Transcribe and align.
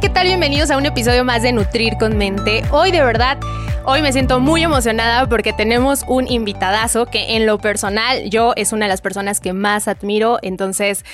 ¿Qué 0.00 0.08
tal? 0.08 0.28
Bienvenidos 0.28 0.70
a 0.70 0.76
un 0.76 0.86
episodio 0.86 1.24
más 1.24 1.42
de 1.42 1.50
Nutrir 1.50 1.94
con 1.98 2.16
Mente. 2.16 2.62
Hoy 2.70 2.92
de 2.92 3.02
verdad 3.02 3.38
Hoy 3.84 4.02
me 4.02 4.12
siento 4.12 4.38
muy 4.38 4.62
emocionada 4.62 5.28
porque 5.28 5.54
tenemos 5.54 6.04
un 6.06 6.30
invitadazo 6.30 7.06
que 7.06 7.36
en 7.36 7.46
lo 7.46 7.58
personal 7.58 8.28
yo 8.28 8.52
es 8.54 8.72
una 8.72 8.84
de 8.84 8.90
las 8.90 9.00
personas 9.00 9.40
que 9.40 9.54
más 9.54 9.88
admiro, 9.88 10.38
entonces 10.42 11.04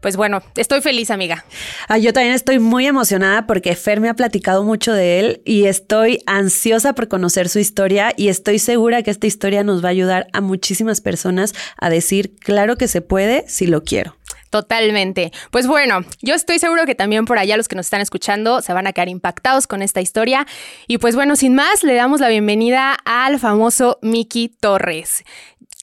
pues 0.00 0.16
bueno, 0.16 0.42
estoy 0.56 0.80
feliz, 0.80 1.10
amiga. 1.10 1.44
Ah, 1.88 1.98
yo 1.98 2.12
también 2.12 2.34
estoy 2.34 2.58
muy 2.58 2.86
emocionada 2.86 3.46
porque 3.46 3.76
Fer 3.76 4.00
me 4.00 4.08
ha 4.08 4.14
platicado 4.14 4.64
mucho 4.64 4.92
de 4.92 5.20
él 5.20 5.42
y 5.44 5.66
estoy 5.66 6.20
ansiosa 6.26 6.94
por 6.94 7.06
conocer 7.06 7.48
su 7.48 7.60
historia 7.60 8.12
y 8.16 8.28
estoy 8.28 8.58
segura 8.58 9.02
que 9.02 9.12
esta 9.12 9.28
historia 9.28 9.62
nos 9.62 9.84
va 9.84 9.88
a 9.88 9.92
ayudar 9.92 10.26
a 10.32 10.40
muchísimas 10.40 11.00
personas 11.00 11.54
a 11.76 11.90
decir, 11.90 12.34
claro 12.36 12.76
que 12.76 12.88
se 12.88 13.02
puede 13.02 13.44
si 13.46 13.66
lo 13.66 13.84
quiero. 13.84 14.16
Totalmente. 14.52 15.32
Pues 15.50 15.66
bueno, 15.66 16.04
yo 16.20 16.34
estoy 16.34 16.58
seguro 16.58 16.84
que 16.84 16.94
también 16.94 17.24
por 17.24 17.38
allá 17.38 17.56
los 17.56 17.68
que 17.68 17.74
nos 17.74 17.86
están 17.86 18.02
escuchando 18.02 18.60
se 18.60 18.74
van 18.74 18.86
a 18.86 18.92
quedar 18.92 19.08
impactados 19.08 19.66
con 19.66 19.80
esta 19.80 20.02
historia. 20.02 20.46
Y 20.86 20.98
pues 20.98 21.14
bueno, 21.14 21.36
sin 21.36 21.54
más, 21.54 21.82
le 21.82 21.94
damos 21.94 22.20
la 22.20 22.28
bienvenida 22.28 22.94
al 23.06 23.38
famoso 23.38 23.98
Miki 24.02 24.50
Torres. 24.50 25.24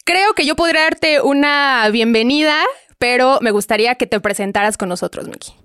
Creo 0.05 0.35
que 0.35 0.45
yo 0.45 0.55
podría 0.55 0.83
darte 0.83 1.19
una 1.19 1.89
bienvenida, 1.89 2.61
pero 2.99 3.39
me 3.41 3.49
gustaría 3.49 3.95
que 3.95 4.05
te 4.05 4.19
presentaras 4.19 4.77
con 4.77 4.87
nosotros, 4.87 5.27
Miki. 5.27 5.58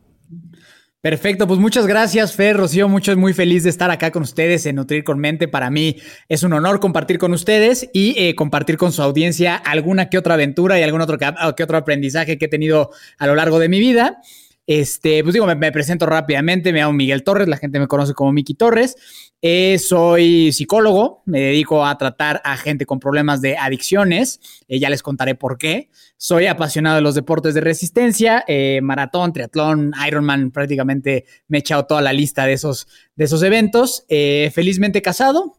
Perfecto, 1.05 1.47
pues 1.47 1.61
muchas 1.61 1.87
gracias, 1.87 2.33
Fer, 2.33 2.57
Rocío. 2.57 2.89
Mucho 2.89 3.15
muy 3.15 3.35
feliz 3.35 3.63
de 3.63 3.69
estar 3.69 3.91
acá 3.91 4.11
con 4.11 4.23
ustedes 4.23 4.65
en 4.65 4.77
Nutrir 4.77 5.05
con 5.05 5.19
Mente. 5.19 5.49
Para 5.49 5.69
mí 5.69 5.99
es 6.31 6.45
un 6.45 6.55
honor 6.55 6.81
compartir 6.81 7.19
con 7.19 7.35
ustedes 7.35 7.91
y 7.93 8.15
eh, 8.17 8.35
compartir 8.35 8.79
con 8.79 8.91
su 8.91 9.03
audiencia 9.03 9.55
alguna 9.55 10.09
que 10.09 10.17
otra 10.17 10.33
aventura 10.33 10.81
y 10.81 10.83
algún 10.83 11.03
otro 11.03 11.19
que 11.19 11.63
otro 11.63 11.77
aprendizaje 11.77 12.39
que 12.39 12.47
he 12.47 12.49
tenido 12.49 12.91
a 13.19 13.27
lo 13.27 13.35
largo 13.35 13.59
de 13.59 13.69
mi 13.69 13.81
vida. 13.81 14.23
Este, 14.67 15.23
pues 15.23 15.35
digo, 15.35 15.47
me, 15.47 15.73
presento 15.73 16.07
rápidamente, 16.07 16.73
me 16.73 16.81
llamo 16.81 16.95
Miguel 16.95 17.23
Torres, 17.23 17.49
la 17.49 17.59
gente 17.59 17.79
me 17.79 17.87
conoce 17.87 18.15
como 18.15 18.33
Miki 18.33 18.55
Torres. 18.55 18.97
Eh, 19.43 19.79
soy 19.79 20.53
psicólogo, 20.53 21.23
me 21.27 21.41
dedico 21.41 21.85
a 21.85 21.99
tratar 21.99 22.41
a 22.45 22.57
gente 22.57 22.87
con 22.87 22.99
problemas 22.99 23.43
de 23.43 23.59
adicciones, 23.59 24.41
eh, 24.69 24.79
ya 24.79 24.89
les 24.89 25.03
contaré 25.03 25.35
por 25.35 25.59
qué. 25.59 25.91
Soy 26.17 26.47
apasionado 26.47 26.97
de 26.97 27.03
los 27.03 27.15
deportes 27.15 27.53
de 27.53 27.61
resistencia, 27.61 28.43
eh, 28.49 28.81
maratón, 28.83 29.35
triatlón, 29.35 29.93
Ironman, 30.07 30.51
prácticamente 30.51 31.27
me 31.49 31.59
he 31.59 31.61
echado 31.61 31.85
toda 31.85 32.01
la 32.01 32.15
lista 32.15 32.47
de 32.47 32.55
esos, 32.55 32.89
de 33.17 33.25
esos 33.25 33.43
eventos. 33.43 34.07
felizmente 34.09 35.03
casado 35.03 35.57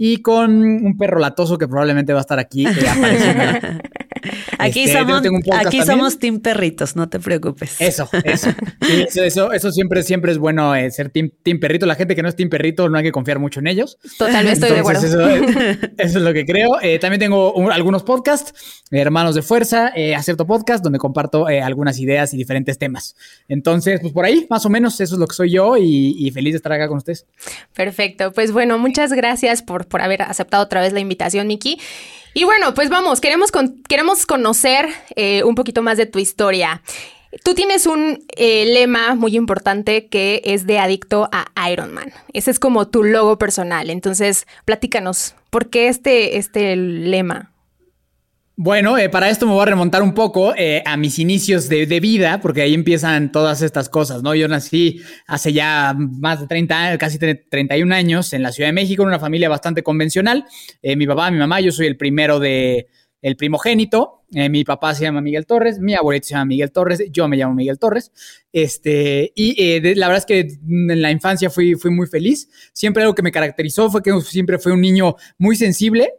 y 0.00 0.22
con 0.22 0.62
un 0.62 0.96
perro 0.96 1.18
latoso 1.18 1.56
que 1.56 1.66
probablemente 1.66 2.12
va 2.12 2.20
a 2.20 2.22
estar 2.22 2.38
aquí 2.38 2.66
apareciendo. 2.66 3.44
Aquí, 4.58 4.84
este, 4.84 4.98
somos, 4.98 5.22
aquí 5.52 5.82
somos 5.82 6.18
team 6.18 6.40
perritos, 6.40 6.96
no 6.96 7.08
te 7.08 7.20
preocupes. 7.20 7.80
Eso, 7.80 8.08
eso. 8.24 8.50
eso, 9.22 9.52
eso, 9.52 9.72
siempre, 9.72 10.02
siempre 10.02 10.32
es 10.32 10.38
bueno 10.38 10.74
eh, 10.74 10.90
ser 10.90 11.10
team, 11.10 11.30
team, 11.42 11.60
perrito. 11.60 11.86
La 11.86 11.94
gente 11.94 12.16
que 12.16 12.22
no 12.22 12.28
es 12.28 12.36
team 12.36 12.48
perrito 12.48 12.88
no 12.88 12.98
hay 12.98 13.04
que 13.04 13.12
confiar 13.12 13.38
mucho 13.38 13.60
en 13.60 13.68
ellos. 13.68 13.98
Totalmente 14.18 14.52
estoy 14.52 14.70
de 14.70 14.78
acuerdo. 14.80 15.06
Eso, 15.06 15.78
es 15.96 16.14
lo 16.14 16.32
que 16.32 16.44
creo. 16.44 16.80
Eh, 16.82 16.98
también 16.98 17.20
tengo 17.20 17.70
algunos 17.70 18.02
podcasts, 18.02 18.82
Hermanos 18.90 19.34
de 19.34 19.42
Fuerza, 19.42 19.92
eh, 19.94 20.14
Acerto 20.14 20.46
Podcast, 20.46 20.82
donde 20.82 20.98
comparto 20.98 21.48
eh, 21.48 21.60
algunas 21.60 21.98
ideas 21.98 22.34
y 22.34 22.36
diferentes 22.36 22.78
temas. 22.78 23.14
Entonces, 23.48 24.00
pues 24.00 24.12
por 24.12 24.24
ahí, 24.24 24.46
más 24.50 24.66
o 24.66 24.70
menos, 24.70 25.00
eso 25.00 25.14
es 25.14 25.20
lo 25.20 25.26
que 25.26 25.34
soy 25.34 25.52
yo 25.52 25.76
y, 25.76 26.16
y 26.18 26.30
feliz 26.30 26.52
de 26.52 26.56
estar 26.56 26.72
acá 26.72 26.88
con 26.88 26.98
ustedes. 26.98 27.26
Perfecto. 27.74 28.32
Pues 28.32 28.52
bueno, 28.52 28.78
muchas 28.78 29.12
gracias 29.12 29.62
por, 29.62 29.86
por 29.86 30.02
haber 30.02 30.22
aceptado 30.22 30.64
otra 30.64 30.80
vez 30.80 30.92
la 30.92 31.00
invitación, 31.00 31.46
Miki. 31.46 31.78
Y 32.34 32.44
bueno, 32.44 32.74
pues 32.74 32.88
vamos, 32.88 33.20
queremos, 33.20 33.50
queremos 33.88 34.26
conocer 34.26 34.88
eh, 35.16 35.42
un 35.44 35.54
poquito 35.54 35.82
más 35.82 35.96
de 35.96 36.06
tu 36.06 36.18
historia. 36.18 36.82
Tú 37.44 37.54
tienes 37.54 37.86
un 37.86 38.24
eh, 38.36 38.64
lema 38.66 39.14
muy 39.14 39.36
importante 39.36 40.06
que 40.06 40.40
es 40.44 40.66
de 40.66 40.78
adicto 40.78 41.28
a 41.30 41.46
Iron 41.70 41.92
Man. 41.92 42.12
Ese 42.32 42.50
es 42.50 42.58
como 42.58 42.88
tu 42.88 43.04
logo 43.04 43.38
personal. 43.38 43.90
Entonces, 43.90 44.46
platícanos, 44.64 45.34
¿por 45.50 45.68
qué 45.68 45.88
este, 45.88 46.38
este 46.38 46.74
lema? 46.76 47.50
Bueno, 48.60 48.98
eh, 48.98 49.08
para 49.08 49.30
esto 49.30 49.46
me 49.46 49.52
voy 49.52 49.62
a 49.62 49.66
remontar 49.66 50.02
un 50.02 50.14
poco 50.14 50.52
eh, 50.56 50.82
a 50.84 50.96
mis 50.96 51.20
inicios 51.20 51.68
de, 51.68 51.86
vida, 52.00 52.40
porque 52.40 52.62
ahí 52.62 52.74
empiezan 52.74 53.30
todas 53.30 53.62
estas 53.62 53.88
cosas, 53.88 54.24
¿no? 54.24 54.34
Yo 54.34 54.48
nací 54.48 55.00
hace 55.28 55.52
ya 55.52 55.94
más 55.96 56.40
de 56.40 56.48
30 56.48 56.76
años, 56.76 56.98
casi 56.98 57.18
31 57.20 57.94
años 57.94 58.32
en 58.32 58.42
la 58.42 58.50
Ciudad 58.50 58.70
de 58.70 58.72
México, 58.72 59.04
en 59.04 59.10
una 59.10 59.20
familia 59.20 59.48
bastante 59.48 59.84
convencional. 59.84 60.44
Eh, 60.82 60.96
mi 60.96 61.06
papá, 61.06 61.30
mi 61.30 61.38
mamá, 61.38 61.60
yo 61.60 61.70
soy 61.70 61.86
el 61.86 61.96
primero 61.96 62.40
de, 62.40 62.88
el 63.22 63.36
primogénito. 63.36 64.24
mi 64.32 64.64
papá 64.64 64.92
se 64.92 65.04
llama 65.04 65.20
Miguel 65.20 65.46
Torres, 65.46 65.78
mi 65.78 65.94
abuelito 65.94 66.26
se 66.26 66.34
llama 66.34 66.46
Miguel 66.46 66.72
Torres, 66.72 67.04
yo 67.12 67.28
me 67.28 67.36
llamo 67.36 67.54
Miguel 67.54 67.78
Torres. 67.78 68.10
Este, 68.52 69.32
y 69.36 69.78
la 69.94 70.08
verdad 70.08 70.18
es 70.18 70.26
que 70.26 70.40
en 70.40 71.00
la 71.00 71.12
infancia 71.12 71.48
fui, 71.48 71.76
fui 71.76 71.92
muy 71.92 72.08
feliz. 72.08 72.48
Siempre 72.72 73.04
algo 73.04 73.14
que 73.14 73.22
me 73.22 73.30
caracterizó 73.30 73.88
fue 73.88 74.02
que 74.02 74.20
siempre 74.22 74.58
fui 74.58 74.72
un 74.72 74.80
niño 74.80 75.14
muy 75.38 75.54
sensible, 75.54 76.12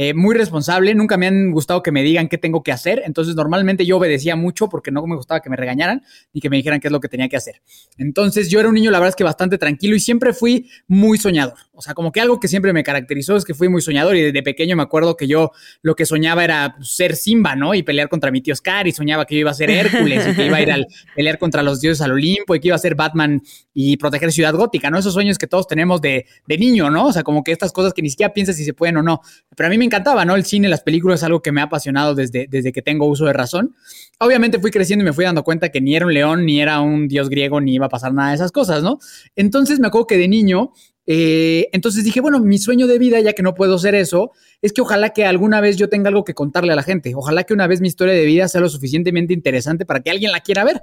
eh, 0.00 0.14
muy 0.14 0.36
responsable, 0.36 0.94
nunca 0.94 1.16
me 1.16 1.26
han 1.26 1.50
gustado 1.50 1.82
que 1.82 1.90
me 1.90 2.04
digan 2.04 2.28
qué 2.28 2.38
tengo 2.38 2.62
que 2.62 2.70
hacer, 2.70 3.02
entonces 3.04 3.34
normalmente 3.34 3.84
yo 3.84 3.96
obedecía 3.96 4.36
mucho 4.36 4.68
porque 4.68 4.92
no 4.92 5.04
me 5.08 5.16
gustaba 5.16 5.40
que 5.40 5.50
me 5.50 5.56
regañaran 5.56 6.04
ni 6.32 6.40
que 6.40 6.48
me 6.48 6.56
dijeran 6.56 6.78
qué 6.78 6.86
es 6.86 6.92
lo 6.92 7.00
que 7.00 7.08
tenía 7.08 7.28
que 7.28 7.36
hacer. 7.36 7.62
Entonces 7.96 8.48
yo 8.48 8.60
era 8.60 8.68
un 8.68 8.76
niño, 8.76 8.92
la 8.92 9.00
verdad 9.00 9.08
es 9.08 9.16
que 9.16 9.24
bastante 9.24 9.58
tranquilo 9.58 9.96
y 9.96 10.00
siempre 10.00 10.32
fui 10.32 10.70
muy 10.86 11.18
soñador. 11.18 11.58
O 11.72 11.82
sea, 11.82 11.94
como 11.94 12.12
que 12.12 12.20
algo 12.20 12.38
que 12.38 12.46
siempre 12.46 12.72
me 12.72 12.84
caracterizó 12.84 13.34
es 13.36 13.44
que 13.44 13.54
fui 13.54 13.68
muy 13.68 13.82
soñador 13.82 14.14
y 14.14 14.22
desde 14.22 14.40
pequeño 14.44 14.76
me 14.76 14.84
acuerdo 14.84 15.16
que 15.16 15.26
yo 15.26 15.50
lo 15.82 15.96
que 15.96 16.06
soñaba 16.06 16.44
era 16.44 16.76
ser 16.80 17.16
Simba, 17.16 17.56
¿no? 17.56 17.74
Y 17.74 17.82
pelear 17.82 18.08
contra 18.08 18.30
mi 18.30 18.40
tío 18.40 18.54
Scar 18.54 18.86
y 18.86 18.92
soñaba 18.92 19.24
que 19.24 19.34
yo 19.34 19.40
iba 19.40 19.50
a 19.50 19.54
ser 19.54 19.68
Hércules 19.68 20.28
y 20.28 20.36
que 20.36 20.46
iba 20.46 20.58
a 20.58 20.62
ir 20.62 20.70
a 20.70 20.76
pelear 21.16 21.38
contra 21.38 21.64
los 21.64 21.80
dioses 21.80 22.02
al 22.02 22.12
Olimpo 22.12 22.54
y 22.54 22.60
que 22.60 22.68
iba 22.68 22.76
a 22.76 22.78
ser 22.78 22.94
Batman 22.94 23.42
y 23.74 23.96
proteger 23.96 24.30
Ciudad 24.30 24.54
Gótica, 24.54 24.90
¿no? 24.90 24.98
Esos 25.00 25.14
sueños 25.14 25.38
que 25.38 25.48
todos 25.48 25.66
tenemos 25.66 26.00
de, 26.00 26.26
de 26.46 26.58
niño, 26.58 26.88
¿no? 26.88 27.06
O 27.06 27.12
sea, 27.12 27.24
como 27.24 27.42
que 27.42 27.50
estas 27.50 27.72
cosas 27.72 27.92
que 27.92 28.02
ni 28.02 28.10
siquiera 28.10 28.32
piensas 28.32 28.54
si 28.54 28.64
se 28.64 28.74
pueden 28.74 28.96
o 28.98 29.02
no. 29.02 29.22
Pero 29.56 29.66
a 29.66 29.70
mí 29.70 29.78
me 29.78 29.87
encantaba, 29.88 30.24
¿no? 30.24 30.36
El 30.36 30.44
cine, 30.44 30.68
las 30.68 30.82
películas 30.82 31.20
es 31.20 31.24
algo 31.24 31.42
que 31.42 31.52
me 31.52 31.60
ha 31.60 31.64
apasionado 31.64 32.14
desde, 32.14 32.46
desde 32.48 32.72
que 32.72 32.80
tengo 32.80 33.06
uso 33.06 33.26
de 33.26 33.32
razón. 33.32 33.74
Obviamente 34.20 34.58
fui 34.60 34.70
creciendo 34.70 35.02
y 35.02 35.06
me 35.06 35.12
fui 35.12 35.24
dando 35.24 35.42
cuenta 35.42 35.70
que 35.70 35.80
ni 35.80 35.96
era 35.96 36.06
un 36.06 36.14
león, 36.14 36.46
ni 36.46 36.60
era 36.60 36.80
un 36.80 37.08
dios 37.08 37.28
griego, 37.28 37.60
ni 37.60 37.74
iba 37.74 37.86
a 37.86 37.88
pasar 37.88 38.14
nada 38.14 38.30
de 38.30 38.36
esas 38.36 38.52
cosas, 38.52 38.82
¿no? 38.82 38.98
Entonces 39.34 39.80
me 39.80 39.88
acuerdo 39.88 40.06
que 40.06 40.16
de 40.16 40.28
niño, 40.28 40.72
eh, 41.06 41.70
entonces 41.72 42.04
dije, 42.04 42.20
bueno, 42.20 42.38
mi 42.38 42.58
sueño 42.58 42.86
de 42.86 42.98
vida, 42.98 43.18
ya 43.20 43.32
que 43.32 43.42
no 43.42 43.54
puedo 43.54 43.78
ser 43.78 43.94
eso, 43.94 44.32
es 44.60 44.72
que 44.72 44.82
ojalá 44.82 45.10
que 45.10 45.24
alguna 45.24 45.60
vez 45.60 45.76
yo 45.76 45.88
tenga 45.88 46.08
algo 46.08 46.22
que 46.22 46.34
contarle 46.34 46.72
a 46.72 46.76
la 46.76 46.82
gente. 46.82 47.14
Ojalá 47.14 47.44
que 47.44 47.54
una 47.54 47.66
vez 47.66 47.80
mi 47.80 47.88
historia 47.88 48.12
de 48.12 48.24
vida 48.24 48.46
sea 48.48 48.60
lo 48.60 48.68
suficientemente 48.68 49.32
interesante 49.32 49.86
para 49.86 50.00
que 50.00 50.10
alguien 50.10 50.32
la 50.32 50.40
quiera 50.40 50.64
ver. 50.64 50.82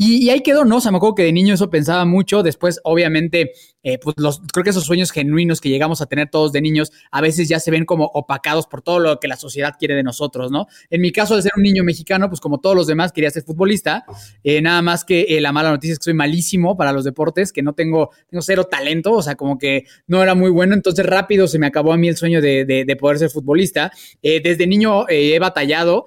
Y, 0.00 0.30
ahí 0.30 0.42
quedó, 0.42 0.64
¿no? 0.64 0.76
O 0.76 0.80
sea, 0.80 0.92
me 0.92 0.98
acuerdo 0.98 1.16
que 1.16 1.24
de 1.24 1.32
niño 1.32 1.54
eso 1.54 1.70
pensaba 1.70 2.04
mucho. 2.04 2.44
Después, 2.44 2.78
obviamente, 2.84 3.50
eh, 3.82 3.98
pues 3.98 4.14
los, 4.16 4.40
creo 4.52 4.62
que 4.62 4.70
esos 4.70 4.84
sueños 4.84 5.10
genuinos 5.10 5.60
que 5.60 5.70
llegamos 5.70 6.00
a 6.00 6.06
tener 6.06 6.30
todos 6.30 6.52
de 6.52 6.60
niños 6.60 6.92
a 7.10 7.20
veces 7.20 7.48
ya 7.48 7.58
se 7.58 7.72
ven 7.72 7.84
como 7.84 8.04
opacados 8.04 8.68
por 8.68 8.80
todo 8.80 9.00
lo 9.00 9.18
que 9.18 9.26
la 9.26 9.36
sociedad 9.36 9.74
quiere 9.76 9.96
de 9.96 10.04
nosotros, 10.04 10.52
¿no? 10.52 10.68
En 10.88 11.00
mi 11.00 11.10
caso 11.10 11.34
de 11.34 11.42
ser 11.42 11.50
un 11.56 11.64
niño 11.64 11.82
mexicano, 11.82 12.28
pues 12.28 12.40
como 12.40 12.60
todos 12.60 12.76
los 12.76 12.86
demás, 12.86 13.10
quería 13.10 13.28
ser 13.32 13.42
futbolista. 13.42 14.04
Eh, 14.44 14.62
nada 14.62 14.82
más 14.82 15.04
que 15.04 15.22
eh, 15.30 15.40
la 15.40 15.50
mala 15.50 15.72
noticia 15.72 15.94
es 15.94 15.98
que 15.98 16.04
soy 16.04 16.14
malísimo 16.14 16.76
para 16.76 16.92
los 16.92 17.02
deportes, 17.02 17.52
que 17.52 17.64
no 17.64 17.72
tengo, 17.72 18.10
tengo 18.30 18.42
cero 18.42 18.68
talento, 18.70 19.14
o 19.14 19.22
sea, 19.22 19.34
como 19.34 19.58
que 19.58 19.86
no 20.06 20.22
era 20.22 20.36
muy 20.36 20.50
bueno. 20.52 20.74
Entonces 20.74 21.04
rápido 21.04 21.48
se 21.48 21.58
me 21.58 21.66
acabó 21.66 21.92
a 21.92 21.96
mí 21.96 22.06
el 22.06 22.16
sueño 22.16 22.40
de, 22.40 22.64
de 22.64 22.96
poder 22.96 23.18
ser 23.18 23.30
futbolista. 23.30 23.90
desde 24.22 24.64
niño 24.68 25.08
he 25.08 25.40
batallado. 25.40 26.06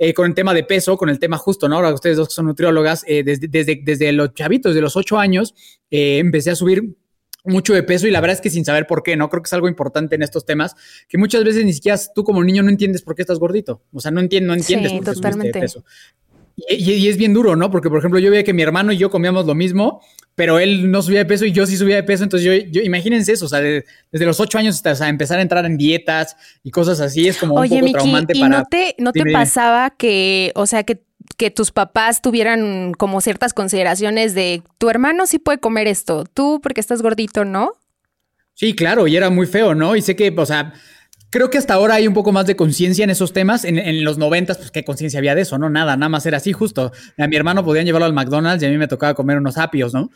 Eh, 0.00 0.14
con 0.14 0.26
el 0.26 0.34
tema 0.34 0.54
de 0.54 0.62
peso, 0.62 0.96
con 0.96 1.08
el 1.08 1.18
tema 1.18 1.38
justo, 1.38 1.68
¿no? 1.68 1.74
Ahora 1.76 1.92
ustedes 1.92 2.16
dos 2.16 2.28
que 2.28 2.34
son 2.34 2.46
nutriólogas, 2.46 3.04
eh, 3.08 3.24
desde, 3.24 3.48
desde, 3.48 3.80
desde, 3.82 4.12
los 4.12 4.32
chavitos, 4.32 4.72
de 4.72 4.80
los 4.80 4.96
ocho 4.96 5.18
años, 5.18 5.54
eh, 5.90 6.18
empecé 6.18 6.52
a 6.52 6.54
subir 6.54 6.96
mucho 7.44 7.74
de 7.74 7.82
peso 7.82 8.06
y 8.06 8.12
la 8.12 8.20
verdad 8.20 8.36
es 8.36 8.40
que 8.40 8.50
sin 8.50 8.64
saber 8.64 8.86
por 8.86 9.02
qué, 9.02 9.16
¿no? 9.16 9.28
Creo 9.28 9.42
que 9.42 9.48
es 9.48 9.52
algo 9.52 9.68
importante 9.68 10.14
en 10.14 10.22
estos 10.22 10.44
temas, 10.44 10.76
que 11.08 11.18
muchas 11.18 11.42
veces 11.42 11.64
ni 11.64 11.72
siquiera 11.72 11.98
tú 12.14 12.22
como 12.22 12.44
niño 12.44 12.62
no 12.62 12.70
entiendes 12.70 13.02
por 13.02 13.16
qué 13.16 13.22
estás 13.22 13.40
gordito. 13.40 13.82
O 13.92 14.00
sea, 14.00 14.12
no, 14.12 14.20
entiendes, 14.20 14.48
no 14.48 14.54
entiendes 14.54 14.92
por 14.92 15.04
qué 15.04 15.12
totalmente. 15.14 15.58
de 15.58 15.62
peso. 15.62 15.84
Y, 16.66 17.08
es 17.08 17.16
bien 17.16 17.32
duro, 17.32 17.54
¿no? 17.54 17.70
Porque, 17.70 17.88
por 17.88 17.98
ejemplo, 17.98 18.18
yo 18.18 18.30
veía 18.30 18.42
que 18.42 18.52
mi 18.52 18.62
hermano 18.62 18.90
y 18.90 18.96
yo 18.96 19.10
comíamos 19.10 19.46
lo 19.46 19.54
mismo, 19.54 20.02
pero 20.34 20.58
él 20.58 20.90
no 20.90 21.02
subía 21.02 21.20
de 21.20 21.24
peso 21.24 21.44
y 21.44 21.52
yo 21.52 21.66
sí 21.66 21.76
subía 21.76 21.96
de 21.96 22.02
peso. 22.02 22.24
Entonces, 22.24 22.44
yo, 22.44 22.70
yo 22.70 22.82
imagínense 22.82 23.32
eso, 23.32 23.46
o 23.46 23.48
sea, 23.48 23.60
desde 23.60 24.26
los 24.26 24.40
ocho 24.40 24.58
años 24.58 24.82
hasta 24.82 25.08
empezar 25.08 25.38
a 25.38 25.42
entrar 25.42 25.64
en 25.64 25.76
dietas 25.76 26.36
y 26.64 26.70
cosas 26.72 27.00
así, 27.00 27.28
es 27.28 27.38
como 27.38 27.54
un 27.54 27.68
poco 27.68 27.92
traumante 27.92 28.36
¿y 28.36 28.42
no 28.42 28.64
te, 28.64 28.96
no 28.98 29.12
te 29.12 29.22
pasaba 29.32 29.90
que, 29.90 30.52
o 30.54 30.66
sea, 30.66 30.82
que 30.82 31.02
que 31.36 31.50
tus 31.50 31.70
papás 31.70 32.22
tuvieran 32.22 32.94
como 32.94 33.20
ciertas 33.20 33.52
consideraciones 33.54 34.34
de 34.34 34.62
tu 34.78 34.90
hermano 34.90 35.26
sí 35.26 35.38
puede 35.38 35.58
comer 35.58 35.86
esto, 35.86 36.24
tú 36.24 36.60
porque 36.62 36.80
estás 36.80 37.02
gordito, 37.02 37.44
¿no? 37.44 37.72
Sí, 38.54 38.74
claro, 38.74 39.06
y 39.06 39.16
era 39.16 39.30
muy 39.30 39.46
feo, 39.46 39.74
¿no? 39.74 39.94
Y 39.94 40.02
sé 40.02 40.16
que, 40.16 40.34
o 40.36 40.46
sea, 40.46 40.72
Creo 41.30 41.50
que 41.50 41.58
hasta 41.58 41.74
ahora 41.74 41.94
hay 41.94 42.08
un 42.08 42.14
poco 42.14 42.32
más 42.32 42.46
de 42.46 42.56
conciencia 42.56 43.04
en 43.04 43.10
esos 43.10 43.34
temas. 43.34 43.64
En, 43.64 44.04
los 44.04 44.16
noventas, 44.16 44.56
pues 44.56 44.70
qué 44.70 44.82
conciencia 44.84 45.18
había 45.18 45.34
de 45.34 45.42
eso, 45.42 45.58
¿no? 45.58 45.68
Nada, 45.68 45.96
nada 45.96 46.08
más 46.08 46.24
era 46.24 46.38
así 46.38 46.52
justo. 46.52 46.90
A 47.18 47.26
mi 47.26 47.36
hermano 47.36 47.64
podían 47.64 47.84
llevarlo 47.84 48.06
al 48.06 48.14
McDonald's 48.14 48.62
y 48.62 48.66
a 48.66 48.70
mí 48.70 48.78
me 48.78 48.88
tocaba 48.88 49.12
comer 49.12 49.36
unos 49.36 49.58
apios, 49.58 49.92
¿no? 49.92 50.10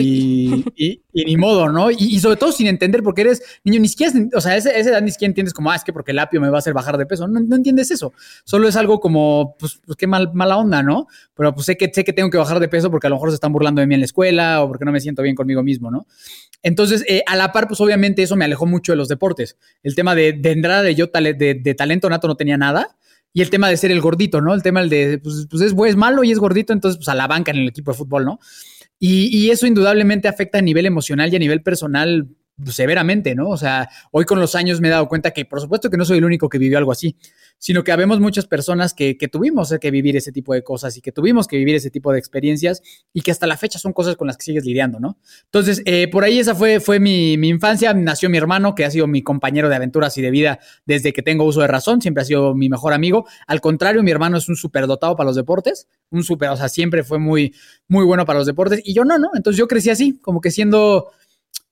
Y, 0.00 0.64
y, 0.76 1.24
ni 1.24 1.36
modo, 1.36 1.70
¿no? 1.70 1.90
Y, 1.90 2.18
sobre 2.20 2.36
todo 2.36 2.52
sin 2.52 2.68
entender 2.68 3.02
porque 3.02 3.20
eres 3.22 3.42
niño, 3.64 3.80
ni 3.80 3.88
siquiera, 3.88 4.12
o 4.34 4.40
sea, 4.40 4.56
esa 4.56 4.70
edad 4.70 5.02
ni 5.02 5.10
siquiera 5.10 5.30
entiendes 5.30 5.52
como, 5.52 5.70
ah, 5.70 5.76
es 5.76 5.84
que 5.84 5.92
porque 5.92 6.12
el 6.12 6.18
apio 6.18 6.40
me 6.40 6.48
va 6.48 6.56
a 6.56 6.60
hacer 6.60 6.72
bajar 6.72 6.96
de 6.96 7.04
peso. 7.04 7.28
No, 7.28 7.38
no 7.40 7.56
entiendes 7.56 7.90
eso. 7.90 8.14
Solo 8.44 8.66
es 8.66 8.76
algo 8.76 8.98
como, 8.98 9.56
pues, 9.58 9.80
pues 9.84 9.96
qué 9.96 10.06
mal, 10.06 10.30
mala 10.32 10.56
onda, 10.56 10.82
¿no? 10.82 11.06
Pero 11.34 11.54
pues 11.54 11.66
sé 11.66 11.76
que, 11.76 11.90
sé 11.92 12.02
que 12.02 12.14
tengo 12.14 12.30
que 12.30 12.38
bajar 12.38 12.60
de 12.60 12.68
peso 12.68 12.90
porque 12.90 13.08
a 13.08 13.10
lo 13.10 13.16
mejor 13.16 13.30
se 13.30 13.34
están 13.34 13.52
burlando 13.52 13.82
de 13.82 13.86
mí 13.86 13.94
en 13.94 14.00
la 14.00 14.06
escuela 14.06 14.62
o 14.62 14.68
porque 14.68 14.86
no 14.86 14.92
me 14.92 15.00
siento 15.00 15.22
bien 15.22 15.34
conmigo 15.34 15.62
mismo, 15.62 15.90
¿no? 15.90 16.06
Entonces, 16.62 17.04
eh, 17.06 17.22
a 17.26 17.36
la 17.36 17.52
par, 17.52 17.68
pues 17.68 17.80
obviamente 17.80 18.22
eso 18.22 18.34
me 18.34 18.44
alejó 18.44 18.66
mucho 18.66 18.90
de 18.90 18.96
los 18.96 19.06
deportes. 19.06 19.56
El 19.84 19.94
tema 19.94 20.16
de, 20.16 20.32
de 20.48 20.54
entrada 20.54 20.82
de 20.82 20.94
yo 20.94 21.06
de, 21.06 21.74
talento 21.76 22.08
nato 22.08 22.28
no 22.28 22.36
tenía 22.36 22.56
nada. 22.56 22.96
Y 23.32 23.42
el 23.42 23.50
tema 23.50 23.68
de 23.68 23.76
ser 23.76 23.90
el 23.90 24.00
gordito, 24.00 24.40
¿no? 24.40 24.54
El 24.54 24.62
tema 24.62 24.82
de, 24.82 25.18
pues, 25.18 25.46
pues 25.50 25.62
es, 25.62 25.74
es, 25.86 25.96
malo 25.96 26.24
y 26.24 26.32
es 26.32 26.38
gordito, 26.38 26.72
entonces 26.72 26.96
pues 26.96 27.08
a 27.08 27.14
la 27.14 27.26
banca 27.26 27.50
en 27.50 27.58
el 27.58 27.68
equipo 27.68 27.92
de 27.92 27.98
fútbol, 27.98 28.24
¿no? 28.24 28.38
Y 28.98 29.50
eso 29.50 29.66
indudablemente 29.66 30.26
afecta 30.26 30.56
a 30.56 30.62
nivel 30.62 30.86
emocional 30.86 31.30
y 31.30 31.36
a 31.36 31.38
nivel 31.38 31.62
personal 31.62 32.28
severamente, 32.64 33.34
¿no? 33.34 33.50
O 33.50 33.56
sea, 33.56 33.88
hoy 34.10 34.24
con 34.24 34.40
los 34.40 34.54
años 34.54 34.80
me 34.80 34.88
he 34.88 34.90
dado 34.90 35.08
cuenta 35.08 35.32
que 35.32 35.44
por 35.44 35.60
supuesto 35.60 35.90
que 35.90 35.96
no 35.96 36.04
soy 36.04 36.18
el 36.18 36.24
único 36.24 36.48
que 36.48 36.58
vivió 36.58 36.78
algo 36.78 36.92
así, 36.92 37.16
sino 37.58 37.84
que 37.84 37.92
habemos 37.92 38.20
muchas 38.20 38.46
personas 38.46 38.94
que, 38.94 39.16
tuvimos 39.30 39.74
que 39.80 39.90
vivir 39.90 40.16
ese 40.16 40.32
tipo 40.32 40.54
de 40.54 40.62
cosas 40.62 40.96
y 40.96 41.00
que 41.00 41.12
tuvimos 41.12 41.46
que 41.46 41.56
vivir 41.56 41.74
ese 41.74 41.90
tipo 41.90 42.12
de 42.12 42.18
experiencias 42.18 42.82
y 43.12 43.22
que 43.22 43.30
hasta 43.30 43.46
la 43.46 43.56
fecha 43.56 43.78
son 43.78 43.92
cosas 43.92 44.16
con 44.16 44.26
las 44.26 44.36
que 44.36 44.44
sigues 44.44 44.64
lidiando, 44.64 45.00
¿no? 45.00 45.18
Entonces, 45.44 45.82
eh, 45.84 46.08
por 46.08 46.24
ahí 46.24 46.38
esa 46.38 46.54
fue, 46.54 46.80
fue 46.80 47.00
mi, 47.00 47.36
mi, 47.36 47.48
infancia, 47.48 47.92
nació 47.92 48.30
mi 48.30 48.38
hermano, 48.38 48.74
que 48.74 48.84
ha 48.84 48.90
sido 48.90 49.06
mi 49.06 49.22
compañero 49.22 49.68
de 49.68 49.76
aventuras 49.76 50.16
y 50.16 50.22
de 50.22 50.30
vida 50.30 50.58
desde 50.84 51.12
que 51.12 51.22
tengo 51.22 51.44
uso 51.44 51.60
de 51.60 51.66
razón, 51.66 52.00
siempre 52.00 52.22
ha 52.22 52.24
sido 52.24 52.54
mi 52.54 52.68
mejor 52.68 52.92
amigo. 52.92 53.26
Al 53.46 53.60
contrario, 53.60 54.02
mi 54.02 54.10
hermano 54.10 54.38
es 54.38 54.48
un 54.48 54.56
superdotado 54.56 55.16
para 55.16 55.26
los 55.26 55.36
deportes, 55.36 55.88
un 56.10 56.22
super, 56.22 56.50
o 56.50 56.56
sea, 56.56 56.68
siempre 56.68 57.04
fue 57.04 57.18
muy, 57.18 57.54
muy 57.88 58.04
bueno 58.04 58.24
para 58.24 58.38
los 58.38 58.46
deportes 58.46 58.80
y 58.84 58.94
yo 58.94 59.04
no, 59.04 59.18
¿no? 59.18 59.30
Entonces 59.34 59.58
yo 59.58 59.66
crecí 59.66 59.90
así, 59.90 60.18
como 60.20 60.40
que 60.40 60.50
siendo 60.50 61.10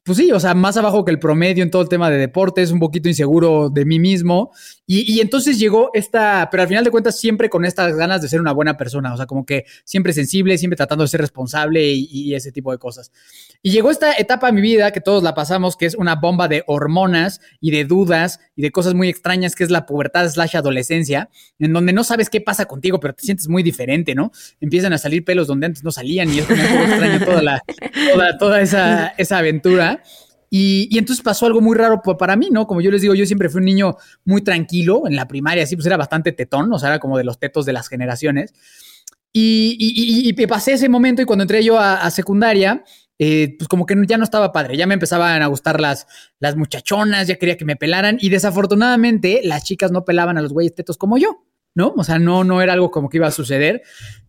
pues 0.05 0.19
sí, 0.19 0.31
o 0.33 0.39
sea, 0.39 0.53
más 0.53 0.77
abajo 0.77 1.03
que 1.03 1.11
el 1.11 1.19
promedio 1.19 1.63
en 1.63 1.71
todo 1.71 1.81
el 1.81 1.89
tema 1.89 2.11
de 2.11 2.19
deportes, 2.19 2.71
un 2.71 2.79
poquito 2.79 3.09
inseguro 3.09 3.71
de 3.71 3.87
mí 3.87 3.99
mismo. 3.99 4.53
Y, 4.87 5.19
entonces 5.21 5.59
llegó 5.59 5.91
esta, 5.95 6.49
pero 6.51 6.63
al 6.63 6.69
final 6.69 6.85
de 6.85 6.91
cuentas 6.91 7.19
siempre 7.19 7.49
con 7.49 7.65
estas 7.65 7.97
ganas 7.97 8.21
de 8.21 8.29
ser 8.29 8.39
una 8.39 8.53
buena 8.53 8.77
persona, 8.77 9.15
o 9.15 9.17
sea, 9.17 9.25
como 9.25 9.47
que 9.47 9.65
siempre 9.85 10.13
sensible, 10.13 10.59
siempre 10.59 10.77
tratando 10.77 11.05
de 11.05 11.09
ser 11.09 11.23
responsable 11.23 11.91
y, 11.91 12.35
ese 12.35 12.53
tipo 12.53 12.71
de 12.71 12.77
cosas. 12.77 13.11
Y 13.63 13.71
llegó 13.71 13.91
esta 13.91 14.13
etapa 14.13 14.49
de 14.49 14.53
mi 14.53 14.61
vida 14.61 14.91
que 14.91 15.01
todos 15.01 15.23
la 15.23 15.35
pasamos, 15.35 15.75
que 15.75 15.87
es 15.87 15.95
una 15.95 16.17
bomba 16.17 16.49
de 16.49 16.65
hormonas 16.67 17.41
y 17.61 17.71
de 17.71 17.87
dudas 17.87 18.41
y 18.57 18.61
de 18.63 18.71
cosas 18.71 18.93
muy 18.93 19.09
extrañas, 19.09 19.55
que 19.55 19.65
es 19.65 19.71
la 19.71 19.87
pubertad 19.87 20.29
slash 20.29 20.55
adolescencia, 20.55 21.31
en 21.59 21.73
donde 21.73 21.95
no 21.95 22.05
sabes 22.05 22.29
qué 22.29 22.43
pasa 22.43 22.67
contigo, 22.67 23.01
pero 23.01 23.15
te 23.15 23.23
sientes 23.23 23.49
muy 23.49 23.63
diferente, 23.63 24.15
¿no? 24.15 24.33
Empiezan 24.61 24.93
a 24.93 24.99
salir 24.99 25.25
pelos 25.25 25.47
donde 25.47 25.65
antes 25.65 25.83
no 25.83 25.93
salían 25.93 26.31
y 26.31 26.41
es 26.41 26.47
como 26.47 26.61
extraño 26.61 27.25
toda, 27.25 27.41
la, 27.41 27.63
toda, 28.13 28.39
toda 28.39 28.61
esa, 28.61 29.15
esa 29.17 29.39
aventura. 29.39 29.94
Y, 30.57 30.97
entonces 30.99 31.23
pasó 31.23 31.47
algo 31.47 31.61
muy 31.61 31.77
raro 31.77 32.01
para 32.01 32.37
mí, 32.37 32.49
¿no? 32.51 32.67
Como 32.69 32.81
yo 32.81 32.91
les 32.93 33.03
digo, 33.03 33.15
yo 33.15 33.27
siempre 33.27 33.49
fui 33.49 33.59
un 33.59 33.65
niño 33.65 33.97
muy 34.25 34.43
tranquilo 34.43 35.03
en 35.07 35.17
la 35.17 35.27
primaria, 35.27 35.65
así 35.65 35.75
pues 35.75 35.87
era 35.87 35.97
bastante 35.97 36.31
tetón, 36.31 36.73
o 36.73 36.79
sea, 36.79 36.91
era 36.91 36.99
como 37.01 37.19
de 37.19 37.25
los 37.25 37.41
tetos 37.41 37.67
de 37.67 37.73
las 37.73 37.89
generaciones. 37.89 38.55
Y, 39.33 40.33
pasé 40.47 40.75
ese 40.75 40.89
momento 40.89 41.23
y 41.23 41.25
cuando 41.25 41.43
entré 41.43 41.65
yo 41.65 41.81
a, 41.81 42.09
secundaria, 42.13 42.85
eh, 43.19 43.57
pues 43.59 43.67
como 43.67 43.85
que 43.85 43.97
ya 44.07 44.17
no 44.17 44.23
estaba 44.23 44.53
padre, 44.53 44.77
ya 44.77 44.87
me 44.87 44.95
empezaban 44.95 45.43
a 45.43 45.47
gustar 45.49 45.81
las, 45.81 46.07
las 46.39 46.55
muchachonas, 46.55 47.27
ya 47.27 47.35
quería 47.35 47.57
que 47.57 47.65
me 47.65 47.75
pelaran 47.75 48.19
y 48.21 48.29
desafortunadamente 48.29 49.41
las 49.43 49.65
chicas 49.65 49.91
no 49.91 50.05
pelaban 50.05 50.39
a 50.39 50.43
los 50.43 50.53
güeyes 50.53 50.75
tetos 50.75 50.97
como 50.97 51.19
yo. 51.19 51.45
¿no? 51.75 51.93
O 51.97 52.05
sea, 52.05 52.19
no, 52.19 52.45
no 52.45 52.63
era 52.63 52.73
algo 52.73 52.91
como 52.91 53.09
que 53.09 53.19
iba 53.19 53.27
a 53.27 53.33
suceder. 53.33 53.83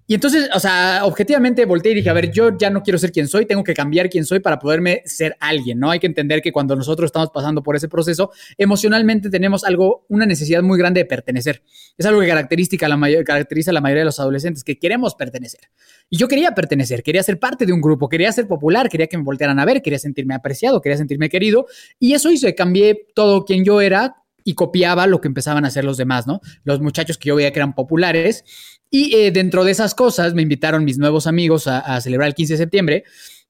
Y 0.08 0.14
entonces, 0.14 0.50
o 0.54 0.60
sea, 0.60 1.02
objetivamente 1.04 1.66
volteé 1.66 1.94
y 1.94 1.96
dije, 1.96 2.10
a 2.10 2.14
ver, 2.14 2.32
yo 2.32 2.56
ya 2.58 2.70
no 2.70 2.84
quiero 2.84 3.00
ser 3.00 3.12
quien 3.12 3.28
soy, 3.28 3.48
tengo 3.48 3.64
que 3.64 3.74
cambiar 3.74 4.10
quién 4.10 4.24
soy 4.24 4.40
para 4.40 4.60
poderme 4.60 5.02
ser 5.06 5.36
alguien, 5.40 5.80
¿no? 5.80 5.90
Hay 5.90 6.00
que 6.00 6.06
entender 6.06 6.42
que 6.42 6.52
cuando 6.52 6.76
nosotros 6.76 7.08
estamos 7.08 7.32
pasando 7.34 7.64
por 7.64 7.76
ese 7.76 7.90
proceso, 7.90 8.32
emocionalmente 8.58 9.32
tenemos 9.32 9.64
algo, 9.64 10.06
una 10.10 10.28
necesidad 10.28 10.62
muy 10.62 10.78
grande 10.78 11.00
de 11.00 11.06
pertenecer. 11.06 11.64
Es 11.98 12.06
algo 12.06 12.22
que 12.22 12.28
caracteriza 12.28 12.88
la, 12.88 13.24
caracteriza 13.24 13.72
a 13.72 13.74
la 13.74 13.82
mayoría 13.82 14.02
de 14.02 14.06
los 14.06 14.20
adolescentes, 14.20 14.64
que 14.64 14.78
queremos 14.78 15.16
pertenecer. 15.16 15.62
Y 16.10 16.18
yo 16.18 16.28
quería 16.28 16.52
pertenecer, 16.52 17.02
quería 17.02 17.24
ser 17.24 17.40
parte 17.40 17.66
de 17.66 17.74
un 17.74 17.82
grupo, 17.82 18.08
quería 18.08 18.32
ser 18.32 18.48
popular, 18.48 18.90
quería 18.90 19.08
que 19.08 19.18
me 19.18 19.24
voltearan 19.24 19.60
a 19.60 19.66
ver, 19.66 19.82
quería 19.82 19.98
sentirme 19.98 20.36
apreciado, 20.36 20.82
quería 20.82 20.98
sentirme 20.98 21.30
querido. 21.30 21.66
Y 22.00 22.14
eso 22.14 22.30
hizo 22.30 22.46
que 22.46 22.54
cambié 22.54 23.08
todo 23.16 23.44
quien 23.44 23.66
yo 23.66 23.82
era 23.82 24.16
y 24.48 24.54
copiaba 24.54 25.08
lo 25.08 25.20
que 25.20 25.28
empezaban 25.28 25.66
a 25.66 25.70
hacer 25.70 25.84
los 25.84 25.98
demás, 25.98 26.28
¿no? 26.28 26.40
Los 26.64 26.80
muchachos 26.80 27.18
que 27.18 27.30
yo 27.30 27.36
veía 27.36 27.52
que 27.52 27.58
eran 27.58 27.74
populares. 27.74 28.46
Y 28.90 29.16
eh, 29.16 29.32
dentro 29.32 29.64
de 29.64 29.72
esas 29.72 29.96
cosas 29.96 30.34
me 30.34 30.42
invitaron 30.42 30.84
mis 30.84 30.98
nuevos 30.98 31.28
amigos 31.28 31.68
a, 31.68 32.00
celebrar 32.02 32.28
el 32.28 32.36
15 32.36 32.54
de 32.54 32.58
septiembre, 32.58 33.04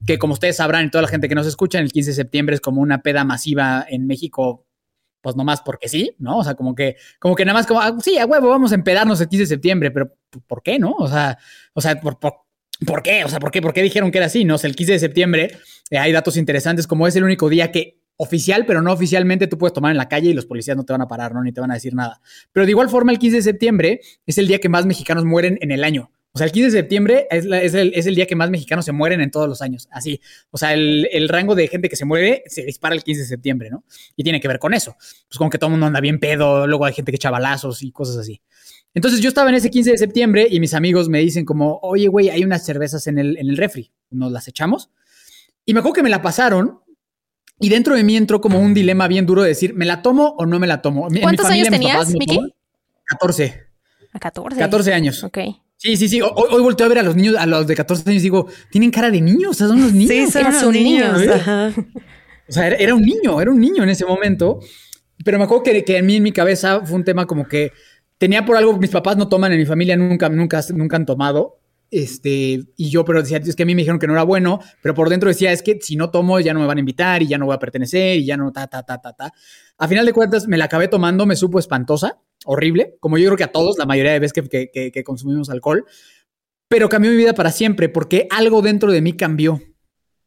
que 0.05 0.17
como 0.17 0.33
ustedes 0.33 0.57
sabrán 0.57 0.85
y 0.85 0.89
toda 0.89 1.03
la 1.03 1.07
gente 1.07 1.29
que 1.29 1.35
nos 1.35 1.47
escucha, 1.47 1.79
el 1.79 1.91
15 1.91 2.11
de 2.11 2.15
septiembre 2.15 2.55
es 2.55 2.61
como 2.61 2.81
una 2.81 3.01
peda 3.01 3.23
masiva 3.23 3.85
en 3.89 4.07
México 4.07 4.65
pues 5.21 5.35
nomás 5.35 5.61
porque 5.61 5.89
sí, 5.89 6.15
¿no? 6.19 6.37
O 6.37 6.43
sea, 6.43 6.53
como 6.53 6.75
que, 6.75 6.97
como 7.17 7.35
que 7.35 7.45
nada 7.45 7.57
más 7.57 7.65
como, 7.65 7.81
ah, 7.81 7.97
sí, 7.99 8.19
a 8.19 8.27
huevo, 8.27 8.47
vamos 8.47 8.71
a 8.71 8.75
empedarnos 8.75 9.19
el 9.21 9.27
15 9.27 9.41
de 9.41 9.47
septiembre, 9.47 9.89
pero 9.89 10.13
¿por 10.45 10.61
qué, 10.61 10.77
no? 10.77 10.91
O 10.91 11.07
sea, 11.07 11.39
o 11.73 11.81
sea, 11.81 11.99
¿por, 11.99 12.19
por, 12.19 13.01
qué? 13.01 13.23
O 13.23 13.29
sea, 13.29 13.39
¿por 13.39 13.49
qué? 13.49 13.59
¿Por 13.59 13.73
qué 13.73 13.81
dijeron 13.81 14.11
que 14.11 14.19
era 14.19 14.27
así? 14.27 14.45
No, 14.45 14.55
el 14.61 14.75
15 14.75 14.91
de 14.91 14.99
septiembre 14.99 15.57
eh, 15.89 15.97
hay 15.97 16.11
datos 16.11 16.37
interesantes, 16.37 16.85
como 16.85 17.07
es 17.07 17.15
el 17.15 17.23
único 17.23 17.49
día 17.49 17.71
que 17.71 17.97
oficial, 18.17 18.65
pero 18.65 18.81
no 18.81 18.91
oficialmente, 18.91 19.47
tú 19.47 19.57
puedes 19.57 19.73
tomar 19.73 19.91
en 19.91 19.97
la 19.97 20.07
calle 20.07 20.29
y 20.29 20.33
los 20.33 20.45
policías 20.45 20.77
no 20.77 20.83
te 20.83 20.93
van 20.93 21.01
a 21.01 21.07
parar, 21.07 21.33
¿no? 21.33 21.43
Ni 21.43 21.51
te 21.51 21.61
van 21.61 21.71
a 21.71 21.75
decir 21.75 21.93
nada. 21.93 22.21
Pero 22.51 22.65
de 22.65 22.71
igual 22.71 22.89
forma, 22.89 23.11
el 23.11 23.19
15 23.19 23.37
de 23.37 23.43
septiembre 23.43 24.01
es 24.25 24.37
el 24.37 24.47
día 24.47 24.59
que 24.59 24.69
más 24.69 24.85
mexicanos 24.85 25.25
mueren 25.25 25.57
en 25.61 25.71
el 25.71 25.83
año. 25.83 26.11
O 26.35 26.37
sea, 26.37 26.47
el 26.47 26.51
15 26.51 26.65
de 26.65 26.77
septiembre 26.79 27.27
es, 27.31 27.45
el, 27.45 28.13
día 28.13 28.27
que 28.27 28.35
más 28.35 28.49
mexicanos 28.49 28.83
se 28.83 28.91
mueren 28.91 29.21
en 29.21 29.31
todos 29.31 29.47
los 29.47 29.61
años. 29.61 29.87
Así. 29.89 30.19
O 30.51 30.57
sea, 30.57 30.73
el, 30.73 31.29
rango 31.29 31.55
de 31.55 31.69
gente 31.69 31.87
que 31.87 31.95
se 31.95 32.03
muere 32.03 32.43
se 32.47 32.63
dispara 32.65 32.93
el 32.93 33.03
15 33.03 33.21
de 33.21 33.27
septiembre, 33.27 33.69
¿no? 33.69 33.85
Y 34.17 34.23
tiene 34.23 34.41
que 34.41 34.49
ver 34.49 34.59
con 34.59 34.73
eso. 34.73 34.97
Pues 35.29 35.37
como 35.37 35.49
que 35.49 35.57
todo 35.57 35.69
el 35.69 35.71
mundo 35.71 35.85
anda 35.85 36.01
bien 36.01 36.19
pedo, 36.19 36.67
luego 36.67 36.83
hay 36.83 36.93
gente 36.93 37.13
que 37.13 37.15
echa 37.15 37.31
balazos 37.31 37.81
y 37.83 37.91
cosas 37.93 38.17
así. 38.17 38.41
Entonces 38.93 39.21
yo 39.21 39.29
estaba 39.29 39.47
en 39.49 39.55
ese 39.55 39.69
15 39.69 39.91
de 39.91 39.97
septiembre 39.97 40.45
y 40.51 40.59
mis 40.59 40.73
amigos 40.73 41.07
me 41.07 41.19
dicen 41.19 41.45
como, 41.45 41.79
oye, 41.81 42.09
güey, 42.09 42.29
hay 42.29 42.43
unas 42.43 42.65
cervezas 42.65 43.07
en 43.07 43.17
el, 43.17 43.37
en 43.37 43.49
el 43.49 43.55
refri. 43.55 43.93
¿Nos 44.09 44.33
las 44.33 44.45
echamos? 44.49 44.89
Y 45.63 45.73
me 45.73 45.79
acuerdo 45.79 45.93
que 45.93 46.03
me 46.03 46.09
la 46.09 46.21
pasaron 46.21 46.81
y 47.59 47.69
dentro 47.69 47.95
de 47.95 48.03
mí 48.03 48.17
entró 48.17 48.41
como 48.41 48.59
un 48.59 48.73
dilema 48.73 49.07
bien 49.07 49.25
duro 49.25 49.43
de 49.43 49.49
decir, 49.49 49.73
¿me 49.73 49.85
la 49.85 50.01
tomo 50.01 50.35
o 50.37 50.45
no 50.45 50.59
me 50.59 50.67
la 50.67 50.81
tomo? 50.81 51.07
¿Cuántos 51.21 51.45
años 51.47 51.69
tenías, 51.69 52.09
Miki? 52.13 52.39
14. 53.05 53.63
A 54.13 54.19
14. 54.19 54.59
14 54.59 54.93
años. 54.93 55.23
Ok. 55.23 55.37
Sí, 55.77 55.97
sí, 55.97 56.07
sí. 56.07 56.21
Hoy, 56.21 56.31
hoy, 56.35 56.61
volteo 56.61 56.85
a 56.85 56.89
ver 56.89 56.99
a 56.99 57.03
los 57.03 57.15
niños, 57.15 57.35
a 57.37 57.45
los 57.45 57.67
de 57.67 57.75
14 57.75 58.09
años 58.09 58.21
y 58.21 58.23
digo, 58.23 58.47
tienen 58.71 58.91
cara 58.91 59.11
de 59.11 59.21
niños, 59.21 59.51
o 59.51 59.53
sea, 59.53 59.67
son 59.67 59.77
unos 59.77 59.93
niños. 59.93 60.31
Sí, 60.31 60.39
son, 60.59 60.73
niños. 60.73 61.21
O 62.47 62.51
sea, 62.51 62.67
era, 62.67 62.93
un 62.93 63.01
niño, 63.01 63.41
era 63.41 63.51
un 63.51 63.59
niño 63.59 63.83
en 63.83 63.89
ese 63.89 64.05
momento. 64.05 64.59
Pero 65.23 65.37
me 65.37 65.45
acuerdo 65.45 65.63
que, 65.63 65.83
que 65.83 65.97
a 65.97 66.01
mí 66.01 66.17
en 66.17 66.23
mi 66.23 66.31
cabeza 66.31 66.81
fue 66.85 66.95
un 66.95 67.03
tema 67.03 67.25
como 67.25 67.47
que 67.47 67.71
tenía 68.17 68.45
por 68.45 68.57
algo, 68.57 68.77
mis 68.77 68.89
papás 68.89 69.17
no 69.17 69.27
toman, 69.27 69.51
en 69.51 69.59
mi 69.59 69.65
familia 69.65 69.95
nunca, 69.97 70.29
nunca, 70.29 70.61
nunca 70.73 70.95
han 70.95 71.05
tomado. 71.05 71.59
Este, 71.91 72.63
y 72.75 72.89
yo, 72.89 73.05
pero 73.05 73.21
decía, 73.21 73.37
es 73.37 73.55
que 73.55 73.63
a 73.63 73.65
mí 73.65 73.75
me 73.75 73.81
dijeron 73.81 73.99
que 73.99 74.07
no 74.07 74.13
era 74.13 74.23
bueno, 74.23 74.59
pero 74.81 74.93
por 74.93 75.09
dentro 75.09 75.29
decía, 75.29 75.51
es 75.51 75.61
que 75.61 75.79
si 75.81 75.95
no 75.95 76.09
tomo 76.09 76.39
ya 76.39 76.53
no 76.53 76.59
me 76.59 76.65
van 76.65 76.77
a 76.77 76.79
invitar 76.79 77.21
y 77.21 77.27
ya 77.27 77.37
no 77.37 77.45
voy 77.45 77.55
a 77.55 77.59
pertenecer 77.59 78.17
y 78.17 78.25
ya 78.25 78.37
no, 78.37 78.51
ta, 78.51 78.67
ta, 78.67 78.83
ta, 78.83 78.99
ta, 78.99 79.13
ta. 79.13 79.31
A 79.77 79.87
final 79.87 80.05
de 80.05 80.13
cuentas, 80.13 80.47
me 80.47 80.57
la 80.57 80.65
acabé 80.65 80.87
tomando, 80.87 81.25
me 81.25 81.35
supo 81.35 81.59
espantosa, 81.59 82.19
horrible, 82.45 82.97
como 82.99 83.17
yo 83.17 83.25
creo 83.25 83.37
que 83.37 83.43
a 83.43 83.51
todos, 83.51 83.77
la 83.77 83.85
mayoría 83.85 84.13
de 84.13 84.19
veces 84.19 84.33
que, 84.33 84.69
que, 84.71 84.91
que 84.91 85.03
consumimos 85.03 85.49
alcohol, 85.49 85.85
pero 86.67 86.89
cambió 86.89 87.11
mi 87.11 87.17
vida 87.17 87.33
para 87.33 87.51
siempre 87.51 87.89
porque 87.89 88.27
algo 88.31 88.61
dentro 88.61 88.91
de 88.91 89.01
mí 89.01 89.13
cambió. 89.13 89.61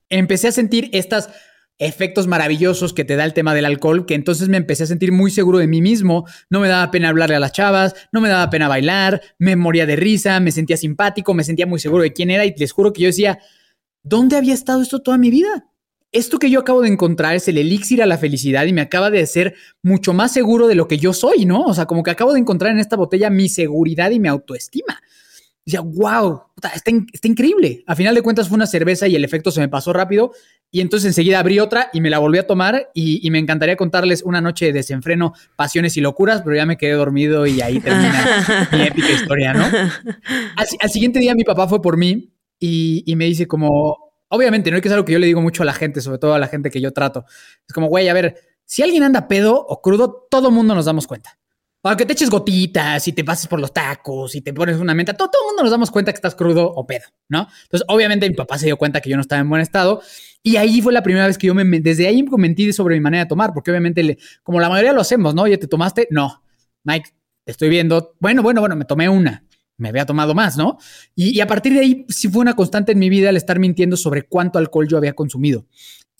Empecé 0.09 0.49
a 0.49 0.53
sentir 0.53 0.89
estas 0.93 1.29
efectos 1.79 2.27
maravillosos 2.27 2.93
que 2.93 3.05
te 3.05 3.17
da 3.17 3.25
el 3.25 3.33
tema 3.33 3.55
del 3.55 3.65
alcohol, 3.65 4.05
que 4.05 4.15
entonces 4.15 4.49
me 4.49 4.57
empecé 4.57 4.83
a 4.83 4.87
sentir 4.87 5.13
muy 5.13 5.31
seguro 5.31 5.59
de 5.59 5.69
mí 5.69 5.81
mismo, 5.81 6.27
no 6.51 6.61
me 6.61 6.69
daba 6.69 6.91
pena 6.91 7.09
hablarle 7.09 7.37
a 7.37 7.41
las 7.41 7.53
chavas, 7.53 7.95
no 8.13 8.21
me 8.21 8.29
daba 8.29 8.51
pena 8.51 8.69
bailar, 8.69 9.23
me 9.39 9.55
moría 9.55 9.87
de 9.87 9.97
risa, 9.97 10.41
me 10.41 10.51
sentía 10.51 10.77
simpático, 10.77 11.35
me 11.35 11.45
sentía 11.45 11.67
muy 11.67 11.79
seguro 11.79 12.03
de 12.03 12.13
quién 12.13 12.31
era 12.31 12.45
y 12.45 12.55
les 12.57 12.73
juro 12.73 12.93
que 12.93 13.03
yo 13.03 13.07
decía, 13.07 13.39
¿dónde 14.03 14.37
había 14.37 14.55
estado 14.55 14.83
esto 14.83 15.01
toda 15.01 15.19
mi 15.19 15.31
vida? 15.31 15.67
Esto 16.11 16.39
que 16.39 16.51
yo 16.51 16.61
acabo 16.61 16.81
de 16.81 16.89
encontrar 16.89 17.37
es 17.37 17.47
el 17.49 17.59
elixir 17.59 18.03
a 18.03 18.07
la 18.07 18.17
felicidad 18.17 18.65
y 18.65 18.73
me 18.73 18.81
acaba 18.81 19.11
de 19.11 19.21
hacer 19.21 19.55
mucho 19.83 20.15
más 20.15 20.33
seguro 20.33 20.67
de 20.67 20.75
lo 20.75 20.89
que 20.89 20.97
yo 20.97 21.13
soy, 21.13 21.45
¿no? 21.45 21.65
O 21.65 21.75
sea, 21.75 21.85
como 21.85 22.03
que 22.03 22.11
acabo 22.11 22.33
de 22.33 22.41
encontrar 22.41 22.73
en 22.73 22.79
esta 22.79 22.97
botella 22.97 23.29
mi 23.29 23.49
seguridad 23.49 24.11
y 24.11 24.19
mi 24.19 24.29
autoestima. 24.29 25.01
Decía, 25.67 25.83
wow, 25.83 26.45
está, 26.57 26.71
está, 26.71 27.29
increíble. 27.29 27.85
A 27.87 27.95
final 27.95 28.15
de 28.15 28.23
cuentas 28.23 28.49
fue 28.49 28.57
una 28.57 28.67
cerveza 28.67 29.07
y 29.07 29.17
el 29.17 29.25
efecto 29.25 29.51
se 29.51 29.61
me 29.61 29.69
pasó 29.69 29.93
rápido 29.93 30.33
Y 30.71 30.81
entonces 30.83 31.07
enseguida 31.09 31.39
abrí 31.39 31.61
otra 31.61 31.89
y 31.93 32.01
me 32.01 32.11
la 32.11 32.19
volví 32.19 32.39
a 32.39 32.47
tomar 32.47 32.91
y, 32.93 33.29
me 33.31 33.39
encantaría 33.39 33.77
contarles 33.77 34.23
una 34.23 34.41
noche 34.41 34.67
de 34.67 34.75
desenfreno, 34.75 35.33
pasiones 35.57 35.97
y 35.97 36.01
locuras, 36.01 36.43
pero 36.43 36.57
ya 36.57 36.67
me 36.67 36.77
quedé 36.77 36.93
dormido 36.93 37.47
y 37.47 37.63
ahí 37.63 37.81
termina 37.81 38.69
mi 38.73 38.83
épica 38.83 39.11
historia, 39.11 39.55
¿no? 39.55 39.65
Al, 40.57 40.91
siguiente 40.91 41.21
día 41.21 41.35
mi 41.35 41.45
papá 41.45 41.69
fue 41.69 41.81
por 41.81 41.97
mí 41.97 42.35
y, 42.61 43.03
y 43.07 43.17
me 43.17 43.25
dice 43.25 43.47
como, 43.47 44.13
obviamente, 44.29 44.71
no 44.71 44.77
hay 44.77 44.83
que 44.83 44.89
ser 44.89 44.97
algo 44.97 45.07
que 45.07 45.13
yo 45.13 45.19
le 45.19 45.27
digo 45.27 45.41
mucho 45.41 45.63
a 45.63 45.67
la 45.67 45.73
gente, 45.73 46.03
sobre 46.03 46.19
todo 46.19 46.35
a 46.35 46.39
la 46.39 46.49
gente 46.49 46.71
que 46.71 46.81
yo 46.81 46.93
trato. 46.93 47.25
Es 47.67 47.73
como, 47.73 47.87
güey, 47.87 48.09
a 48.09 48.15
ver, 48.15 48.37
si 48.65 48.83
alguien 48.83 49.03
anda 49.03 49.29
pedo 49.29 49.57
o 49.57 49.81
crudo, 49.81 50.27
todo 50.31 50.51
mundo 50.51 50.75
nos 50.75 50.85
damos 50.85 51.07
cuenta. 51.07 51.39
Aunque 51.85 52.05
te 52.05 52.13
eches 52.13 52.29
gotitas 52.29 53.09
y 53.09 53.13
te 53.13 53.25
pases 53.25 53.47
por 53.47 53.61
los 53.61 53.73
tacos 53.73 54.35
y 54.35 54.43
te 54.43 54.53
pones 54.53 54.77
una 54.77 54.95
menta, 54.95 55.15
todo, 55.15 55.31
el 55.33 55.47
mundo 55.47 55.63
nos 55.63 55.71
damos 55.71 55.91
cuenta 55.91 56.13
que 56.13 56.17
estás 56.17 56.35
crudo 56.35 56.71
o 56.71 56.87
pedo, 56.87 57.07
¿no? 57.29 57.49
Entonces, 57.63 57.87
obviamente 57.89 58.29
mi 58.29 58.35
papá 58.35 58.59
se 58.59 58.67
dio 58.67 58.77
cuenta 58.77 59.01
que 59.01 59.09
yo 59.09 59.17
no 59.17 59.23
estaba 59.23 59.41
en 59.41 59.49
buen 59.49 59.63
estado 59.63 60.03
y 60.43 60.57
ahí 60.57 60.81
fue 60.81 60.93
la 60.93 61.03
primera 61.03 61.27
vez 61.27 61.37
que 61.37 61.47
yo 61.47 61.55
me, 61.55 61.65
desde 61.81 62.07
ahí 62.07 62.23
me 62.23 62.31
comenté 62.31 62.73
sobre 62.73 62.95
mi 62.95 63.01
manera 63.01 63.25
de 63.25 63.29
tomar, 63.29 63.53
porque 63.53 63.71
obviamente, 63.71 64.19
como 64.43 64.61
la 64.61 64.69
mayoría 64.69 64.93
lo 64.93 65.01
hacemos, 65.01 65.35
¿no? 65.35 65.43
Oye, 65.43 65.59
¿te 65.59 65.67
tomaste? 65.67 66.09
No. 66.11 66.43
Mike, 66.85 67.11
te 67.45 67.53
estoy 67.53 67.69
viendo. 67.69 68.15
Bueno, 68.21 68.43
bueno, 68.43 68.61
bueno, 68.61 68.77
me 68.77 68.85
tomé 68.85 69.09
una. 69.09 69.45
Me 69.77 69.91
había 69.91 70.07
tomado 70.07 70.35
más, 70.35 70.57
¿no? 70.57 70.79
Y, 71.15 71.37
y 71.37 71.41
a 71.41 71.47
partir 71.47 71.73
de 71.73 71.81
ahí 71.81 72.07
sí 72.09 72.29
fue 72.29 72.41
una 72.41 72.55
constante 72.55 72.93
en 72.93 72.99
mi 72.99 73.09
vida 73.09 73.31
el 73.31 73.37
estar 73.37 73.59
mintiendo 73.59 73.97
sobre 73.97 74.23
cuánto 74.23 74.59
alcohol 74.59 74.89
yo 74.89 74.97
había 74.97 75.13
consumido. 75.13 75.67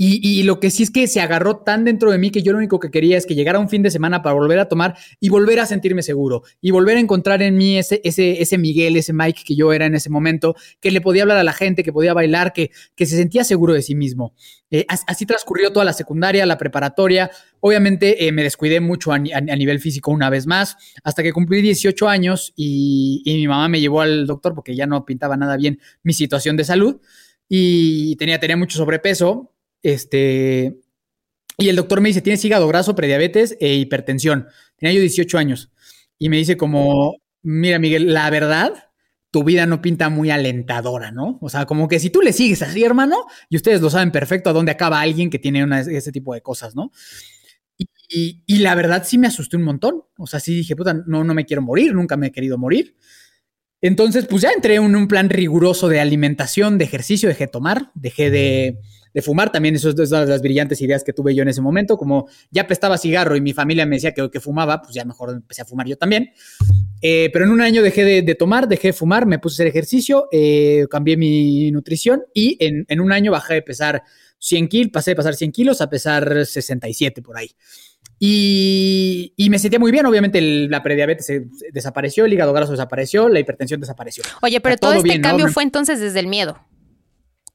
Y, 0.01 0.45
lo 0.45 0.61
que 0.61 0.71
sí 0.71 0.85
es 0.85 0.93
que 0.93 1.09
se 1.09 1.21
agarró 1.21 1.57
tan 1.57 1.85
dentro 1.85 2.13
de 2.13 2.19
mí 2.19 2.31
que 2.31 2.41
yo 2.41 2.53
lo 2.53 2.59
único 2.59 2.79
que 2.79 2.89
quería 2.89 3.19
es 3.19 3.27
que 3.27 3.35
llegara 3.35 3.59
un 3.59 3.69
fin 3.69 3.83
de 3.83 3.91
semana 3.91 4.23
para 4.23 4.33
volver 4.33 4.61
a 4.61 4.69
tomar 4.69 4.97
y 5.19 5.29
volver 5.29 5.59
a 5.59 5.67
sentirme 5.67 6.05
seguro 6.05 6.45
y 6.61 6.71
volver 6.71 6.99
a 6.99 7.01
encontrar 7.01 7.43
en 7.43 7.57
mí 7.57 7.79
ese, 7.79 8.01
ese, 8.05 8.41
ese 8.41 8.59
Miguel, 8.59 8.97
ese 8.97 9.13
Mike 9.13 9.43
que 9.45 9.57
yo 9.57 9.73
era 9.73 9.87
en 9.87 9.97
ese 9.97 10.09
momento, 10.09 10.55
que 10.79 10.93
le 10.93 11.01
podía 11.01 11.23
hablar 11.23 11.39
a 11.39 11.43
la 11.43 11.53
gente, 11.53 11.83
que 11.83 11.93
podía 11.93 12.15
bailar, 12.15 12.53
que, 12.53 12.71
que 12.95 13.07
se 13.07 13.17
sentía 13.17 13.43
seguro 13.43 13.75
de 13.75 13.83
sí 13.83 13.97
mismo. 13.97 14.35
Eh, 14.71 14.87
así 14.89 15.27
transcurrió 15.27 15.73
toda 15.73 15.85
la 15.85 15.93
secundaria, 15.93 16.47
la 16.47 16.59
preparatoria. 16.59 17.33
Obviamente 17.59 18.25
eh, 18.25 18.31
me 18.31 18.45
descuidé 18.45 18.79
mucho 18.79 19.11
a, 19.11 19.19
nivel 19.19 19.81
físico 19.81 20.13
una 20.13 20.31
vez 20.31 20.47
más, 20.47 20.77
hasta 21.03 21.25
que 21.25 21.33
cumplí 21.33 21.61
18 21.61 22.09
años 22.09 22.53
y, 22.55 23.23
y 23.25 23.35
mi 23.35 23.49
mamá 23.49 23.69
me 23.69 23.81
llevó 23.81 24.03
al 24.03 24.29
doctor 24.29 24.55
porque 24.55 24.77
ya 24.77 24.87
no 24.87 25.05
pintaba 25.05 25.37
nada 25.37 25.57
bien 25.57 25.81
mi 26.05 26.13
situación 26.13 26.57
de 26.57 26.63
salud 26.63 27.01
y 27.49 28.15
tenía, 28.15 28.39
tenía 28.39 28.57
mucho 28.57 28.79
sobrepeso 28.79 29.55
este, 29.83 30.81
y 31.57 31.69
el 31.69 31.77
doctor 31.77 32.01
me 32.01 32.09
dice, 32.09 32.23
tienes 32.23 32.45
hígado 32.45 32.69
graso, 32.69 32.95
prediabetes 32.95 33.57
e 33.61 33.75
hipertensión. 33.75 34.47
Tenía 34.77 34.95
yo 34.95 35.01
18 35.01 35.39
años. 35.39 35.73
Y 36.19 36.29
me 36.29 36.37
dice 36.37 36.57
como, 36.57 37.17
mira 37.43 37.79
Miguel, 37.79 38.13
la 38.13 38.31
verdad, 38.31 38.91
tu 39.31 39.45
vida 39.45 39.67
no 39.67 39.83
pinta 39.83 40.09
muy 40.09 40.31
alentadora, 40.31 41.11
¿no? 41.11 41.39
O 41.41 41.49
sea, 41.49 41.67
como 41.67 41.89
que 41.89 41.99
si 41.99 42.11
tú 42.11 42.23
le 42.23 42.33
sigues 42.33 42.63
así, 42.63 42.85
hermano, 42.85 43.27
y 43.49 43.57
ustedes 43.57 43.81
lo 43.81 43.91
saben 43.91 44.13
perfecto 44.13 44.51
a 44.51 44.53
dónde 44.53 44.73
acaba 44.73 45.01
alguien 45.01 45.31
que 45.31 45.39
tiene 45.39 45.67
ese 45.81 46.13
tipo 46.13 46.33
de 46.33 46.43
cosas, 46.43 46.75
¿no? 46.77 46.93
Y, 48.11 48.43
y, 48.47 48.59
la 48.61 48.75
verdad 48.75 49.05
sí 49.07 49.19
me 49.19 49.27
asusté 49.27 49.57
un 49.57 49.65
montón. 49.65 50.03
O 50.17 50.27
sea, 50.27 50.41
sí 50.41 50.55
dije, 50.55 50.75
puta, 50.75 50.95
no, 50.95 51.25
no 51.25 51.35
me 51.35 51.45
quiero 51.45 51.61
morir, 51.61 51.93
nunca 51.93 52.17
me 52.17 52.29
he 52.29 52.33
querido 52.33 52.57
morir. 52.57 52.97
Entonces, 53.81 54.27
pues 54.27 54.43
ya 54.43 54.51
entré 54.51 54.77
en 54.77 54.97
un 54.97 55.09
plan 55.09 55.29
riguroso 55.29 55.89
de 55.89 56.01
alimentación, 56.01 56.79
de 56.79 56.85
ejercicio, 56.85 57.29
dejé 57.29 57.45
de 57.45 57.53
tomar, 57.53 57.93
dejé 57.95 58.31
de 58.31 58.79
de 59.19 59.23
fumar. 59.23 59.51
También 59.51 59.75
eso 59.75 59.91
es 59.91 60.11
una 60.11 60.25
de 60.25 60.31
las 60.31 60.43
brillantes 60.43 60.81
ideas 60.81 61.05
que 61.05 61.13
tuve 61.13 61.35
yo 61.35 61.43
en 61.43 61.49
ese 61.49 61.61
momento. 61.61 61.97
Como 61.97 62.29
ya 62.51 62.63
apestaba 62.63 62.99
cigarro 62.99 63.37
y 63.37 63.41
mi 63.41 63.53
familia 63.53 63.87
me 63.87 63.97
decía 63.97 64.13
que, 64.13 64.31
que 64.31 64.41
fumaba, 64.41 64.83
pues 64.83 64.95
ya 64.95 65.05
mejor 65.05 65.31
empecé 65.31 65.63
a 65.63 65.65
fumar 65.65 65.87
yo 65.87 65.97
también. 65.97 66.31
Eh, 67.01 67.31
pero 67.33 67.45
en 67.45 67.53
un 67.53 67.61
año 67.61 67.83
dejé 67.83 68.23
de, 68.23 68.35
tomar, 68.35 68.69
dejé 68.69 68.89
de 68.89 68.93
fumar, 68.93 69.27
me 69.27 69.39
puse 69.39 69.55
a 69.55 69.57
hacer 69.57 69.67
ejercicio, 69.69 70.27
eh, 70.33 70.87
cambié 70.91 71.17
mi 71.17 71.71
nutrición 71.71 72.25
y 72.35 72.57
en, 72.61 72.85
en, 72.89 73.01
un 73.01 73.13
año 73.13 73.31
bajé 73.31 73.55
de 73.55 73.63
pesar 73.63 74.03
100 74.39 74.69
kilos, 74.69 74.91
pasé 74.93 75.13
de 75.13 75.17
pesar 75.17 75.35
100 75.35 75.53
kilos 75.53 75.81
a 75.81 75.89
pesar 75.89 76.45
67 76.45 77.23
por 77.23 77.37
ahí. 77.37 77.51
Y, 78.21 79.33
y, 79.37 79.49
me 79.49 79.61
sentía 79.61 79.79
muy 79.79 79.93
bien, 79.93 80.05
obviamente 80.07 80.41
la 80.41 80.83
prediabetes 80.83 81.33
desapareció, 81.73 82.25
el 82.25 82.33
hígado 82.33 82.53
graso 82.53 82.73
desapareció, 82.73 83.29
la 83.29 83.39
hipertensión 83.39 83.81
desapareció. 83.81 84.25
Oye, 84.43 84.61
pero 84.61 84.77
todo, 84.77 84.95
este 84.95 85.21
cambio 85.21 85.47
fue 85.49 85.63
entonces 85.63 86.01
desde 86.01 86.19
el 86.19 86.27
miedo. 86.27 86.59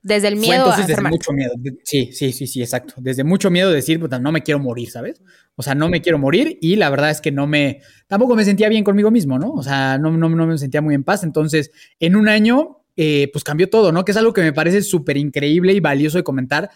Desde 0.03 0.27
el 0.27 0.35
miedo 0.35 0.65
entonces, 0.65 0.87
desde 0.87 1.01
mucho 1.01 1.31
miedo. 1.31 1.53
Sí, 1.83 2.11
sí, 2.11 2.33
sí, 2.33 2.45
sí, 2.45 2.61
exacto. 2.61 2.95
Desde 2.97 3.23
mucho 3.23 3.49
miedo 3.49 3.69
de 3.69 3.75
decir, 3.75 4.01
puta, 4.01 4.19
no 4.19 4.33
me 4.33 4.43
quiero 4.43 4.59
morir, 4.59 4.91
¿sabes? 4.91 5.21
O 5.55 5.63
sea, 5.63 5.75
no 5.75 5.87
me 5.87 6.01
quiero 6.01 6.19
morir 6.19 6.57
y 6.61 6.75
la 6.75 6.89
verdad 6.89 7.09
es 7.09 7.21
que 7.21 7.31
no 7.31 7.47
me, 7.47 7.79
tampoco 8.07 8.35
me 8.35 8.43
sentía 8.43 8.67
bien 8.67 8.83
conmigo 8.83 9.11
mismo, 9.11 9.39
¿no? 9.39 9.53
O 9.53 9.63
sea, 9.63 9.97
no, 9.97 10.11
no, 10.11 10.27
no 10.27 10.45
me 10.45 10.57
sentía 10.57 10.81
muy 10.81 10.93
en 10.93 11.05
paz. 11.05 11.23
Entonces, 11.23 11.71
en 11.99 12.17
un 12.17 12.27
año, 12.27 12.83
eh, 12.97 13.29
pues 13.31 13.45
cambió 13.45 13.69
todo, 13.69 13.93
¿no? 13.93 14.03
Que 14.03 14.11
es 14.11 14.17
algo 14.17 14.33
que 14.33 14.41
me 14.41 14.51
parece 14.51 14.81
súper 14.81 15.15
increíble 15.15 15.71
y 15.71 15.79
valioso 15.79 16.17
de 16.17 16.25
comentar, 16.25 16.69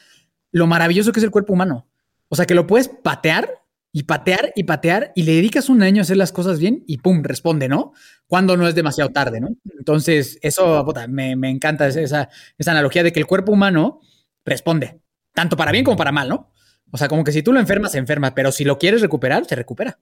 lo 0.52 0.66
maravilloso 0.66 1.12
que 1.12 1.20
es 1.20 1.24
el 1.26 1.32
cuerpo 1.32 1.52
humano. 1.52 1.86
O 2.30 2.36
sea, 2.38 2.46
que 2.46 2.56
lo 2.56 2.66
puedes 2.66 2.88
patear 2.88 3.62
y 3.92 4.04
patear 4.04 4.52
y 4.56 4.64
patear 4.64 5.12
y 5.16 5.24
le 5.24 5.34
dedicas 5.34 5.70
un 5.70 5.82
año 5.82 6.02
a 6.02 6.04
hacer 6.04 6.18
las 6.18 6.32
cosas 6.32 6.60
bien 6.60 6.84
y 6.88 6.98
pum, 6.98 7.24
responde, 7.24 7.68
¿no? 7.68 7.94
Cuando 8.28 8.58
no 8.58 8.68
es 8.68 8.76
demasiado 8.76 9.12
tarde, 9.12 9.40
¿no? 9.40 9.50
Entonces, 9.78 10.38
eso 10.42 10.86
me, 11.10 11.32
encanta 11.50 11.88
esa, 11.88 12.30
esa 12.58 12.72
analogía 12.72 13.04
de 13.04 13.12
que 13.12 13.20
el 13.20 13.28
cuerpo 13.28 13.52
humano 13.52 14.02
responde, 14.46 15.02
tanto 15.34 15.58
para 15.58 15.72
bien 15.72 15.84
como 15.86 15.98
para 15.98 16.12
mal, 16.12 16.30
¿no? 16.30 16.52
O 16.92 16.98
sea, 16.98 17.08
como 17.08 17.24
que 17.24 17.32
si 17.32 17.44
tú 17.44 17.52
lo 17.54 17.60
enfermas, 17.60 17.92
se 17.94 17.98
enferma, 17.98 18.34
pero 18.34 18.52
si 18.52 18.64
lo 18.64 18.78
quieres 18.78 19.02
recuperar, 19.02 19.46
se 19.46 19.56
recupera. 19.56 20.00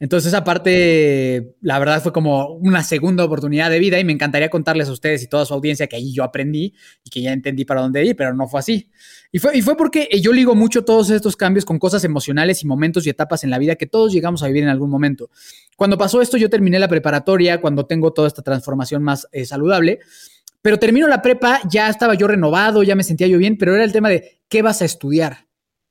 Entonces 0.00 0.32
esa 0.32 0.44
parte, 0.44 1.56
la 1.60 1.78
verdad, 1.78 2.02
fue 2.02 2.10
como 2.10 2.54
una 2.54 2.82
segunda 2.82 3.22
oportunidad 3.22 3.68
de 3.70 3.78
vida 3.78 4.00
y 4.00 4.04
me 4.04 4.14
encantaría 4.14 4.48
contarles 4.48 4.88
a 4.88 4.92
ustedes 4.92 5.22
y 5.22 5.28
toda 5.28 5.44
su 5.44 5.52
audiencia 5.52 5.88
que 5.88 5.96
ahí 5.96 6.14
yo 6.14 6.24
aprendí 6.24 6.72
y 7.04 7.10
que 7.10 7.20
ya 7.20 7.34
entendí 7.34 7.66
para 7.66 7.82
dónde 7.82 8.02
ir, 8.02 8.16
pero 8.16 8.32
no 8.32 8.48
fue 8.48 8.60
así. 8.60 8.90
Y 9.30 9.38
fue, 9.38 9.54
y 9.58 9.60
fue 9.60 9.76
porque 9.76 10.08
yo 10.22 10.32
ligo 10.32 10.54
mucho 10.54 10.86
todos 10.86 11.10
estos 11.10 11.36
cambios 11.36 11.66
con 11.66 11.78
cosas 11.78 12.02
emocionales 12.04 12.62
y 12.62 12.66
momentos 12.66 13.06
y 13.06 13.10
etapas 13.10 13.44
en 13.44 13.50
la 13.50 13.58
vida 13.58 13.76
que 13.76 13.84
todos 13.84 14.10
llegamos 14.10 14.42
a 14.42 14.46
vivir 14.46 14.62
en 14.62 14.70
algún 14.70 14.88
momento. 14.88 15.28
Cuando 15.76 15.98
pasó 15.98 16.22
esto, 16.22 16.38
yo 16.38 16.48
terminé 16.48 16.78
la 16.78 16.88
preparatoria, 16.88 17.60
cuando 17.60 17.84
tengo 17.84 18.14
toda 18.14 18.26
esta 18.26 18.40
transformación 18.40 19.02
más 19.02 19.28
eh, 19.32 19.44
saludable, 19.44 19.98
pero 20.62 20.78
termino 20.78 21.08
la 21.08 21.20
prepa, 21.20 21.60
ya 21.68 21.90
estaba 21.90 22.14
yo 22.14 22.26
renovado, 22.26 22.82
ya 22.82 22.94
me 22.94 23.04
sentía 23.04 23.26
yo 23.26 23.36
bien, 23.36 23.58
pero 23.58 23.74
era 23.74 23.84
el 23.84 23.92
tema 23.92 24.08
de 24.08 24.40
qué 24.48 24.62
vas 24.62 24.80
a 24.80 24.86
estudiar, 24.86 25.46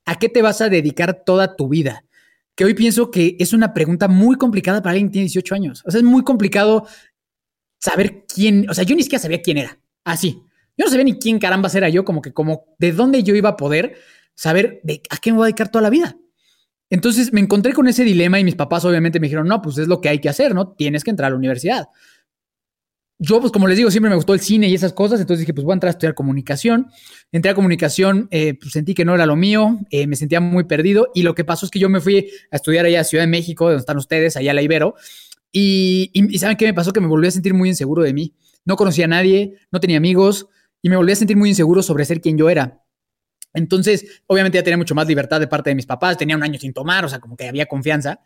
a 0.06 0.18
qué 0.18 0.30
te 0.30 0.42
vas 0.42 0.62
a 0.62 0.70
dedicar 0.70 1.24
toda 1.24 1.56
tu 1.56 1.70
vida 1.70 2.06
que 2.60 2.66
hoy 2.66 2.74
pienso 2.74 3.10
que 3.10 3.38
es 3.40 3.54
una 3.54 3.74
pregunta 3.74 4.10
muy 4.10 4.36
complicada 4.36 4.82
para 4.82 4.92
alguien 4.92 5.08
que 5.08 5.14
tiene 5.14 5.28
18 5.28 5.56
años. 5.56 5.82
O 5.86 5.92
sea, 5.92 6.00
es 6.00 6.04
muy 6.04 6.26
complicado 6.26 6.86
saber 7.80 8.26
quién, 8.28 8.70
o 8.70 8.74
sea, 8.74 8.84
yo 8.84 8.98
ni 8.98 9.04
siquiera 9.04 9.22
sabía 9.22 9.42
quién 9.42 9.60
era. 9.60 9.80
Así. 10.04 10.44
yo 10.76 10.84
no 10.84 10.92
sabía 10.92 11.06
ni 11.06 11.18
quién 11.18 11.40
caramba 11.40 11.70
era 11.74 11.88
yo, 11.88 12.04
como 12.04 12.22
que 12.22 12.34
como 12.34 12.66
de 12.78 12.92
dónde 12.92 13.24
yo 13.24 13.34
iba 13.34 13.48
a 13.48 13.56
poder 13.56 13.96
saber 14.36 14.82
de 14.84 15.02
a 15.10 15.16
qué 15.20 15.32
me 15.32 15.38
voy 15.38 15.46
a 15.46 15.48
dedicar 15.48 15.72
toda 15.72 15.84
la 15.84 15.90
vida. 15.90 16.18
Entonces 16.90 17.32
me 17.32 17.40
encontré 17.40 17.72
con 17.72 17.88
ese 17.88 18.04
dilema 18.04 18.42
y 18.42 18.44
mis 18.44 18.56
papás 18.56 18.84
obviamente 18.84 19.22
me 19.22 19.28
dijeron, 19.28 19.48
no, 19.48 19.62
pues 19.62 19.78
es 19.78 19.88
lo 19.88 20.02
que 20.02 20.10
hay 20.10 20.20
que 20.20 20.28
hacer, 20.28 20.54
¿no? 20.54 20.74
Tienes 20.74 21.06
que 21.06 21.12
entrar 21.12 21.28
a 21.28 21.30
la 21.30 21.38
universidad 21.38 21.88
yo, 23.22 23.42
pues 23.42 23.52
como 23.52 23.68
les 23.68 23.76
digo, 23.76 23.92
siempre 23.92 24.10
me 24.10 24.16
gustó 24.16 24.34
el 24.34 24.40
cine 24.40 24.70
y 24.70 24.74
esas 24.74 24.94
cosas, 24.94 25.20
entonces 25.20 25.42
dije, 25.42 25.54
pues 25.54 25.66
voy 25.66 25.74
a 25.74 25.76
entrar 25.76 25.90
a 25.90 25.92
estudiar 25.92 26.16
comunicación. 26.16 26.88
Entré 27.34 27.52
a 27.52 27.54
comunicación, 27.54 28.30
eh, 28.32 28.54
pues 28.60 28.72
sentí 28.72 28.94
que 28.94 29.04
no 29.04 29.14
era 29.14 29.26
lo 29.26 29.36
mío, 29.36 29.78
eh, 29.92 30.08
me 30.08 30.16
sentía 30.16 30.40
muy 30.40 30.64
perdido 30.64 31.12
y 31.14 31.24
lo 31.24 31.36
que 31.36 31.44
pasó 31.44 31.66
es 31.66 31.72
que 31.72 31.80
yo 31.80 31.90
me 31.90 32.00
fui 32.00 32.30
a 32.50 32.56
estudiar 32.56 32.86
allá 32.86 33.02
a 33.02 33.04
Ciudad 33.04 33.26
de 33.26 33.28
México, 33.28 33.66
donde 33.66 33.82
están 33.82 33.98
ustedes, 33.98 34.38
allá 34.38 34.52
a 34.52 34.54
la 34.54 34.62
Ibero, 34.62 34.96
y, 35.52 36.12
y, 36.14 36.40
¿saben 36.40 36.56
qué 36.56 36.66
me 36.66 36.74
pasó? 36.74 36.94
Que 36.94 37.02
me 37.02 37.08
volví 37.08 37.28
a 37.28 37.32
sentir 37.32 37.54
muy 37.54 37.70
inseguro 37.70 38.04
de 38.04 38.14
mí. 38.14 38.36
No 38.66 38.78
conocía 38.78 39.06
a 39.06 39.08
nadie, 39.10 39.56
no 39.72 39.80
tenía 39.80 39.98
amigos 39.98 40.48
y 40.82 40.90
me 40.90 40.96
volví 40.96 41.12
a 41.12 41.16
sentir 41.16 41.36
muy 41.36 41.50
inseguro 41.50 41.84
sobre 41.84 42.06
ser 42.06 42.22
quien 42.22 42.38
yo 42.38 42.50
era. 42.50 42.84
Entonces, 43.54 44.22
obviamente 44.28 44.58
ya 44.58 44.64
tenía 44.64 44.78
mucho 44.78 44.96
más 44.96 45.08
libertad 45.08 45.40
de 45.40 45.48
parte 45.48 45.72
de 45.72 45.76
mis 45.76 45.88
papás, 45.88 46.18
tenía 46.18 46.36
un 46.38 46.44
año 46.44 46.60
sin 46.60 46.72
tomar, 46.72 47.04
o 47.04 47.10
sea, 47.10 47.20
como 47.20 47.36
que 47.36 47.48
había 47.48 47.66
confianza. 47.66 48.22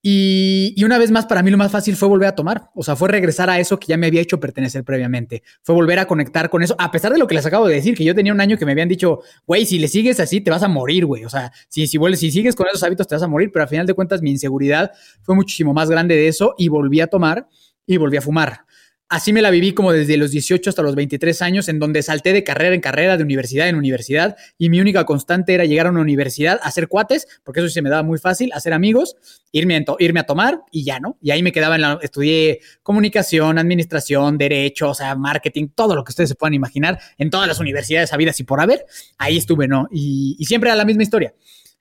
Y, 0.00 0.82
una 0.84 0.96
vez 0.96 1.10
más, 1.10 1.26
para 1.26 1.42
mí 1.42 1.50
lo 1.50 1.58
más 1.58 1.72
fácil 1.72 1.96
fue 1.96 2.08
volver 2.08 2.28
a 2.28 2.34
tomar. 2.34 2.70
O 2.74 2.84
sea, 2.84 2.94
fue 2.94 3.08
regresar 3.08 3.50
a 3.50 3.58
eso 3.58 3.78
que 3.78 3.88
ya 3.88 3.96
me 3.96 4.06
había 4.06 4.20
hecho 4.20 4.38
pertenecer 4.38 4.84
previamente. 4.84 5.42
Fue 5.62 5.74
volver 5.74 5.98
a 5.98 6.06
conectar 6.06 6.50
con 6.50 6.62
eso, 6.62 6.76
a 6.78 6.90
pesar 6.90 7.12
de 7.12 7.18
lo 7.18 7.26
que 7.26 7.34
les 7.34 7.44
acabo 7.44 7.66
de 7.66 7.74
decir, 7.74 7.96
que 7.96 8.04
yo 8.04 8.14
tenía 8.14 8.32
un 8.32 8.40
año 8.40 8.56
que 8.56 8.64
me 8.64 8.72
habían 8.72 8.88
dicho, 8.88 9.20
güey, 9.46 9.66
si 9.66 9.78
le 9.78 9.88
sigues 9.88 10.20
así, 10.20 10.40
te 10.40 10.50
vas 10.50 10.62
a 10.62 10.68
morir, 10.68 11.04
güey. 11.04 11.24
O 11.24 11.30
sea, 11.30 11.52
si, 11.68 11.86
si, 11.86 11.98
vuelves, 11.98 12.20
si 12.20 12.30
sigues 12.30 12.54
con 12.54 12.66
esos 12.68 12.82
hábitos, 12.82 13.08
te 13.08 13.16
vas 13.16 13.22
a 13.22 13.28
morir. 13.28 13.50
Pero 13.52 13.64
al 13.64 13.68
final 13.68 13.86
de 13.86 13.94
cuentas, 13.94 14.22
mi 14.22 14.30
inseguridad 14.30 14.92
fue 15.22 15.34
muchísimo 15.34 15.74
más 15.74 15.90
grande 15.90 16.14
de 16.14 16.28
eso 16.28 16.54
y 16.56 16.68
volví 16.68 17.00
a 17.00 17.08
tomar 17.08 17.48
y 17.84 17.96
volví 17.96 18.18
a 18.18 18.22
fumar. 18.22 18.67
Así 19.10 19.32
me 19.32 19.40
la 19.40 19.50
viví 19.50 19.72
como 19.72 19.90
desde 19.90 20.18
los 20.18 20.30
18 20.32 20.68
hasta 20.68 20.82
los 20.82 20.94
23 20.94 21.40
años, 21.40 21.68
en 21.70 21.78
donde 21.78 22.02
salté 22.02 22.34
de 22.34 22.44
carrera 22.44 22.74
en 22.74 22.82
carrera, 22.82 23.16
de 23.16 23.22
universidad 23.22 23.66
en 23.66 23.76
universidad, 23.76 24.36
y 24.58 24.68
mi 24.68 24.82
única 24.82 25.04
constante 25.06 25.54
era 25.54 25.64
llegar 25.64 25.86
a 25.86 25.90
una 25.90 26.02
universidad, 26.02 26.60
hacer 26.62 26.88
cuates, 26.88 27.26
porque 27.42 27.60
eso 27.60 27.68
sí 27.68 27.74
se 27.74 27.80
me 27.80 27.88
daba 27.88 28.02
muy 28.02 28.18
fácil, 28.18 28.52
hacer 28.52 28.74
amigos, 28.74 29.16
irme 29.50 29.76
a, 29.76 29.84
irme 29.98 30.20
a 30.20 30.24
tomar 30.24 30.60
y 30.70 30.84
ya, 30.84 31.00
¿no? 31.00 31.16
Y 31.22 31.30
ahí 31.30 31.42
me 31.42 31.52
quedaba 31.52 31.76
en 31.76 31.80
la, 31.80 31.98
estudié 32.02 32.60
comunicación, 32.82 33.56
administración, 33.58 34.36
derecho, 34.36 34.90
o 34.90 34.94
sea, 34.94 35.14
marketing, 35.14 35.68
todo 35.74 35.94
lo 35.94 36.04
que 36.04 36.10
ustedes 36.10 36.28
se 36.28 36.34
puedan 36.34 36.52
imaginar, 36.52 37.00
en 37.16 37.30
todas 37.30 37.48
las 37.48 37.60
universidades 37.60 38.12
habidas 38.12 38.38
y 38.40 38.44
por 38.44 38.60
haber, 38.60 38.84
ahí 39.16 39.38
estuve, 39.38 39.68
¿no? 39.68 39.88
Y, 39.90 40.36
y 40.38 40.44
siempre 40.44 40.68
era 40.68 40.76
la 40.76 40.84
misma 40.84 41.02
historia. 41.02 41.32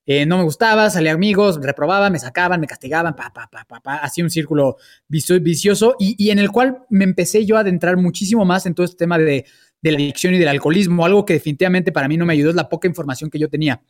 Eh, 0.09 0.25
no 0.25 0.37
me 0.37 0.45
gustaba, 0.45 0.89
salía 0.89 1.11
amigos, 1.11 1.59
reprobaba, 1.61 2.09
me 2.09 2.17
sacaban, 2.17 2.61
me 2.61 2.67
castigaban, 2.67 3.13
pa, 3.13 3.33
pa, 3.33 3.49
pa, 3.51 3.65
pa, 3.65 3.81
pa 3.81 3.95
así 3.97 4.21
un 4.21 4.29
círculo 4.29 4.77
vicioso 5.09 5.97
y, 5.99 6.29
en 6.29 6.39
el 6.39 6.49
cual 6.49 6.85
me 6.89 7.03
empecé 7.03 7.45
yo 7.45 7.57
a 7.57 7.59
adentrar 7.59 7.97
muchísimo 7.97 8.45
más 8.45 8.65
en 8.65 8.73
todo 8.73 8.85
este 8.85 8.95
tema 8.95 9.17
de, 9.17 9.45
de 9.81 9.91
la 9.91 9.97
adicción 9.97 10.33
y 10.33 10.37
del 10.39 10.47
alcoholismo. 10.47 11.05
Algo 11.05 11.25
que 11.25 11.33
definitivamente 11.33 11.91
para 11.91 12.07
mí 12.07 12.15
no 12.15 12.25
me 12.25 12.31
ayudó 12.31 12.51
es 12.51 12.55
la 12.55 12.69
poca 12.69 12.87
información 12.87 13.29
que 13.29 13.37
yo 13.37 13.49
tenía. 13.49 13.81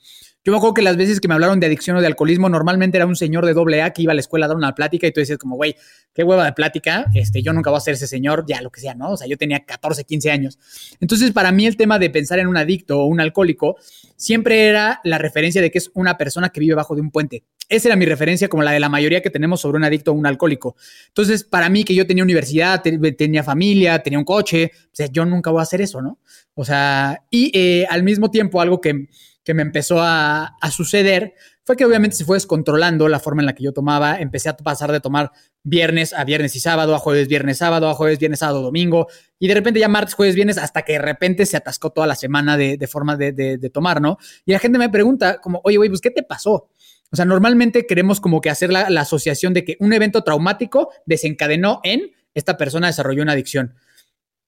Yo 0.48 0.51
me 0.54 0.60
acuerdo 0.60 0.75
que 0.75 0.82
las 0.82 0.96
veces 0.96 1.20
que 1.20 1.27
me 1.27 1.34
hablaron 1.34 1.60
de 1.60 1.66
adicción 1.66 1.98
o 1.98 2.00
de 2.00 2.08
alcoholismo, 2.08 2.48
normalmente 2.48 2.96
era 2.96 3.06
un 3.06 3.18
señor 3.18 3.46
de 3.46 3.54
doble 3.54 3.82
A 3.82 3.92
que 3.92 4.04
iba 4.04 4.13
a 4.13 4.16
la 4.16 4.22
escuela 4.22 4.46
a 4.46 4.48
dar 4.48 4.56
una 4.56 4.74
plática 4.74 5.06
y 5.06 5.12
tú 5.12 5.20
decías 5.20 5.38
como, 5.38 5.58
güey, 5.58 5.75
qué 6.13 6.24
hueva 6.24 6.46
de 6.46 6.54
plática, 6.54 7.06
este, 7.16 7.44
yo 7.44 7.51
nunca 7.51 7.70
voy 7.70 7.80
a 7.80 7.82
ser 7.82 7.96
ese 7.96 8.08
señor, 8.08 8.46
ya 8.48 8.62
lo 8.62 8.70
que 8.72 8.80
sea, 8.80 8.96
¿no? 8.96 9.12
O 9.12 9.18
sea, 9.18 9.27
yo 9.27 9.38
tenía 9.38 9.66
14, 9.66 10.06
15 10.06 10.32
años. 10.32 10.58
Entonces, 11.01 11.32
para 11.32 11.51
mí 11.51 11.66
el 11.66 11.75
tema 11.75 12.00
de 12.00 12.10
pensar 12.10 12.39
en 12.39 12.48
un 12.48 12.56
adicto 12.56 12.98
o 12.98 13.08
un 13.08 13.20
alcohólico 13.20 13.75
siempre 14.16 14.70
era 14.70 15.01
la 15.04 15.18
referencia 15.18 15.62
de 15.62 15.70
que 15.70 15.80
es 15.80 15.92
una 15.96 16.18
persona 16.18 16.48
que 16.48 16.62
vive 16.62 16.75
bajo 16.75 16.96
de 16.96 17.01
un 17.01 17.12
puente. 17.12 17.44
Esa 17.68 17.89
era 17.89 17.98
mi 17.98 18.06
referencia 18.06 18.48
como 18.48 18.63
la 18.63 18.72
de 18.72 18.80
la 18.80 18.88
mayoría 18.88 19.22
que 19.22 19.30
tenemos 19.30 19.60
sobre 19.60 19.75
un 19.80 19.84
adicto 19.84 20.12
o 20.12 20.13
un 20.13 20.27
alcohólico. 20.27 20.77
Entonces, 21.10 21.44
para 21.44 21.68
mí 21.68 21.84
que 21.84 21.94
yo 21.94 22.08
tenía 22.08 22.24
universidad, 22.24 22.82
tenía 22.82 23.44
familia, 23.44 24.01
tenía 24.01 24.18
un 24.18 24.24
coche, 24.24 24.72
o 24.74 24.96
sea, 24.96 25.08
yo 25.08 25.25
nunca 25.25 25.51
voy 25.51 25.60
a 25.60 25.63
hacer 25.63 25.82
eso, 25.82 26.01
¿no? 26.01 26.22
O 26.54 26.63
sea, 26.63 27.25
y 27.30 27.51
eh, 27.54 27.86
al 27.89 28.04
mismo 28.04 28.32
tiempo 28.32 28.62
algo 28.62 28.80
que, 28.80 29.08
que 29.48 29.54
me 29.54 29.62
empezó 29.62 30.01
a, 30.01 30.58
a, 30.60 30.72
suceder 30.72 31.34
fue 31.63 31.77
que 31.77 31.86
obviamente 31.86 32.18
se 32.18 32.25
fue 32.25 32.36
descontrolando 32.36 33.08
la 33.08 33.22
forma 33.22 33.42
en 33.42 33.46
la 33.46 33.56
que 33.56 33.63
yo 33.63 33.72
tomaba. 33.72 34.20
Empecé 34.20 34.50
a 34.50 34.58
pasar 34.58 34.92
de 34.92 35.00
tomar 35.00 35.32
viernes 35.63 36.12
a 36.12 36.25
viernes 36.25 36.54
y 36.58 36.60
sábado, 36.60 36.94
a 36.94 37.00
jueves, 37.00 37.30
viernes, 37.30 37.60
sábado, 37.60 37.89
a 37.89 37.94
jueves, 37.94 38.20
viernes, 38.20 38.39
sábado, 38.39 38.62
domingo. 38.62 39.08
Y 39.39 39.48
de 39.48 39.54
repente 39.54 39.80
ya 39.80 39.88
martes, 39.88 40.16
jueves, 40.16 40.36
viernes, 40.36 40.58
hasta 40.58 40.82
que 40.82 40.94
de 40.94 41.00
repente 41.00 41.46
se 41.46 41.56
atascó 41.56 41.92
toda 41.92 42.08
la 42.08 42.16
semana 42.16 42.58
de, 42.58 42.75
de 42.75 42.88
forma 42.88 43.16
de, 43.16 43.32
de, 43.32 43.70
tomar, 43.70 44.01
¿no? 44.01 44.18
Y 44.46 44.51
la 44.51 44.60
gente 44.60 44.77
me 44.77 44.89
pregunta 44.89 45.39
como, 45.39 45.62
oye, 45.63 45.77
güey, 45.77 45.88
pues, 45.88 46.01
¿qué 46.01 46.12
te 46.12 46.24
pasó? 46.24 46.68
O 47.10 47.16
sea, 47.16 47.24
normalmente 47.24 47.88
queremos 47.88 48.20
como 48.20 48.42
que 48.42 48.50
hacer 48.50 48.70
la, 48.70 48.89
la, 48.89 49.00
asociación 49.00 49.54
de 49.54 49.63
que 49.63 49.77
un 49.80 49.94
evento 49.94 50.25
traumático 50.25 50.89
desencadenó 51.06 51.80
en 51.86 52.12
esta 52.34 52.58
persona 52.58 52.88
desarrolló 52.88 53.24
una 53.24 53.32
adicción. 53.32 53.75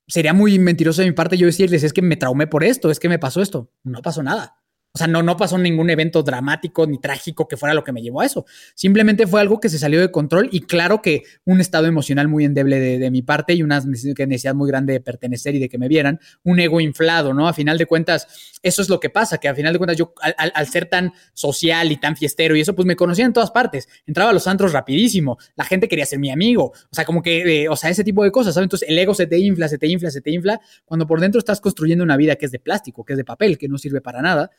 Sería 0.09 0.33
muy 0.33 0.59
mentiroso 0.59 1.03
de 1.03 1.07
mi 1.07 1.13
parte 1.13 1.37
yo 1.37 1.45
decirles, 1.45 1.83
es 1.83 1.93
que 1.93 2.01
me 2.01 2.17
traumé 2.17 2.47
por 2.47 2.65
esto, 2.65 2.91
es 2.91 2.99
que 2.99 3.07
me 3.07 3.17
pasó 3.17 3.41
esto. 3.41 3.71
No 3.83 4.01
pasó 4.01 4.23
nada. 4.23 4.58
O 4.91 4.97
sea, 4.97 5.05
no, 5.05 5.21
no 5.21 5.37
pasó 5.37 5.55
ningún 5.59 5.91
evento 5.91 6.23
dramático 6.23 6.87
ni 6.87 6.97
trágico 6.97 7.47
que 7.47 7.57
fuera 7.57 7.75
lo 7.75 7.83
que 7.83 7.91
me 7.91 8.01
llevó 8.01 8.21
a 8.21 8.25
eso. 8.25 8.45
Simplemente 8.73 9.27
fue 9.27 9.39
algo 9.39 9.59
que 9.59 9.69
se 9.69 9.77
salió 9.77 10.01
de 10.01 10.09
control 10.09 10.49
y 10.51 10.61
claro 10.61 11.01
que 11.01 11.21
un 11.45 11.61
estado 11.61 11.85
emocional 11.85 12.27
muy 12.27 12.43
endeble 12.43 12.79
de, 12.79 13.11
mi 13.11 13.21
parte 13.21 13.53
y 13.53 13.61
una 13.61 13.79
necesidad 13.81 14.55
muy 14.55 14.67
grande 14.67 14.93
de 14.93 14.99
pertenecer 14.99 15.53
y 15.53 15.59
de 15.59 15.69
que 15.69 15.77
me 15.77 15.87
vieran, 15.87 16.19
un 16.43 16.59
ego 16.59 16.81
inflado, 16.81 17.35
¿no? 17.35 17.47
A 17.47 17.53
final 17.53 17.77
de 17.77 17.85
cuentas, 17.85 18.59
eso 18.63 18.81
es 18.81 18.89
lo 18.89 18.99
que 18.99 19.11
pasa, 19.11 19.37
que 19.37 19.47
a 19.47 19.53
final 19.53 19.73
de 19.73 19.79
cuentas 19.79 19.97
yo 19.97 20.13
al, 20.21 20.51
al, 20.55 20.67
ser 20.67 20.87
tan 20.87 21.13
social 21.33 21.91
y 21.91 21.97
tan 21.97 22.15
fiestero 22.15 22.55
y 22.55 22.61
eso, 22.61 22.73
pues 22.73 22.87
me 22.87 22.95
conocía 22.95 23.25
en 23.25 23.33
todas 23.33 23.51
partes. 23.51 23.87
Entraba 24.07 24.31
a 24.31 24.33
los 24.33 24.47
antros 24.47 24.73
rapidísimo, 24.73 25.37
la 25.55 25.65
gente 25.65 25.87
quería 25.87 26.05
ser 26.05 26.17
mi 26.17 26.31
amigo, 26.31 26.65
o 26.65 26.95
sea, 26.95 27.05
como 27.05 27.21
que, 27.21 27.63
eh, 27.63 27.69
o 27.69 27.75
sea, 27.75 27.91
ese 27.91 28.03
tipo 28.03 28.23
de 28.23 28.31
cosas, 28.31 28.55
¿sabes? 28.55 28.65
Entonces 28.65 28.89
el 28.89 28.97
ego 28.97 29.13
se 29.13 29.27
te 29.27 29.37
infla, 29.37 29.67
se 29.67 29.77
te 29.77 29.87
infla, 29.87 30.09
se 30.09 30.21
te 30.21 30.31
infla, 30.31 30.59
cuando 30.85 31.05
por 31.05 31.19
dentro 31.19 31.37
estás 31.37 31.61
construyendo 31.61 32.03
una 32.03 32.17
vida 32.17 32.35
que 32.35 32.47
es 32.47 32.51
de 32.51 32.59
plástico, 32.59 33.05
que 33.05 33.13
es 33.13 33.17
de 33.17 33.23
papel, 33.23 33.57
que 33.59 33.67
no 33.67 33.77
sirve 33.77 34.01
para 34.01 34.21
nada. 34.21 34.49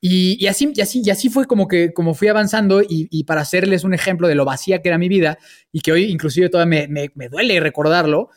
Y, 0.00 0.46
así, 0.46 0.70
y, 0.74 0.80
así, 0.80 1.02
y 1.04 1.10
así 1.10 1.30
fue 1.30 1.46
como 1.46 1.66
que 1.66 1.92
como 1.92 2.14
fui 2.14 2.28
avanzando 2.28 2.82
y, 2.86 3.24
para 3.24 3.40
hacerles 3.40 3.82
un 3.82 3.94
ejemplo 3.94 4.28
de 4.28 4.34
lo 4.34 4.44
vacía 4.44 4.82
que 4.82 4.88
era 4.88 4.98
mi 4.98 5.08
vida 5.08 5.38
y 5.72 5.80
que 5.80 5.92
hoy 5.92 6.04
inclusive 6.04 6.48
todavía 6.48 6.86
me, 6.88 7.28
duele 7.28 7.58
recordarlo, 7.60 8.28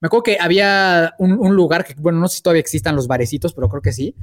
me 0.00 0.06
acuerdo 0.06 0.22
que 0.22 0.38
había 0.40 1.14
un, 1.18 1.56
lugar 1.56 1.84
que, 1.84 1.94
bueno, 1.98 2.20
no 2.20 2.28
sé 2.28 2.36
si 2.36 2.42
todavía 2.42 2.60
existan 2.60 2.94
los 2.94 3.08
barecitos, 3.08 3.52
pero 3.52 3.68
creo 3.68 3.82
que 3.82 3.92
sí, 3.92 4.14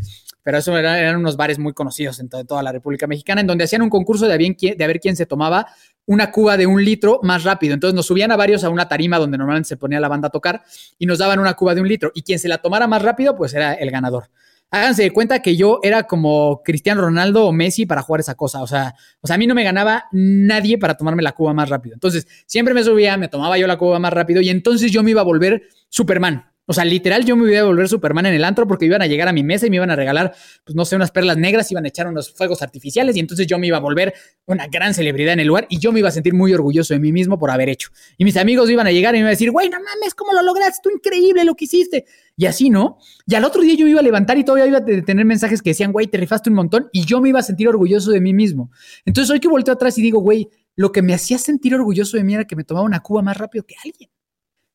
pero 0.42 0.58
eso 0.58 0.76
era, 0.78 0.98
eran 0.98 1.18
unos 1.18 1.36
bares 1.36 1.60
muy 1.60 1.74
conocidos 1.74 2.20
en 2.22 2.30
toda, 2.30 2.64
la 2.64 2.72
República 2.72 3.08
Mexicana, 3.08 3.42
en 3.42 3.48
donde 3.48 3.66
hacían 3.66 3.82
un 3.82 3.90
concurso 3.90 4.26
de 4.26 4.38
bien, 4.38 4.56
de 4.58 4.84
a 4.84 4.88
ver 4.88 5.02
quién 5.02 5.18
se 5.18 5.26
tomaba 5.26 5.68
una 6.06 6.32
cuba 6.32 6.56
de 6.56 6.66
un 6.66 6.84
litro 6.84 7.20
más 7.24 7.44
rápido. 7.44 7.74
Entonces 7.74 7.94
nos 7.94 8.06
subían 8.06 8.32
a 8.32 8.38
varios 8.38 8.64
a 8.64 8.70
una 8.70 8.88
tarima 8.88 9.18
donde 9.20 9.38
normalmente 9.38 9.68
se 9.68 9.76
ponía 9.76 10.00
la 10.00 10.08
banda 10.08 10.30
a 10.30 10.32
tocar 10.32 10.64
y 10.98 11.06
nos 11.06 11.18
daban 11.18 11.40
una 11.40 11.56
cuba 11.56 11.76
de 11.76 11.82
un 11.82 11.90
litro 11.90 12.12
y 12.16 12.22
quien 12.22 12.40
se 12.40 12.48
la 12.48 12.60
tomara 12.60 12.88
más 12.88 13.02
rápido, 13.02 13.36
pues 13.36 13.54
era 13.54 13.74
el 13.74 13.92
ganador 13.92 14.30
háganse 14.72 15.04
de 15.04 15.12
cuenta 15.12 15.42
que 15.42 15.56
yo 15.56 15.80
era 15.84 16.04
como 16.04 16.62
Cristiano 16.64 17.02
Ronaldo 17.02 17.46
o 17.46 17.52
Messi 17.52 17.86
para 17.86 18.02
jugar 18.02 18.22
esa 18.22 18.36
cosa. 18.36 18.62
O 18.62 18.68
sea, 18.68 18.96
o 19.22 19.28
sea, 19.28 19.36
a 19.36 19.38
mí 19.38 19.48
no 19.48 19.56
me 19.56 19.64
ganaba 19.64 20.06
nadie 20.12 20.78
para 20.78 20.96
tomarme 20.96 21.24
la 21.24 21.34
cuba 21.34 21.54
más 21.54 21.70
rápido. 21.70 21.94
Entonces, 21.94 22.28
siempre 22.46 22.74
me 22.74 22.84
subía, 22.84 23.18
me 23.18 23.28
tomaba 23.28 23.58
yo 23.58 23.68
la 23.68 23.78
cuba 23.78 24.00
más 24.00 24.14
rápido 24.14 24.42
y 24.42 24.50
entonces 24.50 24.92
yo 24.92 25.04
me 25.04 25.12
iba 25.12 25.22
a 25.22 25.26
volver 25.26 25.64
Superman. 25.90 26.55
O 26.68 26.74
sea, 26.74 26.84
literal, 26.84 27.26
yo 27.26 27.36
me 27.36 27.52
iba 27.52 27.62
a 27.62 27.64
volver 27.64 27.88
Superman 27.88 28.26
en 28.26 28.34
el 28.34 28.44
antro 28.44 28.68
porque 28.68 28.86
iban 28.86 29.02
a 29.02 29.08
llegar 29.08 29.28
a 29.28 29.34
mi 29.34 29.44
mesa 29.44 29.68
y 29.68 29.70
me 29.70 29.76
iban 29.76 29.92
a 29.92 29.96
regalar, 29.96 30.34
pues 30.64 30.76
no 30.76 30.84
sé, 30.84 30.96
unas 30.96 31.12
perlas 31.12 31.38
negras, 31.38 31.72
iban 31.72 31.86
a 31.86 31.90
echar 31.90 32.08
unos 32.08 32.34
fuegos 32.34 32.64
artificiales 32.64 33.16
y 33.16 33.20
entonces 33.20 33.46
yo 33.46 33.60
me 33.60 33.68
iba 33.68 33.78
a 33.78 33.80
volver 33.80 34.14
una 34.46 34.68
gran 34.68 34.94
celebridad 34.96 35.34
en 35.34 35.42
el 35.42 35.48
lugar 35.48 35.68
y 35.70 35.78
yo 35.80 35.92
me 35.92 36.00
iba 36.00 36.10
a 36.10 36.12
sentir 36.12 36.34
muy 36.34 36.54
orgulloso 36.54 36.94
de 36.96 37.00
mí 37.00 37.12
mismo 37.12 37.38
por 37.38 37.52
haber 37.52 37.70
hecho. 37.70 37.90
Y 38.18 38.26
mis 38.26 38.36
amigos 38.36 38.70
iban 38.70 38.88
a 38.88 38.92
llegar 38.92 39.14
y 39.14 39.18
me 39.18 39.20
iban 39.20 39.28
a 39.28 39.32
decir, 39.32 39.52
güey, 39.52 39.70
no 39.70 39.78
mames, 39.78 40.16
¿cómo 40.16 40.34
lo 40.34 40.42
lograste? 40.42 40.80
Tú 40.84 40.90
increíble 40.90 41.46
lo 41.46 41.56
que 41.56 41.66
hiciste. 41.66 42.06
Y 42.36 42.48
así, 42.48 42.72
¿no? 42.72 42.98
Y 43.28 43.36
al 43.36 43.46
otro 43.46 43.62
día 43.62 43.76
yo 43.76 43.86
me 43.86 43.92
iba 43.92 44.00
a 44.00 44.04
levantar 44.04 44.38
y 44.38 44.44
todavía 44.44 44.66
iba 44.66 44.80
a 44.80 44.86
tener 45.04 45.26
mensajes 45.26 45.62
que 45.62 45.70
decían, 45.70 45.92
güey, 45.92 46.08
te 46.08 46.18
rifaste 46.18 46.50
un 46.50 46.56
montón 46.56 46.90
y 46.92 47.06
yo 47.06 47.22
me 47.22 47.30
iba 47.30 47.40
a 47.40 47.44
sentir 47.44 47.68
orgulloso 47.68 48.10
de 48.10 48.22
mí 48.22 48.34
mismo. 48.34 48.72
Entonces 49.06 49.30
hoy 49.30 49.40
que 49.40 49.48
volteo 49.48 49.76
atrás 49.76 49.98
y 50.00 50.02
digo, 50.02 50.20
güey, 50.20 50.50
lo 50.76 50.92
que 50.92 51.04
me 51.04 51.14
hacía 51.14 51.38
sentir 51.38 51.76
orgulloso 51.76 52.18
de 52.18 52.24
mí 52.24 52.34
era 52.34 52.46
que 52.46 52.56
me 52.56 52.64
tomaba 52.64 52.86
una 52.86 53.02
cuba 53.02 53.22
más 53.22 53.38
rápido 53.38 53.66
que 53.66 53.76
alguien. 53.84 54.10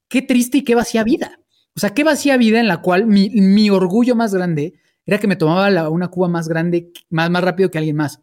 Qué 0.09 0.23
triste 0.23 0.59
y 0.59 0.65
qué 0.65 0.75
vacía 0.75 1.05
vida. 1.05 1.39
O 1.77 1.81
sea, 1.81 1.91
qué 1.91 2.05
vacía 2.05 2.37
vida 2.37 2.61
en 2.61 2.69
la 2.69 2.83
cual 2.83 3.07
mi, 3.07 3.71
orgullo 3.71 4.15
más 4.15 4.35
grande 4.35 4.75
era 5.07 5.19
que 5.19 5.27
me 5.27 5.37
tomaba 5.37 5.89
una 5.91 6.09
cuba 6.09 6.29
más 6.29 6.49
grande, 6.49 6.93
más, 7.09 7.31
más 7.31 7.43
rápido 7.43 7.71
que 7.71 7.79
alguien 7.79 7.97
más. 7.97 8.21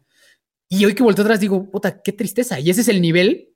Y 0.68 0.84
hoy 0.84 0.94
que 0.94 1.02
volteo 1.02 1.24
atrás 1.24 1.40
digo, 1.40 1.70
puta, 1.70 2.02
qué 2.02 2.12
tristeza. 2.12 2.60
Y 2.60 2.70
ese 2.70 2.82
es 2.82 2.88
el 2.88 3.00
nivel 3.00 3.54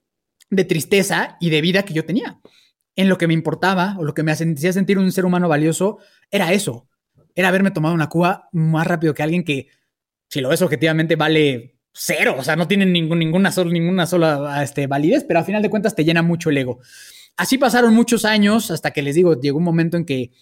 de 0.50 0.64
tristeza 0.64 1.37
y 1.40 1.50
de 1.50 1.61
vida 1.61 1.85
que 1.85 1.94
yo 1.94 2.05
tenía. 2.05 2.40
En 2.96 3.09
lo 3.09 3.18
que 3.18 3.26
me 3.26 3.35
importaba 3.35 3.96
o 3.98 4.05
lo 4.05 4.14
que 4.14 4.22
me 4.22 4.33
hacía 4.33 4.72
sentir 4.72 4.98
un 4.98 5.12
ser 5.12 5.24
humano 5.24 5.48
valioso 5.48 5.98
era 6.31 6.52
eso. 6.52 6.88
Era 7.35 7.48
haberme 7.48 7.70
tomado 7.70 7.94
una 7.94 8.09
cuba 8.09 8.48
más 8.52 8.87
rápido 8.87 9.14
que 9.14 9.22
alguien 9.22 9.44
que, 9.44 9.68
si 10.28 10.40
lo 10.40 10.50
ves 10.50 10.62
objetivamente, 10.62 11.16
vale 11.16 11.76
cero. 11.92 12.37
O 12.38 12.42
sea, 12.42 12.57
no 12.57 12.68
tiene 12.68 12.87
ningún, 12.87 13.18
ninguna, 13.18 13.52
sola, 13.52 13.70
ninguna 13.70 14.07
sola 14.07 14.62
este, 14.62 14.87
validez, 14.87 15.24
pero 15.24 15.40
a 15.40 15.44
final 15.44 15.62
de 15.62 15.70
cuentas 15.70 15.94
te 15.94 16.05
llena 16.05 16.22
mucho 16.22 16.50
el 16.50 16.59
ego. 16.59 16.81
Así 17.37 17.59
pasaron 17.59 17.95
muchos 17.95 18.25
años 18.25 18.71
hasta 18.71 18.90
que 18.90 19.03
les 19.03 19.14
digo, 19.14 19.40
llegó 19.40 19.59
un 19.59 19.64
momento 19.64 19.97
en 19.97 20.05
que 20.05 20.33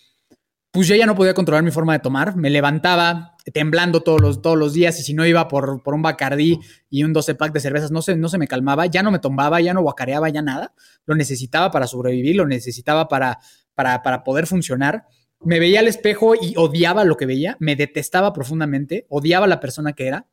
pues 0.72 0.87
yo 0.87 0.94
ya 0.94 1.07
no 1.07 1.16
podía 1.16 1.35
controlar 1.35 1.64
mi 1.64 1.70
forma 1.70 1.94
de 1.94 1.98
tomar. 1.98 2.37
Me 2.37 2.48
levantaba 2.48 3.37
temblando 3.53 4.03
todos 4.03 4.20
los, 4.20 4.40
todos 4.40 4.57
los 4.57 4.72
días 4.72 4.98
y 5.00 5.03
si 5.03 5.14
no 5.14 5.26
iba 5.26 5.48
por, 5.48 5.83
por 5.83 5.94
un 5.94 6.03
bacardí 6.03 6.61
y 6.88 7.03
un 7.03 7.12
12 7.12 7.35
pack 7.35 7.53
de 7.53 7.61
cervezas, 7.61 7.90
no 7.90 8.03
se, 8.03 8.16
no 8.16 8.29
se 8.29 8.38
me 8.38 8.46
calmaba, 8.46 8.87
ya 8.87 9.03
no 9.03 9.11
me 9.11 9.18
tomaba, 9.18 9.61
ya 9.61 9.74
no 9.74 9.83
guacareaba, 9.83 10.29
ya 10.29 10.42
nada. 10.42 10.72
Lo 11.07 11.16
necesitaba 11.16 11.70
para 11.70 11.87
sobrevivir, 11.87 12.37
lo 12.37 12.46
necesitaba 12.46 13.09
para, 13.09 13.40
para, 13.74 14.03
para 14.03 14.22
poder 14.22 14.46
funcionar. 14.46 15.07
Me 15.40 15.59
veía 15.59 15.81
al 15.81 15.88
espejo 15.88 16.35
y 16.40 16.55
odiaba 16.57 17.05
lo 17.05 17.16
que 17.16 17.26
veía, 17.26 17.57
me 17.59 17.74
detestaba 17.74 18.33
profundamente, 18.33 19.07
odiaba 19.09 19.46
la 19.46 19.59
persona 19.59 19.94
que 19.94 20.07
era. 20.07 20.26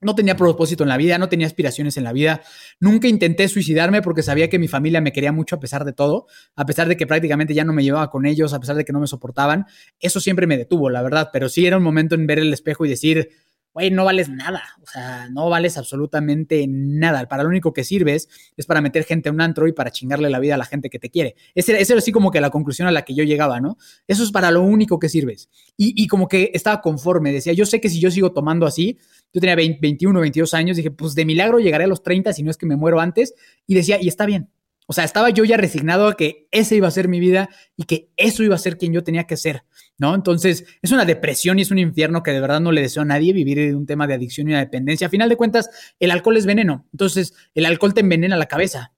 No 0.00 0.14
tenía 0.14 0.36
propósito 0.36 0.84
en 0.84 0.88
la 0.88 0.96
vida, 0.96 1.18
no 1.18 1.28
tenía 1.28 1.46
aspiraciones 1.46 1.96
en 1.96 2.04
la 2.04 2.12
vida. 2.12 2.42
Nunca 2.78 3.08
intenté 3.08 3.48
suicidarme 3.48 4.00
porque 4.00 4.22
sabía 4.22 4.48
que 4.48 4.58
mi 4.58 4.68
familia 4.68 5.00
me 5.00 5.12
quería 5.12 5.32
mucho 5.32 5.56
a 5.56 5.60
pesar 5.60 5.84
de 5.84 5.92
todo, 5.92 6.26
a 6.54 6.64
pesar 6.66 6.88
de 6.88 6.96
que 6.96 7.06
prácticamente 7.06 7.52
ya 7.52 7.64
no 7.64 7.72
me 7.72 7.82
llevaba 7.82 8.08
con 8.10 8.24
ellos, 8.24 8.54
a 8.54 8.60
pesar 8.60 8.76
de 8.76 8.84
que 8.84 8.92
no 8.92 9.00
me 9.00 9.08
soportaban. 9.08 9.66
Eso 9.98 10.20
siempre 10.20 10.46
me 10.46 10.56
detuvo, 10.56 10.88
la 10.88 11.02
verdad, 11.02 11.30
pero 11.32 11.48
sí 11.48 11.66
era 11.66 11.76
un 11.76 11.82
momento 11.82 12.14
en 12.14 12.26
ver 12.26 12.38
el 12.38 12.52
espejo 12.52 12.86
y 12.86 12.88
decir, 12.88 13.30
güey, 13.78 13.92
no 13.92 14.04
vales 14.04 14.28
nada, 14.28 14.62
o 14.82 14.86
sea, 14.86 15.28
no 15.30 15.48
vales 15.48 15.78
absolutamente 15.78 16.66
nada. 16.68 17.28
Para 17.28 17.44
lo 17.44 17.48
único 17.48 17.72
que 17.72 17.84
sirves 17.84 18.28
es 18.56 18.66
para 18.66 18.80
meter 18.80 19.04
gente 19.04 19.28
a 19.28 19.32
un 19.32 19.40
antro 19.40 19.68
y 19.68 19.72
para 19.72 19.92
chingarle 19.92 20.28
la 20.28 20.40
vida 20.40 20.56
a 20.56 20.58
la 20.58 20.64
gente 20.64 20.90
que 20.90 20.98
te 20.98 21.10
quiere. 21.10 21.36
Ese 21.54 21.80
era 21.80 21.98
así 21.98 22.10
como 22.10 22.32
que 22.32 22.40
la 22.40 22.50
conclusión 22.50 22.88
a 22.88 22.90
la 22.90 23.02
que 23.02 23.14
yo 23.14 23.22
llegaba, 23.22 23.60
¿no? 23.60 23.78
Eso 24.08 24.24
es 24.24 24.32
para 24.32 24.50
lo 24.50 24.62
único 24.62 24.98
que 24.98 25.08
sirves. 25.08 25.48
Y, 25.76 25.94
y 26.02 26.08
como 26.08 26.26
que 26.26 26.50
estaba 26.54 26.80
conforme, 26.80 27.32
decía, 27.32 27.52
yo 27.52 27.66
sé 27.66 27.80
que 27.80 27.88
si 27.88 28.00
yo 28.00 28.10
sigo 28.10 28.32
tomando 28.32 28.66
así, 28.66 28.98
yo 29.32 29.40
tenía 29.40 29.54
20, 29.54 29.78
21, 29.80 30.20
22 30.20 30.54
años, 30.54 30.76
dije, 30.76 30.90
pues 30.90 31.14
de 31.14 31.24
milagro 31.24 31.60
llegaré 31.60 31.84
a 31.84 31.88
los 31.88 32.02
30 32.02 32.32
si 32.32 32.42
no 32.42 32.50
es 32.50 32.56
que 32.56 32.66
me 32.66 32.74
muero 32.74 32.98
antes. 32.98 33.34
Y 33.66 33.74
decía, 33.74 33.98
y 34.00 34.08
está 34.08 34.26
bien. 34.26 34.50
O 34.90 34.94
sea, 34.94 35.04
estaba 35.04 35.28
yo 35.28 35.44
ya 35.44 35.58
resignado 35.58 36.08
a 36.08 36.16
que 36.16 36.48
esa 36.50 36.74
iba 36.74 36.88
a 36.88 36.90
ser 36.90 37.08
mi 37.08 37.20
vida 37.20 37.50
y 37.76 37.84
que 37.84 38.08
eso 38.16 38.42
iba 38.42 38.54
a 38.54 38.58
ser 38.58 38.78
quien 38.78 38.94
yo 38.94 39.04
tenía 39.04 39.24
que 39.24 39.36
ser, 39.36 39.64
¿no? 39.98 40.14
Entonces, 40.14 40.64
es 40.80 40.92
una 40.92 41.04
depresión 41.04 41.58
y 41.58 41.62
es 41.62 41.70
un 41.70 41.78
infierno 41.78 42.22
que 42.22 42.30
de 42.30 42.40
verdad 42.40 42.58
no 42.58 42.72
le 42.72 42.80
deseo 42.80 43.02
a 43.02 43.04
nadie 43.04 43.34
vivir 43.34 43.76
un 43.76 43.84
tema 43.84 44.06
de 44.06 44.14
adicción 44.14 44.48
y 44.48 44.52
una 44.52 44.60
dependencia. 44.60 45.06
A 45.06 45.10
final 45.10 45.28
de 45.28 45.36
cuentas, 45.36 45.68
el 46.00 46.10
alcohol 46.10 46.38
es 46.38 46.46
veneno. 46.46 46.86
Entonces, 46.90 47.34
el 47.54 47.66
alcohol 47.66 47.92
te 47.92 48.00
envenena 48.00 48.38
la 48.38 48.46
cabeza. 48.46 48.94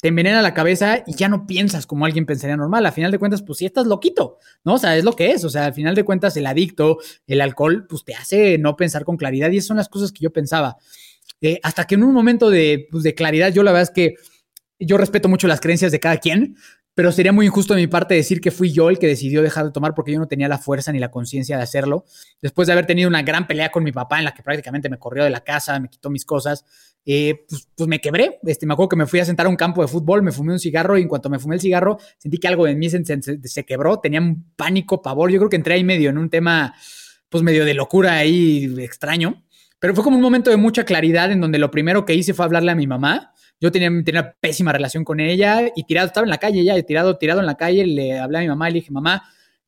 Te 0.00 0.08
envenena 0.08 0.42
la 0.42 0.54
cabeza 0.54 1.04
y 1.06 1.14
ya 1.14 1.28
no 1.28 1.46
piensas 1.46 1.86
como 1.86 2.04
alguien 2.04 2.26
pensaría 2.26 2.56
normal. 2.56 2.84
A 2.86 2.90
final 2.90 3.12
de 3.12 3.20
cuentas, 3.20 3.42
pues 3.42 3.60
sí 3.60 3.66
estás 3.66 3.86
loquito, 3.86 4.38
¿no? 4.64 4.74
O 4.74 4.78
sea, 4.78 4.96
es 4.96 5.04
lo 5.04 5.12
que 5.12 5.30
es. 5.30 5.44
O 5.44 5.50
sea, 5.50 5.66
al 5.66 5.74
final 5.74 5.94
de 5.94 6.02
cuentas, 6.02 6.36
el 6.36 6.46
adicto, 6.46 6.98
el 7.28 7.40
alcohol, 7.40 7.86
pues 7.88 8.04
te 8.04 8.16
hace 8.16 8.58
no 8.58 8.74
pensar 8.74 9.04
con 9.04 9.16
claridad 9.16 9.52
y 9.52 9.58
esas 9.58 9.68
son 9.68 9.76
las 9.76 9.88
cosas 9.88 10.10
que 10.10 10.18
yo 10.18 10.32
pensaba. 10.32 10.78
Eh, 11.40 11.60
hasta 11.62 11.84
que 11.84 11.94
en 11.94 12.02
un 12.02 12.12
momento 12.12 12.50
de, 12.50 12.88
pues, 12.90 13.04
de 13.04 13.14
claridad, 13.14 13.52
yo 13.52 13.62
la 13.62 13.70
verdad 13.70 13.88
es 13.88 13.94
que 13.94 14.16
yo 14.78 14.96
respeto 14.96 15.28
mucho 15.28 15.48
las 15.48 15.60
creencias 15.60 15.92
de 15.92 16.00
cada 16.00 16.18
quien, 16.18 16.56
pero 16.98 17.12
sería 17.12 17.32
muy 17.32 17.46
injusto 17.46 17.74
de 17.74 17.80
mi 17.80 17.86
parte 17.86 18.14
decir 18.14 18.40
que 18.40 18.50
fui 18.50 18.72
yo 18.72 18.90
el 18.90 18.98
que 18.98 19.06
decidió 19.06 19.40
dejar 19.40 19.66
de 19.66 19.70
tomar 19.70 19.94
porque 19.94 20.10
yo 20.10 20.18
no 20.18 20.26
tenía 20.26 20.48
la 20.48 20.58
fuerza 20.58 20.90
ni 20.90 20.98
la 20.98 21.12
conciencia 21.12 21.56
de 21.56 21.62
hacerlo. 21.62 22.04
Después 22.42 22.66
de 22.66 22.72
haber 22.72 22.86
tenido 22.86 23.08
una 23.08 23.22
gran 23.22 23.46
pelea 23.46 23.70
con 23.70 23.84
mi 23.84 23.92
papá 23.92 24.18
en 24.18 24.24
la 24.24 24.34
que 24.34 24.42
prácticamente 24.42 24.88
me 24.88 24.98
corrió 24.98 25.22
de 25.22 25.30
la 25.30 25.44
casa, 25.44 25.78
me 25.78 25.88
quitó 25.88 26.10
mis 26.10 26.24
cosas, 26.24 26.64
eh, 27.06 27.44
pues, 27.48 27.68
pues, 27.76 27.88
me 27.88 28.00
quebré. 28.00 28.40
Este, 28.44 28.66
me 28.66 28.72
acuerdo 28.72 28.88
que 28.88 28.96
me 28.96 29.06
fui 29.06 29.20
a 29.20 29.24
sentar 29.24 29.46
a 29.46 29.48
un 29.48 29.54
campo 29.54 29.80
de 29.80 29.86
fútbol, 29.86 30.24
me 30.24 30.32
fumé 30.32 30.52
un 30.52 30.58
cigarro 30.58 30.98
y 30.98 31.02
en 31.02 31.08
cuanto 31.08 31.30
me 31.30 31.38
fumé 31.38 31.54
el 31.54 31.60
cigarro 31.60 31.98
sentí 32.18 32.38
que 32.38 32.48
algo 32.48 32.66
de 32.66 32.74
mí 32.74 32.90
se, 32.90 33.00
se 33.44 33.64
quebró, 33.64 34.00
tenía 34.00 34.20
un 34.20 34.52
pánico, 34.56 35.00
pavor. 35.00 35.30
Yo 35.30 35.38
creo 35.38 35.50
que 35.50 35.56
entré 35.56 35.74
ahí 35.74 35.84
medio 35.84 36.10
en 36.10 36.18
un 36.18 36.30
tema, 36.30 36.74
pues 37.28 37.44
medio 37.44 37.64
de 37.64 37.74
locura 37.74 38.14
ahí 38.14 38.74
extraño. 38.78 39.44
Pero 39.78 39.94
fue 39.94 40.02
como 40.02 40.16
un 40.16 40.22
momento 40.22 40.50
de 40.50 40.56
mucha 40.56 40.82
claridad 40.82 41.30
en 41.30 41.40
donde 41.40 41.60
lo 41.60 41.70
primero 41.70 42.04
que 42.04 42.14
hice 42.14 42.34
fue 42.34 42.44
hablarle 42.44 42.72
a 42.72 42.74
mi 42.74 42.88
mamá 42.88 43.34
yo 43.60 43.72
tenía, 43.72 43.88
tenía 44.04 44.20
una 44.20 44.32
pésima 44.40 44.72
relación 44.72 45.04
con 45.04 45.20
ella 45.20 45.70
y 45.74 45.84
tirado, 45.84 46.06
estaba 46.06 46.24
en 46.24 46.30
la 46.30 46.38
calle 46.38 46.64
ya, 46.64 46.80
tirado, 46.82 47.16
tirado 47.18 47.40
en 47.40 47.46
la 47.46 47.56
calle, 47.56 47.86
le 47.86 48.18
hablé 48.18 48.38
a 48.38 48.40
mi 48.42 48.48
mamá 48.48 48.70
y 48.70 48.72
le 48.72 48.80
dije, 48.80 48.92
mamá, 48.92 49.22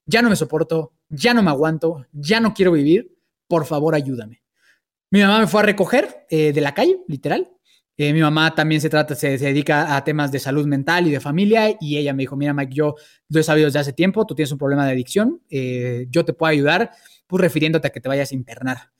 ya 0.07 0.23
no 0.23 0.31
me 0.31 0.37
soporto, 0.37 0.93
ya 1.09 1.35
no 1.35 1.43
me 1.43 1.51
aguanto, 1.51 2.07
ya 2.13 2.41
no 2.41 2.55
quiero 2.55 2.73
vivir, 2.73 3.17
por 3.49 3.67
favor 3.67 3.95
ayúdame. 3.95 4.43
Mi 5.11 5.21
mamá 5.21 5.41
me 5.41 5.47
fue 5.47 5.61
a 5.61 5.65
recoger 5.65 6.27
eh, 6.31 6.53
de 6.53 6.61
la 6.61 6.73
calle, 6.73 7.01
literal. 7.09 7.51
Eh, 7.97 8.13
mi 8.13 8.21
mamá 8.21 8.55
también 8.55 8.81
se 8.81 8.89
trata, 8.89 9.15
se, 9.15 9.37
dedica 9.37 9.97
a 9.97 10.05
temas 10.05 10.33
de 10.33 10.39
salud 10.39 10.67
mental 10.67 11.07
y 11.07 11.11
de 11.11 11.21
familia 11.21 11.77
y 11.81 11.99
ella 11.99 12.15
me 12.15 12.23
dijo, 12.23 12.37
mira 12.37 12.55
Mike, 12.55 12.73
yo 12.73 12.95
lo 13.29 13.41
he 13.41 13.43
sabido 13.43 13.67
desde 13.67 13.81
hace 13.81 13.93
tiempo, 13.93 14.25
tú 14.25 14.35
tienes 14.35 14.53
un 14.53 14.59
problema 14.59 14.87
de 14.87 14.93
adicción, 14.93 15.43
eh, 15.51 16.07
yo 16.09 16.25
te 16.25 16.33
puedo 16.33 16.51
ayudar, 16.51 16.93
pues 17.27 17.43
refiriéndote 17.43 17.89
a 17.89 17.91
que 17.91 18.01
te 18.01 18.09
vayas 18.09 18.33
a 18.33 18.35
internar 18.35 18.91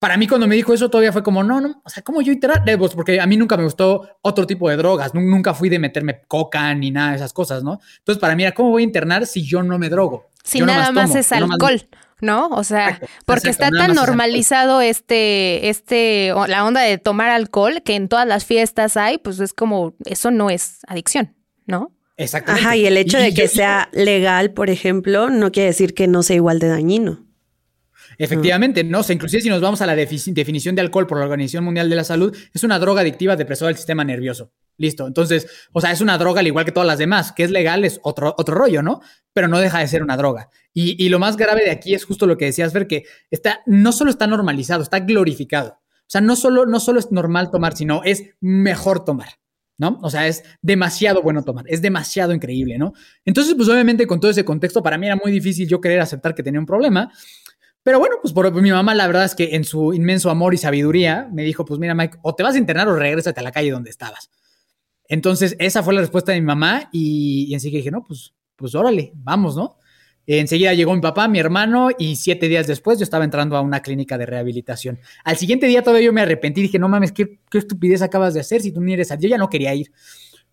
para 0.00 0.16
mí 0.16 0.26
cuando 0.26 0.48
me 0.48 0.56
dijo 0.56 0.72
eso 0.72 0.88
todavía 0.88 1.12
fue 1.12 1.22
como, 1.22 1.44
no, 1.44 1.60
no, 1.60 1.82
o 1.84 1.90
sea, 1.90 2.02
¿cómo 2.02 2.22
yo 2.22 2.32
internar? 2.32 2.62
Pues 2.78 2.94
porque 2.94 3.20
a 3.20 3.26
mí 3.26 3.36
nunca 3.36 3.58
me 3.58 3.64
gustó 3.64 4.08
otro 4.22 4.46
tipo 4.46 4.68
de 4.70 4.76
drogas, 4.76 5.14
nunca 5.14 5.52
fui 5.52 5.68
de 5.68 5.78
meterme 5.78 6.22
coca 6.26 6.74
ni 6.74 6.90
nada 6.90 7.10
de 7.10 7.16
esas 7.16 7.34
cosas, 7.34 7.62
¿no? 7.62 7.80
Entonces 7.98 8.18
para 8.18 8.34
mí 8.34 8.42
era, 8.42 8.52
¿cómo 8.52 8.70
voy 8.70 8.82
a 8.82 8.86
internar 8.86 9.26
si 9.26 9.46
yo 9.46 9.62
no 9.62 9.78
me 9.78 9.90
drogo? 9.90 10.30
Si 10.42 10.62
nada 10.62 10.90
más 10.90 11.14
es 11.14 11.30
alcohol. 11.30 11.86
¿no? 12.22 12.48
O 12.48 12.64
sea, 12.64 13.00
porque 13.24 13.48
está 13.48 13.70
tan 13.70 13.94
normalizado 13.94 14.82
este, 14.82 15.70
este, 15.70 16.34
la 16.48 16.66
onda 16.66 16.82
de 16.82 16.98
tomar 16.98 17.30
alcohol 17.30 17.82
que 17.82 17.94
en 17.94 18.08
todas 18.08 18.26
las 18.26 18.44
fiestas 18.44 18.98
hay, 18.98 19.16
pues 19.16 19.40
es 19.40 19.54
como, 19.54 19.94
eso 20.04 20.30
no 20.30 20.50
es 20.50 20.80
adicción, 20.86 21.34
¿no? 21.66 21.92
Exactamente. 22.18 22.66
Ajá, 22.66 22.76
y 22.76 22.84
el 22.84 22.98
hecho 22.98 23.16
de 23.16 23.32
que 23.32 23.48
sea 23.48 23.88
legal, 23.92 24.52
por 24.52 24.68
ejemplo, 24.68 25.30
no 25.30 25.50
quiere 25.50 25.68
decir 25.68 25.94
que 25.94 26.08
no 26.08 26.22
sea 26.22 26.36
igual 26.36 26.58
de 26.58 26.68
dañino. 26.68 27.24
Efectivamente, 28.22 28.84
no, 28.84 29.00
o 29.00 29.02
sea, 29.02 29.14
inclusive 29.14 29.42
si 29.42 29.48
nos 29.48 29.62
vamos 29.62 29.80
a 29.80 29.86
la 29.86 29.96
definición 29.96 30.74
de 30.74 30.82
alcohol 30.82 31.06
por 31.06 31.16
la 31.16 31.24
Organización 31.24 31.64
Mundial 31.64 31.88
de 31.88 31.96
la 31.96 32.04
Salud, 32.04 32.36
es 32.52 32.62
una 32.62 32.78
droga 32.78 33.00
adictiva 33.00 33.34
depresora 33.34 33.68
del 33.68 33.78
sistema 33.78 34.04
nervioso. 34.04 34.52
Listo. 34.76 35.06
Entonces, 35.06 35.46
o 35.72 35.80
sea, 35.80 35.90
es 35.90 36.02
una 36.02 36.18
droga 36.18 36.40
al 36.40 36.46
igual 36.46 36.66
que 36.66 36.72
todas 36.72 36.86
las 36.86 36.98
demás, 36.98 37.32
que 37.32 37.44
es 37.44 37.50
legal, 37.50 37.82
es 37.82 37.98
otro, 38.02 38.34
otro 38.36 38.54
rollo, 38.54 38.82
¿no? 38.82 39.00
Pero 39.32 39.48
no 39.48 39.58
deja 39.58 39.78
de 39.78 39.88
ser 39.88 40.02
una 40.02 40.18
droga. 40.18 40.50
Y, 40.74 41.08
lo 41.08 41.18
más 41.18 41.38
grave 41.38 41.64
de 41.64 41.70
aquí 41.70 41.94
es 41.94 42.04
justo 42.04 42.26
lo 42.26 42.36
que 42.36 42.44
decías, 42.44 42.74
Ver, 42.74 42.86
que 42.86 43.04
está, 43.30 43.62
no 43.64 43.90
solo 43.90 44.10
está 44.10 44.26
normalizado, 44.26 44.82
está 44.82 45.00
glorificado. 45.00 45.78
O 45.80 46.10
sea, 46.10 46.20
no 46.20 46.36
solo, 46.36 46.66
no 46.66 46.78
solo 46.78 47.00
es 47.00 47.10
normal 47.10 47.50
tomar, 47.50 47.74
sino 47.74 48.02
es 48.04 48.24
mejor 48.40 49.02
tomar. 49.02 49.40
¿no? 49.78 49.98
O 50.02 50.10
sea, 50.10 50.28
es 50.28 50.44
demasiado 50.60 51.22
bueno 51.22 51.42
tomar, 51.42 51.64
es 51.66 51.80
demasiado 51.80 52.34
increíble, 52.34 52.76
¿no? 52.76 52.92
Entonces, 53.24 53.54
pues 53.54 53.66
obviamente 53.70 54.06
con 54.06 54.20
todo 54.20 54.30
ese 54.30 54.44
contexto, 54.44 54.82
para 54.82 54.98
mí 54.98 55.06
era 55.06 55.16
muy 55.16 55.32
difícil 55.32 55.66
yo 55.66 55.80
querer 55.80 56.00
aceptar 56.00 56.34
que 56.34 56.42
tenía 56.42 56.60
un 56.60 56.66
problema. 56.66 57.10
Pero 57.82 57.98
bueno, 57.98 58.16
pues 58.20 58.34
por, 58.34 58.52
mi 58.60 58.70
mamá, 58.70 58.94
la 58.94 59.06
verdad 59.06 59.24
es 59.24 59.34
que 59.34 59.54
en 59.54 59.64
su 59.64 59.94
inmenso 59.94 60.30
amor 60.30 60.54
y 60.54 60.58
sabiduría 60.58 61.28
me 61.32 61.42
dijo: 61.42 61.64
Pues 61.64 61.80
mira, 61.80 61.94
Mike, 61.94 62.18
o 62.22 62.34
te 62.34 62.42
vas 62.42 62.54
a 62.54 62.58
internar 62.58 62.88
o 62.88 62.96
regrésate 62.96 63.40
a 63.40 63.42
la 63.42 63.52
calle 63.52 63.70
donde 63.70 63.90
estabas. 63.90 64.30
Entonces, 65.08 65.56
esa 65.58 65.82
fue 65.82 65.94
la 65.94 66.00
respuesta 66.00 66.32
de 66.32 66.40
mi 66.40 66.46
mamá 66.46 66.88
y, 66.92 67.46
y 67.48 67.54
enseguida 67.54 67.78
dije: 67.78 67.90
No, 67.90 68.04
pues, 68.06 68.34
pues 68.56 68.74
órale, 68.74 69.12
vamos, 69.14 69.56
¿no? 69.56 69.76
Enseguida 70.26 70.74
llegó 70.74 70.94
mi 70.94 71.00
papá, 71.00 71.26
mi 71.26 71.40
hermano, 71.40 71.88
y 71.98 72.14
siete 72.14 72.46
días 72.46 72.66
después 72.68 72.98
yo 72.98 73.02
estaba 73.02 73.24
entrando 73.24 73.56
a 73.56 73.62
una 73.62 73.80
clínica 73.80 74.16
de 74.16 74.26
rehabilitación. 74.26 75.00
Al 75.24 75.36
siguiente 75.36 75.66
día 75.66 75.82
todavía 75.82 76.06
yo 76.06 76.12
me 76.12 76.20
arrepentí, 76.20 76.62
dije, 76.62 76.78
no 76.78 76.88
mames, 76.88 77.10
¿qué, 77.10 77.40
qué 77.50 77.58
estupidez 77.58 78.00
acabas 78.00 78.34
de 78.34 78.40
hacer 78.40 78.60
si 78.60 78.70
tú 78.70 78.80
ni 78.80 78.92
eres... 78.92 79.08
Yo 79.18 79.28
ya 79.28 79.38
no 79.38 79.48
quería 79.48 79.74
ir. 79.74 79.90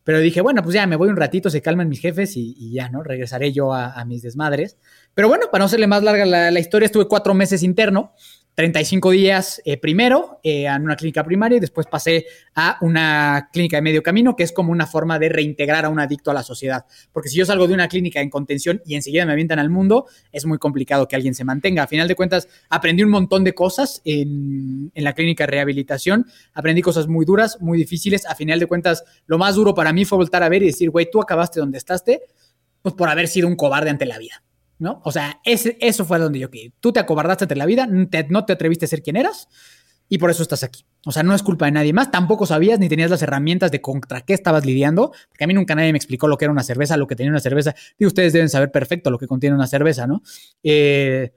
Pero 0.07 0.19
dije, 0.19 0.39
bueno, 0.39 0.63
pues 0.63 0.73
ya 0.73 0.87
me 0.87 0.95
voy 0.95 1.09
un 1.09 1.17
ratito, 1.17 1.49
se 1.49 1.61
calman 1.61 1.89
mis 1.89 1.99
jefes 1.99 2.37
y, 2.37 2.71
ya, 2.71 2.87
¿no? 2.87 3.03
Regresaré 3.03 3.51
yo 3.51 3.73
a, 3.73 4.05
mis 4.05 4.21
desmadres. 4.21 4.77
Pero 5.13 5.27
bueno, 5.27 5.47
para 5.51 5.63
no 5.63 5.65
hacerle 5.65 5.85
más 5.85 6.01
larga 6.01 6.25
la 6.25 6.59
historia, 6.61 6.85
estuve 6.85 7.09
cuatro 7.09 7.33
meses 7.33 7.61
interno 7.61 8.13
35 8.57 9.11
días 9.11 9.61
eh, 9.65 9.77
primero 9.77 10.39
eh, 10.41 10.65
en 10.65 10.81
una 10.81 10.95
clínica 10.95 11.23
primaria 11.23 11.57
y 11.57 11.59
después 11.59 11.85
pasé 11.85 12.25
a 12.55 12.79
una 12.81 13.49
clínica 13.53 13.77
de 13.77 13.83
medio 13.83 14.01
camino, 14.01 14.35
que 14.35 14.41
es 14.41 14.51
como 14.51 14.71
una 14.71 14.87
forma 14.87 15.19
de 15.19 15.29
reintegrar 15.29 15.85
a 15.85 15.89
un 15.89 15.99
adicto 15.99 16.31
a 16.31 16.33
la 16.33 16.41
sociedad. 16.41 16.83
Porque 17.11 17.29
si 17.29 17.37
yo 17.37 17.45
salgo 17.45 17.67
de 17.67 17.75
una 17.75 17.87
clínica 17.87 18.19
en 18.19 18.31
contención 18.31 18.81
y 18.83 18.95
enseguida 18.95 19.27
me 19.27 19.33
avientan 19.33 19.59
al 19.59 19.69
mundo, 19.69 20.07
es 20.31 20.47
muy 20.47 20.57
complicado 20.57 21.07
que 21.07 21.15
alguien 21.15 21.35
se 21.35 21.43
mantenga. 21.43 21.83
A 21.83 21.87
final 21.87 22.07
de 22.07 22.15
cuentas, 22.15 22.47
aprendí 22.67 23.03
un 23.03 23.11
montón 23.11 23.43
de 23.43 23.53
cosas 23.53 24.01
en, 24.05 24.91
la 24.95 25.13
clínica 25.13 25.43
de 25.43 25.51
rehabilitación. 25.51 26.25
Aprendí 26.55 26.81
cosas 26.81 27.05
muy 27.07 27.25
duras, 27.25 27.61
muy 27.61 27.77
difíciles. 27.77 28.25
A 28.25 28.33
final 28.33 28.59
de 28.59 28.65
cuentas, 28.65 29.03
lo 29.27 29.37
más 29.37 29.53
duro 29.53 29.75
para 29.75 29.93
mí 29.93 30.03
fue 30.03 30.17
voltar 30.17 30.41
a 30.41 30.49
ver 30.49 30.63
y 30.63 30.65
decir, 30.65 30.89
güey, 30.89 31.07
tú 31.11 31.21
acabaste 31.21 31.59
donde 31.59 31.77
estás, 31.77 32.03
pues 32.81 32.95
por 32.95 33.07
haber 33.07 33.27
sido 33.27 33.47
un 33.47 33.55
cobarde 33.55 33.91
ante 33.91 34.07
la 34.07 34.17
vida. 34.17 34.41
¿No? 34.79 35.01
O 35.03 35.11
sea, 35.11 35.39
ese, 35.43 35.77
eso 35.81 36.05
fue 36.05 36.19
donde 36.19 36.39
yo 36.39 36.49
Tú 36.79 36.91
te 36.91 36.99
acobardaste 36.99 37.45
ante 37.45 37.55
la 37.55 37.65
vida, 37.65 37.87
no 37.87 38.45
te 38.45 38.53
atreviste 38.53 38.85
a 38.85 38.87
ser 38.87 39.01
quien 39.01 39.17
eras 39.17 39.47
y 40.09 40.17
por 40.17 40.29
eso 40.29 40.41
estás 40.41 40.63
aquí. 40.63 40.85
O 41.05 41.11
sea, 41.11 41.23
no 41.23 41.33
es 41.35 41.43
culpa 41.43 41.65
de 41.65 41.71
nadie 41.71 41.93
más. 41.93 42.11
Tampoco 42.11 42.45
sabías 42.45 42.79
ni 42.79 42.87
tenías 42.87 43.09
las 43.09 43.21
herramientas 43.21 43.71
de 43.71 43.81
contra 43.81 44.21
qué 44.21 44.33
estabas 44.33 44.65
lidiando, 44.65 45.11
porque 45.29 45.43
a 45.43 45.47
mí 45.47 45.53
nunca 45.53 45.75
nadie 45.75 45.91
me 45.91 45.97
explicó 45.97 46.27
lo 46.27 46.37
que 46.37 46.45
era 46.45 46.51
una 46.51 46.63
cerveza, 46.63 46.97
lo 46.97 47.07
que 47.07 47.15
tenía 47.15 47.31
una 47.31 47.39
cerveza. 47.39 47.75
Y 47.97 48.05
ustedes 48.05 48.33
deben 48.33 48.49
saber 48.49 48.71
perfecto 48.71 49.11
lo 49.11 49.17
que 49.17 49.27
contiene 49.27 49.55
una 49.55 49.67
cerveza, 49.67 50.07
¿no? 50.07 50.21
Eh, 50.63 51.33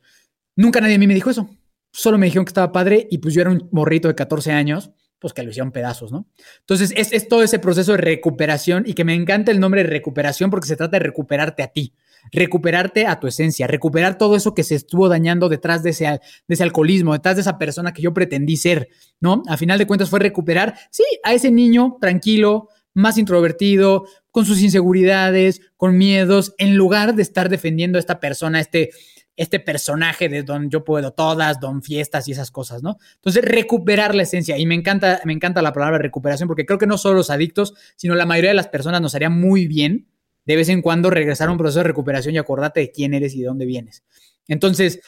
nunca 0.57 0.81
nadie 0.81 0.95
a 0.95 0.99
mí 0.99 1.07
me 1.07 1.15
dijo 1.15 1.31
eso. 1.31 1.49
Solo 1.93 2.19
me 2.19 2.27
dijeron 2.27 2.45
que 2.45 2.51
estaba 2.51 2.71
padre 2.71 3.09
y 3.11 3.19
pues 3.19 3.35
yo 3.35 3.41
era 3.41 3.51
un 3.51 3.69
morrito 3.73 4.07
de 4.09 4.15
14 4.15 4.53
años 4.53 4.93
pues 5.19 5.35
que 5.35 5.43
lo 5.43 5.51
hicieron 5.51 5.71
pedazos, 5.71 6.13
¿no? 6.13 6.27
Entonces 6.61 6.95
es, 6.97 7.13
es, 7.13 7.29
todo 7.29 7.43
ese 7.43 7.59
proceso 7.59 7.93
de 7.93 7.99
recuperación 7.99 8.85
y 8.87 8.95
que 8.95 9.05
me 9.05 9.13
encanta 9.13 9.53
el 9.53 9.61
nombre 9.61 9.83
de 9.83 9.91
recuperación 9.91 10.49
porque 10.49 10.67
se 10.67 10.77
trata 10.77 10.93
de 10.99 11.05
recuperarte 11.05 11.63
a 11.63 11.69
ti 11.69 11.93
recuperarte 12.33 13.07
a 13.07 13.19
tu 13.21 13.27
esencia, 13.27 13.67
recuperar 13.67 14.19
todo 14.19 14.37
eso 14.37 14.55
que 14.55 14.65
se 14.65 14.75
estuvo 14.75 15.09
dañando 15.09 15.49
detrás 15.49 15.83
de 15.83 15.91
ese, 15.91 16.63
alcoholismo, 16.63 17.13
detrás 17.13 17.37
de 17.37 17.43
esa 17.43 17.59
persona 17.59 17.93
que 17.93 18.03
yo 18.03 18.15
pretendí 18.15 18.57
ser, 18.57 18.89
¿no? 19.21 19.43
A 19.49 19.57
final 19.57 19.79
de 19.79 19.87
cuentas 19.87 20.11
fue 20.11 20.21
recuperar, 20.21 20.75
sí, 20.91 21.05
a 21.23 21.35
ese 21.35 21.51
niño 21.51 21.97
tranquilo, 22.01 22.69
más 22.95 23.19
introvertido, 23.19 24.05
con 24.31 24.45
sus 24.45 24.63
inseguridades, 24.63 25.61
con 25.77 25.97
miedos, 25.97 26.55
en 26.59 26.77
lugar 26.77 27.15
de 27.15 27.23
estar 27.23 27.49
defendiendo 27.49 27.99
a 27.99 28.01
esta 28.01 28.21
persona, 28.21 28.61
este, 28.61 28.91
este 29.37 29.59
personaje 29.59 30.29
de 30.29 30.43
don 30.43 30.71
yo 30.71 30.85
puedo 30.85 31.13
todas, 31.13 31.61
don 31.61 31.83
fiestas 31.83 32.29
y 32.29 32.33
esas 32.33 32.51
cosas, 32.51 32.83
¿no? 32.83 32.99
Entonces, 33.15 33.43
recuperar 33.43 34.15
la 34.15 34.25
esencia. 34.25 34.59
Y 34.59 34.67
me 34.67 34.75
encanta, 34.75 35.21
me 35.25 35.33
encanta 35.33 35.63
la 35.63 35.73
palabra 35.73 35.99
recuperación 35.99 36.47
porque 36.47 36.67
creo 36.67 36.79
que 36.79 36.87
no 36.87 36.99
solo 36.99 37.17
los 37.17 37.31
adictos, 37.31 37.75
sino 37.97 38.15
la 38.15 38.27
mayoría 38.27 38.51
de 38.51 38.57
las 38.57 38.69
personas 38.69 39.01
nos 39.01 39.15
haría 39.15 39.31
muy 39.31 39.67
bien 39.67 40.09
de 40.45 40.57
vez 40.57 40.69
en 40.69 40.83
cuando 40.83 41.11
regresar 41.11 41.49
a 41.49 41.53
un 41.53 41.59
proceso 41.59 41.81
de 41.81 41.85
recuperación 41.85 42.35
y 42.35 42.39
acordarte 42.39 42.81
de 42.81 42.91
quién 42.91 43.15
eres 43.15 43.35
y 43.35 43.41
de 43.41 43.47
dónde 43.47 43.67
vienes. 43.67 44.05
Entonces, 44.49 45.01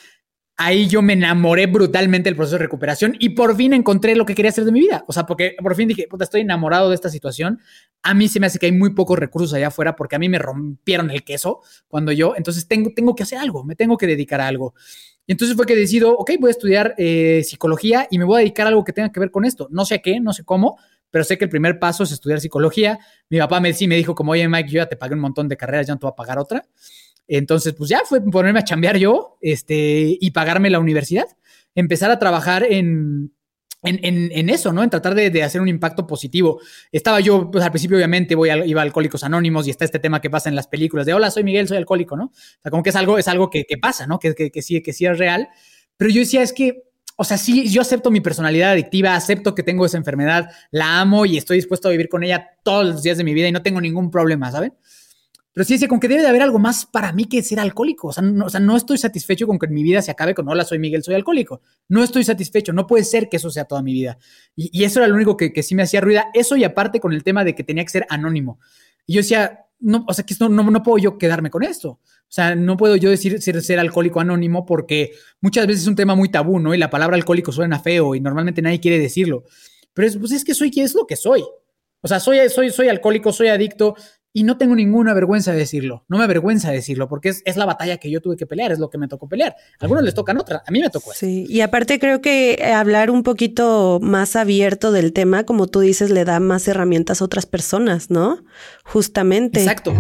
ahí 0.57 0.87
yo 0.87 1.03
me 1.03 1.15
enamoré 1.15 1.67
brutalmente 1.67 2.29
del 2.29 2.37
proceso 2.37 2.57
de 2.57 2.65
recuperación 2.65 3.17
y 3.19 3.31
por 3.31 3.57
fin 3.57 3.73
encontré 3.73 4.15
lo 4.15 4.27
que 4.27 4.35
quería 4.35 4.51
hacer 4.51 4.65
de 4.65 4.73
mi 4.73 4.81
vida. 4.81 5.05
O 5.09 5.13
sea, 5.13 5.25
porque 5.25 5.57
por 5.61 5.75
fin 5.75 5.89
dije, 5.89 6.07
puta, 6.09 6.25
estoy 6.25 6.43
enamorado 6.43 6.89
de 6.89 6.95
esta 6.95 7.09
situación. 7.09 7.61
A 8.03 8.15
mí 8.15 8.29
se 8.29 8.39
me 8.39 8.47
hace 8.47 8.59
que 8.59 8.67
hay 8.67 8.73
muy 8.73 8.95
pocos 8.95 9.19
recursos 9.19 9.53
allá 9.55 9.69
afuera 9.69 9.97
porque 9.97 10.17
a 10.17 10.19
mí 10.19 10.29
me 10.29 10.39
rompieron 10.39 11.11
el 11.11 11.25
queso 11.25 11.61
cuando 11.89 12.13
yo, 12.13 12.35
entonces 12.37 12.69
tengo, 12.69 12.91
tengo 12.95 13.15
que 13.15 13.23
hacer 13.23 13.39
algo, 13.39 13.65
me 13.65 13.75
tengo 13.75 13.97
que 13.97 14.07
dedicar 14.07 14.41
a 14.41 14.47
algo. 14.47 14.75
Y 15.27 15.33
entonces 15.33 15.57
fue 15.57 15.67
que 15.67 15.77
decido, 15.77 16.17
ok, 16.17 16.33
voy 16.41 16.49
a 16.49 16.51
estudiar 16.51 16.95
eh, 16.99 17.43
psicología 17.45 18.09
y 18.11 18.19
me 18.19 18.25
voy 18.25 18.37
a 18.37 18.39
dedicar 18.41 18.67
a 18.67 18.71
algo 18.71 18.85
que 18.85 18.93
tenga 18.93 19.13
que 19.13 19.21
ver 19.21 19.31
con 19.31 19.45
esto. 19.45 19.69
No 19.71 19.85
sé 19.85 20.03
qué, 20.03 20.21
no 20.21 20.33
sé 20.33 20.45
cómo, 20.45 20.79
pero 21.13 21.25
sé 21.25 21.39
que 21.39 21.45
el 21.45 21.51
primer 21.51 21.79
paso 21.79 22.03
es 22.05 22.11
estudiar 22.11 22.41
psicología. 22.41 22.99
Mi 23.29 23.39
papá 23.39 23.61
me, 23.61 23.75
sí 23.75 23.87
me 23.87 23.97
dijo 23.97 24.15
como, 24.15 24.33
oye 24.33 24.49
Mike, 24.49 24.71
yo 24.71 24.77
ya 24.79 24.87
te 24.87 24.97
pagué 24.97 25.15
un 25.15 25.21
montón 25.21 25.47
de 25.47 25.59
carreras, 25.59 25.87
ya 25.87 25.93
no 25.93 26.01
te 26.01 26.07
voy 26.07 26.13
a 26.13 26.17
pagar 26.17 26.39
otra. 26.39 26.65
Entonces, 27.29 27.75
pues 27.75 27.91
ya 27.91 28.01
fue 28.07 28.23
ponerme 28.23 28.61
a 28.61 28.65
chambear 28.65 28.97
yo 28.97 29.37
este, 29.43 30.17
y 30.19 30.31
pagarme 30.31 30.71
la 30.71 30.81
universidad. 30.81 31.27
Empezar 31.75 32.11
a 32.11 32.19
trabajar 32.19 32.65
en, 32.65 33.31
en, 33.83 34.49
eso, 34.49 34.73
¿no? 34.73 34.83
En 34.83 34.89
tratar 34.89 35.15
de, 35.15 35.43
hacer 35.43 35.61
un 35.61 35.69
impacto 35.69 36.07
positivo. 36.07 36.61
Estaba 36.91 37.21
yo, 37.21 37.51
pues 37.51 37.63
al 37.63 37.71
principio 37.71 37.99
obviamente 37.99 38.35
voy 38.35 38.49
a, 38.49 38.65
iba 38.65 38.81
a 38.81 38.85
Alcohólicos 38.85 39.23
Anónimos 39.23 39.67
y 39.67 39.71
está 39.71 39.85
este 39.85 39.99
tema 39.99 40.23
que 40.23 40.31
pasa 40.31 40.49
en 40.49 40.57
las 40.57 40.67
películas 40.67 41.05
de, 41.05 41.13
hola, 41.13 41.31
soy 41.31 41.45
Miguel, 41.45 41.69
soy 41.69 41.77
alcohólico, 41.77 42.17
¿no? 42.17 42.25
O 42.25 42.63
sea, 42.63 42.71
como 42.71 42.83
que 42.83 42.89
es 42.89 42.97
algo, 42.97 43.19
es 43.19 43.29
algo 43.29 43.51
que, 43.51 43.67
pasa, 43.81 44.07
¿no? 44.07 44.19
Que, 44.19 44.35
que, 44.35 44.51
que, 44.51 44.63
sí, 44.63 44.81
que 44.83 44.95
sí 44.95 45.05
es 45.05 45.19
real. 45.19 45.51
Pero 45.99 46.11
yo 46.11 46.21
decía, 46.21 46.43
es 46.43 46.55
que 46.55 46.85
o 47.17 47.25
sea, 47.25 47.37
sí, 47.37 47.69
yo 47.69 47.83
acepto 47.83 48.11
mi 48.11 48.21
personalidad 48.21 48.73
adictiva, 48.73 49.15
acepto 49.15 49.55
que 49.55 49.63
tengo 49.63 49.87
esa 49.87 49.99
enfermedad, 49.99 50.51
la 50.71 51.01
amo 51.01 51.27
y 51.27 51.37
estoy 51.37 51.59
dispuesto 51.59 51.89
a 51.89 51.91
vivir 51.91 52.09
con 52.09 52.25
ella 52.25 52.59
todos 52.63 52.87
los 52.87 53.03
días 53.03 53.19
de 53.19 53.25
mi 53.25 53.35
vida 53.35 53.49
y 53.49 53.53
no 53.53 53.63
tengo 53.63 53.81
ningún 53.81 54.11
problema, 54.11 54.51
¿saben? 54.51 54.75
Pero 55.55 55.67
sí, 55.67 55.77
sí, 55.77 55.87
con 55.87 56.01
que 56.01 56.09
debe 56.09 56.23
de 56.23 56.29
haber 56.29 56.41
algo 56.41 56.59
más 56.59 56.87
para 56.87 57.13
mí 57.13 57.27
que 57.27 57.43
ser 57.43 57.61
alcohólico. 57.61 58.09
O 58.09 58.13
sea, 58.13 58.23
no, 58.23 58.77
estoy 58.77 58.97
satisfecho 58.97 59.47
con 59.47 59.59
que 59.59 59.69
mi 59.69 59.83
vida 59.83 60.01
se 60.01 60.11
acabe 60.11 60.35
con, 60.35 60.49
hola, 60.49 60.65
soy 60.65 60.79
Miguel, 60.79 61.03
soy 61.03 61.15
alcohólico. 61.15 61.61
No 61.89 62.03
estoy 62.03 62.25
satisfecho, 62.25 62.73
no 62.73 62.87
puede 62.87 63.05
ser 63.05 63.29
que 63.29 63.37
eso 63.37 63.51
sea 63.51 63.67
toda 63.67 63.83
mi 63.83 63.93
vida. 63.93 64.17
Y, 64.57 64.83
eso 64.83 65.01
era 65.01 65.09
lo 65.09 65.15
único 65.15 65.37
que, 65.37 65.63
sí 65.63 65.75
me 65.75 65.83
hacía 65.83 66.01
ruida. 66.01 66.31
Eso 66.33 66.57
y 66.57 66.65
aparte 66.65 67.01
con 67.01 67.13
el 67.13 67.23
tema 67.23 67.45
de 67.45 67.55
que 67.55 67.65
tenía 67.65 67.85
que 67.85 67.91
ser 67.91 68.07
anónimo. 68.09 68.61
Y 69.07 69.13
yo 69.15 69.21
decía, 69.21 69.67
no, 69.79 70.07
o 70.09 70.15
sea, 70.15 70.25
que 70.25 70.35
no, 70.41 70.49
no, 70.49 70.83
puedo 70.83 70.97
yo 70.97 71.19
quedarme 71.19 71.51
con 71.51 71.63
esto. 71.65 72.01
O 72.33 72.35
sea, 72.35 72.55
no 72.55 72.79
puedo 72.79 72.97
yo 72.97 73.11
decir 73.11 73.43
ser, 73.43 73.61
ser, 73.61 73.79
alcohólico 73.79 74.19
anónimo 74.19 74.65
porque 74.65 75.13
muchas 75.43 75.67
veces 75.67 75.83
es 75.83 75.87
un 75.87 75.97
tema 75.97 76.15
muy 76.15 76.31
tabú, 76.31 76.59
¿no? 76.61 76.75
Y 76.75 76.79
la 76.79 76.89
palabra 76.89 77.15
alcohólico 77.15 77.53
suena 77.53 77.79
feo 77.79 78.15
y 78.15 78.21
normalmente 78.21 78.63
nadie 78.63 78.81
quiere 78.81 78.99
decirlo. 78.99 79.45
Pero 79.93 80.09
es, 80.09 80.17
pues 80.17 80.33
es 80.33 80.43
que 80.43 80.55
soy, 80.55 80.73
es 80.77 80.95
lo 80.95 81.07
que 81.07 81.17
soy. 81.17 81.45
O 82.01 82.09
sea, 82.09 82.21
soy, 82.21 82.39
soy, 82.49 82.71
soy 82.71 82.89
alcohólico, 82.89 83.35
soy 83.35 83.49
adicto 83.49 83.97
y 84.33 84.45
no 84.45 84.57
tengo 84.57 84.75
ninguna 84.75 85.13
vergüenza 85.13 85.53
de 85.53 85.59
decirlo. 85.59 86.07
No 86.09 86.17
me 86.17 86.25
avergüenza 86.25 86.71
decirlo 86.71 87.07
porque 87.07 87.29
es, 87.29 87.43
es, 87.45 87.59
la 87.59 87.67
batalla 87.67 87.99
que 87.99 88.11
yo 88.11 88.23
tuve 88.23 88.39
que 88.39 88.47
pelear, 88.47 88.73
es 88.73 88.79
lo 88.79 88.89
que 88.89 88.97
me 88.97 89.09
tocó 89.09 89.29
pelear. 89.29 89.55
A 89.79 89.85
algunos 89.85 90.03
les 90.03 90.15
tocan 90.15 90.39
otra, 90.39 90.63
a 90.67 90.71
mí 90.71 90.81
me 90.81 90.89
tocó. 90.89 91.13
Sí, 91.13 91.45
y 91.51 91.61
aparte 91.61 91.99
creo 91.99 92.23
que 92.23 92.73
hablar 92.75 93.11
un 93.11 93.25
poquito 93.25 94.01
más 94.01 94.37
abierto 94.37 94.91
del 94.91 95.13
tema, 95.13 95.45
como 95.45 95.67
tú 95.67 95.81
dices, 95.81 96.09
le 96.09 96.25
da 96.25 96.41
más 96.41 96.67
herramientas 96.67 97.21
a 97.21 97.27
otras 97.27 97.45
personas, 97.45 98.09
¿no? 98.09 98.43
Justamente. 98.85 99.61
Exacto. 99.61 99.93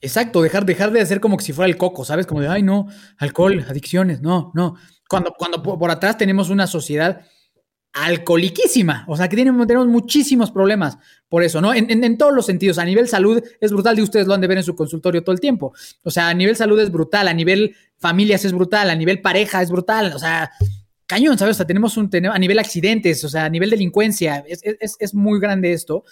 Exacto, 0.00 0.42
dejar, 0.42 0.66
dejar 0.66 0.92
de 0.92 1.00
hacer 1.00 1.20
como 1.20 1.36
que 1.36 1.44
si 1.44 1.52
fuera 1.52 1.68
el 1.68 1.76
coco, 1.76 2.04
¿sabes? 2.04 2.26
Como 2.26 2.40
de, 2.40 2.48
ay, 2.48 2.62
no, 2.62 2.88
alcohol, 3.18 3.64
adicciones, 3.68 4.20
no, 4.20 4.52
no. 4.54 4.76
Cuando, 5.08 5.32
cuando 5.36 5.62
por 5.62 5.90
atrás 5.90 6.18
tenemos 6.18 6.50
una 6.50 6.66
sociedad 6.66 7.22
alcoholiquísima. 7.96 9.04
O 9.08 9.16
sea, 9.16 9.28
que 9.28 9.36
tenemos, 9.36 9.86
muchísimos 9.86 10.50
problemas 10.50 10.98
por 11.28 11.42
eso, 11.42 11.60
¿no? 11.60 11.72
En, 11.74 12.18
todos 12.18 12.34
los 12.34 12.44
sentidos. 12.44 12.78
A 12.78 12.84
nivel 12.84 13.08
salud 13.08 13.42
es 13.60 13.72
brutal 13.72 13.98
y 13.98 14.02
ustedes 14.02 14.26
lo 14.26 14.34
han 14.34 14.40
de 14.40 14.46
ver 14.46 14.58
en 14.58 14.64
su 14.64 14.76
consultorio 14.76 15.24
todo 15.24 15.32
el 15.32 15.40
tiempo. 15.40 15.72
O 16.02 16.10
sea, 16.10 16.28
a 16.28 16.34
nivel 16.34 16.56
salud 16.56 16.78
es 16.78 16.90
brutal, 16.90 17.26
a 17.26 17.32
nivel 17.32 17.74
familias 17.98 18.44
es 18.44 18.52
brutal, 18.52 18.90
a 18.90 18.94
nivel 18.94 19.22
pareja 19.22 19.62
es 19.62 19.70
brutal. 19.70 20.12
O 20.14 20.18
sea, 20.18 20.50
cañón, 21.06 21.38
¿sabes? 21.38 21.56
O 21.56 21.58
sea, 21.58 21.66
tenemos 21.66 21.96
un, 21.96 22.10
a 22.30 22.38
nivel 22.38 22.58
accidentes, 22.58 23.24
o 23.24 23.30
sea, 23.30 23.46
a 23.46 23.48
nivel 23.48 23.70
delincuencia, 23.70 24.44
es, 24.46 25.14
muy 25.14 25.40
grande 25.40 25.72
esto. 25.72 26.04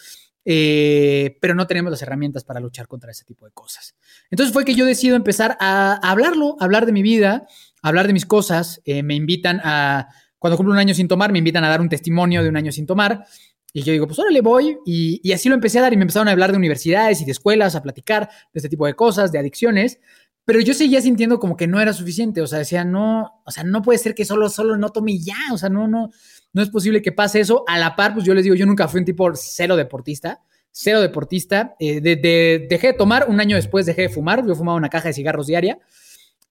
Eh, 0.45 1.39
pero 1.41 1.55
no 1.55 1.67
tenemos 1.67 1.91
las 1.91 2.03
herramientas 2.03 2.45
para 2.45 2.61
luchar 2.61 2.87
contra 2.87 3.11
ese 3.11 3.25
tipo 3.25 3.47
de 3.47 3.53
cosas. 3.53 3.97
Entonces 4.31 4.53
fue 4.53 4.65
que 4.65 4.75
yo 4.75 4.85
decido 4.85 5.17
empezar 5.17 5.57
a, 5.61 5.95
hablarlo, 6.09 6.57
a 6.61 6.65
hablar 6.65 6.87
de 6.87 6.93
mi 6.93 7.03
vida, 7.03 7.47
a 7.83 7.89
hablar 7.89 8.07
de 8.07 8.13
mis 8.13 8.27
cosas. 8.27 8.81
Eh, 8.85 9.03
me 9.03 9.15
invitan 9.15 9.61
a 9.65 10.09
cuando 10.45 10.59
cumplo 10.59 10.75
un 10.75 10.79
año 10.79 10.93
sin 10.93 11.09
tomar, 11.09 11.33
me 11.33 11.39
invitan 11.39 11.65
a 11.65 11.71
dar 11.71 11.81
un 11.81 11.89
testimonio 11.89 12.43
de 12.43 12.51
un 12.51 12.57
año 12.59 12.71
sin 12.71 12.85
tomar. 12.85 13.25
Y 13.73 13.83
yo 13.83 13.93
digo, 13.93 14.07
pues 14.07 14.19
ahora 14.19 14.31
le 14.31 14.43
voy. 14.43 14.79
Y, 14.85 15.33
así 15.33 15.49
lo 15.49 15.55
empecé 15.55 15.79
a 15.79 15.83
dar 15.83 15.93
y 15.95 15.97
me 15.97 16.03
empezaron 16.03 16.29
a 16.29 16.33
hablar 16.33 16.53
de 16.53 16.59
universidades 16.59 17.23
y 17.23 17.25
de 17.25 17.33
escuelas, 17.33 17.75
a 17.75 17.83
platicar 17.83 18.29
de 18.29 18.59
este 18.59 18.69
tipo 18.69 18.87
de 18.87 18.93
cosas, 18.95 19.33
de 19.33 19.39
adicciones. 19.39 20.01
Pero 20.45 20.61
yo 20.61 20.75
seguía 20.75 21.01
sintiendo 21.01 21.39
como 21.39 21.57
que 21.57 21.67
no 21.67 21.81
era 21.81 21.95
suficiente. 21.95 22.43
O 22.43 22.47
sea, 22.47 22.59
decía, 22.59 22.85
no, 22.85 23.43
o 23.47 23.51
sea, 23.51 23.65
no 23.65 23.81
puede 23.81 23.99
ser 23.99 24.15
que 24.15 24.27
solo, 24.27 24.51
solo 24.51 24.77
no 24.77 24.91
tome 24.91 25.19
ya. 25.19 25.39
O 25.53 25.57
sea, 25.57 25.71
no, 25.71 25.89
no, 25.89 26.11
no 26.55 26.62
es 26.62 26.71
posible 26.71 27.03
que 27.03 27.12
pase 27.12 27.40
eso. 27.40 27.64
A 27.67 27.79
la 27.79 27.97
par, 27.97 28.14
pues 28.14 28.25
yo 28.25 28.33
les 28.33 28.45
digo, 28.45 28.55
yo 28.55 28.64
nunca 28.64 28.88
fui 28.88 29.01
un 29.01 29.05
tipo 29.05 29.31
cero 29.35 29.77
deportista. 29.77 30.40
Cero 30.71 31.01
deportista. 31.01 31.75
Eh, 31.81 32.01
dejé 32.01 32.87
de 32.87 32.93
tomar, 32.93 33.27
un 33.29 33.40
año 33.40 33.57
después 33.57 33.85
dejé 33.85 34.03
de 34.03 34.09
fumar. 34.09 34.47
Yo 34.47 34.55
fumaba 34.55 34.79
una 34.79 34.88
caja 34.88 35.09
de 35.09 35.14
cigarros 35.14 35.49
diaria. 35.49 35.79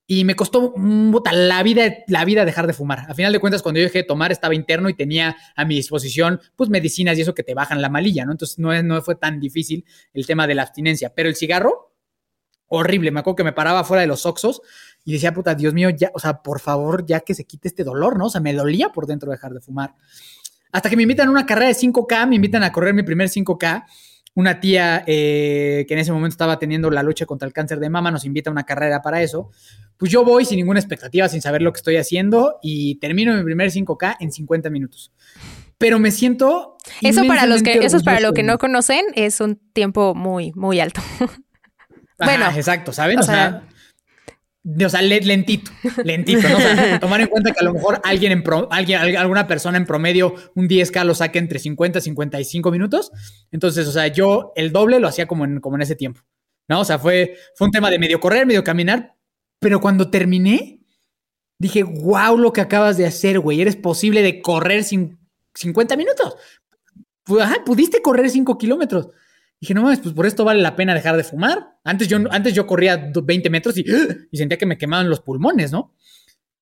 Y 0.06 0.24
me 0.24 0.36
costó 0.36 0.74
la 1.32 1.62
vida, 1.62 1.90
la 2.08 2.26
vida 2.26 2.44
dejar 2.44 2.66
de 2.66 2.74
fumar. 2.74 3.06
A 3.08 3.14
final 3.14 3.32
de 3.32 3.38
cuentas, 3.38 3.62
cuando 3.62 3.80
yo 3.80 3.84
dejé 3.84 4.00
de 4.00 4.04
tomar, 4.04 4.30
estaba 4.30 4.54
interno 4.54 4.90
y 4.90 4.94
tenía 4.94 5.34
a 5.56 5.64
mi 5.64 5.76
disposición, 5.76 6.38
pues, 6.54 6.68
medicinas 6.68 7.16
y 7.16 7.22
eso 7.22 7.34
que 7.34 7.42
te 7.42 7.54
bajan 7.54 7.80
la 7.80 7.88
malilla, 7.88 8.26
¿no? 8.26 8.32
Entonces, 8.32 8.58
no 8.58 9.00
fue 9.00 9.14
tan 9.14 9.40
difícil 9.40 9.86
el 10.12 10.26
tema 10.26 10.46
de 10.46 10.54
la 10.54 10.62
abstinencia. 10.62 11.14
Pero 11.14 11.30
el 11.30 11.36
cigarro, 11.36 11.93
horrible. 12.68 13.10
Me 13.10 13.20
acuerdo 13.20 13.36
que 13.36 13.44
me 13.44 13.52
paraba 13.52 13.84
fuera 13.84 14.00
de 14.02 14.06
los 14.06 14.26
oxos 14.26 14.62
y 15.04 15.12
decía, 15.12 15.32
puta, 15.32 15.54
Dios 15.54 15.74
mío, 15.74 15.90
ya, 15.90 16.10
o 16.14 16.18
sea, 16.18 16.42
por 16.42 16.60
favor, 16.60 17.04
ya 17.06 17.20
que 17.20 17.34
se 17.34 17.44
quite 17.44 17.68
este 17.68 17.84
dolor, 17.84 18.18
¿no? 18.18 18.26
O 18.26 18.30
sea, 18.30 18.40
me 18.40 18.52
dolía 18.52 18.90
por 18.90 19.06
dentro 19.06 19.30
dejar 19.30 19.52
de 19.52 19.60
fumar. 19.60 19.94
Hasta 20.72 20.90
que 20.90 20.96
me 20.96 21.02
invitan 21.02 21.28
a 21.28 21.30
una 21.30 21.46
carrera 21.46 21.68
de 21.68 21.74
5K, 21.74 22.28
me 22.28 22.36
invitan 22.36 22.62
a 22.62 22.72
correr 22.72 22.94
mi 22.94 23.02
primer 23.02 23.28
5K 23.28 23.84
una 24.34 24.60
tía 24.60 25.04
eh, 25.06 25.84
que 25.86 25.94
en 25.94 26.00
ese 26.00 26.12
momento 26.12 26.34
estaba 26.34 26.58
teniendo 26.58 26.90
la 26.90 27.02
lucha 27.02 27.24
contra 27.24 27.46
el 27.46 27.52
cáncer 27.52 27.78
de 27.78 27.88
mama 27.88 28.10
nos 28.10 28.24
invita 28.24 28.50
a 28.50 28.52
una 28.52 28.64
carrera 28.64 29.00
para 29.00 29.22
eso. 29.22 29.50
Pues 29.96 30.10
yo 30.10 30.24
voy 30.24 30.44
sin 30.44 30.56
ninguna 30.56 30.80
expectativa, 30.80 31.28
sin 31.28 31.40
saber 31.40 31.62
lo 31.62 31.72
que 31.72 31.78
estoy 31.78 31.96
haciendo 31.96 32.58
y 32.60 32.96
termino 32.96 33.34
mi 33.36 33.44
primer 33.44 33.70
5K 33.70 34.16
en 34.18 34.32
50 34.32 34.70
minutos. 34.70 35.12
Pero 35.78 35.98
me 35.98 36.10
siento... 36.10 36.76
Eso 37.00 37.24
para 37.26 37.46
los 37.46 37.62
que, 37.62 37.74
eso 37.84 37.96
es 37.96 38.02
para 38.02 38.20
los 38.20 38.32
que 38.32 38.42
no 38.42 38.58
conocen, 38.58 39.04
es 39.14 39.40
un 39.40 39.56
tiempo 39.72 40.14
muy, 40.14 40.52
muy 40.54 40.80
alto. 40.80 41.00
bueno, 42.24 42.46
exacto, 42.56 42.92
¿saben? 42.92 43.18
O, 43.18 43.22
sea 43.22 43.64
o 44.64 44.88
sea, 44.88 45.02
lentito, 45.02 45.70
lentito, 46.04 46.48
¿no? 46.48 46.56
O 46.56 46.60
sea, 46.60 46.98
tomar 47.00 47.20
en 47.20 47.26
cuenta 47.26 47.52
que 47.52 47.60
a 47.60 47.64
lo 47.64 47.74
mejor 47.74 48.00
alguien, 48.02 48.32
en 48.32 48.44
alguien, 48.70 49.16
alguna 49.16 49.46
persona 49.46 49.76
en 49.76 49.84
promedio 49.84 50.34
un 50.54 50.68
10K 50.68 51.04
lo 51.04 51.14
saque 51.14 51.38
entre 51.38 51.58
50 51.58 51.98
y 51.98 52.02
55 52.02 52.70
minutos. 52.70 53.12
Entonces, 53.52 53.86
o 53.86 53.92
sea, 53.92 54.06
yo 54.08 54.52
el 54.56 54.72
doble 54.72 55.00
lo 55.00 55.08
hacía 55.08 55.26
como 55.26 55.44
en, 55.44 55.60
como 55.60 55.76
en 55.76 55.82
ese 55.82 55.96
tiempo, 55.96 56.22
¿no? 56.66 56.80
O 56.80 56.84
sea, 56.84 56.98
fue, 56.98 57.36
fue 57.56 57.66
un 57.66 57.72
tema 57.72 57.90
de 57.90 57.98
medio 57.98 58.20
correr, 58.20 58.46
medio 58.46 58.64
caminar, 58.64 59.14
pero 59.60 59.80
cuando 59.80 60.10
terminé, 60.10 60.80
dije, 61.58 61.82
wow, 61.82 62.38
lo 62.38 62.52
que 62.52 62.62
acabas 62.62 62.96
de 62.96 63.06
hacer, 63.06 63.40
güey, 63.40 63.60
eres 63.60 63.76
posible 63.76 64.22
de 64.22 64.40
correr 64.40 64.82
sin 64.82 65.18
50 65.54 65.94
minutos. 65.96 66.36
Ajá, 67.38 67.56
pudiste 67.66 68.00
correr 68.00 68.30
5 68.30 68.56
kilómetros. 68.56 69.08
Dije, 69.60 69.74
no 69.74 69.82
mames, 69.82 70.00
pues 70.00 70.14
por 70.14 70.26
esto 70.26 70.44
vale 70.44 70.60
la 70.60 70.76
pena 70.76 70.94
dejar 70.94 71.16
de 71.16 71.24
fumar. 71.24 71.78
Antes 71.84 72.08
yo, 72.08 72.18
antes 72.30 72.54
yo 72.54 72.66
corría 72.66 73.10
20 73.14 73.50
metros 73.50 73.78
y, 73.78 73.84
y 74.30 74.36
sentía 74.36 74.58
que 74.58 74.66
me 74.66 74.78
quemaban 74.78 75.08
los 75.08 75.20
pulmones, 75.20 75.72
¿no? 75.72 75.94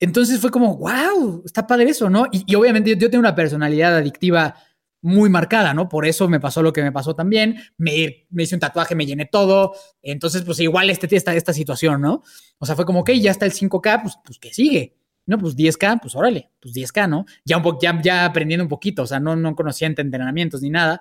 Entonces 0.02 0.40
fue 0.40 0.50
como, 0.50 0.78
wow, 0.78 1.44
está 1.46 1.64
padre 1.64 1.90
eso, 1.90 2.10
¿no? 2.10 2.26
Y, 2.32 2.52
obviamente 2.56 2.96
yo, 2.96 3.08
tengo 3.08 3.20
una 3.20 3.36
personalidad 3.36 3.94
adictiva 3.94 4.56
muy 5.00 5.30
marcada, 5.30 5.74
¿no? 5.74 5.88
Por 5.88 6.06
eso 6.06 6.28
me 6.28 6.40
pasó 6.40 6.60
lo 6.60 6.72
que 6.72 6.82
me 6.82 6.90
pasó 6.90 7.14
también. 7.14 7.56
Me, 7.78 8.26
me 8.30 8.42
hice 8.42 8.56
un 8.56 8.60
tatuaje, 8.60 8.96
me 8.96 9.06
llené 9.06 9.26
todo. 9.26 9.74
Entonces, 10.02 10.42
pues 10.42 10.58
igual 10.58 10.90
este, 10.90 11.14
esta, 11.14 11.36
esta 11.36 11.52
situación, 11.52 12.00
¿no? 12.00 12.24
O 12.58 12.66
sea, 12.66 12.74
fue 12.74 12.84
como, 12.84 12.98
ok, 13.02 13.12
ya 13.12 13.30
está 13.30 13.46
el 13.46 13.52
5K, 13.52 14.02
pues, 14.02 14.18
pues 14.24 14.40
que 14.40 14.52
sigue. 14.52 14.96
No, 15.24 15.38
pues 15.38 15.56
10K, 15.56 16.00
pues 16.02 16.16
órale, 16.16 16.50
pues 16.60 16.74
10K, 16.74 17.08
¿no? 17.08 17.24
Ya, 17.44 17.58
un 17.58 17.78
ya, 17.80 18.02
ya 18.02 18.24
aprendiendo 18.24 18.64
un 18.64 18.68
poquito, 18.68 19.02
o 19.02 19.06
sea, 19.06 19.20
no, 19.20 19.36
no 19.36 19.54
conocía 19.54 19.86
entrenamientos 19.86 20.62
ni 20.62 20.70
nada. 20.70 21.00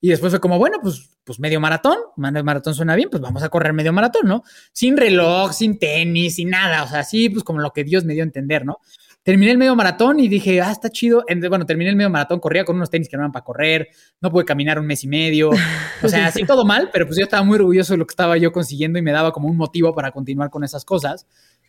Y 0.00 0.08
después 0.08 0.32
fue 0.32 0.40
como, 0.40 0.58
bueno, 0.58 0.78
pues, 0.82 1.10
pues 1.24 1.38
medio 1.38 1.60
maratón, 1.60 1.96
medio 2.16 2.42
maratón 2.42 2.74
suena 2.74 2.96
bien, 2.96 3.10
pues 3.10 3.20
vamos 3.20 3.42
a 3.42 3.50
correr 3.50 3.74
medio 3.74 3.92
maratón, 3.92 4.26
¿no? 4.26 4.42
Sin 4.72 4.96
reloj, 4.96 5.52
sin 5.52 5.78
tenis, 5.78 6.36
sin 6.36 6.50
nada, 6.50 6.84
o 6.84 6.88
sea, 6.88 7.00
así 7.00 7.28
pues 7.28 7.44
como 7.44 7.60
lo 7.60 7.72
que 7.72 7.84
Dios 7.84 8.04
me 8.04 8.14
dio 8.14 8.22
a 8.22 8.26
entender, 8.26 8.64
¿no? 8.64 8.78
Terminé 9.22 9.52
el 9.52 9.58
medio 9.58 9.76
maratón 9.76 10.18
y 10.18 10.28
dije, 10.28 10.62
ah, 10.62 10.72
está 10.72 10.88
chido. 10.88 11.22
Bueno, 11.50 11.66
terminé 11.66 11.90
el 11.90 11.96
medio 11.96 12.08
maratón, 12.08 12.40
corría 12.40 12.64
con 12.64 12.76
unos 12.76 12.88
tenis 12.88 13.06
que 13.06 13.18
no 13.18 13.22
eran 13.22 13.32
para 13.32 13.44
correr, 13.44 13.88
no 14.22 14.30
pude 14.30 14.46
caminar 14.46 14.78
un 14.78 14.86
mes 14.86 15.04
y 15.04 15.08
medio, 15.08 15.50
o 16.02 16.08
sea, 16.08 16.28
así 16.28 16.44
todo 16.44 16.64
mal, 16.64 16.88
pero 16.90 17.04
pues 17.04 17.18
yo 17.18 17.24
estaba 17.24 17.42
muy 17.42 17.56
orgulloso 17.56 17.92
de 17.92 17.98
lo 17.98 18.06
que 18.06 18.12
estaba 18.12 18.38
yo 18.38 18.50
consiguiendo 18.50 18.98
y 18.98 19.02
me 19.02 19.12
daba 19.12 19.30
como 19.32 19.48
un 19.48 19.58
motivo 19.58 19.94
para 19.94 20.10
continuar 20.10 20.48
con 20.48 20.64
esas 20.64 20.86
cosas. 20.86 21.26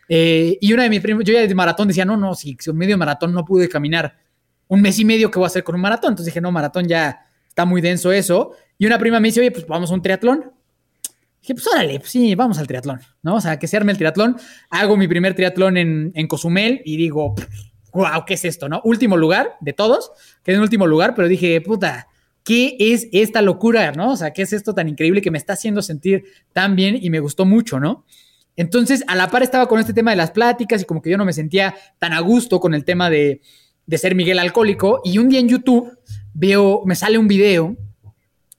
Eh, 0.08 0.58
y 0.62 0.72
una 0.72 0.84
de 0.84 0.90
mis 0.90 1.02
primos, 1.02 1.26
yo 1.26 1.34
ya 1.34 1.46
de 1.46 1.54
maratón 1.54 1.90
decía, 1.90 2.06
no, 2.06 2.16
no, 2.16 2.36
si, 2.36 2.56
si 2.58 2.70
un 2.70 2.78
medio 2.78 2.98
maratón 2.98 3.34
no 3.34 3.44
pude 3.44 3.68
caminar 3.68 4.16
un 4.68 4.82
mes 4.82 4.98
y 5.00 5.04
medio, 5.04 5.30
¿qué 5.30 5.38
voy 5.38 5.46
a 5.46 5.48
hacer 5.48 5.66
con 5.66 5.76
un 5.76 5.82
maratón? 5.82 6.14
Entonces 6.14 6.28
dije, 6.28 6.40
no, 6.40 6.54
maratón 6.54 6.88
ya 6.88 7.26
está 7.52 7.66
muy 7.66 7.82
denso 7.82 8.12
eso. 8.12 8.54
Y 8.78 8.86
una 8.86 8.98
prima 8.98 9.20
me 9.20 9.28
dice, 9.28 9.42
oye, 9.42 9.52
pues 9.52 9.68
vamos 9.68 9.92
a 9.92 9.94
un 9.94 10.02
triatlón. 10.02 10.52
Dije, 11.42 11.54
pues 11.54 11.68
órale, 11.68 12.00
pues 12.00 12.12
sí, 12.12 12.34
vamos 12.36 12.58
al 12.60 12.68
triatlón, 12.68 13.00
¿no? 13.24 13.36
O 13.36 13.42
sea, 13.42 13.60
que 13.60 13.68
se 13.68 13.76
arme 13.76 13.92
el 13.92 13.98
triatlón. 13.98 14.38
Hago 14.70 14.96
mi 14.96 15.08
primer 15.08 15.36
triatlón 15.36 15.76
en, 15.76 16.12
en 16.16 16.28
Cozumel 16.28 16.82
y 16.86 16.98
digo, 16.98 17.36
wow, 17.94 18.24
¿qué 18.26 18.36
es 18.36 18.46
esto, 18.46 18.70
no? 18.70 18.82
Último 18.86 19.18
lugar 19.18 19.58
de 19.60 19.74
todos, 19.74 20.12
quedé 20.44 20.56
en 20.56 20.62
último 20.62 20.88
lugar, 20.88 21.14
pero 21.14 21.28
dije, 21.28 21.60
puta, 21.62 22.08
¿qué 22.44 22.78
es 22.80 23.08
esta 23.12 23.42
locura, 23.42 23.92
no? 23.92 24.14
O 24.14 24.16
sea, 24.16 24.32
¿qué 24.32 24.44
es 24.44 24.54
esto 24.54 24.74
tan 24.74 24.88
increíble 24.88 25.22
que 25.22 25.32
me 25.32 25.38
está 25.38 25.54
haciendo 25.54 25.82
sentir 25.82 26.24
tan 26.54 26.76
bien 26.76 26.98
y 27.00 27.10
me 27.10 27.20
gustó 27.20 27.46
mucho, 27.46 27.80
¿no? 27.80 28.06
Entonces, 28.56 29.04
a 29.08 29.16
la 29.16 29.30
par 29.30 29.44
estaba 29.44 29.68
con 29.68 29.80
este 29.80 29.94
tema 29.94 30.12
de 30.12 30.18
las 30.18 30.32
pláticas 30.32 30.82
y 30.82 30.86
como 30.86 31.02
que 31.02 31.10
yo 31.10 31.18
no 31.18 31.26
me 31.26 31.34
sentía 31.34 31.76
tan 32.00 32.14
a 32.14 32.20
gusto 32.20 32.60
con 32.60 32.74
el 32.74 32.86
tema 32.86 33.10
de, 33.10 33.42
de 33.86 33.98
ser 33.98 34.16
Miguel 34.16 34.40
alcohólico. 34.40 35.02
Y 35.04 35.18
un 35.18 35.30
día 35.30 35.40
en 35.40 35.50
YouTube 35.50 36.00
veo, 36.34 36.84
me 36.86 36.96
sale 36.96 37.18
un 37.18 37.28
video 37.28 37.76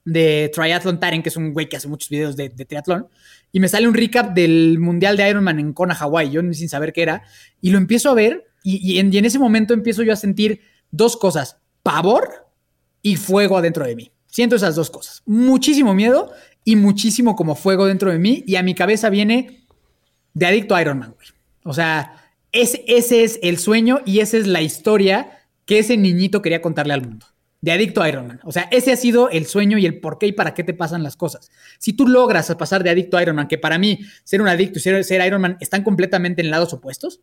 de 0.05 0.51
Triathlon 0.53 0.99
Taren, 0.99 1.23
que 1.23 1.29
es 1.29 1.37
un 1.37 1.53
güey 1.53 1.69
que 1.69 1.77
hace 1.77 1.87
muchos 1.87 2.09
videos 2.09 2.35
de, 2.35 2.49
triatlón, 2.49 3.07
y 3.51 3.59
me 3.59 3.69
sale 3.69 3.87
un 3.87 3.93
recap 3.93 4.33
del 4.33 4.79
Mundial 4.79 5.15
de 5.15 5.29
Ironman 5.29 5.59
en 5.59 5.73
Kona, 5.73 5.93
Hawaii, 5.93 6.29
yo 6.29 6.41
sin 6.53 6.69
saber 6.69 6.93
qué 6.93 7.03
era, 7.03 7.23
y 7.61 7.71
lo 7.71 7.77
empiezo 7.77 8.09
a 8.09 8.13
ver, 8.13 8.45
y, 8.63 8.97
en, 8.97 9.13
y 9.13 9.17
en 9.17 9.25
ese 9.25 9.39
momento 9.39 9.73
empiezo 9.73 10.03
yo 10.03 10.13
a 10.13 10.17
sentir 10.17 10.61
dos 10.91 11.17
cosas, 11.17 11.57
pavor 11.83 12.47
y 13.01 13.17
fuego 13.17 13.57
adentro 13.57 13.85
de 13.85 13.95
mí. 13.95 14.11
Siento 14.27 14.55
esas 14.55 14.75
dos 14.75 14.89
cosas, 14.89 15.21
muchísimo 15.25 15.93
miedo 15.93 16.31
y 16.63 16.75
muchísimo 16.75 17.35
como 17.35 17.55
fuego 17.55 17.85
dentro 17.85 18.11
de 18.11 18.19
mí, 18.19 18.43
y 18.47 18.55
a 18.55 18.63
mi 18.63 18.73
cabeza 18.73 19.09
viene 19.09 19.65
de 20.33 20.45
adicto 20.45 20.75
a 20.75 20.81
Ironman, 20.81 21.13
güey. 21.13 21.27
O 21.65 21.73
sea, 21.73 22.17
ese, 22.51 22.83
ese 22.87 23.23
es 23.23 23.39
el 23.41 23.57
sueño 23.57 24.01
y 24.05 24.19
esa 24.19 24.37
es 24.37 24.47
la 24.47 24.61
historia 24.61 25.39
que 25.65 25.79
ese 25.79 25.95
niñito 25.95 26.41
quería 26.41 26.61
contarle 26.61 26.93
al 26.93 27.01
mundo 27.01 27.25
de 27.63 27.71
adicto 27.71 28.01
a 28.01 28.09
Ironman. 28.09 28.41
O 28.43 28.51
sea, 28.51 28.67
ese 28.71 28.91
ha 28.91 28.97
sido 28.97 29.29
el 29.29 29.45
sueño 29.45 29.77
y 29.77 29.85
el 29.85 30.01
por 30.01 30.17
qué 30.17 30.27
y 30.27 30.31
para 30.33 30.53
qué 30.53 30.65
te 30.65 30.73
pasan 30.73 31.01
las 31.01 31.15
cosas. 31.15 31.49
Si 31.79 31.93
tú 31.93 32.05
logras 32.05 32.53
pasar 32.55 32.83
de 32.83 32.89
adicto 32.89 33.15
a 33.15 33.21
Ironman, 33.21 33.47
que 33.47 33.57
para 33.57 33.77
mí 33.77 34.01
ser 34.25 34.41
un 34.41 34.49
adicto 34.49 34.79
y 34.79 34.81
ser, 34.81 35.01
ser 35.05 35.25
Ironman 35.25 35.55
están 35.61 35.81
completamente 35.81 36.41
en 36.41 36.51
lados 36.51 36.73
opuestos, 36.73 37.21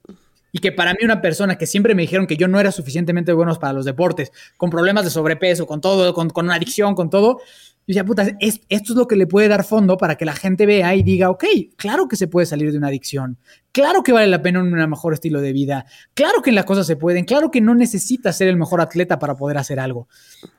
y 0.50 0.58
que 0.58 0.72
para 0.72 0.92
mí 0.92 1.00
una 1.04 1.20
persona 1.20 1.58
que 1.58 1.66
siempre 1.66 1.94
me 1.94 2.02
dijeron 2.02 2.26
que 2.26 2.38
yo 2.38 2.48
no 2.48 2.58
era 2.58 2.72
suficientemente 2.72 3.34
bueno 3.34 3.54
para 3.56 3.74
los 3.74 3.84
deportes, 3.84 4.32
con 4.56 4.70
problemas 4.70 5.04
de 5.04 5.10
sobrepeso, 5.10 5.66
con 5.66 5.82
todo, 5.82 6.14
con, 6.14 6.30
con 6.30 6.46
una 6.46 6.54
adicción, 6.54 6.94
con 6.94 7.10
todo, 7.10 7.42
decía, 7.90 8.04
puta, 8.04 8.26
esto 8.38 8.92
es 8.92 8.96
lo 8.96 9.06
que 9.06 9.16
le 9.16 9.26
puede 9.26 9.48
dar 9.48 9.64
fondo 9.64 9.96
para 9.96 10.16
que 10.16 10.24
la 10.24 10.34
gente 10.34 10.66
vea 10.66 10.94
y 10.94 11.02
diga, 11.02 11.30
ok, 11.30 11.44
claro 11.76 12.08
que 12.08 12.16
se 12.16 12.28
puede 12.28 12.46
salir 12.46 12.70
de 12.72 12.78
una 12.78 12.88
adicción, 12.88 13.38
claro 13.72 14.02
que 14.02 14.12
vale 14.12 14.26
la 14.26 14.42
pena 14.42 14.60
un 14.60 14.70
mejor 14.70 15.12
estilo 15.12 15.40
de 15.40 15.52
vida, 15.52 15.86
claro 16.14 16.42
que 16.42 16.52
las 16.52 16.64
cosas 16.64 16.86
se 16.86 16.96
pueden, 16.96 17.24
claro 17.24 17.50
que 17.50 17.60
no 17.60 17.74
necesitas 17.74 18.36
ser 18.36 18.48
el 18.48 18.56
mejor 18.56 18.80
atleta 18.80 19.18
para 19.18 19.34
poder 19.34 19.58
hacer 19.58 19.80
algo. 19.80 20.08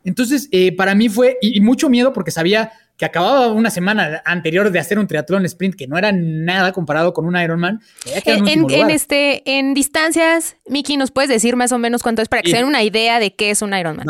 Entonces, 0.03 0.49
eh, 0.51 0.75
para 0.75 0.95
mí 0.95 1.09
fue, 1.09 1.37
y, 1.41 1.61
mucho 1.61 1.89
miedo 1.89 2.13
porque 2.13 2.31
sabía 2.31 2.71
que 2.97 3.05
acababa 3.05 3.51
una 3.51 3.69
semana 3.69 4.21
anterior 4.25 4.69
de 4.69 4.79
hacer 4.79 4.99
un 4.99 5.07
triatlón 5.07 5.45
sprint 5.45 5.75
que 5.75 5.87
no 5.87 5.97
era 5.97 6.11
nada 6.11 6.71
comparado 6.71 7.13
con 7.13 7.25
un 7.25 7.35
Ironman. 7.35 7.81
En, 8.25 8.47
en, 8.69 8.89
este, 8.89 9.57
en 9.57 9.73
distancias, 9.73 10.57
Miki, 10.67 10.97
¿nos 10.97 11.11
puedes 11.11 11.29
decir 11.29 11.55
más 11.55 11.71
o 11.71 11.79
menos 11.79 12.03
cuánto 12.03 12.21
es 12.21 12.29
para 12.29 12.41
que 12.43 12.51
se 12.51 12.57
den 12.57 12.65
una 12.65 12.83
idea 12.83 13.19
de 13.19 13.33
qué 13.33 13.51
es 13.51 13.61
un 13.61 13.73
Ironman? 13.73 14.05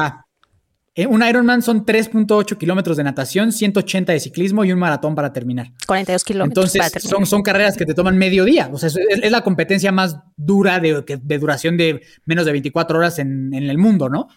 Eh, 0.93 1.07
un 1.07 1.25
Ironman 1.25 1.61
son 1.61 1.85
3.8 1.85 2.57
kilómetros 2.57 2.97
de 2.97 3.05
natación, 3.05 3.53
180 3.53 4.11
de 4.11 4.19
ciclismo 4.19 4.65
y 4.65 4.73
un 4.73 4.79
maratón 4.79 5.15
para 5.15 5.31
terminar. 5.31 5.71
42 5.87 6.23
kilómetros. 6.25 6.75
Entonces, 6.75 7.03
Son, 7.03 7.25
son 7.25 7.43
carreras 7.43 7.77
que 7.77 7.85
te 7.85 7.93
toman 7.93 8.17
medio 8.17 8.43
día. 8.43 8.69
O 8.73 8.77
sea, 8.77 8.89
es, 8.89 9.31
la 9.31 9.41
competencia 9.41 9.93
más 9.93 10.17
dura 10.35 10.79
de, 10.79 11.01
de, 11.01 11.39
duración 11.39 11.77
de 11.77 12.01
menos 12.25 12.45
de 12.45 12.51
24 12.51 12.97
horas 12.99 13.19
en, 13.19 13.53
el 13.53 13.77
mundo, 13.77 14.09
¿no? 14.09 14.27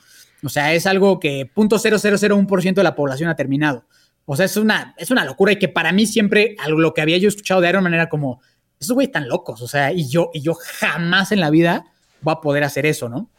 O 0.44 0.48
sea, 0.48 0.74
es 0.74 0.86
algo 0.86 1.18
que 1.18 1.52
.0001% 1.52 2.74
de 2.74 2.82
la 2.84 2.94
población 2.94 3.28
ha 3.30 3.34
terminado. 3.34 3.86
O 4.24 4.36
sea, 4.36 4.46
es 4.46 4.56
una, 4.56 4.94
es 4.96 5.10
una 5.10 5.24
locura 5.24 5.52
y 5.52 5.58
que 5.58 5.68
para 5.68 5.92
mí 5.92 6.06
siempre 6.06 6.54
lo 6.68 6.94
que 6.94 7.00
había 7.00 7.18
yo 7.18 7.28
escuchado 7.28 7.60
de 7.62 7.68
Ironman 7.70 7.94
era 7.94 8.08
como, 8.08 8.40
esos 8.78 8.94
güeyes 8.94 9.08
están 9.08 9.28
locos. 9.28 9.60
O 9.60 9.66
sea, 9.66 9.92
y 9.92 10.08
yo, 10.08 10.30
y 10.32 10.40
yo 10.40 10.54
jamás 10.54 11.32
en 11.32 11.40
la 11.40 11.50
vida 11.50 11.86
voy 12.20 12.32
a 12.32 12.40
poder 12.40 12.62
hacer 12.62 12.86
eso, 12.86 13.08
¿no? 13.08 13.30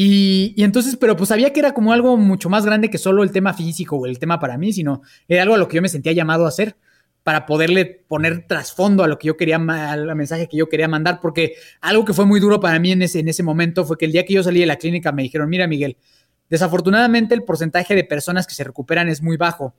Y, 0.00 0.54
entonces, 0.58 0.94
pero 0.94 1.16
pues 1.16 1.26
sabía 1.26 1.52
que 1.52 1.58
era 1.58 1.74
como 1.74 1.92
algo 1.92 2.16
mucho 2.16 2.48
más 2.48 2.64
grande 2.64 2.88
que 2.88 2.98
solo 2.98 3.24
el 3.24 3.32
tema 3.32 3.52
físico 3.52 3.96
o 3.96 4.06
el 4.06 4.20
tema 4.20 4.38
para 4.38 4.56
mí, 4.56 4.72
sino 4.72 5.02
era 5.26 5.42
algo 5.42 5.56
a 5.56 5.58
lo 5.58 5.66
que 5.66 5.74
yo 5.74 5.82
me 5.82 5.88
sentía 5.88 6.12
llamado 6.12 6.44
a 6.44 6.50
hacer 6.50 6.76
para 7.24 7.46
poderle 7.46 8.04
poner 8.06 8.46
trasfondo 8.46 9.02
a 9.02 9.08
lo 9.08 9.18
que 9.18 9.26
yo 9.26 9.36
quería, 9.36 9.56
al 9.56 10.14
mensaje 10.14 10.46
que 10.46 10.56
yo 10.56 10.68
quería 10.68 10.86
mandar, 10.86 11.18
porque 11.20 11.54
algo 11.80 12.04
que 12.04 12.12
fue 12.12 12.26
muy 12.26 12.38
duro 12.38 12.60
para 12.60 12.78
mí 12.78 12.92
en 12.92 13.02
ese, 13.02 13.18
en 13.18 13.28
ese 13.28 13.42
momento 13.42 13.84
fue 13.84 13.98
que 13.98 14.04
el 14.04 14.12
día 14.12 14.24
que 14.24 14.34
yo 14.34 14.44
salí 14.44 14.60
de 14.60 14.66
la 14.66 14.76
clínica 14.76 15.10
me 15.10 15.24
dijeron, 15.24 15.48
mira 15.48 15.66
Miguel, 15.66 15.96
desafortunadamente 16.48 17.34
el 17.34 17.42
porcentaje 17.42 17.96
de 17.96 18.04
personas 18.04 18.46
que 18.46 18.54
se 18.54 18.62
recuperan 18.62 19.08
es 19.08 19.20
muy 19.20 19.36
bajo. 19.36 19.74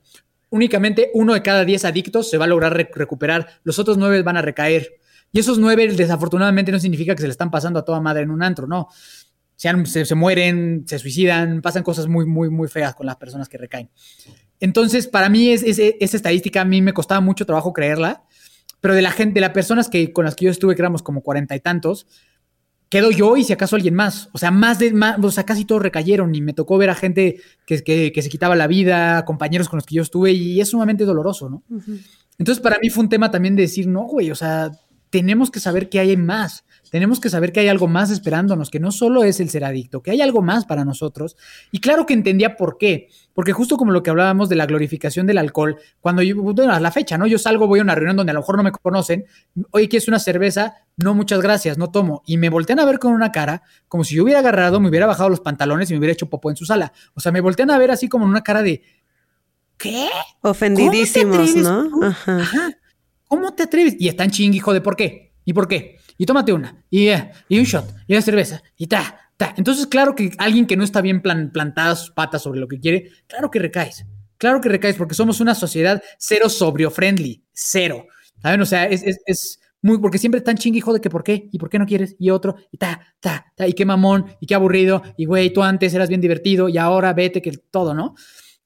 Únicamente 0.50 1.10
uno 1.14 1.32
de 1.32 1.40
cada 1.40 1.64
diez 1.64 1.86
adictos 1.86 2.28
se 2.28 2.36
va 2.36 2.44
a 2.44 2.48
lograr 2.48 2.74
recuperar, 2.74 3.48
los 3.64 3.78
otros 3.78 3.96
nueve 3.96 4.22
van 4.22 4.36
a 4.36 4.42
recaer. 4.42 4.96
Y 5.32 5.38
esos 5.38 5.58
nueve 5.58 5.86
desafortunadamente 5.94 6.72
no 6.72 6.78
significa 6.78 7.14
que 7.14 7.22
se 7.22 7.28
le 7.28 7.32
están 7.32 7.52
pasando 7.52 7.78
a 7.78 7.84
toda 7.84 8.00
madre 8.00 8.24
en 8.24 8.30
un 8.30 8.42
antro, 8.42 8.66
no 8.66 8.88
se, 9.60 10.14
mueren, 10.14 10.84
se 10.86 10.98
suicidan, 10.98 11.60
pasan 11.60 11.82
cosas 11.82 12.06
muy, 12.06 12.24
muy, 12.24 12.48
muy 12.48 12.66
feas 12.68 12.94
con 12.94 13.04
las 13.04 13.16
personas 13.16 13.46
que 13.46 13.58
recaen. 13.58 13.90
Entonces, 14.58 15.06
para 15.06 15.28
mí 15.28 15.50
es, 15.50 15.62
esa 15.62 16.16
estadística 16.16 16.62
a 16.62 16.64
mí 16.64 16.80
me 16.80 16.94
costaba 16.94 17.20
mucho 17.20 17.44
trabajo 17.44 17.74
creerla, 17.74 18.24
pero 18.80 18.94
de 18.94 19.02
la 19.02 19.10
gente, 19.10 19.34
de 19.34 19.42
las 19.42 19.50
personas 19.50 19.90
que, 19.90 20.14
con 20.14 20.24
las 20.24 20.34
que 20.34 20.46
yo 20.46 20.50
estuve, 20.50 20.74
que 20.74 20.80
éramos 20.80 21.02
como 21.02 21.22
cuarenta 21.22 21.54
y 21.56 21.60
tantos, 21.60 22.06
quedo 22.88 23.10
yo 23.10 23.36
y 23.36 23.44
si 23.44 23.52
acaso 23.52 23.76
alguien 23.76 23.94
más. 23.94 24.30
O 24.32 24.38
sea, 24.38 24.50
más 24.50 24.78
de, 24.78 24.94
más, 24.94 25.22
o 25.22 25.30
sea, 25.30 25.44
casi 25.44 25.66
todos 25.66 25.82
recayeron 25.82 26.34
y 26.34 26.40
me 26.40 26.54
tocó 26.54 26.78
ver 26.78 26.88
a 26.88 26.94
gente 26.94 27.40
que, 27.66 27.82
que, 27.82 28.22
se 28.22 28.28
quitaba 28.30 28.56
la 28.56 28.66
vida, 28.66 29.26
compañeros 29.26 29.68
con 29.68 29.76
los 29.76 29.84
que 29.84 29.96
yo 29.96 30.02
estuve 30.02 30.32
y 30.32 30.58
es 30.60 30.70
sumamente 30.70 31.04
doloroso, 31.04 31.50
¿no? 31.50 31.62
Entonces, 32.38 32.62
para 32.62 32.78
mí 32.80 32.88
fue 32.88 33.04
un 33.04 33.10
tema 33.10 33.30
también 33.30 33.56
de 33.56 33.62
decir, 33.62 33.86
no, 33.86 34.04
güey, 34.04 34.30
o 34.30 34.34
sea, 34.34 34.70
tenemos 35.10 35.50
que 35.50 35.60
saber 35.60 35.90
que 35.90 36.00
hay 36.00 36.16
más. 36.16 36.64
Tenemos 36.90 37.20
que 37.20 37.30
saber 37.30 37.52
que 37.52 37.60
hay 37.60 37.68
algo 37.68 37.86
más 37.86 38.10
esperándonos, 38.10 38.68
que 38.68 38.80
no 38.80 38.90
solo 38.90 39.22
es 39.22 39.40
el 39.40 39.48
ser 39.48 39.64
adicto, 39.64 40.02
que 40.02 40.10
hay 40.10 40.20
algo 40.20 40.42
más 40.42 40.66
para 40.66 40.84
nosotros. 40.84 41.36
Y 41.70 41.78
claro 41.80 42.04
que 42.04 42.14
entendía 42.14 42.56
por 42.56 42.78
qué, 42.78 43.08
porque 43.32 43.52
justo 43.52 43.76
como 43.76 43.92
lo 43.92 44.02
que 44.02 44.10
hablábamos 44.10 44.48
de 44.48 44.56
la 44.56 44.66
glorificación 44.66 45.26
del 45.26 45.38
alcohol, 45.38 45.76
cuando 46.00 46.22
yo, 46.22 46.36
bueno, 46.42 46.72
a 46.72 46.80
la 46.80 46.90
fecha, 46.90 47.16
¿no? 47.16 47.26
Yo 47.26 47.38
salgo, 47.38 47.68
voy 47.68 47.78
a 47.78 47.82
una 47.82 47.94
reunión 47.94 48.16
donde 48.16 48.30
a 48.30 48.34
lo 48.34 48.40
mejor 48.40 48.56
no 48.56 48.64
me 48.64 48.72
conocen, 48.72 49.24
oye, 49.70 49.88
¿quieres 49.88 50.08
una 50.08 50.18
cerveza? 50.18 50.74
No, 50.96 51.14
muchas 51.14 51.40
gracias, 51.40 51.78
no 51.78 51.90
tomo. 51.90 52.22
Y 52.26 52.36
me 52.36 52.50
voltean 52.50 52.80
a 52.80 52.84
ver 52.84 52.98
con 52.98 53.12
una 53.12 53.30
cara, 53.30 53.62
como 53.86 54.02
si 54.02 54.16
yo 54.16 54.24
hubiera 54.24 54.40
agarrado, 54.40 54.80
me 54.80 54.88
hubiera 54.88 55.06
bajado 55.06 55.30
los 55.30 55.40
pantalones 55.40 55.90
y 55.90 55.94
me 55.94 55.98
hubiera 55.98 56.12
hecho 56.12 56.28
popó 56.28 56.50
en 56.50 56.56
su 56.56 56.66
sala. 56.66 56.92
O 57.14 57.20
sea, 57.20 57.30
me 57.30 57.40
voltean 57.40 57.70
a 57.70 57.78
ver 57.78 57.92
así 57.92 58.08
como 58.08 58.24
en 58.24 58.30
una 58.30 58.42
cara 58.42 58.62
de, 58.62 58.82
¿qué? 59.76 60.08
Ofendidísimos, 60.42 61.54
¿no? 61.56 62.04
Ajá. 62.04 62.76
¿Cómo 63.28 63.54
te 63.54 63.62
atreves? 63.62 63.94
Y 64.00 64.08
están 64.08 64.32
ching, 64.32 64.52
hijo 64.54 64.72
de 64.72 64.80
por 64.80 64.96
qué. 64.96 65.32
¿Y 65.44 65.52
por 65.52 65.68
qué? 65.68 65.99
Y 66.20 66.26
tómate 66.26 66.52
una, 66.52 66.84
y, 66.90 67.08
eh, 67.08 67.30
y 67.48 67.58
un 67.58 67.64
shot, 67.64 67.94
y 68.06 68.12
una 68.12 68.20
cerveza, 68.20 68.62
y 68.76 68.88
ta, 68.88 69.32
ta. 69.38 69.54
Entonces, 69.56 69.86
claro 69.86 70.14
que 70.14 70.30
alguien 70.36 70.66
que 70.66 70.76
no 70.76 70.84
está 70.84 71.00
bien 71.00 71.22
plan, 71.22 71.50
plantada 71.50 71.96
sus 71.96 72.10
patas 72.10 72.42
sobre 72.42 72.60
lo 72.60 72.68
que 72.68 72.78
quiere, 72.78 73.10
claro 73.26 73.50
que 73.50 73.58
recaes. 73.58 74.04
Claro 74.36 74.60
que 74.60 74.68
recaes 74.68 74.96
porque 74.96 75.14
somos 75.14 75.40
una 75.40 75.54
sociedad 75.54 76.02
cero 76.18 76.50
sobrio 76.50 76.90
friendly, 76.90 77.42
cero. 77.54 78.04
¿Saben? 78.42 78.60
O 78.60 78.66
sea, 78.66 78.84
es, 78.84 79.02
es, 79.02 79.16
es 79.24 79.60
muy, 79.80 79.96
porque 79.96 80.18
siempre 80.18 80.40
están 80.40 80.58
chingui, 80.58 80.80
hijo 80.80 80.92
de 80.92 81.00
que 81.00 81.08
por 81.08 81.24
qué, 81.24 81.48
y 81.50 81.58
por 81.58 81.70
qué 81.70 81.78
no 81.78 81.86
quieres, 81.86 82.16
y 82.18 82.28
otro, 82.28 82.54
y 82.70 82.76
ta, 82.76 83.00
ta, 83.18 83.46
ta, 83.56 83.66
y 83.66 83.72
qué 83.72 83.86
mamón, 83.86 84.26
y 84.40 84.46
qué 84.46 84.54
aburrido, 84.54 85.02
y 85.16 85.24
güey, 85.24 85.50
tú 85.54 85.62
antes 85.62 85.94
eras 85.94 86.10
bien 86.10 86.20
divertido, 86.20 86.68
y 86.68 86.76
ahora 86.76 87.14
vete 87.14 87.40
que 87.40 87.52
todo, 87.70 87.94
¿no? 87.94 88.14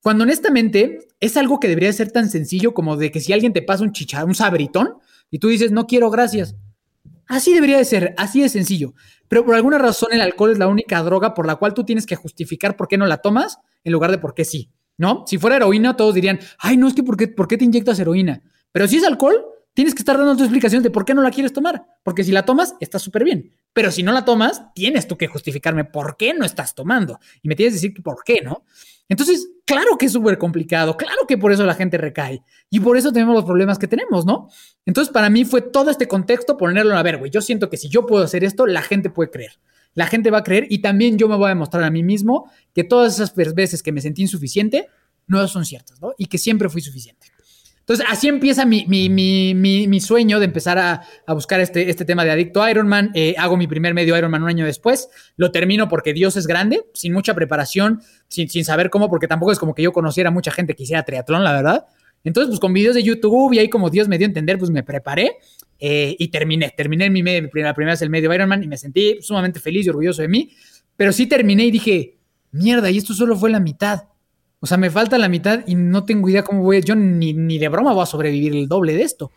Cuando 0.01 0.25
honestamente 0.25 1.07
es 1.21 1.37
algo 1.37 1.61
que 1.61 1.69
debería 1.69 1.93
ser 1.93 2.11
tan 2.11 2.29
sencillo 2.29 2.75
como 2.75 2.97
de 2.97 3.13
que 3.13 3.21
si 3.21 3.33
alguien 3.33 3.53
te 3.53 3.63
pasa 3.63 3.85
un 3.85 3.93
chicha, 3.93 4.25
un 4.25 4.35
sabritón, 4.35 4.95
y 5.31 5.39
tú 5.39 5.47
dices, 5.47 5.71
no 5.71 5.87
quiero, 5.87 6.11
gracias, 6.11 6.57
Así 7.27 7.53
debería 7.55 7.79
de 7.79 7.85
ser, 7.85 8.15
así 8.17 8.41
de 8.41 8.49
sencillo. 8.49 8.95
Pero 9.29 9.45
por 9.45 9.55
alguna 9.55 9.79
razón 9.79 10.13
el 10.13 10.21
alcohol 10.21 10.53
es 10.53 10.59
la 10.59 10.69
única 10.69 11.03
droga 11.03 11.35
por 11.35 11.47
la 11.47 11.57
cual 11.57 11.75
tú 11.75 11.85
tienes 11.85 12.07
que 12.07 12.17
justificar 12.17 12.77
por 12.77 12.89
qué 12.89 12.97
no 12.97 13.07
la 13.07 13.19
tomas 13.19 13.59
en 13.83 13.93
lugar 13.93 14.11
de 14.11 14.19
por 14.19 14.35
qué 14.35 14.45
sí, 14.45 14.71
¿no? 14.97 15.25
Si 15.27 15.39
fuera 15.39 15.57
heroína, 15.57 15.97
todos 15.97 16.15
dirían, 16.15 16.39
ay, 16.59 16.77
no 16.77 16.89
es 16.89 16.95
que 16.95 17.03
por 17.03 17.17
qué, 17.17 17.29
por 17.29 17.49
qué 17.49 17.57
te 17.57 17.65
inyectas 17.65 17.99
heroína. 17.99 18.43
Pero 18.73 18.87
si 18.89 18.97
es 18.97 19.05
alcohol, 19.05 19.45
tienes 19.75 19.95
que 19.95 20.01
estar 20.01 20.17
dando 20.17 20.37
tu 20.37 20.45
explicación 20.45 20.83
de 20.83 20.91
por 20.91 21.05
qué 21.05 21.15
no 21.15 21.23
la 21.23 21.31
quieres 21.31 21.53
tomar. 21.53 21.85
Porque 22.03 22.25
si 22.25 22.33
la 22.33 22.45
tomas, 22.45 22.75
está 22.81 22.99
súper 22.99 23.25
bien. 23.25 23.53
Pero 23.73 23.91
si 23.91 24.03
no 24.03 24.13
la 24.13 24.25
tomas, 24.25 24.73
tienes 24.75 25.07
tú 25.07 25.17
que 25.17 25.27
justificarme 25.27 25.85
por 25.85 26.17
qué 26.17 26.33
no 26.35 26.45
estás 26.45 26.75
tomando. 26.75 27.19
Y 27.43 27.49
me 27.49 27.57
tienes 27.57 27.75
que 27.75 27.89
decir 27.89 28.03
por 28.03 28.23
qué, 28.25 28.41
¿no? 28.43 28.65
Entonces, 29.09 29.49
claro 29.65 29.97
que 29.99 30.07
es 30.07 30.13
súper 30.13 30.39
complicado, 30.39 30.97
claro 30.97 31.27
que 31.27 31.39
por 31.39 31.53
eso 31.53 31.65
la 31.65 31.75
gente 31.75 31.99
recae 31.99 32.43
y 32.71 32.81
por 32.81 32.97
eso 32.97 33.13
tenemos 33.13 33.35
los 33.35 33.45
problemas 33.45 33.79
que 33.79 33.89
tenemos, 33.89 34.27
¿no? 34.27 34.49
Entonces, 34.87 35.13
para 35.13 35.31
mí 35.31 35.45
fue 35.45 35.63
todo 35.63 35.91
este 35.91 36.09
contexto 36.09 36.57
ponerlo 36.57 36.97
a 36.97 37.03
ver, 37.03 37.19
güey, 37.19 37.31
yo 37.31 37.41
siento 37.41 37.71
que 37.71 37.77
si 37.77 37.89
yo 37.89 38.07
puedo 38.07 38.25
hacer 38.25 38.45
esto, 38.45 38.67
la 38.67 38.83
gente 38.83 39.11
puede 39.11 39.31
creer. 39.31 39.59
La 39.95 40.07
gente 40.07 40.31
va 40.31 40.39
a 40.39 40.43
creer 40.45 40.67
y 40.69 40.81
también 40.81 41.19
yo 41.19 41.29
me 41.29 41.37
voy 41.37 41.47
a 41.47 41.49
demostrar 41.51 41.85
a 41.85 41.91
mí 41.91 42.03
mismo 42.03 42.51
que 42.75 42.83
todas 42.83 43.15
esas 43.15 43.35
veces 43.55 43.83
que 43.83 43.93
me 43.93 44.01
sentí 44.01 44.23
insuficiente 44.23 44.89
no 45.27 45.47
son 45.49 45.65
ciertas, 45.65 46.01
¿no? 46.01 46.13
Y 46.19 46.27
que 46.27 46.39
siempre 46.39 46.69
fui 46.69 46.83
suficiente. 46.83 47.29
Entonces, 47.85 48.07
así 48.09 48.29
empieza 48.29 48.65
mi, 48.65 48.87
mi, 48.89 49.11
mi, 49.11 49.55
mi 49.55 50.01
sueño 50.01 50.39
de 50.39 50.47
empezar 50.47 50.79
a, 50.79 51.03
a, 51.27 51.35
buscar 51.35 51.61
este, 51.61 51.91
este 51.91 52.07
tema 52.07 52.25
de 52.25 52.31
adicto 52.31 52.63
a 52.63 52.71
Ironman. 52.71 53.11
Eh, 53.13 53.35
hago 53.37 53.59
mi 53.59 53.67
primer 53.67 53.93
medio 53.93 54.17
Ironman 54.17 54.43
un 54.43 54.49
año 54.49 54.65
después. 54.65 55.11
Lo 55.37 55.53
termino 55.53 55.87
porque 55.87 56.15
Dios 56.15 56.37
es 56.37 56.47
grande, 56.47 56.83
sin 56.95 57.13
mucha 57.13 57.35
preparación, 57.35 58.01
sin, 58.29 58.49
sin 58.49 58.65
saber 58.65 58.89
cómo, 58.89 59.11
porque 59.11 59.29
tampoco 59.29 59.53
es 59.53 59.59
como 59.59 59.75
que 59.75 59.83
yo 59.83 59.93
conociera 59.93 60.31
mucha 60.31 60.51
gente 60.51 60.75
que 60.75 60.85
hiciera 60.85 61.03
triatlón, 61.03 61.45
la 61.45 61.53
verdad. 61.53 61.87
Entonces, 62.25 62.49
pues 62.49 62.59
con 62.59 62.73
videos 62.73 62.95
de 62.95 63.03
YouTube 63.03 63.53
y 63.53 63.59
ahí 63.59 63.69
como 63.69 63.91
Dios 63.91 64.09
me 64.09 64.17
dio 64.17 64.25
a 64.27 64.29
entender, 64.29 64.59
pues 64.59 64.71
me 64.71 64.83
preparé 64.83 65.37
eh, 65.79 66.17
y 66.19 66.29
terminé. 66.29 66.73
Terminé 66.75 67.11
mi, 67.11 67.23
medio, 67.23 67.51
la 67.53 67.75
primera 67.75 67.93
vez 67.93 68.01
el 68.01 68.09
medio 68.09 68.33
Ironman 68.33 68.65
y 68.65 68.67
me 68.67 68.79
sentí 68.79 69.19
sumamente 69.21 69.61
feliz 69.61 69.85
y 69.85 69.91
orgulloso 69.91 70.23
de 70.23 70.29
mí. 70.29 70.51
Pero 70.97 71.13
sí 71.13 71.27
terminé 71.27 71.67
y 71.67 71.71
dije, 71.71 72.17
mierda, 72.51 72.91
y 72.91 72.97
esto 72.97 73.13
solo 73.13 73.37
fue 73.37 73.51
la 73.51 73.61
mitad. 73.61 74.05
O 74.65 74.67
sea, 74.67 74.79
me 74.79 74.89
falta 74.89 75.19
la 75.19 75.29
mitad 75.29 75.61
y 75.67 75.75
no 75.75 76.05
tengo 76.07 76.27
idea 76.27 76.43
cómo 76.43 76.63
voy. 76.63 76.81
Yo 76.81 76.95
ni, 76.95 77.35
ni 77.35 77.59
de 77.59 77.69
broma 77.69 77.93
voy 77.93 78.03
a 78.03 78.07
sobrevivir 78.07 78.55
el 78.57 78.67
doble 78.67 78.95
de 78.95 79.03
esto. 79.03 79.31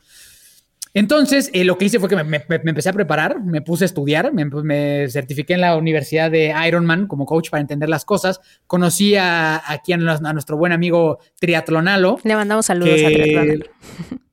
Entonces, 0.93 1.49
eh, 1.51 1.65
lo 1.65 1.77
que 1.77 1.83
hice 1.83 1.99
fue 1.99 2.07
que 2.07 2.15
me, 2.15 2.45
empecé 2.47 2.87
a 2.87 2.93
preparar, 2.93 3.43
me 3.43 3.61
puse 3.61 3.83
a 3.83 3.87
estudiar, 3.87 4.31
me, 4.31 5.09
certifiqué 5.09 5.55
en 5.55 5.59
la 5.59 5.75
Universidad 5.75 6.31
de 6.31 6.55
Ironman 6.65 7.07
como 7.07 7.25
coach 7.25 7.49
para 7.49 7.59
entender 7.59 7.89
las 7.89 8.05
cosas. 8.05 8.39
Conocí 8.67 9.17
a, 9.17 9.61
aquí 9.69 9.91
a, 9.91 9.97
nuestro 9.97 10.55
buen 10.55 10.71
amigo 10.71 11.19
Triatlonalo. 11.41 12.19
Le 12.23 12.33
mandamos 12.33 12.65
saludos 12.65 13.01
a 13.03 13.07
Triatlonalo. 13.09 13.65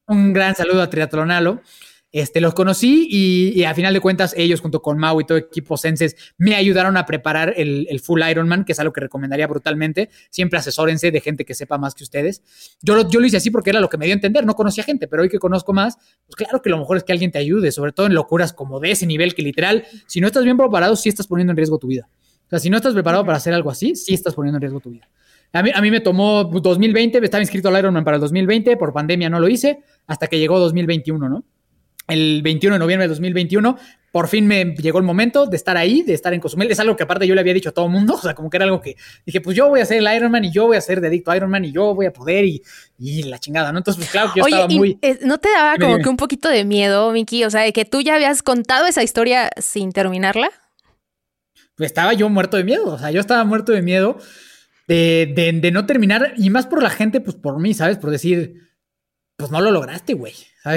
Un 0.07 0.33
gran 0.33 0.55
saludo 0.55 0.81
a 0.81 0.91
Triatlonalo. 0.91 1.61
Este, 2.15 2.41
los 2.41 2.55
conocí 2.55 3.09
y, 3.11 3.65
a 3.65 3.75
final 3.75 3.93
de 3.93 3.99
cuentas 3.99 4.35
ellos 4.37 4.61
junto 4.61 4.81
con 4.81 4.99
Mau 4.99 5.21
y 5.21 5.25
todo 5.25 5.37
equipo 5.37 5.77
Senses 5.77 6.15
me 6.39 6.55
ayudaron 6.55 6.97
a 6.97 7.07
preparar 7.07 7.55
el, 7.57 8.01
full 8.01 8.23
Ironman, 8.23 8.65
que 8.65 8.71
es 8.71 8.79
algo 8.79 8.93
que 8.93 9.01
recomendaría 9.01 9.49
brutalmente. 9.49 10.11
Siempre 10.31 10.61
asesórense 10.61 11.11
de 11.11 11.21
gente 11.21 11.45
que 11.45 11.55
sepa 11.55 11.77
más 11.77 11.93
que 11.97 12.05
ustedes. 12.05 12.45
Yo 12.81 12.95
lo, 12.95 13.11
yo 13.11 13.19
lo 13.19 13.27
hice 13.27 13.39
así 13.39 13.51
porque 13.51 13.71
era 13.71 13.81
lo 13.81 13.89
que 13.89 13.99
me 13.99 14.05
dio 14.05 14.13
a 14.13 14.15
entender, 14.15 14.47
no 14.47 14.55
conocía 14.55 14.85
gente, 14.85 15.09
pero 15.09 15.23
hoy 15.25 15.29
que 15.29 15.41
conozco 15.41 15.73
más, 15.73 15.97
pues 16.27 16.37
claro 16.37 16.63
que 16.63 16.71
lo 16.71 16.79
mejor 16.79 16.99
es 16.99 17.03
que 17.03 17.11
alguien 17.11 17.33
te 17.33 17.39
ayude, 17.39 17.73
sobre 17.73 17.91
todo 17.91 18.07
en 18.07 18.15
locuras 18.15 18.53
como 18.53 18.79
de 18.79 18.93
ese 18.93 19.07
nivel 19.07 19.35
que 19.35 19.43
literal, 19.43 19.85
si 20.07 20.21
no 20.21 20.29
estás 20.29 20.45
bien 20.45 20.57
preparado, 20.57 20.95
sí 20.95 21.09
estás 21.09 21.27
poniendo 21.27 21.51
en 21.51 21.57
riesgo 21.57 21.79
tu 21.79 21.89
vida. 21.89 22.09
O 22.47 22.49
sea, 22.49 22.61
si 22.61 22.71
no 22.71 22.77
estás 22.77 22.95
preparado 22.95 23.25
para 23.25 23.39
hacer 23.39 23.53
algo 23.55 23.73
así, 23.73 23.97
sí 23.97 24.15
estás 24.15 24.35
poniendo 24.35 24.59
en 24.59 24.61
riesgo 24.61 24.79
tu 24.79 24.91
vida. 24.91 25.09
A 25.53 25.65
mí, 25.65 25.71
a 25.75 25.81
mí 25.81 25.91
me 25.91 25.99
tomó 25.99 26.45
2020, 26.45 27.19
estaba 27.25 27.43
inscrito 27.43 27.71
al 27.71 27.79
Ironman 27.81 28.05
para 28.05 28.19
el 28.19 28.21
2020, 28.21 28.77
por 28.77 28.93
pandemia 28.93 29.29
no 29.29 29.41
lo 29.41 29.49
hice, 29.49 29.81
hasta 30.07 30.29
que 30.29 30.39
llegó 30.39 30.61
2021, 30.61 31.29
¿no? 31.29 31.45
El 32.07 32.43
21 32.43 32.75
de 32.75 32.79
noviembre 32.79 33.05
de 33.05 33.09
2021, 33.09 33.79
por 34.15 34.29
fin 34.29 34.47
me 34.47 34.77
llegó 34.77 34.99
el 34.99 35.05
momento 35.05 35.47
de 35.47 35.57
estar 35.57 35.77
ahí, 35.77 36.03
de 36.03 36.15
estar 36.15 36.33
en 36.33 36.39
Cozumel. 36.39 36.71
Es 36.71 36.79
algo 36.79 36.95
que 36.95 37.03
aparte 37.03 37.27
yo 37.27 37.35
le 37.35 37.41
había 37.41 37.53
dicho 37.53 37.71
a 37.71 37.73
todo 37.73 37.87
el 37.87 37.91
mundo, 37.91 38.15
o 38.19 38.21
sea, 38.21 38.33
como 38.33 38.49
que 38.49 38.59
era 38.59 38.65
algo 38.65 38.81
que 38.81 38.97
dije, 39.27 39.41
pues 39.41 39.57
yo 39.57 39.69
voy 39.69 39.81
a 39.81 39.85
ser 39.87 39.99
el 39.99 40.17
Ironman 40.17 40.45
y 40.45 40.53
yo 40.53 40.67
voy 40.67 40.77
a 40.77 40.81
ser 40.81 41.01
dedicto 41.01 41.33
a 41.33 41.37
Ironman 41.37 41.65
y 41.65 41.73
yo 41.73 41.95
voy 41.95 42.07
a 42.07 42.13
poder 42.13 42.45
y, 42.45 42.63
y 42.99 43.25
la 43.25 43.39
chingada, 43.39 43.73
¿no? 43.73 43.79
Entonces, 43.79 44.05
pues 44.05 44.13
claro 44.13 44.33
que 44.33 44.39
yo 44.39 44.45
Oye, 44.45 44.55
estaba 44.55 44.73
y, 44.73 44.79
muy... 44.79 44.99
¿no 45.23 45.39
te 45.39 45.51
daba 45.51 45.77
como 45.79 45.99
que 45.99 46.09
un 46.09 46.17
poquito 46.17 46.49
de 46.49 46.65
miedo, 46.65 47.11
Miki? 47.11 47.45
O 47.45 47.51
sea, 47.51 47.63
de 47.63 47.73
que 47.73 47.85
tú 47.85 48.03
ya 48.03 48.15
habías 48.15 48.43
contado 48.45 48.87
esa 48.87 49.03
historia 49.03 49.51
sin 49.57 49.91
terminarla. 49.91 50.49
pues, 51.75 51.89
estaba 51.89 52.13
yo 52.13 52.29
muerto 52.29 52.57
de 52.57 52.63
miedo, 52.63 52.87
o 52.87 52.99
sea, 52.99 53.11
yo 53.11 53.21
estaba 53.21 53.43
muerto 53.43 53.73
de 53.73 53.83
miedo 53.83 54.19
de, 54.87 55.33
de, 55.35 55.53
de 55.61 55.71
no 55.73 55.87
terminar 55.87 56.35
y 56.37 56.51
más 56.51 56.67
por 56.67 56.83
la 56.83 56.91
gente, 56.91 57.21
pues 57.21 57.37
por 57.37 57.59
mí, 57.59 57.75
¿sabes? 57.75 57.99
Por 57.99 58.11
decir, 58.11 58.61
pues 59.37 59.51
no 59.51 59.61
lo 59.61 59.71
lograste, 59.71 60.15
güey. 60.15 60.35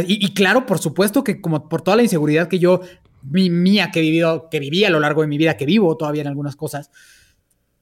Y, 0.07 0.33
claro, 0.33 0.65
por 0.65 0.79
supuesto 0.79 1.23
que 1.23 1.39
como 1.39 1.69
por 1.69 1.81
toda 1.81 1.97
la 1.97 2.03
inseguridad 2.03 2.47
que 2.47 2.59
yo, 2.59 2.81
mi, 3.21 3.49
mía, 3.49 3.91
que 3.91 3.99
he 3.99 4.01
vivido, 4.01 4.49
que 4.49 4.59
viví 4.59 4.83
a 4.83 4.89
lo 4.89 4.99
largo 4.99 5.21
de 5.21 5.27
mi 5.27 5.37
vida, 5.37 5.57
que 5.57 5.65
vivo 5.65 5.95
todavía 5.95 6.21
en 6.21 6.27
algunas 6.27 6.55
cosas, 6.55 6.89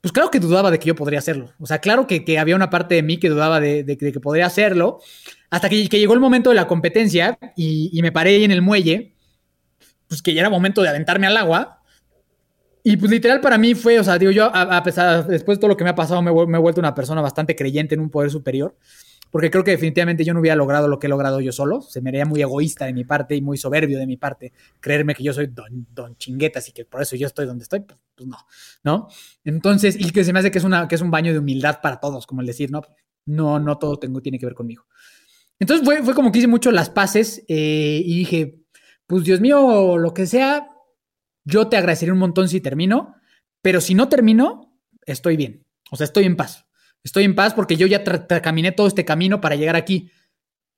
pues 0.01 0.11
claro 0.11 0.30
que 0.30 0.39
dudaba 0.39 0.69
de 0.69 0.78
que 0.78 0.88
yo 0.88 0.95
podría 0.95 1.19
hacerlo. 1.19 1.51
O 1.59 1.65
sea, 1.65 1.80
claro 1.80 2.05
que, 2.05 2.23
que 2.23 2.38
había 2.38 2.55
una 2.55 2.69
parte 2.69 2.95
de 2.95 3.03
mí 3.03 3.17
que 3.17 3.30
dudaba 3.30 3.59
de, 3.59 3.97
que 3.97 4.19
podría 4.19 4.45
hacerlo, 4.45 4.99
hasta 5.49 5.69
que, 5.69 5.88
llegó 5.88 6.13
el 6.13 6.19
momento 6.19 6.49
de 6.49 6.55
la 6.55 6.67
competencia 6.67 7.39
y, 7.55 7.97
me 8.01 8.11
paré 8.11 8.36
ahí 8.36 8.43
en 8.43 8.51
el 8.51 8.61
muelle, 8.61 9.15
pues 10.07 10.21
que 10.21 10.34
ya 10.34 10.41
era 10.41 10.49
momento 10.49 10.82
de 10.82 10.89
aventarme 10.89 11.26
al 11.26 11.38
agua. 11.38 11.82
Y 12.84 12.97
pues 12.97 13.09
literal 13.09 13.41
para 13.41 13.57
mí 13.57 13.73
fue, 13.73 13.99
o 13.99 14.03
sea, 14.03 14.19
digo 14.19 14.32
yo, 14.32 14.51
a, 14.53 14.78
a 14.78 15.21
después 15.23 15.57
de 15.57 15.61
todo 15.61 15.69
lo 15.69 15.78
que 15.78 15.84
me 15.84 15.89
ha 15.89 15.95
pasado, 15.95 16.21
me, 16.21 16.32
me 16.45 16.57
he 16.57 16.61
vuelto 16.61 16.80
una 16.80 16.93
persona 16.93 17.21
bastante 17.21 17.55
creyente 17.55 17.95
en 17.95 18.01
un 18.01 18.11
poder 18.11 18.30
superior, 18.30 18.78
porque 19.30 19.51
creo 19.51 19.63
que 19.63 19.71
definitivamente 19.71 20.23
yo 20.23 20.34
no 20.34 20.39
hubiera 20.39 20.55
logrado 20.55 20.88
lo 20.88 20.99
que 20.99 21.07
he 21.07 21.09
logrado 21.09 21.41
yo 21.41 21.51
solo, 21.51 21.82
se 21.82 22.01
me 22.01 22.09
haría 22.09 22.26
muy 22.26 22.41
egoísta 22.41 22.86
de 22.86 22.93
mi 22.93 23.03
parte 23.03 23.36
y 23.36 23.41
muy 23.41 23.57
soberbio 23.57 23.99
de 23.99 24.07
mi 24.07 24.17
parte, 24.17 24.53
creerme 24.80 25.13
que 25.13 25.23
yo 25.23 25.34
soy 25.34 25.47
don, 25.47 25.88
don 25.93 26.15
chinguetas 26.17 26.69
y 26.69 26.71
que 26.71 26.86
por 26.86 27.01
eso 27.01 27.15
yo 27.15 27.28
estoy 27.28 27.45
donde 27.45 27.63
estoy, 27.63 27.82
pues, 27.82 27.99
pues 28.15 28.28
no, 28.28 28.38
¿no? 28.84 29.07
Entonces, 29.43 29.95
y 29.99 30.11
que 30.11 30.23
se 30.23 30.34
me 30.34 30.39
hace 30.39 30.51
que 30.51 30.59
es, 30.59 30.63
una, 30.63 30.88
que 30.88 30.95
es 30.95 31.01
un 31.01 31.11
baño 31.11 31.34
de 31.34 31.39
humildad 31.39 31.82
para 31.82 31.99
todos, 31.99 32.26
como 32.26 32.41
el 32.41 32.47
decir, 32.47 32.71
no, 32.71 32.82
no, 33.26 33.59
no 33.59 33.78
todo 33.78 33.97
tengo, 33.97 34.21
tiene 34.21 34.39
que 34.39 34.45
ver 34.45 34.55
conmigo. 34.55 34.86
Entonces 35.59 35.86
fue, 35.86 36.03
fue 36.03 36.13
como 36.13 36.32
que 36.32 36.39
hice 36.39 36.47
mucho 36.47 36.71
las 36.71 36.89
paces 36.89 37.43
eh, 37.47 38.01
y 38.03 38.17
dije, 38.17 38.61
pues 39.07 39.23
Dios 39.23 39.41
mío, 39.41 39.97
lo 39.97 40.13
que 40.13 40.26
sea, 40.26 40.69
yo 41.43 41.67
te 41.67 41.78
agradecería 41.78 42.13
un 42.13 42.19
montón 42.19 42.49
si 42.49 42.59
termino, 42.59 43.15
pero 43.61 43.82
si 43.82 43.95
no 43.95 44.09
termino, 44.09 44.80
estoy 45.05 45.38
bien. 45.38 45.65
O 45.91 45.95
sea, 45.95 46.05
estoy 46.05 46.26
en 46.26 46.36
paz. 46.36 46.64
Estoy 47.06 47.24
en 47.24 47.36
paz 47.36 47.53
porque 47.53 47.78
yo 47.78 47.88
ya 47.88 48.03
caminé 48.41 48.74
todo 48.74 48.88
este 48.88 49.06
camino 49.06 49.39
para 49.39 49.56
llegar 49.56 49.78
aquí. 49.78 50.12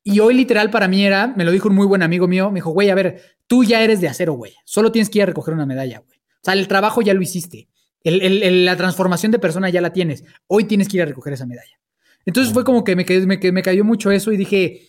Y 0.04 0.20
hoy 0.20 0.36
literal 0.36 0.70
para 0.70 0.88
mí 0.88 1.04
era, 1.04 1.28
me 1.28 1.44
lo 1.44 1.52
dijo 1.52 1.70
un 1.70 1.76
muy 1.76 1.88
buen 1.88 2.04
amigo 2.04 2.28
mío, 2.28 2.52
me 2.52 2.56
dijo, 2.58 2.70
güey, 2.70 2.90
a 2.92 2.96
ver, 2.96 3.22
tú 3.48 3.64
ya 3.64 3.82
eres 3.84 4.00
de 4.02 4.08
acero, 4.08 4.34
güey. 4.34 4.54
Solo 4.66 4.92
tienes 4.92 5.10
que 5.10 5.18
ir 5.20 5.24
a 5.24 5.26
recoger 5.26 5.54
una 5.56 5.66
medalla, 5.66 6.00
güey. 6.00 6.20
O 6.20 6.40
sea, 6.44 6.54
el 6.54 6.68
trabajo 6.68 7.02
ya 7.02 7.14
lo 7.16 7.22
hiciste. 7.22 7.68
El- 8.04 8.22
el- 8.22 8.44
el- 8.44 8.66
la 8.66 8.76
transformación 8.78 9.32
de 9.32 9.40
persona 9.40 9.70
ya 9.70 9.82
la 9.82 9.92
tienes. 9.92 10.24
Hoy 10.48 10.66
tienes 10.66 10.88
que 10.88 10.98
ir 10.98 11.04
a 11.04 11.06
recoger 11.08 11.34
esa 11.34 11.46
medalla. 11.48 11.80
Entonces 12.26 12.54
fue 12.54 12.64
como 12.64 12.84
que 12.84 12.96
me, 12.96 13.06
me, 13.26 13.52
me 13.52 13.62
cayó 13.64 13.84
mucho 13.84 14.12
eso 14.12 14.32
y 14.32 14.38
dije, 14.38 14.82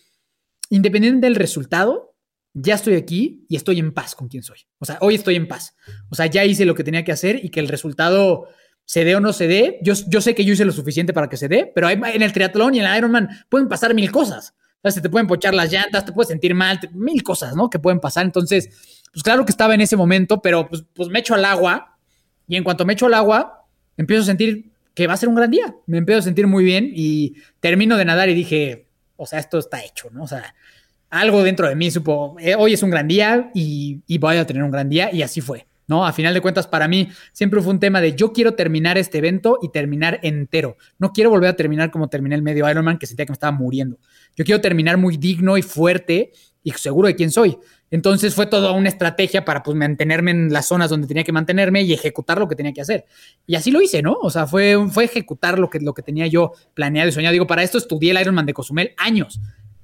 independiente 0.70 1.26
del 1.26 1.36
resultado, 1.36 2.14
ya 2.54 2.74
estoy 2.74 2.94
aquí 2.94 3.44
y 3.48 3.56
estoy 3.56 3.78
en 3.78 3.92
paz 3.92 4.14
con 4.14 4.28
quien 4.28 4.42
soy. 4.42 4.58
O 4.78 4.84
sea, 4.84 4.98
hoy 5.00 5.14
estoy 5.14 5.36
en 5.36 5.46
paz. 5.48 5.74
O 6.10 6.14
sea, 6.16 6.26
ya 6.26 6.44
hice 6.44 6.64
lo 6.64 6.74
que 6.74 6.84
tenía 6.84 7.04
que 7.04 7.12
hacer 7.12 7.44
y 7.44 7.50
que 7.50 7.60
el 7.60 7.68
resultado 7.68 8.48
se 8.88 9.04
dé 9.04 9.14
o 9.16 9.20
no 9.20 9.34
se 9.34 9.46
dé. 9.46 9.78
Yo, 9.82 9.92
yo 10.06 10.22
sé 10.22 10.34
que 10.34 10.46
yo 10.46 10.54
hice 10.54 10.64
lo 10.64 10.72
suficiente 10.72 11.12
para 11.12 11.28
que 11.28 11.36
se 11.36 11.46
dé, 11.46 11.70
pero 11.74 11.86
hay- 11.88 12.00
en 12.14 12.22
el 12.22 12.32
triatlón 12.32 12.74
y 12.74 12.80
en 12.80 12.86
el 12.86 12.96
Ironman 12.96 13.28
pueden 13.50 13.68
pasar 13.68 13.92
mil 13.94 14.10
cosas. 14.10 14.54
Se 14.82 15.02
te 15.02 15.10
pueden 15.10 15.26
pochar 15.26 15.52
las 15.52 15.70
llantas, 15.70 16.06
te 16.06 16.12
puedes 16.12 16.28
sentir 16.28 16.54
mal, 16.54 16.80
mil 16.94 17.22
cosas, 17.22 17.54
¿no? 17.54 17.68
Que 17.68 17.78
pueden 17.78 18.00
pasar. 18.00 18.24
Entonces, 18.24 19.02
pues 19.12 19.22
claro 19.22 19.44
que 19.44 19.50
estaba 19.50 19.74
en 19.74 19.82
ese 19.82 19.94
momento, 19.94 20.40
pero 20.40 20.66
pues, 20.66 20.84
pues 20.94 21.10
me 21.10 21.18
echo 21.18 21.34
al 21.34 21.44
agua 21.44 21.98
y 22.46 22.56
en 22.56 22.64
cuanto 22.64 22.86
me 22.86 22.94
echo 22.94 23.04
al 23.04 23.12
agua, 23.14 23.66
empiezo 23.98 24.22
a 24.22 24.26
sentir 24.26 24.70
que 24.94 25.06
va 25.06 25.12
a 25.12 25.16
ser 25.18 25.28
un 25.28 25.34
gran 25.34 25.50
día. 25.50 25.74
Me 25.86 25.98
empiezo 25.98 26.20
a 26.20 26.22
sentir 26.22 26.46
muy 26.46 26.64
bien 26.64 26.90
y 26.94 27.34
termino 27.60 27.98
de 27.98 28.06
nadar 28.06 28.30
y 28.30 28.34
dije, 28.34 28.86
o 29.16 29.26
sea, 29.26 29.38
esto 29.38 29.58
está 29.58 29.84
hecho, 29.84 30.08
¿no? 30.12 30.22
O 30.22 30.26
sea, 30.26 30.54
algo 31.10 31.42
dentro 31.42 31.68
de 31.68 31.76
mí 31.76 31.90
supo, 31.90 32.36
eh, 32.40 32.54
hoy 32.56 32.72
es 32.72 32.82
un 32.82 32.88
gran 32.90 33.06
día 33.06 33.50
y, 33.54 34.00
y 34.06 34.16
voy 34.18 34.36
a 34.38 34.46
tener 34.46 34.62
un 34.62 34.70
gran 34.70 34.88
día 34.88 35.10
y 35.12 35.20
así 35.22 35.40
fue, 35.42 35.66
¿no? 35.88 36.06
A 36.06 36.12
final 36.12 36.34
de 36.34 36.40
cuentas, 36.40 36.68
para 36.68 36.86
mí 36.86 37.08
siempre 37.32 37.60
fue 37.60 37.72
un 37.72 37.80
tema 37.80 38.00
de 38.00 38.14
yo 38.14 38.32
quiero 38.32 38.54
terminar 38.54 38.96
este 38.98 39.18
evento 39.18 39.58
y 39.60 39.70
terminar 39.70 40.20
entero. 40.22 40.76
No 40.98 41.12
quiero 41.12 41.30
volver 41.30 41.48
a 41.48 41.56
terminar 41.56 41.90
como 41.90 42.08
terminé 42.08 42.36
el 42.36 42.42
medio 42.42 42.70
Ironman, 42.70 42.98
que 42.98 43.06
sentía 43.06 43.26
que 43.26 43.32
me 43.32 43.34
estaba 43.34 43.50
muriendo. 43.50 43.98
Yo 44.36 44.44
quiero 44.44 44.60
terminar 44.60 44.98
muy 44.98 45.16
digno 45.16 45.56
y 45.56 45.62
fuerte 45.62 46.32
y 46.62 46.70
seguro 46.72 47.08
de 47.08 47.16
quién 47.16 47.30
soy. 47.30 47.58
Entonces 47.90 48.34
fue 48.34 48.46
toda 48.46 48.72
una 48.72 48.90
estrategia 48.90 49.46
para 49.46 49.62
pues 49.62 49.74
mantenerme 49.76 50.30
en 50.30 50.52
las 50.52 50.66
zonas 50.66 50.90
donde 50.90 51.06
tenía 51.06 51.24
que 51.24 51.32
mantenerme 51.32 51.82
y 51.82 51.94
ejecutar 51.94 52.38
lo 52.38 52.46
que 52.46 52.54
tenía 52.54 52.74
que 52.74 52.82
hacer. 52.82 53.06
Y 53.46 53.54
así 53.54 53.70
lo 53.70 53.80
hice, 53.80 54.02
¿no? 54.02 54.12
O 54.20 54.30
sea, 54.30 54.46
fue, 54.46 54.76
fue 54.90 55.04
ejecutar 55.04 55.58
lo 55.58 55.70
que, 55.70 55.80
lo 55.80 55.94
que 55.94 56.02
tenía 56.02 56.26
yo 56.26 56.52
planeado 56.74 57.08
y 57.08 57.12
soñado. 57.12 57.32
Digo, 57.32 57.46
para 57.46 57.62
esto 57.62 57.78
estudié 57.78 58.10
el 58.10 58.20
Ironman 58.20 58.44
de 58.44 58.52
Cozumel 58.52 58.92
años 58.98 59.40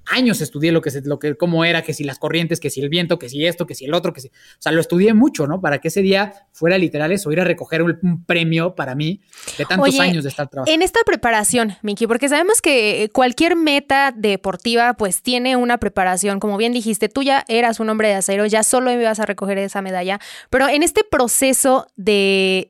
años 0.06 0.40
estudié 0.40 0.72
lo 0.72 0.80
que, 0.80 0.90
se, 0.90 1.02
lo 1.02 1.18
que, 1.18 1.36
cómo 1.36 1.64
era, 1.64 1.82
que 1.82 1.94
si 1.94 2.04
las 2.04 2.18
corrientes, 2.18 2.60
que 2.60 2.70
si 2.70 2.80
el 2.80 2.88
viento, 2.88 3.18
que 3.18 3.28
si 3.28 3.46
esto, 3.46 3.66
que 3.66 3.74
si 3.74 3.84
el 3.84 3.94
otro, 3.94 4.12
que 4.12 4.20
si, 4.20 4.28
o 4.28 4.32
sea, 4.58 4.72
lo 4.72 4.80
estudié 4.80 5.14
mucho, 5.14 5.46
¿no? 5.46 5.60
Para 5.60 5.80
que 5.80 5.88
ese 5.88 6.02
día 6.02 6.32
fuera 6.52 6.78
literal 6.78 7.12
eso, 7.12 7.30
ir 7.32 7.40
a 7.40 7.44
recoger 7.44 7.82
un, 7.82 7.98
un 8.02 8.24
premio 8.24 8.74
para 8.74 8.94
mí 8.94 9.20
de 9.58 9.64
tantos 9.64 9.88
Oye, 9.88 10.00
años 10.00 10.24
de 10.24 10.30
estar 10.30 10.48
trabajando. 10.48 10.74
En 10.74 10.82
esta 10.82 11.00
preparación, 11.04 11.76
Miki, 11.82 12.06
porque 12.06 12.28
sabemos 12.28 12.60
que 12.60 13.10
cualquier 13.12 13.56
meta 13.56 14.12
deportiva 14.16 14.94
pues 14.94 15.22
tiene 15.22 15.56
una 15.56 15.78
preparación, 15.78 16.40
como 16.40 16.56
bien 16.56 16.72
dijiste, 16.72 17.08
tú 17.08 17.22
ya 17.22 17.44
eras 17.48 17.80
un 17.80 17.88
hombre 17.88 18.08
de 18.08 18.14
acero, 18.14 18.46
ya 18.46 18.62
solo 18.62 18.90
ibas 18.92 19.20
a 19.20 19.26
recoger 19.26 19.58
esa 19.58 19.82
medalla, 19.82 20.20
pero 20.50 20.68
en 20.68 20.82
este 20.82 21.04
proceso 21.04 21.86
de 21.96 22.68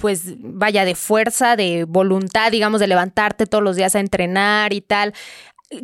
pues 0.00 0.34
vaya 0.38 0.84
de 0.84 0.94
fuerza, 0.94 1.56
de 1.56 1.84
voluntad, 1.84 2.50
digamos, 2.50 2.80
de 2.80 2.88
levantarte 2.88 3.46
todos 3.46 3.62
los 3.62 3.76
días 3.76 3.94
a 3.94 4.00
entrenar 4.00 4.72
y 4.72 4.80
tal. 4.80 5.14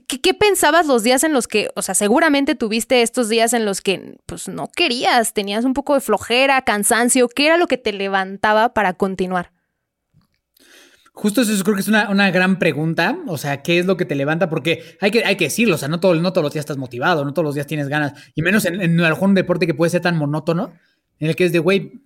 ¿Qué, 0.06 0.20
¿Qué, 0.20 0.34
pensabas 0.34 0.86
los 0.86 1.02
días 1.02 1.24
en 1.24 1.32
los 1.32 1.48
que, 1.48 1.70
o 1.74 1.82
sea, 1.82 1.94
seguramente 1.94 2.54
tuviste 2.54 3.02
estos 3.02 3.28
días 3.28 3.52
en 3.52 3.64
los 3.64 3.80
que 3.80 4.16
pues 4.26 4.48
no 4.48 4.68
querías, 4.68 5.34
tenías 5.34 5.64
un 5.64 5.74
poco 5.74 5.94
de 5.94 6.00
flojera, 6.00 6.62
cansancio, 6.62 7.28
¿qué 7.28 7.46
era 7.46 7.56
lo 7.56 7.66
que 7.66 7.78
te 7.78 7.92
levantaba 7.92 8.74
para 8.74 8.94
continuar? 8.94 9.52
Justo 11.12 11.42
eso 11.42 11.64
creo 11.64 11.74
que 11.74 11.82
es 11.82 11.88
una, 11.88 12.08
una, 12.08 12.30
gran 12.30 12.58
pregunta, 12.58 13.18
o 13.26 13.36
sea, 13.36 13.62
¿qué 13.62 13.78
es 13.78 13.86
lo 13.86 13.96
que 13.96 14.04
te 14.04 14.14
levanta? 14.14 14.48
Porque 14.48 14.96
hay 15.00 15.10
que, 15.10 15.24
hay 15.24 15.36
que 15.36 15.44
decirlo, 15.44 15.74
o 15.74 15.78
sea, 15.78 15.88
no, 15.88 16.00
todo, 16.00 16.14
no 16.14 16.32
todos 16.32 16.44
los 16.44 16.52
días 16.52 16.62
estás 16.62 16.78
motivado, 16.78 17.24
no 17.24 17.34
todos 17.34 17.44
los 17.44 17.54
días 17.54 17.66
tienes 17.66 17.88
ganas, 17.88 18.14
y 18.34 18.42
menos 18.42 18.64
en, 18.64 18.80
en 18.80 19.00
algún 19.00 19.34
deporte 19.34 19.66
que 19.66 19.74
puede 19.74 19.90
ser 19.90 20.00
tan 20.00 20.16
monótono, 20.16 20.72
en 21.18 21.28
el 21.28 21.36
que 21.36 21.44
es 21.44 21.52
de, 21.52 21.58
güey, 21.58 22.00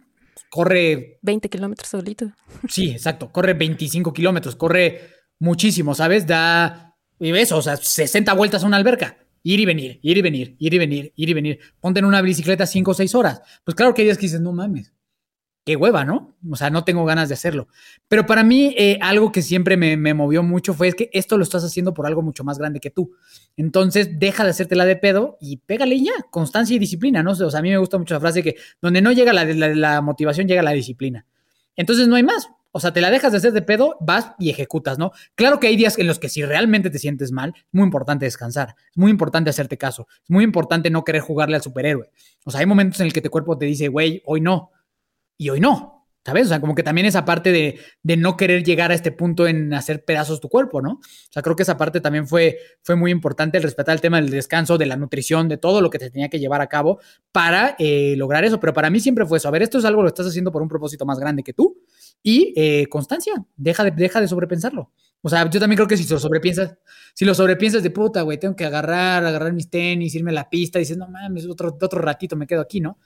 corre... 0.51 1.19
20 1.23 1.49
kilómetros 1.49 1.89
solito. 1.89 2.33
Sí, 2.69 2.91
exacto, 2.91 3.31
corre 3.31 3.55
25 3.55 4.13
kilómetros, 4.13 4.57
corre 4.57 5.11
muchísimo, 5.39 5.95
¿sabes? 5.95 6.27
Da, 6.27 6.94
y 7.19 7.31
eso, 7.37 7.57
o 7.57 7.63
sea, 7.63 7.77
60 7.77 8.33
vueltas 8.35 8.65
a 8.65 8.67
una 8.67 8.77
alberca. 8.77 9.19
Ir 9.43 9.61
y 9.61 9.67
venir, 9.67 10.01
ir 10.03 10.17
y 10.17 10.23
venir, 10.23 10.57
ir 10.59 10.75
y 10.75 10.79
venir, 10.79 11.13
ir 11.17 11.29
y 11.29 11.35
venir. 11.35 11.59
Ponte 11.79 12.01
en 12.01 12.07
una 12.07 12.23
bicicleta 12.23 12.67
5 12.67 12.91
o 12.91 12.95
6 12.95 13.15
horas. 13.15 13.43
Pues 13.63 13.75
claro 13.75 13.93
que 13.93 14.03
hay 14.03 14.07
días 14.07 14.17
que 14.17 14.27
dices, 14.27 14.41
no 14.41 14.53
mames, 14.53 14.95
qué 15.65 15.77
hueva, 15.77 16.05
¿no? 16.05 16.37
O 16.51 16.57
sea, 16.57 16.71
no 16.71 16.85
tengo 16.85 17.05
ganas 17.05 17.29
de 17.29 17.35
hacerlo. 17.35 17.69
Pero 18.09 18.27
para 18.27 18.43
mí, 18.43 18.75
eh, 18.79 18.99
algo 19.03 19.33
que 19.33 19.43
siempre 19.43 19.77
me, 19.77 19.97
me, 19.97 20.15
movió 20.15 20.43
mucho 20.43 20.75
fue 20.75 20.89
es 20.89 20.95
que 20.95 21.11
esto 21.13 21.37
lo 21.37 21.43
estás 21.43 21.65
haciendo 21.65 21.95
por 21.95 22.07
algo 22.07 22.23
mucho 22.23 22.43
más 22.43 22.59
grande 22.59 22.81
que 22.81 22.91
tú. 22.91 23.13
Entonces, 23.57 24.19
deja 24.19 24.45
de 24.45 24.51
hacértela 24.51 24.85
de 24.85 24.97
pedo 24.97 25.37
y 25.41 25.59
pégale 25.59 26.01
ya, 26.01 26.13
constancia 26.31 26.77
y 26.77 26.79
disciplina, 26.79 27.23
¿no? 27.23 27.33
O 27.33 27.35
sea, 27.35 27.59
a 27.59 27.63
mí 27.63 27.71
me 27.71 27.79
gusta 27.79 27.99
mucho 27.99 28.15
la 28.15 28.21
frase 28.21 28.43
que 28.43 28.57
donde 28.81 29.01
no 29.01 29.13
llega 29.13 29.33
la, 29.33 29.45
la 29.45 30.01
motivación, 30.01 30.49
llega 30.49 30.63
la 30.63 30.73
disciplina. 30.73 31.27
Entonces, 31.77 32.09
no 32.09 32.17
hay 32.17 32.23
más. 32.23 32.49
O 32.77 32.81
sea, 32.81 32.93
te 32.93 33.01
la 33.01 33.09
dejas 33.09 33.31
de 33.31 33.39
hacer 33.39 33.53
de 33.53 33.63
pedo, 33.63 33.97
vas 34.01 34.33
y 34.37 34.51
ejecutas, 34.51 34.99
¿no? 34.99 35.13
Claro 35.37 35.61
que 35.61 35.69
hay 35.69 35.77
días 35.77 35.97
en 35.97 36.09
los 36.09 36.19
que 36.19 36.29
si 36.29 36.45
realmente 36.45 36.91
te 36.91 36.99
sientes 36.99 37.31
mal, 37.31 37.53
es 37.57 37.65
muy 37.71 37.85
importante 37.85 38.25
descansar, 38.25 38.75
es 38.91 38.97
muy 38.97 39.13
importante 39.13 39.49
hacerte 39.49 39.79
caso, 39.79 40.09
es 40.25 40.31
muy 40.31 40.43
importante 40.43 40.91
no 40.91 41.05
querer 41.05 41.23
jugarle 41.23 41.55
al 41.55 41.63
superhéroe. 41.63 42.11
O 42.45 42.51
sea, 42.51 42.59
hay 42.59 42.67
momentos 42.67 42.99
en 42.99 43.07
el 43.07 43.13
que 43.13 43.21
tu 43.21 43.31
cuerpo 43.31 43.57
te 43.57 43.67
dice, 43.67 43.87
güey, 43.87 44.23
hoy 44.27 44.41
no, 44.41 44.73
y 45.39 45.51
hoy 45.51 45.61
no, 45.61 46.09
¿sabes? 46.27 46.47
O 46.47 46.49
sea, 46.49 46.61
como 46.61 46.75
que 46.75 46.83
también 46.83 47.07
esa 47.07 47.25
parte 47.25 47.53
de, 47.53 47.79
no 48.17 48.37
querer 48.37 48.65
llegar 48.65 48.91
a 48.91 48.95
este 48.95 49.13
punto 49.13 49.47
en 49.47 49.73
hacer 49.73 50.05
pedazos 50.05 50.41
tu 50.41 50.49
cuerpo, 50.49 50.83
¿no? 50.83 50.95
O 50.95 51.01
sea, 51.31 51.43
creo 51.43 51.55
que 51.55 51.63
esa 51.63 51.77
parte 51.77 52.01
también 52.01 52.27
fue, 52.27 52.59
fue 52.83 52.97
muy 52.97 53.13
importante, 53.13 53.59
el 53.59 53.63
respetar 53.63 53.95
el 53.95 54.01
tema 54.01 54.21
del 54.21 54.31
descanso, 54.31 54.79
de 54.79 54.87
la 54.87 54.97
nutrición, 54.97 55.49
de 55.49 55.59
todo 55.59 55.81
lo 55.81 55.91
que 55.91 56.01
te 56.01 56.11
tenía 56.11 56.29
que 56.29 56.41
llevar 56.41 56.61
a 56.61 56.67
cabo 56.67 56.99
para 57.31 57.77
eh, 57.79 58.15
lograr 58.17 58.45
eso. 58.45 58.59
Pero 58.59 58.73
para 58.73 58.91
mí 58.91 58.99
siempre 58.99 59.27
fue 59.27 59.39
eso. 59.39 59.47
A 59.47 59.53
ver, 59.53 59.63
esto 59.63 59.79
es 59.79 59.85
algo 59.85 60.01
que 60.01 60.05
lo 60.05 60.09
estás 60.09 60.27
haciendo 60.27 60.51
por 60.51 60.61
un 60.61 60.69
propósito 60.69 61.07
más 61.07 61.21
grande 61.21 61.45
que 61.45 61.53
tú 61.53 61.84
y 62.25 62.55
eh, 62.57 62.87
constancia, 62.89 63.35
deja 63.55 63.85
de, 63.85 63.91
deja 63.93 64.21
de 64.21 64.27
sobrepensarlo. 64.27 64.91
O 65.21 65.29
sea, 65.29 65.49
yo 65.49 65.61
también 65.61 65.77
creo 65.77 65.87
que 65.87 65.97
si 65.97 66.09
lo 66.09 66.19
sobrepiensas, 66.19 66.75
si 67.15 67.25
lo 67.25 67.35
sobrepiensas 67.35 67.83
de 67.83 67.91
puta, 67.91 68.23
güey, 68.23 68.39
tengo 68.39 68.57
que 68.57 68.65
agarrar, 68.65 69.25
agarrar 69.25 69.53
mis 69.53 69.71
tenis, 69.71 70.15
irme 70.15 70.31
a 70.31 70.35
la 70.35 70.51
pista, 70.51 70.79
y 70.79 70.83
dices, 70.83 70.97
no 70.97 71.07
mames, 71.07 71.47
otro, 71.47 71.77
otro 71.81 72.01
ratito 72.01 72.35
me 72.35 72.47
quedo 72.47 72.63
aquí, 72.63 72.81
¿no? 72.81 72.99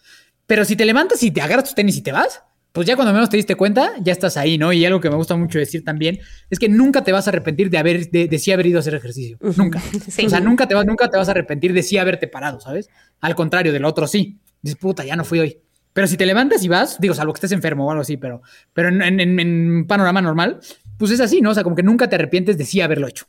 Pero 0.46 0.64
si 0.64 0.76
te 0.76 0.84
levantas 0.84 1.22
y 1.22 1.32
te 1.32 1.40
agarras 1.40 1.64
tus 1.64 1.74
tenis 1.74 1.96
y 1.96 2.02
te 2.02 2.12
vas, 2.12 2.42
pues 2.72 2.86
ya 2.86 2.94
cuando 2.94 3.12
menos 3.12 3.28
te 3.28 3.36
diste 3.36 3.56
cuenta, 3.56 3.92
ya 4.00 4.12
estás 4.12 4.36
ahí, 4.36 4.56
¿no? 4.56 4.72
Y 4.72 4.84
algo 4.84 5.00
que 5.00 5.10
me 5.10 5.16
gusta 5.16 5.36
mucho 5.36 5.58
decir 5.58 5.84
también 5.84 6.20
es 6.48 6.60
que 6.60 6.68
nunca 6.68 7.02
te 7.02 7.10
vas 7.10 7.26
a 7.26 7.30
arrepentir 7.30 7.70
de 7.70 7.78
haber, 7.78 8.08
de, 8.08 8.28
de 8.28 8.38
sí 8.38 8.52
haber 8.52 8.66
ido 8.66 8.78
a 8.78 8.80
hacer 8.80 8.94
ejercicio. 8.94 9.36
Nunca. 9.56 9.82
O 10.24 10.28
sea, 10.28 10.40
nunca 10.40 10.68
te, 10.68 10.74
vas, 10.74 10.86
nunca 10.86 11.10
te 11.10 11.16
vas 11.16 11.28
a 11.28 11.32
arrepentir 11.32 11.72
de 11.72 11.82
sí 11.82 11.98
haberte 11.98 12.28
parado, 12.28 12.60
¿sabes? 12.60 12.88
Al 13.20 13.34
contrario, 13.34 13.72
del 13.72 13.84
otro 13.84 14.06
sí. 14.06 14.38
Dices, 14.62 14.78
puta, 14.78 15.04
ya 15.04 15.16
no 15.16 15.24
fui 15.24 15.40
hoy. 15.40 15.60
Pero 15.98 16.06
si 16.06 16.16
te 16.16 16.26
levantas 16.26 16.62
y 16.62 16.68
vas, 16.68 17.00
digo, 17.00 17.12
salvo 17.12 17.32
que 17.32 17.38
estés 17.38 17.50
enfermo 17.50 17.84
o 17.84 17.90
algo 17.90 18.02
así, 18.02 18.16
pero, 18.16 18.40
pero 18.72 18.88
en, 18.88 19.02
en, 19.02 19.40
en 19.40 19.84
panorama 19.84 20.22
normal, 20.22 20.60
pues 20.96 21.10
es 21.10 21.18
así, 21.18 21.40
¿no? 21.40 21.50
O 21.50 21.54
sea, 21.54 21.64
como 21.64 21.74
que 21.74 21.82
nunca 21.82 22.08
te 22.08 22.14
arrepientes 22.14 22.56
de 22.56 22.64
sí 22.64 22.80
haberlo 22.80 23.08
hecho. 23.08 23.26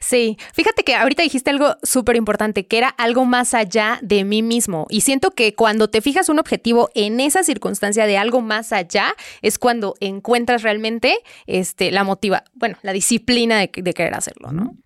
Sí, 0.00 0.38
fíjate 0.54 0.84
que 0.84 0.94
ahorita 0.94 1.22
dijiste 1.22 1.50
algo 1.50 1.76
súper 1.82 2.16
importante, 2.16 2.66
que 2.66 2.78
era 2.78 2.88
algo 2.88 3.26
más 3.26 3.52
allá 3.52 3.98
de 4.00 4.24
mí 4.24 4.42
mismo. 4.42 4.86
Y 4.88 5.02
siento 5.02 5.32
que 5.32 5.54
cuando 5.54 5.90
te 5.90 6.00
fijas 6.00 6.30
un 6.30 6.38
objetivo 6.38 6.88
en 6.94 7.20
esa 7.20 7.42
circunstancia 7.42 8.06
de 8.06 8.16
algo 8.16 8.40
más 8.40 8.72
allá, 8.72 9.14
es 9.42 9.58
cuando 9.58 9.96
encuentras 10.00 10.62
realmente 10.62 11.18
este, 11.46 11.90
la 11.90 12.04
motiva, 12.04 12.44
bueno, 12.54 12.78
la 12.80 12.94
disciplina 12.94 13.58
de, 13.58 13.70
de 13.70 13.92
querer 13.92 14.14
hacerlo, 14.14 14.50
¿no? 14.50 14.78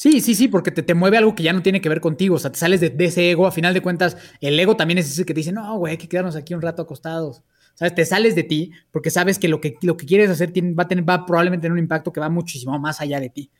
Sí, 0.00 0.20
sí, 0.20 0.36
sí, 0.36 0.46
porque 0.46 0.70
te, 0.70 0.84
te, 0.84 0.94
mueve 0.94 1.18
algo 1.18 1.34
que 1.34 1.42
ya 1.42 1.52
no 1.52 1.60
tiene 1.60 1.80
que 1.80 1.88
ver 1.88 2.00
contigo. 2.00 2.36
O 2.36 2.38
sea, 2.38 2.52
te 2.52 2.58
sales 2.58 2.80
de, 2.80 2.94
ese 3.04 3.32
ego. 3.32 3.48
A 3.48 3.52
final 3.52 3.74
de 3.74 3.80
cuentas, 3.80 4.16
el 4.40 4.58
ego 4.60 4.76
también 4.76 4.98
es 4.98 5.10
ese 5.10 5.24
que 5.26 5.34
te 5.34 5.40
dice, 5.40 5.50
no, 5.50 5.76
güey, 5.76 5.90
hay 5.92 5.98
que 5.98 6.08
quedarnos 6.08 6.36
aquí 6.36 6.54
un 6.54 6.62
rato 6.62 6.82
acostados. 6.82 7.42
¿Sabes? 7.74 7.96
Te 7.96 8.04
sales 8.04 8.36
de 8.36 8.44
ti 8.44 8.70
porque 8.92 9.10
sabes 9.10 9.40
que 9.40 9.48
lo 9.48 9.60
que, 9.60 9.76
lo 9.82 9.96
que 9.96 10.06
quieres 10.06 10.30
hacer 10.30 10.52
tiene, 10.52 10.72
va, 10.74 10.84
a 10.84 10.88
tener, 10.88 11.08
va 11.08 11.26
probablemente 11.26 11.62
tener 11.62 11.72
un 11.72 11.80
impacto 11.80 12.12
que 12.12 12.20
va 12.20 12.28
muchísimo 12.28 12.78
más 12.78 13.00
allá 13.00 13.18
de 13.18 13.28
ti. 13.28 13.50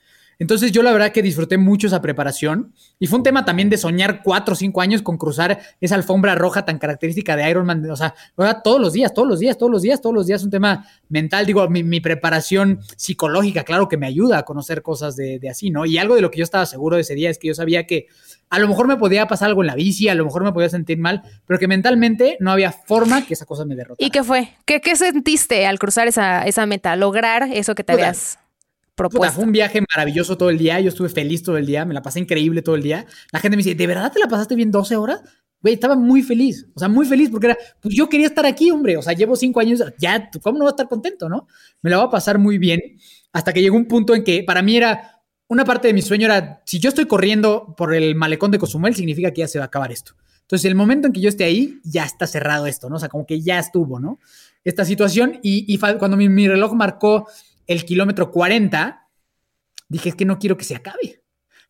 Entonces 0.41 0.71
yo 0.71 0.83
la 0.85 0.93
verdad 0.93 1.11
que 1.11 1.21
disfruté 1.21 1.59
mucho 1.59 1.89
esa 1.89 2.01
preparación 2.01 2.73
y 3.01 3.09
fue 3.09 3.19
un 3.19 3.25
tema 3.25 3.45
también 3.45 3.71
de 3.71 3.77
soñar 3.77 4.23
cuatro 4.23 4.53
o 4.53 4.57
cinco 4.57 4.81
años 4.81 5.03
con 5.03 5.19
cruzar 5.19 5.59
esa 5.81 5.97
alfombra 5.97 6.37
roja 6.37 6.65
tan 6.65 6.79
característica 6.79 7.35
de 7.35 7.51
Iron 7.51 7.67
Man. 7.67 7.89
O 7.91 7.97
sea, 7.97 8.15
todos 8.63 8.81
los 8.81 8.93
días, 8.93 9.13
todos 9.13 9.27
los 9.27 9.41
días, 9.41 9.59
todos 9.59 9.73
los 9.73 9.83
días, 9.83 10.01
todos 10.01 10.15
los 10.15 10.27
días, 10.29 10.45
un 10.45 10.51
tema 10.51 10.87
mental. 11.09 11.45
Digo, 11.45 11.69
mi, 11.69 11.83
mi 11.83 12.01
preparación 12.01 12.81
psicológica, 12.97 13.65
claro 13.65 13.89
que 13.89 13.97
me 13.97 14.07
ayuda 14.07 14.39
a 14.39 14.43
conocer 14.45 14.83
cosas 14.83 15.17
de, 15.17 15.41
de, 15.41 15.51
así, 15.51 15.71
¿no? 15.71 15.87
Y 15.87 15.99
algo 15.99 16.15
de 16.15 16.21
lo 16.21 16.31
que 16.31 16.39
yo 16.39 16.45
estaba 16.45 16.67
seguro 16.67 16.95
de 16.95 17.03
ese 17.03 17.17
día 17.17 17.31
es 17.31 17.39
que 17.39 17.49
yo 17.49 17.55
sabía 17.55 17.85
que 17.87 18.07
a 18.49 18.61
lo 18.61 18.69
mejor 18.69 18.87
me 18.87 18.97
podía 18.97 19.27
pasar 19.27 19.49
algo 19.49 19.63
en 19.63 19.67
la 19.67 19.75
bici, 19.75 20.09
a 20.09 20.15
lo 20.15 20.25
mejor 20.25 20.45
me 20.45 20.53
podía 20.53 20.69
sentir 20.69 20.99
mal, 20.99 21.23
pero 21.47 21.59
que 21.59 21.67
mentalmente 21.67 22.37
no 22.39 22.53
había 22.53 22.71
forma 22.71 23.27
que 23.27 23.35
esa 23.35 23.45
cosa 23.45 23.65
me 23.65 23.75
derrotara. 23.75 24.07
¿Y 24.07 24.11
qué 24.11 24.23
fue? 24.23 24.51
¿Qué, 24.65 24.81
qué 24.81 24.95
sentiste 24.95 25.67
al 25.67 25.81
cruzar 25.81 26.07
esa, 26.07 26.47
esa 26.47 26.65
meta? 26.65 26.95
Lograr 26.95 27.49
eso 27.53 27.75
que 27.75 27.83
te 27.83 27.93
Puta. 27.93 28.05
habías 28.05 28.39
Puta, 29.07 29.31
fue 29.31 29.45
un 29.45 29.53
viaje 29.53 29.81
maravilloso 29.95 30.37
todo 30.37 30.51
el 30.51 30.59
día. 30.59 30.81
Yo 30.81 30.89
estuve 30.89 31.09
feliz 31.09 31.43
todo 31.43 31.57
el 31.57 31.67
día. 31.67 31.85
Me 31.85 31.95
la 31.95 32.03
pasé 32.03 32.21
increíble 32.21 32.63
todo 32.63 32.75
el 32.75 32.83
día. 32.83 33.07
La 33.33 33.39
gente 33.39 33.57
me 33.57 33.63
dice, 33.63 33.75
¿de 33.75 33.87
verdad 33.87 34.13
te 34.13 34.19
la 34.19 34.27
pasaste 34.27 34.55
bien 34.55 34.71
12 34.71 34.97
horas? 34.97 35.23
Güey, 35.61 35.75
estaba 35.75 35.97
muy 35.97 36.23
feliz. 36.23 36.67
O 36.75 36.79
sea, 36.79 36.89
muy 36.89 37.07
feliz 37.07 37.31
porque 37.31 37.49
era, 37.49 37.59
pues 37.81 37.95
yo 37.95 38.09
quería 38.09 38.27
estar 38.27 38.47
aquí, 38.47 38.71
hombre. 38.71 38.97
O 38.97 39.03
sea, 39.03 39.13
llevo 39.13 39.37
cinco 39.37 39.61
años. 39.61 39.83
Ya, 39.99 40.31
¿cómo 40.43 40.59
no 40.59 40.65
voy 40.65 40.71
a 40.71 40.71
estar 40.71 40.89
contento, 40.89 41.29
no? 41.29 41.47
Me 41.83 41.91
la 41.91 41.99
voy 41.99 42.07
a 42.07 42.11
pasar 42.11 42.39
muy 42.39 42.59
bien. 42.59 42.81
Hasta 43.33 43.53
que 43.53 43.63
llegó 43.63 43.77
un 43.77 43.87
punto 43.87 44.15
en 44.15 44.25
que 44.25 44.43
para 44.43 44.63
mí 44.63 44.77
era, 44.77 45.23
una 45.49 45.65
parte 45.65 45.89
de 45.89 45.95
mi 45.95 46.03
sueño 46.03 46.27
era, 46.27 46.63
si 46.67 46.79
yo 46.79 46.91
estoy 46.91 47.07
corriendo 47.07 47.75
por 47.77 47.95
el 47.95 48.15
malecón 48.15 48.51
de 48.51 48.59
Cozumel, 48.59 48.95
significa 48.95 49.33
que 49.33 49.41
ya 49.41 49.49
se 49.49 49.59
va 49.59 49.65
a 49.65 49.67
acabar 49.67 49.91
esto. 49.91 50.13
Entonces, 50.43 50.65
el 50.65 50.75
momento 50.75 51.07
en 51.07 51.13
que 51.13 51.21
yo 51.21 51.29
esté 51.29 51.45
ahí, 51.45 51.79
ya 51.85 52.05
está 52.05 52.27
cerrado 52.27 52.67
esto, 52.67 52.89
¿no? 52.89 52.97
O 52.97 52.99
sea, 52.99 53.09
como 53.09 53.27
que 53.27 53.41
ya 53.41 53.59
estuvo, 53.59 54.01
¿no? 54.01 54.19
Esta 54.65 54.85
situación. 54.85 55.41
Y, 55.43 55.65
y 55.73 55.79
cuando 55.79 56.17
mi, 56.17 56.29
mi 56.29 56.49
reloj 56.49 56.73
marcó 56.73 57.27
el 57.69 57.85
kilómetro 57.85 58.33
40, 58.33 59.09
dije, 59.89 60.09
es 60.09 60.15
que 60.17 60.25
no 60.25 60.39
quiero 60.41 60.57
que 60.57 60.65
se 60.65 60.75
acabe. 60.75 61.23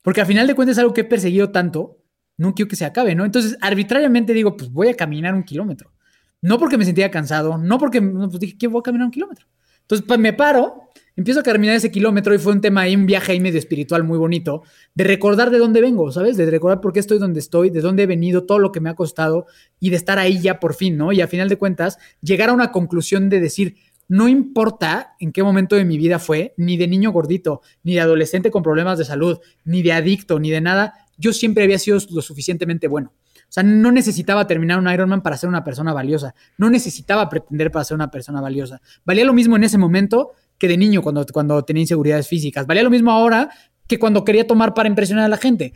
Porque 0.02 0.22
al 0.22 0.26
final 0.26 0.46
de 0.46 0.54
cuentas 0.54 0.76
es 0.76 0.80
algo 0.80 0.94
que 0.94 1.02
he 1.02 1.04
perseguido 1.04 1.50
tanto, 1.50 1.98
no 2.38 2.54
quiero 2.54 2.68
que 2.68 2.76
se 2.76 2.86
acabe, 2.86 3.14
¿no? 3.14 3.24
Entonces, 3.24 3.58
arbitrariamente 3.60 4.32
digo, 4.32 4.56
pues 4.56 4.70
voy 4.70 4.88
a 4.88 4.94
caminar 4.94 5.34
un 5.34 5.42
kilómetro. 5.42 5.92
No 6.40 6.58
porque 6.58 6.78
me 6.78 6.84
sentía 6.84 7.10
cansado, 7.10 7.58
no 7.58 7.78
porque, 7.78 8.00
pues 8.00 8.38
dije, 8.38 8.56
que 8.56 8.68
voy 8.68 8.80
a 8.80 8.82
caminar 8.84 9.06
un 9.06 9.10
kilómetro. 9.10 9.46
Entonces, 9.82 10.06
pues 10.06 10.20
me 10.20 10.32
paro, 10.32 10.82
empiezo 11.16 11.40
a 11.40 11.42
caminar 11.42 11.74
ese 11.74 11.90
kilómetro 11.90 12.32
y 12.32 12.38
fue 12.38 12.52
un 12.52 12.60
tema 12.60 12.82
ahí, 12.82 12.94
un 12.94 13.06
viaje 13.06 13.32
ahí 13.32 13.40
medio 13.40 13.58
espiritual 13.58 14.04
muy 14.04 14.18
bonito, 14.18 14.62
de 14.94 15.02
recordar 15.02 15.50
de 15.50 15.58
dónde 15.58 15.80
vengo, 15.80 16.12
¿sabes? 16.12 16.36
De 16.36 16.48
recordar 16.48 16.80
por 16.80 16.92
qué 16.92 17.00
estoy 17.00 17.18
donde 17.18 17.40
estoy, 17.40 17.70
de 17.70 17.80
dónde 17.80 18.04
he 18.04 18.06
venido, 18.06 18.44
todo 18.44 18.60
lo 18.60 18.70
que 18.70 18.80
me 18.80 18.88
ha 18.88 18.94
costado 18.94 19.46
y 19.80 19.90
de 19.90 19.96
estar 19.96 20.18
ahí 20.20 20.40
ya 20.40 20.60
por 20.60 20.74
fin, 20.74 20.96
¿no? 20.96 21.10
Y 21.10 21.20
a 21.22 21.26
final 21.26 21.48
de 21.48 21.56
cuentas, 21.56 21.98
llegar 22.20 22.50
a 22.50 22.52
una 22.52 22.70
conclusión 22.70 23.30
de 23.30 23.40
decir, 23.40 23.76
no 24.08 24.26
importa 24.26 25.14
en 25.20 25.32
qué 25.32 25.42
momento 25.42 25.76
de 25.76 25.84
mi 25.84 25.98
vida 25.98 26.18
fue, 26.18 26.54
ni 26.56 26.76
de 26.76 26.88
niño 26.88 27.12
gordito, 27.12 27.60
ni 27.82 27.94
de 27.94 28.00
adolescente 28.00 28.50
con 28.50 28.62
problemas 28.62 28.98
de 28.98 29.04
salud, 29.04 29.38
ni 29.64 29.82
de 29.82 29.92
adicto, 29.92 30.40
ni 30.40 30.50
de 30.50 30.62
nada, 30.62 30.94
yo 31.18 31.32
siempre 31.32 31.64
había 31.64 31.78
sido 31.78 31.98
lo 32.10 32.22
suficientemente 32.22 32.88
bueno. 32.88 33.12
O 33.48 33.50
sea, 33.52 33.62
no 33.62 33.92
necesitaba 33.92 34.46
terminar 34.46 34.78
un 34.78 34.90
Ironman 34.90 35.22
para 35.22 35.36
ser 35.36 35.48
una 35.48 35.64
persona 35.64 35.92
valiosa. 35.92 36.34
No 36.58 36.68
necesitaba 36.68 37.28
pretender 37.28 37.70
para 37.70 37.84
ser 37.84 37.94
una 37.94 38.10
persona 38.10 38.40
valiosa. 38.40 38.80
Valía 39.04 39.24
lo 39.24 39.32
mismo 39.32 39.56
en 39.56 39.64
ese 39.64 39.78
momento 39.78 40.32
que 40.58 40.68
de 40.68 40.76
niño 40.76 41.00
cuando, 41.02 41.24
cuando 41.32 41.64
tenía 41.64 41.82
inseguridades 41.82 42.28
físicas. 42.28 42.66
Valía 42.66 42.82
lo 42.82 42.90
mismo 42.90 43.10
ahora 43.10 43.48
que 43.86 43.98
cuando 43.98 44.24
quería 44.24 44.46
tomar 44.46 44.74
para 44.74 44.88
impresionar 44.88 45.24
a 45.24 45.28
la 45.28 45.38
gente. 45.38 45.72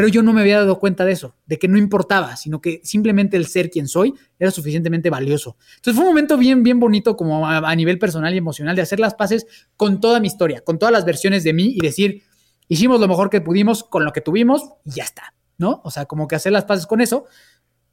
Pero 0.00 0.08
yo 0.08 0.22
no 0.22 0.32
me 0.32 0.40
había 0.40 0.56
dado 0.56 0.78
cuenta 0.78 1.04
de 1.04 1.12
eso, 1.12 1.34
de 1.44 1.58
que 1.58 1.68
no 1.68 1.76
importaba, 1.76 2.34
sino 2.36 2.62
que 2.62 2.80
simplemente 2.82 3.36
el 3.36 3.44
ser 3.44 3.70
quien 3.70 3.86
soy 3.86 4.14
era 4.38 4.50
suficientemente 4.50 5.10
valioso. 5.10 5.58
Entonces 5.76 5.94
fue 5.94 6.04
un 6.04 6.12
momento 6.12 6.38
bien, 6.38 6.62
bien 6.62 6.80
bonito 6.80 7.18
como 7.18 7.46
a, 7.46 7.58
a 7.58 7.76
nivel 7.76 7.98
personal 7.98 8.32
y 8.32 8.38
emocional 8.38 8.74
de 8.74 8.80
hacer 8.80 8.98
las 8.98 9.12
paces 9.12 9.46
con 9.76 10.00
toda 10.00 10.18
mi 10.18 10.26
historia, 10.26 10.62
con 10.62 10.78
todas 10.78 10.90
las 10.90 11.04
versiones 11.04 11.44
de 11.44 11.52
mí 11.52 11.74
y 11.76 11.80
decir, 11.82 12.22
hicimos 12.66 12.98
lo 12.98 13.08
mejor 13.08 13.28
que 13.28 13.42
pudimos 13.42 13.84
con 13.84 14.06
lo 14.06 14.12
que 14.14 14.22
tuvimos 14.22 14.70
y 14.86 14.92
ya 14.92 15.04
está, 15.04 15.34
¿no? 15.58 15.82
O 15.84 15.90
sea, 15.90 16.06
como 16.06 16.28
que 16.28 16.36
hacer 16.36 16.52
las 16.52 16.64
paces 16.64 16.86
con 16.86 17.02
eso 17.02 17.26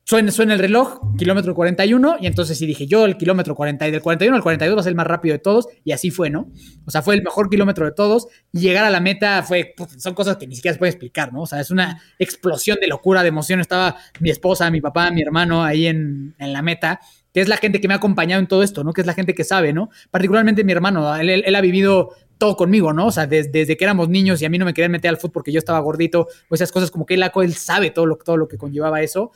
suena, 0.07 0.31
suena 0.31 0.53
el 0.53 0.59
reloj, 0.59 1.01
kilómetro 1.17 1.53
41, 1.53 2.17
y 2.21 2.27
entonces 2.27 2.57
sí 2.57 2.65
dije, 2.65 2.87
yo 2.87 3.05
el 3.05 3.17
kilómetro 3.17 3.55
40, 3.55 3.89
y 3.89 3.91
del 3.91 4.01
41 4.01 4.37
al 4.37 4.41
42 4.41 4.77
va 4.77 4.79
a 4.79 4.83
ser 4.83 4.91
el 4.91 4.95
más 4.95 5.05
rápido 5.05 5.33
de 5.33 5.39
todos, 5.39 5.67
y 5.83 5.91
así 5.91 6.11
fue, 6.11 6.29
¿no? 6.29 6.49
O 6.85 6.91
sea, 6.91 7.01
fue 7.01 7.15
el 7.15 7.23
mejor 7.23 7.49
kilómetro 7.49 7.85
de 7.85 7.91
todos, 7.91 8.27
y 8.53 8.59
llegar 8.59 8.85
a 8.85 8.89
la 8.89 9.01
meta 9.01 9.43
fue, 9.43 9.75
son 9.97 10.13
cosas 10.13 10.37
que 10.37 10.47
ni 10.47 10.55
siquiera 10.55 10.73
se 10.73 10.79
puede 10.79 10.91
explicar, 10.91 11.33
¿no? 11.33 11.41
O 11.41 11.45
sea, 11.45 11.59
es 11.59 11.71
una 11.71 12.01
explosión 12.19 12.77
de 12.79 12.87
locura, 12.87 13.21
de 13.21 13.27
emoción. 13.27 13.59
Estaba 13.59 13.97
mi 14.21 14.29
esposa, 14.29 14.71
mi 14.71 14.79
papá, 14.79 15.11
mi 15.11 15.21
hermano 15.21 15.63
ahí 15.63 15.87
en, 15.87 16.35
en 16.39 16.53
la 16.53 16.61
meta, 16.61 17.01
que 17.33 17.41
es 17.41 17.49
la 17.49 17.57
gente 17.57 17.81
que 17.81 17.89
me 17.89 17.93
ha 17.93 17.97
acompañado 17.97 18.39
en 18.39 18.47
todo 18.47 18.63
esto, 18.63 18.85
¿no? 18.85 18.93
Que 18.93 19.01
es 19.01 19.07
la 19.07 19.13
gente 19.13 19.35
que 19.35 19.43
sabe, 19.43 19.73
¿no? 19.73 19.89
Particularmente 20.09 20.63
mi 20.63 20.71
hermano, 20.71 21.13
él, 21.17 21.29
él, 21.29 21.43
él 21.45 21.55
ha 21.55 21.61
vivido 21.61 22.11
todo 22.37 22.55
conmigo, 22.55 22.93
¿no? 22.93 23.07
O 23.07 23.11
sea, 23.11 23.27
desde, 23.27 23.49
desde, 23.49 23.77
que 23.77 23.83
éramos 23.83 24.09
niños 24.09 24.41
y 24.41 24.45
a 24.45 24.49
mí 24.49 24.57
no 24.57 24.65
me 24.65 24.73
querían 24.73 24.91
meter 24.91 25.09
al 25.09 25.17
fútbol 25.17 25.33
porque 25.33 25.51
yo 25.51 25.59
estaba 25.59 25.79
gordito, 25.79 26.27
o 26.49 26.55
esas 26.55 26.71
cosas 26.71 26.91
como 26.91 27.05
que 27.05 27.15
él, 27.15 27.23
él 27.23 27.53
sabe 27.55 27.89
todo 27.89 28.05
lo, 28.05 28.15
todo 28.17 28.37
lo 28.37 28.47
que 28.47 28.57
conllevaba 28.57 29.01
eso 29.01 29.31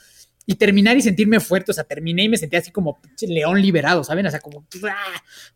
y 0.46 0.56
terminar 0.56 0.98
y 0.98 1.02
sentirme 1.02 1.40
fuerte, 1.40 1.72
o 1.72 1.74
sea, 1.74 1.84
terminé 1.84 2.24
y 2.24 2.30
me 2.30 2.38
sentía 2.38 2.60
así 2.60 2.72
como 2.72 3.00
león 3.22 3.62
liberado, 3.62 4.04
¿saben? 4.04 4.26
O 4.26 4.32
sea, 4.32 4.40
como, 4.40 4.66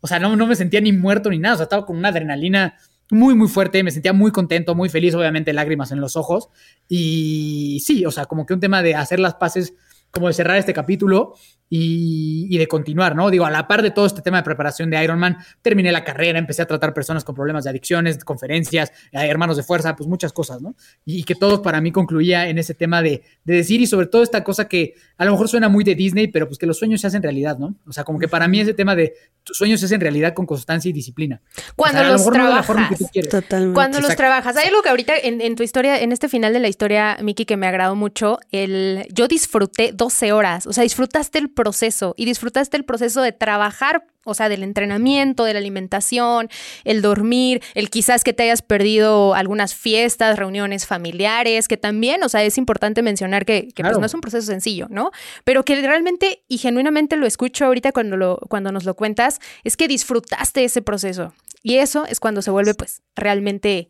o 0.01 0.07
sea, 0.07 0.19
no, 0.19 0.35
no 0.35 0.47
me 0.47 0.55
sentía 0.55 0.81
ni 0.81 0.91
muerto 0.91 1.29
ni 1.29 1.39
nada, 1.39 1.55
o 1.55 1.57
sea, 1.57 1.63
estaba 1.63 1.85
con 1.85 1.97
una 1.97 2.09
adrenalina 2.09 2.75
muy, 3.11 3.35
muy 3.35 3.47
fuerte, 3.47 3.83
me 3.83 3.91
sentía 3.91 4.13
muy 4.13 4.31
contento, 4.31 4.75
muy 4.75 4.89
feliz, 4.89 5.13
obviamente 5.15 5.53
lágrimas 5.53 5.91
en 5.91 6.01
los 6.01 6.15
ojos, 6.15 6.49
y 6.87 7.81
sí, 7.85 8.05
o 8.05 8.11
sea, 8.11 8.25
como 8.25 8.45
que 8.45 8.53
un 8.53 8.59
tema 8.59 8.81
de 8.81 8.95
hacer 8.95 9.19
las 9.19 9.35
paces, 9.35 9.73
como 10.15 10.27
de 10.27 10.33
cerrar 10.33 10.57
este 10.57 10.73
capítulo 10.73 11.35
y, 11.69 12.47
y, 12.49 12.57
de 12.57 12.67
continuar, 12.67 13.15
¿no? 13.15 13.29
Digo, 13.29 13.45
a 13.45 13.51
la 13.51 13.67
par 13.67 13.81
de 13.81 13.91
todo 13.91 14.05
este 14.05 14.21
tema 14.21 14.37
de 14.37 14.43
preparación 14.43 14.89
de 14.89 15.03
Ironman, 15.03 15.37
terminé 15.61 15.91
la 15.91 16.03
carrera, 16.03 16.39
empecé 16.39 16.61
a 16.61 16.67
tratar 16.67 16.93
personas 16.93 17.23
con 17.23 17.35
problemas 17.35 17.63
de 17.63 17.71
adicciones, 17.71 18.23
conferencias, 18.23 18.91
hermanos 19.11 19.57
de 19.57 19.63
fuerza, 19.63 19.95
pues 19.95 20.07
muchas 20.07 20.31
cosas, 20.31 20.61
¿no? 20.61 20.75
Y, 21.03 21.19
y 21.19 21.23
que 21.23 21.35
todo 21.35 21.61
para 21.61 21.81
mí 21.81 21.91
concluía 21.91 22.47
en 22.47 22.59
ese 22.59 22.75
tema 22.75 23.01
de, 23.01 23.23
de, 23.43 23.55
decir 23.55 23.81
y 23.81 23.87
sobre 23.87 24.05
todo 24.07 24.23
esta 24.23 24.43
cosa 24.43 24.67
que 24.67 24.93
a 25.17 25.25
lo 25.25 25.31
mejor 25.31 25.49
suena 25.49 25.67
muy 25.67 25.83
de 25.83 25.95
Disney, 25.95 26.27
pero 26.27 26.47
pues 26.47 26.59
que 26.59 26.65
los 26.65 26.77
sueños 26.77 27.01
se 27.01 27.07
hacen 27.07 27.23
realidad, 27.23 27.57
¿no? 27.57 27.75
O 27.87 27.91
sea, 27.91 28.03
como 28.03 28.19
que 28.19 28.27
para 28.27 28.47
mí 28.47 28.59
ese 28.59 28.73
tema 28.73 28.95
de 28.95 29.13
tus 29.43 29.57
sueños 29.57 29.79
se 29.79 29.87
hacen 29.87 29.99
realidad 29.99 30.33
con 30.33 30.45
constancia 30.45 30.89
y 30.89 30.93
disciplina. 30.93 31.41
Cuando 31.75 31.99
o 31.99 32.03
sea, 32.03 32.11
los 32.11 32.25
trabajas. 32.25 33.01
No 33.01 33.21
Totalmente. 33.29 33.73
Cuando 33.73 33.97
Exacto. 33.97 34.07
los 34.07 34.15
trabajas. 34.15 34.57
Hay 34.57 34.67
algo 34.67 34.81
que 34.81 34.89
ahorita 34.89 35.13
en, 35.17 35.41
en, 35.41 35.55
tu 35.55 35.63
historia, 35.63 35.99
en 35.99 36.11
este 36.11 36.29
final 36.29 36.53
de 36.53 36.59
la 36.59 36.67
historia, 36.67 37.17
Miki, 37.21 37.45
que 37.45 37.57
me 37.57 37.67
agradó 37.67 37.95
mucho, 37.95 38.37
el 38.51 39.07
yo 39.11 39.27
disfruté 39.27 39.91
12 40.05 40.33
horas, 40.33 40.67
o 40.67 40.73
sea, 40.73 40.83
disfrutaste 40.83 41.39
el 41.39 41.49
proceso 41.49 42.13
y 42.15 42.25
disfrutaste 42.25 42.77
el 42.77 42.85
proceso 42.85 43.23
de 43.23 43.31
trabajar, 43.31 44.05
o 44.23 44.35
sea, 44.35 44.49
del 44.49 44.61
entrenamiento, 44.61 45.45
de 45.45 45.53
la 45.53 45.59
alimentación, 45.59 46.47
el 46.83 47.01
dormir, 47.01 47.63
el 47.73 47.89
quizás 47.89 48.23
que 48.23 48.31
te 48.31 48.43
hayas 48.43 48.61
perdido 48.61 49.33
algunas 49.33 49.73
fiestas, 49.73 50.37
reuniones 50.37 50.85
familiares, 50.85 51.67
que 51.67 51.77
también, 51.77 52.23
o 52.23 52.29
sea, 52.29 52.43
es 52.43 52.59
importante 52.59 53.01
mencionar 53.01 53.45
que, 53.45 53.69
que 53.69 53.81
claro. 53.81 53.93
pues 53.93 53.99
no 53.99 54.05
es 54.05 54.13
un 54.13 54.21
proceso 54.21 54.45
sencillo, 54.45 54.85
¿no? 54.91 55.09
Pero 55.43 55.65
que 55.65 55.81
realmente 55.81 56.43
y 56.47 56.59
genuinamente 56.59 57.15
lo 57.15 57.25
escucho 57.25 57.65
ahorita 57.65 57.91
cuando, 57.91 58.15
lo, 58.15 58.37
cuando 58.47 58.71
nos 58.71 58.85
lo 58.85 58.95
cuentas, 58.95 59.39
es 59.63 59.75
que 59.75 59.87
disfrutaste 59.87 60.63
ese 60.63 60.83
proceso. 60.83 61.33
Y 61.63 61.77
eso 61.77 62.05
es 62.05 62.19
cuando 62.19 62.43
se 62.43 62.51
vuelve 62.51 62.75
pues 62.75 63.01
realmente 63.15 63.87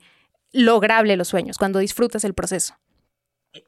lograble 0.53 1.17
los 1.17 1.27
sueños, 1.27 1.57
cuando 1.57 1.79
disfrutas 1.79 2.23
el 2.23 2.33
proceso. 2.33 2.75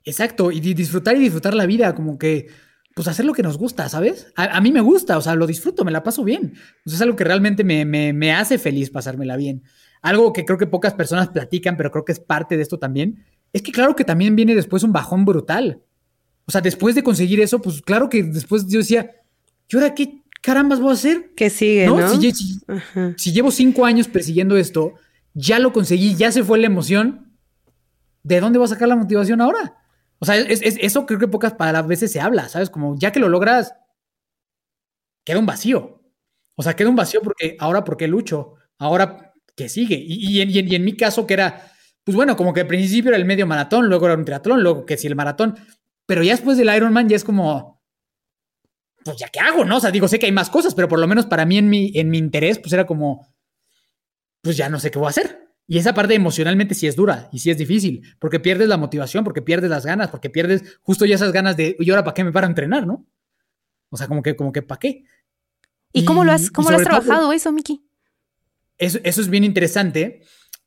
Exacto, 0.03 0.51
y 0.51 0.59
disfrutar 0.59 1.15
y 1.15 1.19
disfrutar 1.19 1.53
la 1.53 1.65
vida, 1.65 1.93
como 1.95 2.17
que 2.17 2.47
pues 2.93 3.07
hacer 3.07 3.25
lo 3.25 3.33
que 3.33 3.43
nos 3.43 3.59
gusta, 3.59 3.87
¿sabes? 3.89 4.33
A, 4.35 4.57
a, 4.57 4.59
mí 4.59 4.71
me 4.71 4.81
gusta, 4.81 5.19
o 5.19 5.21
sea, 5.21 5.35
lo 5.35 5.45
disfruto, 5.45 5.85
me 5.85 5.91
la 5.91 6.01
paso 6.01 6.23
bien. 6.23 6.55
Es 6.83 6.99
algo 6.99 7.15
que 7.15 7.23
realmente 7.23 7.63
me, 7.63 7.85
me, 7.85 8.11
me, 8.11 8.33
hace 8.33 8.57
feliz 8.57 8.89
pasármela 8.89 9.37
bien. 9.37 9.61
Algo 10.01 10.33
que 10.33 10.45
creo 10.45 10.57
que 10.57 10.65
pocas 10.65 10.95
personas 10.95 11.29
platican, 11.29 11.77
pero 11.77 11.91
creo 11.91 12.03
que 12.05 12.13
es 12.13 12.19
parte 12.19 12.55
de 12.57 12.63
esto 12.63 12.79
también, 12.79 13.23
es 13.53 13.61
que 13.61 13.71
claro 13.71 13.95
que 13.95 14.03
también 14.03 14.35
viene 14.35 14.55
después 14.55 14.81
un 14.81 14.93
bajón 14.93 15.25
brutal. 15.25 15.81
O 16.45 16.51
sea, 16.51 16.61
después 16.61 16.95
de 16.95 17.03
conseguir 17.03 17.39
eso, 17.39 17.61
pues 17.61 17.83
claro 17.83 18.09
que 18.09 18.23
después 18.23 18.65
yo 18.67 18.79
decía, 18.79 19.11
¿y 19.69 19.75
ahora 19.75 19.93
qué, 19.93 20.23
carambas 20.41 20.79
voy 20.79 20.89
a 20.89 20.93
hacer? 20.93 21.33
¿Qué 21.35 21.51
sigue, 21.51 21.85
no? 21.85 22.19
Si, 22.19 22.31
si- 22.31 22.59
si 23.15 23.31
llevo 23.31 23.51
cinco 23.51 23.85
años 23.85 24.07
persiguiendo 24.07 24.57
esto, 24.57 24.93
ya 25.35 25.59
lo 25.59 25.71
conseguí, 25.71 26.15
ya 26.15 26.31
se 26.31 26.43
fue 26.43 26.57
la 26.57 26.65
emoción, 26.65 27.26
¿de 28.27 28.39
dónde 28.41 28.59
voy 28.59 28.65
a 28.65 28.69
sacar 28.69 28.87
la 28.87 28.95
motivación 28.95 29.41
ahora? 29.41 29.75
O 30.19 30.25
sea, 30.25 30.35
es- 30.37 30.61
es- 30.61 30.77
eso 30.81 31.05
creo 31.05 31.19
que 31.19 31.27
pocas 31.27 31.53
palabras 31.53 31.87
veces 31.87 32.11
se 32.11 32.19
habla, 32.19 32.49
¿sabes? 32.49 32.69
Como 32.69 32.97
ya 32.99 33.11
que 33.11 33.19
lo 33.19 33.29
logras, 33.29 33.73
queda 35.23 35.39
un 35.39 35.45
vacío. 35.45 36.01
O 36.55 36.63
sea, 36.63 36.75
queda 36.75 36.89
un 36.89 36.95
vacío 36.95 37.21
porque 37.21 37.55
ahora, 37.59 37.83
¿por 37.83 37.97
qué 37.97 38.07
lucho? 38.07 38.55
Ahora, 38.79 39.33
¿qué 39.55 39.69
sigue? 39.69 39.95
Y, 40.07 40.41
en, 40.41 40.83
mi 40.83 40.95
caso, 40.95 41.27
que 41.27 41.35
era, 41.35 41.71
pues 42.03 42.15
bueno, 42.15 42.35
como 42.35 42.53
que 42.53 42.61
al 42.61 42.67
principio 42.67 43.09
era 43.09 43.17
el 43.17 43.25
medio 43.25 43.45
maratón, 43.45 43.87
luego 43.87 44.07
era 44.07 44.15
un 44.15 44.25
triatlón, 44.25 44.63
luego 44.63 44.85
que 44.85 44.97
si 44.97 45.07
el 45.07 45.15
maratón, 45.15 45.55
pero 46.05 46.23
ya 46.23 46.31
después 46.31 46.57
del 46.57 46.73
Ironman 46.75 47.09
ya 47.09 47.15
es 47.15 47.23
como, 47.23 47.81
pues 49.03 49.17
ya 49.17 49.29
qué 49.29 49.39
hago, 49.39 49.65
¿no? 49.65 49.77
O 49.77 49.79
sea, 49.79 49.91
digo, 49.91 50.07
sé 50.07 50.19
que 50.19 50.25
hay 50.25 50.31
más 50.31 50.49
cosas, 50.49 50.75
pero 50.75 50.87
por 50.87 50.99
lo 50.99 51.07
menos 51.07 51.25
para 51.25 51.45
mí 51.45 51.57
en 51.57 51.69
mi, 51.69 51.91
en 51.95 52.09
mi 52.09 52.17
interés, 52.17 52.59
pues 52.59 52.73
era 52.73 52.85
como, 52.85 53.27
pues 54.41 54.57
ya 54.57 54.69
no 54.69 54.79
sé 54.79 54.91
qué 54.91 54.99
voy 54.99 55.07
a 55.07 55.09
hacer. 55.09 55.46
Y 55.67 55.77
esa 55.77 55.93
parte 55.93 56.13
emocionalmente 56.15 56.73
sí 56.75 56.87
es 56.87 56.95
dura 56.95 57.27
y 57.31 57.39
sí 57.39 57.51
es 57.51 57.57
difícil, 57.57 58.01
porque 58.19 58.39
pierdes 58.39 58.69
la 58.69 58.77
motivación, 58.77 59.23
porque 59.25 59.41
pierdes 59.41 59.69
las 59.69 59.85
ganas, 59.85 60.07
porque 60.09 60.29
pierdes 60.29 60.79
justo 60.81 61.05
ya 61.05 61.15
esas 61.15 61.33
ganas 61.33 61.57
de, 61.57 61.75
¿y 61.79 61.89
ahora 61.89 62.03
para 62.05 62.13
qué 62.13 62.23
me 62.23 62.31
paro 62.31 62.47
a 62.47 62.49
entrenar, 62.49 62.87
no? 62.87 63.05
O 63.89 63.97
sea, 63.97 64.07
como 64.07 64.21
que, 64.23 64.35
como 64.35 64.51
que, 64.53 64.61
¿para 64.61 64.79
qué? 64.79 65.03
¿Y 65.91 66.05
cómo 66.05 66.23
lo 66.23 66.31
has, 66.31 66.51
cómo 66.51 66.69
lo 66.69 66.77
has 66.77 66.83
todo- 66.83 66.99
trabajado 67.01 67.33
eso, 67.33 67.51
Miki? 67.51 67.83
Eso, 68.77 68.99
eso 69.03 69.21
es 69.21 69.29
bien 69.29 69.43
interesante 69.43 70.21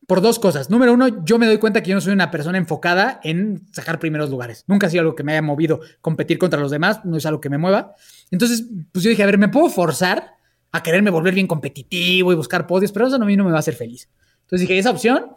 por 0.07 0.21
dos 0.21 0.39
cosas. 0.39 0.69
Número 0.69 0.93
uno, 0.93 1.25
yo 1.25 1.39
me 1.39 1.47
doy 1.47 1.59
cuenta 1.59 1.83
que 1.83 1.91
yo 1.91 1.95
no 1.95 2.01
soy 2.01 2.13
una 2.13 2.31
persona 2.31 2.59
enfocada 2.59 3.21
en 3.23 3.63
sacar 3.73 3.99
primeros 4.01 4.29
lugares. 4.31 4.65
Nunca 4.67 4.87
ha 4.89 4.91
sido 4.91 5.03
algo 5.03 5.15
que 5.15 5.23
me 5.23 5.33
haya 5.33 5.43
movido 5.43 5.81
competir 6.01 6.37
contra 6.37 6.61
los 6.61 6.71
demás, 6.71 7.05
no 7.05 7.17
es 7.17 7.25
algo 7.27 7.41
que 7.41 7.49
me 7.49 7.59
mueva. 7.59 7.95
Entonces, 8.31 8.65
pues 8.93 9.05
yo 9.05 9.11
dije, 9.11 9.23
a 9.23 9.27
ver, 9.27 9.39
¿me 9.39 9.49
puedo 9.49 9.71
forzar 9.71 10.35
a 10.73 10.83
quererme 10.83 11.11
volver 11.11 11.35
bien 11.35 11.47
competitivo 11.47 12.33
y 12.33 12.37
buscar 12.37 12.67
podios? 12.67 12.91
Pero 12.93 13.07
eso 13.07 13.17
a 13.17 13.19
mí 13.21 13.37
no 13.37 13.45
me 13.45 13.51
va 13.51 13.59
a 13.59 13.61
hacer 13.61 13.75
feliz. 13.75 14.09
Entonces 14.51 14.67
dije, 14.67 14.81
esa 14.81 14.91
opción, 14.91 15.37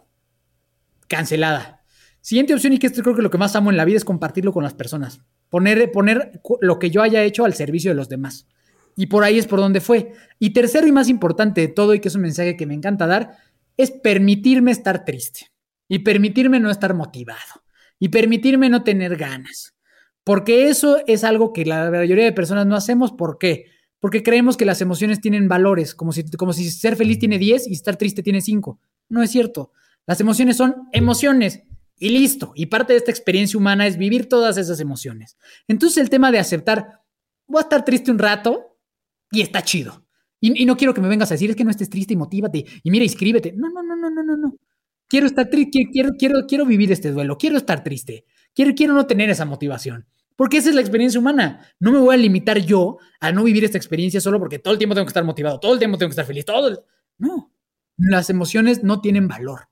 cancelada. 1.06 1.84
Siguiente 2.20 2.52
opción, 2.52 2.72
y 2.72 2.80
que 2.80 2.88
esto 2.88 3.00
creo 3.04 3.14
que 3.14 3.22
lo 3.22 3.30
que 3.30 3.38
más 3.38 3.54
amo 3.54 3.70
en 3.70 3.76
la 3.76 3.84
vida 3.84 3.96
es 3.96 4.04
compartirlo 4.04 4.52
con 4.52 4.64
las 4.64 4.74
personas. 4.74 5.20
Poner, 5.50 5.92
poner 5.92 6.40
lo 6.60 6.80
que 6.80 6.90
yo 6.90 7.00
haya 7.00 7.22
hecho 7.22 7.44
al 7.44 7.54
servicio 7.54 7.92
de 7.92 7.94
los 7.94 8.08
demás. 8.08 8.48
Y 8.96 9.06
por 9.06 9.22
ahí 9.22 9.38
es 9.38 9.46
por 9.46 9.60
donde 9.60 9.80
fue. 9.80 10.14
Y 10.40 10.50
tercero 10.50 10.88
y 10.88 10.92
más 10.92 11.08
importante 11.08 11.60
de 11.60 11.68
todo, 11.68 11.94
y 11.94 12.00
que 12.00 12.08
es 12.08 12.14
un 12.16 12.22
mensaje 12.22 12.56
que 12.56 12.66
me 12.66 12.74
encanta 12.74 13.06
dar, 13.06 13.36
es 13.76 13.92
permitirme 13.92 14.72
estar 14.72 15.04
triste. 15.04 15.52
Y 15.86 16.00
permitirme 16.00 16.58
no 16.58 16.72
estar 16.72 16.92
motivado. 16.92 17.62
Y 18.00 18.08
permitirme 18.08 18.68
no 18.68 18.82
tener 18.82 19.16
ganas. 19.16 19.76
Porque 20.24 20.68
eso 20.68 20.96
es 21.06 21.22
algo 21.22 21.52
que 21.52 21.64
la 21.64 21.88
mayoría 21.88 22.24
de 22.24 22.32
personas 22.32 22.66
no 22.66 22.74
hacemos. 22.74 23.12
¿Por 23.12 23.38
qué? 23.38 23.66
Porque 24.00 24.24
creemos 24.24 24.56
que 24.56 24.64
las 24.64 24.80
emociones 24.80 25.20
tienen 25.20 25.46
valores, 25.46 25.94
como 25.94 26.10
si, 26.10 26.28
como 26.32 26.52
si 26.52 26.68
ser 26.68 26.96
feliz 26.96 27.20
tiene 27.20 27.38
10 27.38 27.68
y 27.68 27.74
estar 27.74 27.94
triste 27.94 28.24
tiene 28.24 28.40
5. 28.40 28.80
No 29.08 29.22
es 29.22 29.30
cierto. 29.30 29.72
Las 30.06 30.20
emociones 30.20 30.56
son 30.56 30.88
emociones 30.92 31.62
y 31.98 32.10
listo. 32.10 32.52
Y 32.54 32.66
parte 32.66 32.92
de 32.92 32.98
esta 32.98 33.10
experiencia 33.10 33.58
humana 33.58 33.86
es 33.86 33.96
vivir 33.96 34.28
todas 34.28 34.56
esas 34.58 34.80
emociones. 34.80 35.36
Entonces 35.68 35.98
el 35.98 36.10
tema 36.10 36.30
de 36.30 36.38
aceptar, 36.38 37.00
voy 37.46 37.60
a 37.60 37.62
estar 37.62 37.84
triste 37.84 38.10
un 38.10 38.18
rato 38.18 38.78
y 39.30 39.40
está 39.40 39.62
chido. 39.62 40.04
Y, 40.40 40.66
no 40.66 40.76
quiero 40.76 40.92
que 40.92 41.00
me 41.00 41.08
vengas 41.08 41.30
a 41.30 41.34
decir, 41.34 41.48
es 41.48 41.56
que 41.56 41.64
no 41.64 41.70
estés 41.70 41.88
triste 41.88 42.12
y 42.12 42.16
motívate. 42.16 42.66
Y 42.82 42.90
mira, 42.90 43.04
inscríbete. 43.04 43.52
No, 43.52 43.70
no, 43.70 43.82
no, 43.82 43.96
no, 43.96 44.10
no, 44.10 44.36
no. 44.36 44.58
Quiero 45.08 45.26
estar 45.26 45.48
triste, 45.48 45.88
quiero, 45.90 46.10
quiero, 46.18 46.46
quiero 46.46 46.66
vivir 46.66 46.92
este 46.92 47.12
duelo, 47.12 47.38
quiero 47.38 47.56
estar 47.56 47.84
triste, 47.84 48.24
quiero, 48.54 48.74
quiero 48.74 48.94
no 48.94 49.06
tener 49.06 49.30
esa 49.30 49.44
motivación. 49.44 50.06
Porque 50.36 50.56
esa 50.58 50.70
es 50.70 50.74
la 50.74 50.80
experiencia 50.80 51.20
humana. 51.20 51.66
No 51.78 51.92
me 51.92 51.98
voy 51.98 52.14
a 52.14 52.18
limitar 52.18 52.58
yo 52.58 52.98
a 53.20 53.32
no 53.32 53.44
vivir 53.44 53.64
esta 53.64 53.78
experiencia 53.78 54.20
solo 54.20 54.38
porque 54.38 54.58
todo 54.58 54.72
el 54.72 54.78
tiempo 54.78 54.94
tengo 54.94 55.06
que 55.06 55.10
estar 55.10 55.24
motivado, 55.24 55.60
todo 55.60 55.72
el 55.72 55.78
tiempo 55.78 55.96
tengo 55.96 56.08
que 56.08 56.14
estar 56.14 56.26
feliz, 56.26 56.44
todo. 56.44 56.84
No, 57.18 57.53
las 57.96 58.30
emociones 58.30 58.82
no 58.82 59.00
tienen 59.00 59.28
valor, 59.28 59.68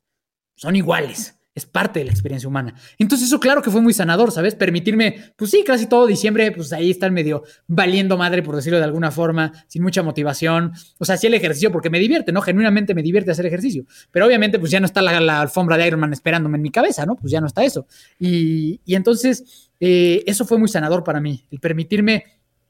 son 0.55 0.77
iguales. 0.77 1.39
Es 1.55 1.67
parte 1.67 1.99
de 1.99 2.07
la 2.07 2.13
experiencia 2.13 2.49
humana. 2.49 2.75
Entonces 2.97 3.27
eso 3.27 3.39
claro 3.39 3.61
que 3.61 3.71
fue 3.71 3.83
muy 3.83 3.93
sanador, 3.93 4.33
¿sabes? 4.33 4.55
Permitirme, 4.55 5.35
pues 5.37 5.51
sí, 5.51 5.63
casi 5.67 5.87
todo 5.87 6.07
diciembre, 6.07 6.51
pues 6.51 6.73
ahí 6.73 6.91
estar 6.91 7.11
medio 7.11 7.43
valiendo 7.67 8.17
madre, 8.17 8.43
por 8.43 8.57
decirlo 8.57 8.79
de 8.79 8.85
alguna 8.85 9.11
forma, 9.11 9.53
sin 9.69 9.83
mucha 9.83 10.03
motivación. 10.03 10.73
O 10.97 11.05
sea, 11.05 11.19
sí 11.19 11.27
el 11.27 11.35
ejercicio 11.35 11.71
porque 11.71 11.91
me 11.91 11.99
divierte, 11.99 12.33
¿no? 12.33 12.41
Genuinamente 12.41 12.95
me 12.95 13.03
divierte 13.03 13.33
hacer 13.33 13.45
ejercicio. 13.45 13.85
Pero 14.11 14.25
obviamente 14.25 14.59
pues 14.59 14.71
ya 14.71 14.81
no 14.81 14.87
está 14.87 15.03
la, 15.03 15.43
alfombra 15.43 15.77
de 15.77 15.89
Ironman 15.89 16.15
esperándome 16.15 16.57
en 16.57 16.63
mi 16.63 16.71
cabeza, 16.71 17.05
¿no? 17.05 17.17
Pues 17.17 17.31
ya 17.31 17.43
no 17.43 17.49
está 17.49 17.63
eso. 17.65 17.87
Y, 18.19 18.81
y 18.87 18.95
entonces 18.95 19.71
eh, 19.79 20.25
eso 20.27 20.47
fue 20.47 20.57
muy 20.57 20.69
sanador 20.69 21.05
para 21.05 21.21
mí, 21.21 21.45
el 21.51 21.61
permitirme 21.61 22.25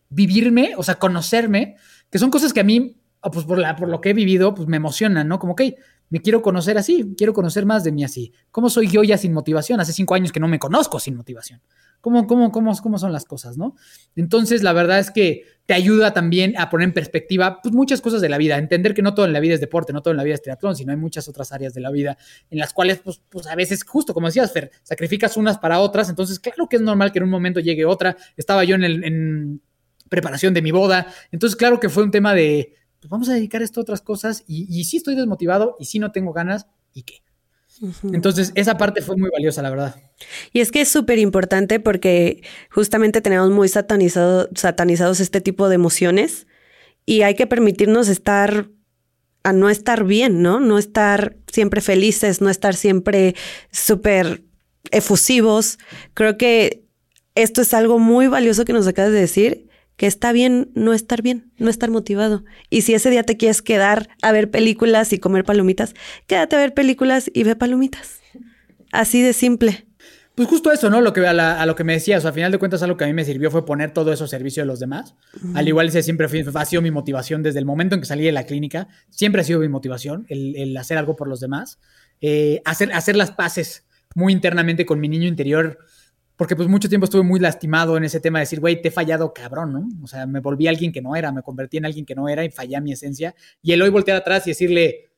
vivirme, 0.08 0.74
o 0.76 0.82
sea, 0.82 0.96
conocerme, 0.96 1.76
que 2.10 2.18
son 2.18 2.30
cosas 2.30 2.52
que 2.52 2.60
a 2.60 2.64
mí, 2.64 2.96
pues 3.30 3.44
por, 3.44 3.58
la, 3.58 3.76
por 3.76 3.88
lo 3.88 4.00
que 4.00 4.10
he 4.10 4.14
vivido, 4.14 4.54
pues 4.54 4.68
me 4.68 4.76
emocionan, 4.76 5.28
¿no? 5.28 5.38
Como, 5.38 5.52
ok, 5.52 5.62
me 6.10 6.20
quiero 6.20 6.42
conocer 6.42 6.76
así, 6.76 7.14
quiero 7.16 7.32
conocer 7.32 7.64
más 7.64 7.84
de 7.84 7.92
mí 7.92 8.04
así. 8.04 8.32
¿Cómo 8.50 8.68
soy 8.68 8.88
yo 8.88 9.02
ya 9.02 9.16
sin 9.16 9.32
motivación? 9.32 9.80
Hace 9.80 9.94
cinco 9.94 10.14
años 10.14 10.30
que 10.30 10.40
no 10.40 10.48
me 10.48 10.58
conozco 10.58 11.00
sin 11.00 11.16
motivación. 11.16 11.62
¿Cómo, 12.02 12.26
cómo, 12.26 12.50
cómo, 12.52 12.76
cómo 12.76 12.98
son 12.98 13.12
las 13.12 13.24
cosas, 13.24 13.56
no? 13.56 13.76
Entonces, 14.16 14.62
la 14.64 14.72
verdad 14.72 14.98
es 14.98 15.10
que 15.10 15.44
te 15.64 15.72
ayuda 15.72 16.12
también 16.12 16.58
a 16.58 16.68
poner 16.68 16.88
en 16.88 16.92
perspectiva 16.92 17.60
pues, 17.62 17.72
muchas 17.72 18.00
cosas 18.00 18.20
de 18.20 18.28
la 18.28 18.36
vida, 18.36 18.58
entender 18.58 18.92
que 18.92 19.02
no 19.02 19.14
todo 19.14 19.24
en 19.24 19.32
la 19.32 19.40
vida 19.40 19.54
es 19.54 19.60
deporte, 19.60 19.92
no 19.92 20.02
todo 20.02 20.10
en 20.10 20.18
la 20.18 20.24
vida 20.24 20.34
es 20.34 20.42
triatlón, 20.42 20.74
sino 20.74 20.90
hay 20.90 20.98
muchas 20.98 21.28
otras 21.28 21.52
áreas 21.52 21.72
de 21.72 21.80
la 21.80 21.90
vida 21.90 22.18
en 22.50 22.58
las 22.58 22.74
cuales, 22.74 22.98
pues, 22.98 23.22
pues 23.30 23.46
a 23.46 23.54
veces, 23.54 23.84
justo 23.84 24.12
como 24.12 24.26
decías, 24.26 24.52
Fer, 24.52 24.70
sacrificas 24.82 25.36
unas 25.36 25.58
para 25.58 25.78
otras, 25.78 26.10
entonces, 26.10 26.40
claro 26.40 26.68
que 26.68 26.76
es 26.76 26.82
normal 26.82 27.12
que 27.12 27.20
en 27.20 27.24
un 27.24 27.30
momento 27.30 27.60
llegue 27.60 27.86
otra. 27.86 28.16
Estaba 28.36 28.64
yo 28.64 28.74
en, 28.74 28.84
el, 28.84 29.04
en 29.04 29.62
preparación 30.10 30.52
de 30.52 30.60
mi 30.60 30.72
boda, 30.72 31.06
entonces, 31.30 31.56
claro 31.56 31.80
que 31.80 31.88
fue 31.88 32.02
un 32.02 32.10
tema 32.10 32.34
de, 32.34 32.74
pues 33.02 33.10
vamos 33.10 33.28
a 33.28 33.34
dedicar 33.34 33.62
esto 33.62 33.80
a 33.80 33.82
otras 33.82 34.00
cosas 34.00 34.44
y, 34.46 34.64
y 34.70 34.84
sí 34.84 34.98
estoy 34.98 35.16
desmotivado 35.16 35.74
y 35.80 35.86
sí 35.86 35.98
no 35.98 36.12
tengo 36.12 36.32
ganas 36.32 36.68
y 36.94 37.02
qué. 37.02 37.24
Entonces, 38.12 38.52
esa 38.54 38.76
parte 38.76 39.02
fue 39.02 39.16
muy 39.16 39.28
valiosa, 39.30 39.60
la 39.60 39.70
verdad. 39.70 39.96
Y 40.52 40.60
es 40.60 40.70
que 40.70 40.82
es 40.82 40.88
súper 40.88 41.18
importante 41.18 41.80
porque 41.80 42.44
justamente 42.70 43.20
tenemos 43.20 43.50
muy 43.50 43.66
satanizado, 43.66 44.48
satanizados 44.54 45.18
este 45.18 45.40
tipo 45.40 45.68
de 45.68 45.74
emociones 45.74 46.46
y 47.04 47.22
hay 47.22 47.34
que 47.34 47.48
permitirnos 47.48 48.08
estar 48.08 48.68
a 49.42 49.52
no 49.52 49.68
estar 49.68 50.04
bien, 50.04 50.42
¿no? 50.42 50.60
No 50.60 50.78
estar 50.78 51.36
siempre 51.50 51.80
felices, 51.80 52.40
no 52.40 52.50
estar 52.50 52.76
siempre 52.76 53.34
súper 53.72 54.44
efusivos. 54.92 55.80
Creo 56.14 56.38
que 56.38 56.84
esto 57.34 57.62
es 57.62 57.74
algo 57.74 57.98
muy 57.98 58.28
valioso 58.28 58.64
que 58.64 58.72
nos 58.72 58.86
acabas 58.86 59.10
de 59.10 59.18
decir, 59.18 59.71
que 60.02 60.08
está 60.08 60.32
bien 60.32 60.68
no 60.74 60.94
estar 60.94 61.22
bien, 61.22 61.52
no 61.58 61.70
estar 61.70 61.88
motivado. 61.88 62.42
Y 62.70 62.80
si 62.82 62.92
ese 62.92 63.08
día 63.08 63.22
te 63.22 63.36
quieres 63.36 63.62
quedar 63.62 64.08
a 64.20 64.32
ver 64.32 64.50
películas 64.50 65.12
y 65.12 65.18
comer 65.18 65.44
palomitas, 65.44 65.94
quédate 66.26 66.56
a 66.56 66.58
ver 66.58 66.74
películas 66.74 67.30
y 67.32 67.44
ve 67.44 67.54
palomitas. 67.54 68.18
Así 68.90 69.22
de 69.22 69.32
simple. 69.32 69.86
Pues 70.34 70.48
justo 70.48 70.72
eso, 70.72 70.90
¿no? 70.90 71.00
Lo 71.02 71.12
que, 71.12 71.24
a, 71.24 71.32
la- 71.32 71.62
a 71.62 71.66
lo 71.66 71.76
que 71.76 71.84
me 71.84 71.92
decías, 71.92 72.18
o 72.18 72.22
sea, 72.22 72.30
a 72.30 72.32
final 72.32 72.50
de 72.50 72.58
cuentas, 72.58 72.82
algo 72.82 72.96
que 72.96 73.04
a 73.04 73.06
mí 73.06 73.12
me 73.12 73.24
sirvió 73.24 73.48
fue 73.52 73.64
poner 73.64 73.92
todo 73.92 74.12
eso 74.12 74.24
a 74.24 74.26
servicio 74.26 74.64
de 74.64 74.66
los 74.66 74.80
demás. 74.80 75.14
Al 75.54 75.68
igual, 75.68 75.86
ese 75.86 76.02
siempre 76.02 76.26
fue- 76.28 76.44
ha 76.52 76.64
sido 76.64 76.82
mi 76.82 76.90
motivación 76.90 77.44
desde 77.44 77.60
el 77.60 77.64
momento 77.64 77.94
en 77.94 78.00
que 78.00 78.06
salí 78.08 78.24
de 78.24 78.32
la 78.32 78.42
clínica. 78.44 78.88
Siempre 79.08 79.42
ha 79.42 79.44
sido 79.44 79.60
mi 79.60 79.68
motivación 79.68 80.26
el, 80.28 80.56
el 80.56 80.76
hacer 80.76 80.98
algo 80.98 81.14
por 81.14 81.28
los 81.28 81.38
demás. 81.38 81.78
Eh, 82.20 82.60
hacer, 82.64 82.92
hacer 82.92 83.14
las 83.14 83.30
paces 83.30 83.84
muy 84.16 84.32
internamente 84.32 84.84
con 84.84 84.98
mi 84.98 85.08
niño 85.08 85.28
interior. 85.28 85.78
Porque 86.42 86.56
pues 86.56 86.68
mucho 86.68 86.88
tiempo 86.88 87.04
estuve 87.04 87.22
muy 87.22 87.38
lastimado 87.38 87.96
en 87.96 88.02
ese 88.02 88.18
tema 88.18 88.40
de 88.40 88.42
decir, 88.42 88.58
güey, 88.58 88.82
te 88.82 88.88
he 88.88 88.90
fallado 88.90 89.32
cabrón, 89.32 89.72
¿no? 89.72 89.88
O 90.02 90.08
sea, 90.08 90.26
me 90.26 90.40
volví 90.40 90.66
alguien 90.66 90.90
que 90.90 91.00
no 91.00 91.14
era, 91.14 91.30
me 91.30 91.40
convertí 91.40 91.76
en 91.76 91.84
alguien 91.84 92.04
que 92.04 92.16
no 92.16 92.28
era 92.28 92.44
y 92.44 92.50
fallé 92.50 92.74
a 92.74 92.80
mi 92.80 92.90
esencia. 92.90 93.32
Y 93.62 93.70
el 93.70 93.80
hoy 93.80 93.90
voltear 93.90 94.16
atrás 94.16 94.44
y 94.48 94.50
decirle, 94.50 95.12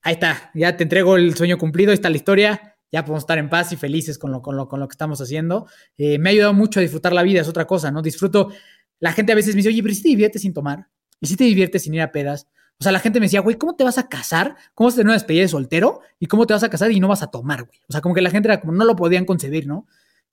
ahí 0.00 0.14
está, 0.14 0.50
ya 0.54 0.74
te 0.74 0.84
entrego 0.84 1.16
el 1.16 1.36
sueño 1.36 1.58
cumplido, 1.58 1.90
ahí 1.90 1.96
está 1.96 2.08
la 2.08 2.16
historia, 2.16 2.74
ya 2.90 3.04
podemos 3.04 3.24
estar 3.24 3.36
en 3.36 3.50
paz 3.50 3.70
y 3.72 3.76
felices 3.76 4.16
con 4.16 4.32
lo, 4.32 4.40
con 4.40 4.56
lo, 4.56 4.66
con 4.66 4.80
lo 4.80 4.88
que 4.88 4.94
estamos 4.94 5.20
haciendo. 5.20 5.66
Eh, 5.98 6.18
me 6.18 6.30
ha 6.30 6.32
ayudado 6.32 6.54
mucho 6.54 6.80
a 6.80 6.82
disfrutar 6.82 7.12
la 7.12 7.22
vida, 7.22 7.42
es 7.42 7.48
otra 7.48 7.66
cosa, 7.66 7.90
¿no? 7.90 8.00
Disfruto, 8.00 8.50
la 8.98 9.12
gente 9.12 9.32
a 9.32 9.34
veces 9.34 9.54
me 9.54 9.58
dice, 9.58 9.68
oye, 9.68 9.82
pero 9.82 9.94
si 9.94 10.00
te 10.04 10.08
diviertes 10.08 10.40
sin 10.40 10.54
tomar, 10.54 10.88
y 11.20 11.26
si 11.26 11.36
te 11.36 11.44
diviertes 11.44 11.82
sin 11.82 11.92
ir 11.92 12.00
a 12.00 12.12
pedas. 12.12 12.48
O 12.80 12.82
sea, 12.82 12.92
la 12.92 13.00
gente 13.00 13.20
me 13.20 13.26
decía, 13.26 13.40
güey, 13.40 13.56
¿cómo 13.56 13.76
te 13.76 13.84
vas 13.84 13.98
a 13.98 14.08
casar? 14.08 14.56
¿Cómo 14.72 14.86
vas 14.86 14.94
a 14.94 14.96
tener 14.96 15.08
una 15.08 15.14
despedida 15.16 15.42
de 15.42 15.48
soltero? 15.48 16.00
¿Y 16.18 16.28
cómo 16.28 16.46
te 16.46 16.54
vas 16.54 16.62
a 16.62 16.70
casar 16.70 16.90
y 16.92 16.98
no 16.98 17.08
vas 17.08 17.22
a 17.22 17.26
tomar, 17.26 17.64
güey? 17.64 17.78
O 17.90 17.92
sea, 17.92 18.00
como 18.00 18.14
que 18.14 18.22
la 18.22 18.30
gente 18.30 18.48
era 18.48 18.58
como, 18.58 18.72
no 18.72 18.86
lo 18.86 18.96
podían 18.96 19.26
concebir, 19.26 19.66
¿no? 19.66 19.86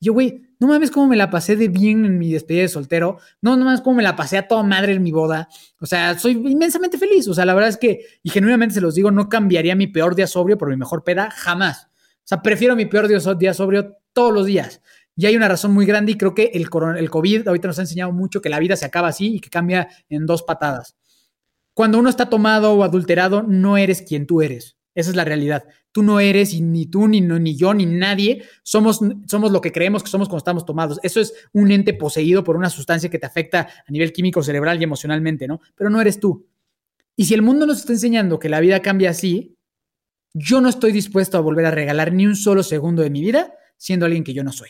Y 0.03 0.07
yo, 0.07 0.13
güey, 0.13 0.41
no 0.59 0.67
mames 0.67 0.91
cómo 0.91 1.07
me 1.07 1.15
la 1.15 1.29
pasé 1.29 1.55
de 1.55 1.69
bien 1.69 2.03
en 2.03 2.17
mi 2.17 2.29
despedida 2.33 2.63
de 2.63 2.67
soltero. 2.67 3.19
No, 3.41 3.55
no 3.55 3.63
mames 3.63 3.79
cómo 3.79 3.95
me 3.95 4.03
la 4.03 4.17
pasé 4.17 4.37
a 4.37 4.49
toda 4.49 4.61
madre 4.61 4.91
en 4.91 5.01
mi 5.01 5.13
boda. 5.13 5.47
O 5.79 5.85
sea, 5.85 6.19
soy 6.19 6.33
inmensamente 6.33 6.97
feliz. 6.97 7.25
O 7.29 7.33
sea, 7.33 7.45
la 7.45 7.53
verdad 7.53 7.69
es 7.69 7.77
que, 7.77 8.01
y 8.21 8.29
genuinamente 8.29 8.75
se 8.75 8.81
los 8.81 8.95
digo, 8.95 9.11
no 9.11 9.29
cambiaría 9.29 9.77
mi 9.77 9.87
peor 9.87 10.13
día 10.13 10.27
sobrio 10.27 10.57
por 10.57 10.69
mi 10.69 10.75
mejor 10.75 11.05
peda 11.05 11.31
jamás. 11.31 11.85
O 12.17 12.25
sea, 12.25 12.41
prefiero 12.41 12.75
mi 12.75 12.85
peor 12.85 13.07
día 13.07 13.21
so- 13.21 13.35
día 13.35 13.53
sobrio 13.53 13.95
todos 14.11 14.33
los 14.33 14.45
días. 14.45 14.81
Y 15.15 15.25
hay 15.25 15.37
una 15.37 15.47
razón 15.47 15.71
muy 15.73 15.85
grande 15.85 16.11
y 16.11 16.17
creo 16.17 16.35
que 16.35 16.51
el, 16.53 16.67
el 16.97 17.09
COVID 17.09 17.47
ahorita 17.47 17.69
nos 17.69 17.79
ha 17.79 17.83
enseñado 17.83 18.11
mucho 18.11 18.41
que 18.41 18.49
la 18.49 18.59
vida 18.59 18.75
se 18.75 18.85
acaba 18.85 19.07
así 19.07 19.35
y 19.35 19.39
que 19.39 19.49
cambia 19.49 19.87
en 20.09 20.25
dos 20.25 20.43
patadas. 20.43 20.97
Cuando 21.73 21.97
uno 21.97 22.09
está 22.09 22.29
tomado 22.29 22.73
o 22.73 22.83
adulterado, 22.83 23.41
no 23.43 23.77
eres 23.77 24.01
quien 24.01 24.27
tú 24.27 24.41
eres. 24.41 24.75
Esa 24.95 25.11
es 25.11 25.15
la 25.15 25.23
realidad. 25.23 25.63
Tú 25.93 26.01
no 26.01 26.19
eres, 26.19 26.59
ni 26.59 26.87
tú, 26.87 27.07
ni, 27.07 27.21
ni 27.21 27.55
yo, 27.55 27.73
ni 27.73 27.85
nadie, 27.85 28.43
somos, 28.63 28.99
somos 29.27 29.51
lo 29.51 29.61
que 29.61 29.71
creemos 29.71 30.01
que 30.03 30.09
somos 30.09 30.27
cuando 30.27 30.39
estamos 30.39 30.65
tomados. 30.65 30.99
Eso 31.03 31.21
es 31.21 31.33
un 31.53 31.71
ente 31.71 31.93
poseído 31.93 32.43
por 32.43 32.57
una 32.57 32.71
sustancia 32.71 33.11
que 33.11 33.19
te 33.19 33.27
afecta 33.27 33.69
a 33.87 33.91
nivel 33.91 34.11
químico, 34.11 34.41
cerebral 34.41 34.81
y 34.81 34.83
emocionalmente, 34.83 35.47
¿no? 35.47 35.61
Pero 35.75 35.91
no 35.91 36.01
eres 36.01 36.19
tú. 36.19 36.47
Y 37.15 37.25
si 37.25 37.35
el 37.35 37.43
mundo 37.43 37.67
nos 37.67 37.77
está 37.77 37.93
enseñando 37.93 38.39
que 38.39 38.49
la 38.49 38.59
vida 38.59 38.81
cambia 38.81 39.11
así, 39.11 39.55
yo 40.33 40.61
no 40.61 40.69
estoy 40.69 40.91
dispuesto 40.91 41.37
a 41.37 41.41
volver 41.41 41.67
a 41.67 41.71
regalar 41.71 42.11
ni 42.11 42.25
un 42.25 42.35
solo 42.35 42.63
segundo 42.63 43.03
de 43.03 43.11
mi 43.11 43.21
vida 43.21 43.53
siendo 43.77 44.07
alguien 44.07 44.23
que 44.23 44.33
yo 44.33 44.43
no 44.43 44.51
soy. 44.51 44.69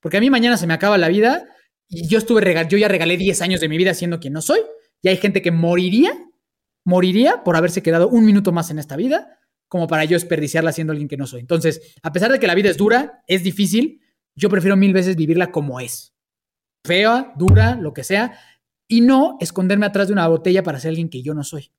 Porque 0.00 0.16
a 0.16 0.20
mí 0.20 0.30
mañana 0.30 0.56
se 0.56 0.66
me 0.66 0.72
acaba 0.72 0.96
la 0.96 1.08
vida 1.08 1.46
y 1.86 2.08
yo 2.08 2.16
estuve 2.16 2.66
yo 2.70 2.78
ya 2.78 2.88
regalé 2.88 3.18
10 3.18 3.42
años 3.42 3.60
de 3.60 3.68
mi 3.68 3.76
vida 3.76 3.92
siendo 3.92 4.20
quien 4.20 4.32
no 4.32 4.40
soy 4.40 4.60
y 5.02 5.08
hay 5.08 5.18
gente 5.18 5.42
que 5.42 5.50
moriría, 5.50 6.12
moriría 6.84 7.44
por 7.44 7.56
haberse 7.56 7.82
quedado 7.82 8.08
un 8.08 8.24
minuto 8.24 8.52
más 8.52 8.70
en 8.70 8.78
esta 8.78 8.96
vida 8.96 9.38
como 9.72 9.86
para 9.86 10.04
yo 10.04 10.16
desperdiciarla 10.16 10.70
siendo 10.70 10.90
alguien 10.90 11.08
que 11.08 11.16
no 11.16 11.26
soy. 11.26 11.40
Entonces, 11.40 11.96
a 12.02 12.12
pesar 12.12 12.30
de 12.30 12.38
que 12.38 12.46
la 12.46 12.54
vida 12.54 12.68
es 12.68 12.76
dura, 12.76 13.24
es 13.26 13.42
difícil, 13.42 14.02
yo 14.36 14.50
prefiero 14.50 14.76
mil 14.76 14.92
veces 14.92 15.16
vivirla 15.16 15.50
como 15.50 15.80
es. 15.80 16.14
Fea, 16.84 17.32
dura, 17.38 17.76
lo 17.76 17.94
que 17.94 18.04
sea, 18.04 18.38
y 18.86 19.00
no 19.00 19.38
esconderme 19.40 19.86
atrás 19.86 20.08
de 20.08 20.12
una 20.12 20.28
botella 20.28 20.62
para 20.62 20.78
ser 20.78 20.90
alguien 20.90 21.08
que 21.08 21.22
yo 21.22 21.32
no 21.32 21.42
soy 21.42 21.72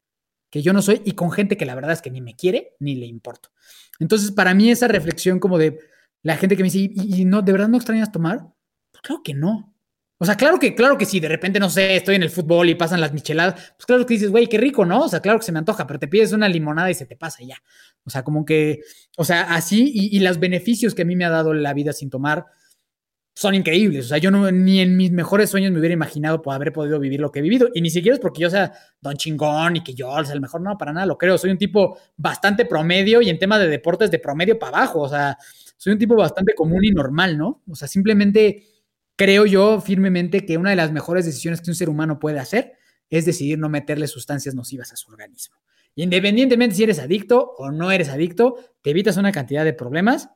que 0.53 0.61
yo 0.61 0.71
no 0.71 0.83
soy 0.83 1.01
y 1.03 1.13
con 1.13 1.31
gente 1.31 1.57
que 1.57 1.65
la 1.65 1.73
verdad 1.73 1.93
es 1.93 2.01
que 2.03 2.11
ni 2.11 2.21
me 2.21 2.35
quiere 2.35 2.75
ni 2.79 2.93
le 2.93 3.07
importo. 3.07 3.49
Entonces, 3.97 4.31
para 4.31 4.53
mí 4.53 4.69
esa 4.69 4.87
reflexión 4.87 5.39
como 5.39 5.57
de 5.57 5.79
la 6.21 6.37
gente 6.37 6.55
que 6.55 6.61
me 6.61 6.69
dice, 6.69 6.91
¿y, 6.93 7.25
no, 7.25 7.41
de 7.41 7.51
verdad 7.51 7.69
no 7.69 7.77
extrañas 7.77 8.11
tomar? 8.11 8.53
Pues 8.91 9.01
claro 9.01 9.23
que 9.23 9.33
no. 9.33 9.72
O 10.23 10.25
sea, 10.25 10.37
claro 10.37 10.57
que, 10.57 10.73
claro 10.73 10.97
que 10.97 11.05
sí, 11.05 11.19
de 11.19 11.27
repente, 11.27 11.59
no 11.59 11.69
sé, 11.69 11.97
estoy 11.97 12.15
en 12.15 12.23
el 12.23 12.29
fútbol 12.29 12.69
y 12.69 12.75
pasan 12.75 13.01
las 13.01 13.11
micheladas, 13.11 13.73
pues 13.75 13.85
claro 13.85 14.05
que 14.05 14.13
dices, 14.13 14.29
güey, 14.29 14.47
qué 14.47 14.57
rico, 14.57 14.85
¿no? 14.85 15.01
O 15.01 15.09
sea, 15.09 15.19
claro 15.19 15.37
que 15.37 15.43
se 15.43 15.51
me 15.51 15.59
antoja, 15.59 15.85
pero 15.85 15.99
te 15.99 16.07
pides 16.07 16.31
una 16.31 16.47
limonada 16.47 16.89
y 16.89 16.93
se 16.93 17.05
te 17.05 17.17
pasa 17.17 17.43
ya. 17.43 17.57
O 18.05 18.09
sea, 18.09 18.23
como 18.23 18.45
que, 18.45 18.79
o 19.17 19.25
sea, 19.25 19.53
así 19.53 19.91
y, 19.93 20.17
los 20.21 20.39
beneficios 20.39 20.95
que 20.95 21.01
a 21.01 21.05
mí 21.05 21.17
me 21.17 21.25
ha 21.25 21.29
dado 21.29 21.53
la 21.53 21.73
vida 21.73 21.91
sin 21.91 22.09
tomar, 22.09 22.45
son 23.35 23.53
increíbles. 23.53 24.05
O 24.05 24.07
sea, 24.07 24.17
yo 24.17 24.31
no, 24.31 24.49
ni 24.49 24.79
en 24.79 24.95
mis 24.95 25.11
mejores 25.11 25.49
sueños 25.49 25.73
me 25.73 25.79
hubiera 25.79 25.93
imaginado 25.93 26.41
poder 26.41 26.55
haber 26.55 26.71
podido 26.71 27.01
vivir 27.01 27.19
lo 27.19 27.29
que 27.29 27.39
he 27.39 27.41
vivido. 27.41 27.67
Y 27.73 27.81
ni 27.81 27.89
siquiera 27.89 28.15
es 28.15 28.21
porque 28.21 28.43
yo 28.43 28.49
sea 28.49 28.71
don 29.01 29.17
chingón 29.17 29.75
y 29.75 29.83
que 29.83 29.93
yo 29.93 30.07
sea 30.23 30.35
el 30.35 30.39
mejor. 30.39 30.61
No, 30.61 30.77
para 30.77 30.93
nada 30.93 31.05
lo 31.05 31.17
creo. 31.17 31.37
Soy 31.37 31.51
un 31.51 31.57
tipo 31.57 31.97
bastante 32.15 32.63
promedio 32.63 33.21
y 33.21 33.29
en 33.29 33.39
tema 33.39 33.59
de 33.59 33.67
deportes 33.67 34.09
de 34.09 34.19
promedio 34.19 34.57
para 34.57 34.77
abajo. 34.77 35.01
O 35.01 35.09
sea, 35.09 35.37
soy 35.75 35.91
un 35.91 35.99
tipo 35.99 36.15
bastante 36.15 36.53
común 36.55 36.85
y 36.85 36.91
normal, 36.91 37.37
¿no? 37.37 37.61
O 37.69 37.75
sea, 37.75 37.89
simplemente 37.89 38.72
creo 39.15 39.45
yo 39.45 39.81
firmemente 39.81 40.45
que 40.45 40.57
una 40.57 40.71
de 40.71 40.75
las 40.75 40.91
mejores 40.91 41.25
decisiones 41.25 41.61
que 41.61 41.71
un 41.71 41.75
ser 41.75 41.89
humano 41.89 42.19
puede 42.19 42.39
hacer 42.39 42.73
es 43.09 43.25
decidir 43.25 43.59
no 43.59 43.69
meterle 43.69 44.07
sustancias 44.07 44.55
nocivas 44.55 44.91
a 44.91 44.95
su 44.95 45.11
organismo. 45.11 45.57
Independientemente 45.95 46.75
si 46.75 46.83
eres 46.83 46.99
adicto 46.99 47.53
o 47.57 47.71
no 47.71 47.91
eres 47.91 48.09
adicto, 48.09 48.57
te 48.81 48.89
evitas 48.89 49.17
una 49.17 49.31
cantidad 49.31 49.63
de 49.63 49.73
problemas 49.73 50.29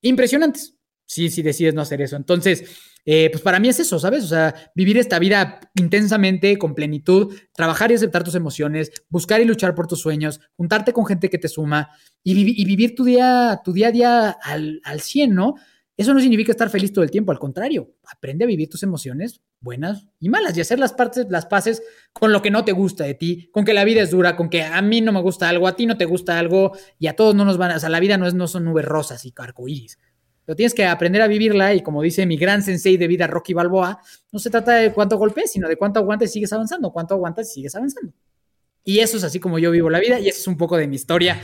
impresionantes 0.00 0.76
sí 1.06 1.42
decides 1.42 1.74
no 1.74 1.82
hacer 1.82 2.00
eso. 2.02 2.16
Entonces, 2.16 2.64
eh, 3.04 3.28
pues 3.30 3.42
para 3.42 3.60
mí 3.60 3.68
es 3.68 3.80
eso, 3.80 3.98
¿sabes? 3.98 4.24
O 4.24 4.28
sea, 4.28 4.54
vivir 4.74 4.96
esta 4.96 5.18
vida 5.18 5.60
intensamente, 5.78 6.56
con 6.58 6.74
plenitud, 6.74 7.34
trabajar 7.54 7.90
y 7.90 7.94
aceptar 7.94 8.24
tus 8.24 8.34
emociones, 8.34 8.92
buscar 9.08 9.40
y 9.40 9.44
luchar 9.44 9.74
por 9.74 9.86
tus 9.86 10.00
sueños, 10.00 10.40
juntarte 10.56 10.92
con 10.92 11.06
gente 11.06 11.28
que 11.28 11.38
te 11.38 11.48
suma 11.48 11.90
y, 12.22 12.64
vivir 12.64 12.94
tu 12.94 13.04
día, 13.04 13.60
tu 13.64 13.72
día 13.72 13.88
a 13.88 13.92
día 13.92 14.30
al, 14.30 14.80
al 14.84 15.00
100, 15.00 15.34
¿no? 15.34 15.54
Eso 15.96 16.12
no 16.12 16.20
significa 16.20 16.50
estar 16.50 16.70
feliz 16.70 16.92
todo 16.92 17.04
el 17.04 17.10
tiempo, 17.10 17.30
al 17.30 17.38
contrario, 17.38 17.94
aprende 18.04 18.44
a 18.44 18.48
vivir 18.48 18.68
tus 18.68 18.82
emociones 18.82 19.40
buenas 19.60 20.08
y 20.18 20.28
malas 20.28 20.56
y 20.56 20.60
hacer 20.60 20.80
las 20.80 20.92
partes, 20.92 21.26
las 21.30 21.46
paces 21.46 21.82
con 22.12 22.32
lo 22.32 22.42
que 22.42 22.50
no 22.50 22.64
te 22.64 22.72
gusta 22.72 23.04
de 23.04 23.14
ti, 23.14 23.48
con 23.52 23.64
que 23.64 23.74
la 23.74 23.84
vida 23.84 24.02
es 24.02 24.10
dura, 24.10 24.34
con 24.34 24.50
que 24.50 24.64
a 24.64 24.82
mí 24.82 25.00
no 25.00 25.12
me 25.12 25.22
gusta 25.22 25.48
algo, 25.48 25.68
a 25.68 25.76
ti 25.76 25.86
no 25.86 25.96
te 25.96 26.04
gusta 26.04 26.36
algo 26.38 26.72
y 26.98 27.06
a 27.06 27.14
todos 27.14 27.36
no 27.36 27.44
nos 27.44 27.58
van 27.58 27.70
a, 27.70 27.76
o 27.76 27.78
sea, 27.78 27.90
la 27.90 28.00
vida 28.00 28.18
no 28.18 28.26
es 28.26 28.34
no 28.34 28.48
son 28.48 28.64
nubes 28.64 28.84
rosas 28.84 29.24
y 29.24 29.32
arcoíris. 29.36 29.98
Pero 30.44 30.56
tienes 30.56 30.74
que 30.74 30.84
aprender 30.84 31.22
a 31.22 31.28
vivirla 31.28 31.74
y 31.74 31.82
como 31.82 32.02
dice 32.02 32.26
mi 32.26 32.36
gran 32.36 32.62
sensei 32.62 32.96
de 32.96 33.06
vida, 33.06 33.28
Rocky 33.28 33.54
Balboa, 33.54 34.00
no 34.32 34.38
se 34.38 34.50
trata 34.50 34.72
de 34.74 34.92
cuánto 34.92 35.16
golpes, 35.16 35.52
sino 35.52 35.68
de 35.68 35.76
cuánto 35.76 36.00
aguantes 36.00 36.30
y 36.30 36.32
sigues 36.34 36.52
avanzando, 36.52 36.90
cuánto 36.92 37.14
aguantas 37.14 37.48
y 37.50 37.54
sigues 37.54 37.74
avanzando. 37.76 38.12
Y 38.82 38.98
eso 38.98 39.16
es 39.16 39.24
así 39.24 39.40
como 39.40 39.58
yo 39.58 39.70
vivo 39.70 39.88
la 39.88 39.98
vida 39.98 40.20
y 40.20 40.28
eso 40.28 40.40
es 40.40 40.46
un 40.46 40.58
poco 40.58 40.76
de 40.76 40.86
mi 40.86 40.96
historia. 40.96 41.40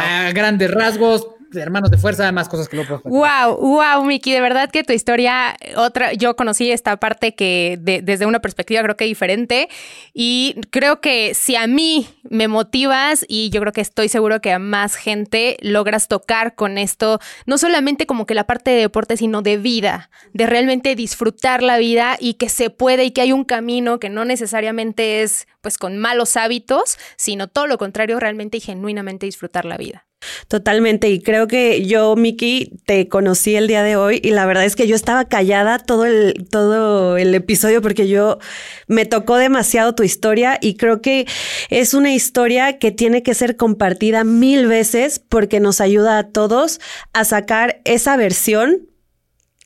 A 0.00 0.32
grandes 0.32 0.68
rasgos, 0.68 1.28
hermanos 1.54 1.90
de 1.90 1.98
fuerza, 1.98 2.30
más 2.32 2.48
cosas 2.48 2.68
que 2.68 2.76
lo 2.76 2.86
puedo 2.86 3.00
Wow, 3.04 3.56
wow, 3.56 4.04
Miki, 4.04 4.32
de 4.32 4.40
verdad 4.40 4.70
que 4.70 4.84
tu 4.84 4.92
historia, 4.92 5.56
otra, 5.76 6.12
yo 6.12 6.36
conocí 6.36 6.70
esta 6.70 6.96
parte 6.96 7.34
que 7.34 7.78
desde 7.80 8.26
una 8.26 8.40
perspectiva 8.40 8.82
creo 8.82 8.96
que 8.96 9.04
diferente 9.04 9.68
y 10.12 10.56
creo 10.70 11.00
que 11.00 11.34
si 11.34 11.56
a 11.56 11.66
mí 11.66 12.08
me 12.28 12.48
motivas 12.48 13.24
y 13.28 13.50
yo 13.50 13.60
creo 13.60 13.72
que 13.72 13.80
estoy 13.80 14.08
seguro 14.08 14.40
que 14.40 14.52
a 14.52 14.58
más 14.58 14.94
gente 14.94 15.56
logras 15.60 16.08
tocar 16.08 16.54
con 16.54 16.78
esto, 16.78 17.20
no 17.46 17.58
solamente 17.58 18.06
como 18.06 18.26
que 18.26 18.34
la 18.34 18.46
parte 18.46 18.70
de 18.70 18.80
deporte, 18.80 19.16
sino 19.16 19.42
de 19.42 19.56
vida, 19.56 20.10
de 20.32 20.46
realmente 20.46 20.94
disfrutar 20.94 21.62
la 21.62 21.78
vida 21.78 22.16
y 22.18 22.34
que 22.34 22.48
se 22.48 22.70
puede 22.70 23.04
y 23.04 23.10
que 23.10 23.20
hay 23.20 23.32
un 23.32 23.44
camino 23.44 23.98
que 23.98 24.08
no 24.08 24.24
necesariamente 24.24 25.22
es 25.22 25.46
pues 25.60 25.78
con 25.78 25.98
malos 25.98 26.36
hábitos, 26.36 26.98
sino 27.16 27.48
todo 27.48 27.66
lo 27.66 27.78
contrario, 27.78 28.18
realmente 28.20 28.58
y 28.58 28.60
genuinamente 28.60 29.26
disfrutar 29.26 29.64
la 29.64 29.76
vida. 29.76 30.06
Totalmente. 30.48 31.08
Y 31.08 31.20
creo 31.20 31.48
que 31.48 31.84
yo, 31.86 32.16
Miki, 32.16 32.72
te 32.84 33.08
conocí 33.08 33.56
el 33.56 33.68
día 33.68 33.82
de 33.82 33.96
hoy 33.96 34.20
y 34.22 34.30
la 34.30 34.46
verdad 34.46 34.64
es 34.64 34.76
que 34.76 34.86
yo 34.86 34.94
estaba 34.94 35.24
callada 35.24 35.78
todo 35.78 36.04
el, 36.04 36.46
todo 36.50 37.16
el 37.16 37.34
episodio 37.34 37.82
porque 37.82 38.08
yo 38.08 38.38
me 38.86 39.06
tocó 39.06 39.36
demasiado 39.36 39.94
tu 39.94 40.02
historia 40.02 40.58
y 40.60 40.74
creo 40.74 41.00
que 41.00 41.26
es 41.70 41.94
una 41.94 42.12
historia 42.12 42.78
que 42.78 42.90
tiene 42.90 43.22
que 43.22 43.34
ser 43.34 43.56
compartida 43.56 44.24
mil 44.24 44.66
veces 44.66 45.18
porque 45.18 45.60
nos 45.60 45.80
ayuda 45.80 46.18
a 46.18 46.28
todos 46.28 46.80
a 47.12 47.24
sacar 47.24 47.80
esa 47.84 48.16
versión 48.16 48.88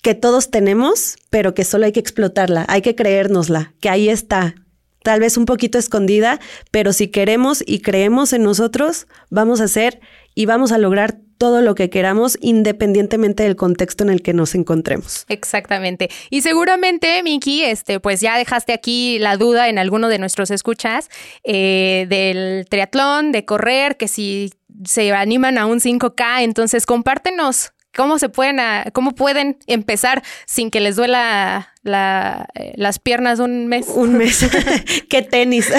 que 0.03 0.15
todos 0.15 0.51
tenemos, 0.51 1.17
pero 1.31 1.53
que 1.55 1.65
solo 1.65 1.87
hay 1.87 1.93
que 1.93 2.01
explotarla, 2.01 2.65
hay 2.69 2.81
que 2.81 2.95
creérnosla, 2.95 3.75
que 3.81 3.89
ahí 3.89 4.09
está, 4.09 4.55
tal 5.03 5.21
vez 5.21 5.37
un 5.37 5.47
poquito 5.47 5.79
escondida, 5.79 6.41
pero 6.71 6.93
si 6.93 7.09
queremos 7.09 7.63
y 7.67 7.81
creemos 7.81 8.33
en 8.33 8.43
nosotros, 8.43 9.07
vamos 9.31 9.61
a 9.61 9.65
hacer 9.65 10.01
y 10.37 10.47
vamos 10.47 10.71
a 10.71 10.79
lograr 10.79 11.17
todo 11.39 11.63
lo 11.63 11.75
que 11.75 11.91
queramos 11.91 12.39
independientemente 12.41 13.43
del 13.43 13.57
contexto 13.57 14.05
en 14.05 14.11
el 14.11 14.23
que 14.23 14.33
nos 14.33 14.55
encontremos. 14.55 15.25
Exactamente. 15.29 16.09
Y 16.31 16.43
seguramente, 16.43 17.23
Miki, 17.23 17.65
este, 17.65 18.01
pues 18.01 18.21
ya 18.21 18.39
dejaste 18.39 18.73
aquí 18.73 19.19
la 19.19 19.37
duda 19.37 19.69
en 19.69 19.79
alguno 19.79 20.09
de 20.09 20.19
nuestros 20.19 20.51
escuchas 20.51 21.11
eh, 21.43 22.07
del 22.09 22.67
triatlón, 22.69 23.33
de 23.33 23.45
correr, 23.45 23.97
que 23.97 24.09
si 24.09 24.53
se 24.85 25.11
animan 25.13 25.59
a 25.59 25.67
un 25.67 25.81
5K, 25.81 26.43
entonces 26.43 26.87
compártenos 26.87 27.73
cómo 27.97 28.19
se 28.19 28.29
pueden, 28.29 28.59
cómo 28.93 29.15
pueden 29.15 29.59
empezar 29.67 30.23
sin 30.47 30.71
que 30.71 30.81
les 30.81 30.97
duela 30.97 31.75
eh, 31.85 32.73
las 32.77 32.99
piernas 32.99 33.41
un 33.41 33.67
mes. 33.67 33.89
Un 33.89 34.19
mes. 34.19 34.49
Qué 35.09 35.23
tenis. 35.23 35.71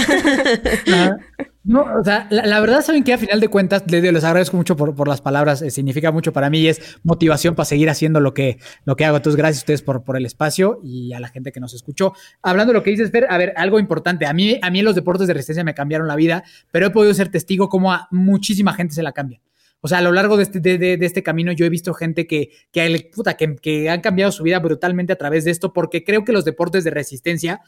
No, 1.67 1.81
o 1.81 2.01
sea, 2.01 2.27
la, 2.29 2.61
verdad, 2.61 2.81
saben 2.81 3.03
que 3.03 3.11
a 3.11 3.17
final 3.17 3.41
de 3.41 3.49
cuentas, 3.49 3.83
les, 3.91 4.01
les 4.01 4.23
agradezco 4.23 4.55
mucho 4.55 4.77
por, 4.77 4.95
por 4.95 5.09
las 5.09 5.19
palabras, 5.19 5.61
eh, 5.61 5.69
significa 5.69 6.13
mucho 6.13 6.31
para 6.31 6.49
mí 6.49 6.59
y 6.59 6.69
es 6.69 6.97
motivación 7.03 7.55
para 7.55 7.65
seguir 7.65 7.89
haciendo 7.89 8.21
lo 8.21 8.33
que, 8.33 8.57
lo 8.85 8.95
que 8.95 9.03
hago. 9.03 9.17
Entonces, 9.17 9.35
gracias 9.35 9.63
a 9.63 9.63
ustedes 9.63 9.81
por, 9.81 10.05
por 10.05 10.15
el 10.15 10.25
espacio 10.25 10.79
y 10.81 11.11
a 11.11 11.19
la 11.19 11.27
gente 11.27 11.51
que 11.51 11.59
nos 11.59 11.73
escuchó. 11.73 12.13
Hablando 12.41 12.71
de 12.71 12.79
lo 12.79 12.83
que 12.83 12.91
dices, 12.91 13.11
Fer, 13.11 13.27
a 13.29 13.37
ver, 13.37 13.51
algo 13.57 13.79
importante. 13.79 14.25
A 14.25 14.33
mí, 14.33 14.57
a 14.61 14.69
mí 14.71 14.81
los 14.81 14.95
deportes 14.95 15.27
de 15.27 15.33
resistencia 15.33 15.65
me 15.65 15.73
cambiaron 15.73 16.07
la 16.07 16.15
vida, 16.15 16.45
pero 16.71 16.85
he 16.85 16.89
podido 16.89 17.13
ser 17.13 17.27
testigo 17.27 17.67
cómo 17.67 17.91
a 17.91 18.07
muchísima 18.11 18.71
gente 18.71 18.95
se 18.95 19.03
la 19.03 19.11
cambia. 19.11 19.41
O 19.81 19.87
sea, 19.87 19.99
a 19.99 20.01
lo 20.01 20.11
largo 20.11 20.37
de 20.37 20.43
este, 20.43 20.59
de, 20.59 20.97
este 21.01 21.23
camino 21.23 21.51
yo 21.51 21.65
he 21.65 21.69
visto 21.69 21.93
gente 21.93 22.25
que, 22.25 22.49
que, 22.71 23.09
puta, 23.13 23.37
que, 23.37 23.89
han 23.89 24.01
cambiado 24.01 24.31
su 24.31 24.43
vida 24.43 24.59
brutalmente 24.59 25.13
a 25.13 25.17
través 25.17 25.45
de 25.45 25.51
esto, 25.51 25.71
porque 25.71 26.03
creo 26.03 26.23
que 26.23 26.31
los 26.31 26.45
deportes 26.45 26.83
de 26.83 26.89
resistencia, 26.89 27.61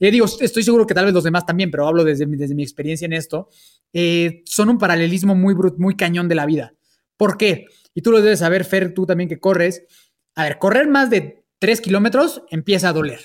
eh, 0.00 0.10
digo, 0.10 0.26
estoy 0.26 0.62
seguro 0.62 0.86
que 0.86 0.94
tal 0.94 1.04
vez 1.04 1.14
los 1.14 1.24
demás 1.24 1.46
también, 1.46 1.70
pero 1.70 1.86
hablo 1.86 2.04
desde, 2.04 2.26
desde 2.26 2.54
mi 2.54 2.62
experiencia 2.62 3.06
en 3.06 3.12
esto, 3.12 3.48
eh, 3.92 4.42
son 4.44 4.70
un 4.70 4.78
paralelismo 4.78 5.34
muy, 5.34 5.54
muy 5.76 5.94
cañón 5.96 6.28
de 6.28 6.34
la 6.34 6.46
vida. 6.46 6.74
¿Por 7.16 7.36
qué? 7.36 7.66
Y 7.94 8.02
tú 8.02 8.10
lo 8.10 8.20
debes 8.20 8.40
saber, 8.40 8.64
Fer, 8.64 8.92
tú 8.92 9.06
también 9.06 9.28
que 9.28 9.38
corres. 9.38 9.84
A 10.34 10.44
ver, 10.44 10.58
correr 10.58 10.88
más 10.88 11.10
de 11.10 11.44
tres 11.58 11.80
kilómetros 11.80 12.42
empieza 12.50 12.88
a 12.88 12.92
doler. 12.92 13.20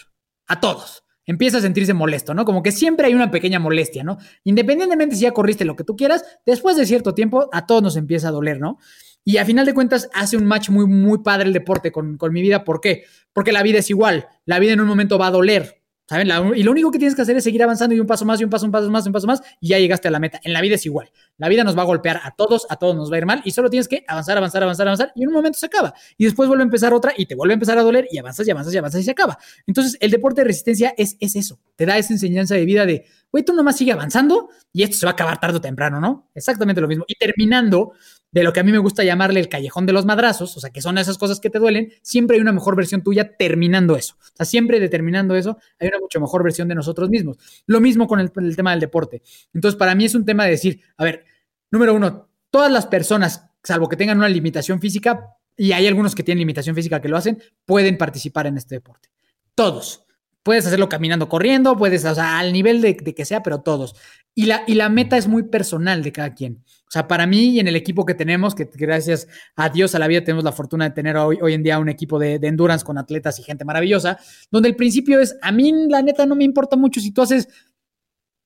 A 0.46 0.60
todos 0.60 1.04
empieza 1.28 1.60
a 1.60 1.62
sentirse 1.62 1.94
molesto, 1.94 2.34
¿no? 2.34 2.46
Como 2.46 2.64
que 2.64 2.72
siempre 2.72 3.06
hay 3.06 3.14
una 3.14 3.30
pequeña 3.30 3.60
molestia, 3.60 4.04
¿no? 4.04 4.18
Independientemente 4.44 5.16
si 5.16 5.22
ya 5.22 5.34
corriste 5.34 5.66
lo 5.66 5.76
que 5.76 5.84
tú 5.84 5.96
quieras, 5.96 6.26
después 6.46 6.76
de 6.78 6.88
cierto 6.88 7.14
tiempo 7.14 7.50
a 7.52 7.68
todos 7.68 7.84
nos 7.84 7.98
empieza 7.98 8.30
a 8.30 8.32
doler, 8.32 8.60
¿no? 8.60 8.80
Y 9.24 9.38
a 9.38 9.46
final 9.46 9.66
de 9.66 9.74
cuentas 9.74 10.10
hace 10.14 10.38
un 10.38 10.46
match 10.46 10.70
muy, 10.70 10.88
muy 10.88 11.20
padre 11.20 11.48
el 11.48 11.54
deporte 11.54 11.92
con, 11.92 12.18
con 12.18 12.32
mi 12.32 12.42
vida. 12.42 12.64
¿Por 12.64 12.80
qué? 12.80 13.04
Porque 13.34 13.52
la 13.52 13.62
vida 13.62 13.80
es 13.80 13.90
igual. 13.90 14.30
La 14.46 14.58
vida 14.58 14.72
en 14.72 14.80
un 14.80 14.88
momento 14.88 15.20
va 15.20 15.28
a 15.28 15.32
doler. 15.32 15.82
¿Saben? 16.10 16.30
y 16.55 16.64
lo 16.64 16.72
único 16.72 16.89
que 16.89 16.99
tienes 16.99 17.16
que 17.16 17.22
hacer 17.22 17.36
es 17.36 17.43
seguir 17.43 17.62
avanzando 17.62 17.93
y 17.93 17.99
un 17.99 18.08
paso 18.08 18.24
más, 18.24 18.39
y 18.39 18.43
un 18.45 18.49
paso, 18.49 18.66
un 18.66 18.72
paso 18.72 18.89
más, 18.89 19.05
un 19.05 19.12
paso 19.12 19.28
más, 19.28 19.41
y 19.60 19.70
ya 19.70 19.78
llegaste 19.78 20.08
a 20.08 20.12
la 20.12 20.20
meta. 20.20 20.39
En 20.41 20.53
la 20.53 20.62
vida 20.62 20.76
es 20.76 20.86
igual. 20.86 21.12
La 21.38 21.49
vida 21.49 21.66
nos 21.66 21.78
va 21.78 21.82
a 21.82 21.86
golpear 21.86 22.22
a 22.24 22.32
todos, 22.32 22.66
a 22.70 22.78
todos 22.78 22.95
nos 22.95 23.12
va 23.12 23.16
a 23.16 23.18
ir 23.18 23.26
mal 23.26 23.41
y 23.43 23.51
solo 23.51 23.70
tienes 23.70 23.89
que 23.89 24.05
avanzar, 24.08 24.38
avanzar, 24.38 24.64
avanzar, 24.64 24.88
avanzar 24.88 25.12
y 25.16 25.24
en 25.24 25.28
un 25.28 25.34
momento 25.34 25.60
se 25.60 25.66
acaba. 25.66 25.93
Y 26.18 26.24
después 26.24 26.47
vuelve 26.47 26.64
a 26.64 26.66
empezar 26.66 26.93
otra 26.93 27.14
y 27.18 27.26
te 27.26 27.36
vuelve 27.36 27.53
a 27.53 27.55
empezar 27.55 27.78
a 27.78 27.84
doler 27.84 28.08
y 28.10 28.18
avanzas 28.20 28.47
y 28.47 28.51
avanzas 28.51 28.74
y 28.74 28.78
avanzas 28.78 29.01
y 29.01 29.03
se 29.03 29.12
acaba. 29.12 29.38
Entonces, 29.66 29.97
el 29.99 30.10
deporte 30.10 30.41
de 30.41 30.45
resistencia 30.47 30.93
es, 30.97 31.18
es 31.20 31.36
eso. 31.36 31.60
Te 31.76 31.86
da 31.86 31.97
esa 31.97 32.14
enseñanza 32.14 32.55
de 32.55 32.64
vida 32.64 32.86
de, 32.86 33.05
güey, 33.30 33.43
tú 33.43 33.53
nomás 33.53 33.76
sigue 33.76 33.91
avanzando 33.91 34.47
y 34.72 34.84
esto 34.84 34.95
se 34.95 35.05
va 35.05 35.12
a 35.12 35.14
acabar 35.14 35.41
tarde 35.41 35.58
o 35.58 35.62
temprano, 35.62 35.99
¿no? 35.99 36.30
Exactamente 36.34 36.80
lo 36.80 36.88
mismo. 36.88 37.03
Y 37.08 37.16
terminando 37.16 37.91
de 38.38 38.44
lo 38.44 38.54
que 38.54 38.60
a 38.60 38.64
mí 38.64 38.72
me 38.72 38.78
gusta 38.78 39.04
llamarle 39.04 39.40
el 39.40 39.50
callejón 39.50 39.88
de 39.88 39.94
los 39.94 40.06
madrazos, 40.06 40.56
o 40.56 40.60
sea, 40.60 40.70
que 40.70 40.80
son 40.80 41.00
esas 41.00 41.18
cosas 41.18 41.40
que 41.40 41.50
te 41.50 41.58
duelen, 41.58 41.92
siempre 42.04 42.36
hay 42.36 42.42
una 42.42 42.52
mejor 42.52 42.76
versión 42.76 43.02
tuya 43.02 43.36
terminando 43.36 43.96
eso. 43.96 44.16
O 44.20 44.36
sea, 44.36 44.46
siempre 44.46 44.80
determinando 44.80 45.36
eso, 45.36 45.58
hay 45.80 45.88
una 45.88 45.98
mucho 46.00 46.22
mejor 46.22 46.44
versión 46.44 46.68
de 46.68 46.76
nosotros 46.76 47.10
mismos. 47.10 47.38
Lo 47.66 47.82
mismo 47.82 48.06
con 48.06 48.20
el, 48.20 48.32
tema 48.56 48.72
del 48.72 48.80
deporte. 48.80 49.24
Entonces, 49.56 49.76
para 49.76 49.96
mí 49.96 50.06
es 50.06 50.14
un 50.14 50.24
tema 50.24 50.44
de 50.44 50.52
decir, 50.52 50.82
a 50.98 51.04
ver, 51.04 51.26
número 51.72 51.96
uno, 51.96 52.30
todas 52.52 52.72
las 52.72 52.86
personas, 52.86 53.44
salvo 53.64 53.90
que 53.90 53.96
tengan 53.96 54.20
una 54.20 54.30
limitación 54.30 54.80
física, 54.80 55.36
y 55.56 55.72
hay 55.72 55.88
algunos 55.88 56.14
que 56.14 56.22
tienen 56.22 56.40
limitación 56.40 56.76
física 56.76 57.02
que 57.02 57.10
lo 57.10 57.18
hacen, 57.18 57.42
pueden 57.66 57.98
participar 57.98 58.46
en 58.46 58.58
este 58.58 58.76
deporte. 58.76 59.10
Todos. 59.56 60.07
Puedes 60.48 60.66
hacerlo 60.66 60.88
caminando, 60.88 61.28
corriendo, 61.28 61.76
puedes, 61.76 62.06
o 62.06 62.16
sea, 62.16 62.39
al 62.39 62.54
nivel 62.54 62.80
de, 62.80 62.95
que 62.95 63.26
sea, 63.26 63.43
pero 63.43 63.60
todos. 63.60 63.98
Y 64.34 64.45
la, 64.45 64.64
y 64.66 64.76
la 64.76 64.88
meta 64.88 65.18
es 65.18 65.28
muy 65.28 65.43
personal 65.43 66.02
de 66.02 66.14
cada 66.14 66.34
quien. 66.34 66.64
O 66.88 66.89
sea, 66.89 67.06
para 67.06 67.28
mí 67.28 67.50
y 67.50 67.60
en 67.60 67.68
el 67.68 67.76
equipo 67.76 68.06
que 68.06 68.14
tenemos, 68.14 68.56
que 68.56 68.64
gracias 68.76 69.28
a 69.58 69.68
Dios 69.68 69.93
a 69.93 70.00
la 70.00 70.08
vida 70.08 70.24
tenemos 70.24 70.45
la 70.45 70.54
fortuna 70.54 70.86
de 70.86 70.91
tener 70.91 71.18
hoy, 71.18 71.38
hoy 71.41 71.52
en 71.52 71.64
día 71.64 71.78
un 71.80 71.89
equipo 71.89 72.18
de, 72.18 72.36
endurance 72.36 72.86
con 72.86 72.98
atletas 72.98 73.38
y 73.39 73.43
gente 73.43 73.66
maravillosa, 73.66 74.18
donde 74.50 74.70
el 74.70 74.78
principio 74.78 75.20
es, 75.20 75.36
a 75.41 75.52
mí 75.52 75.74
la 75.89 76.02
neta 76.02 76.26
no 76.26 76.34
me 76.34 76.45
importa 76.45 76.78
mucho 76.78 77.02
si 77.02 77.12
tú 77.12 77.24
haces 77.24 77.50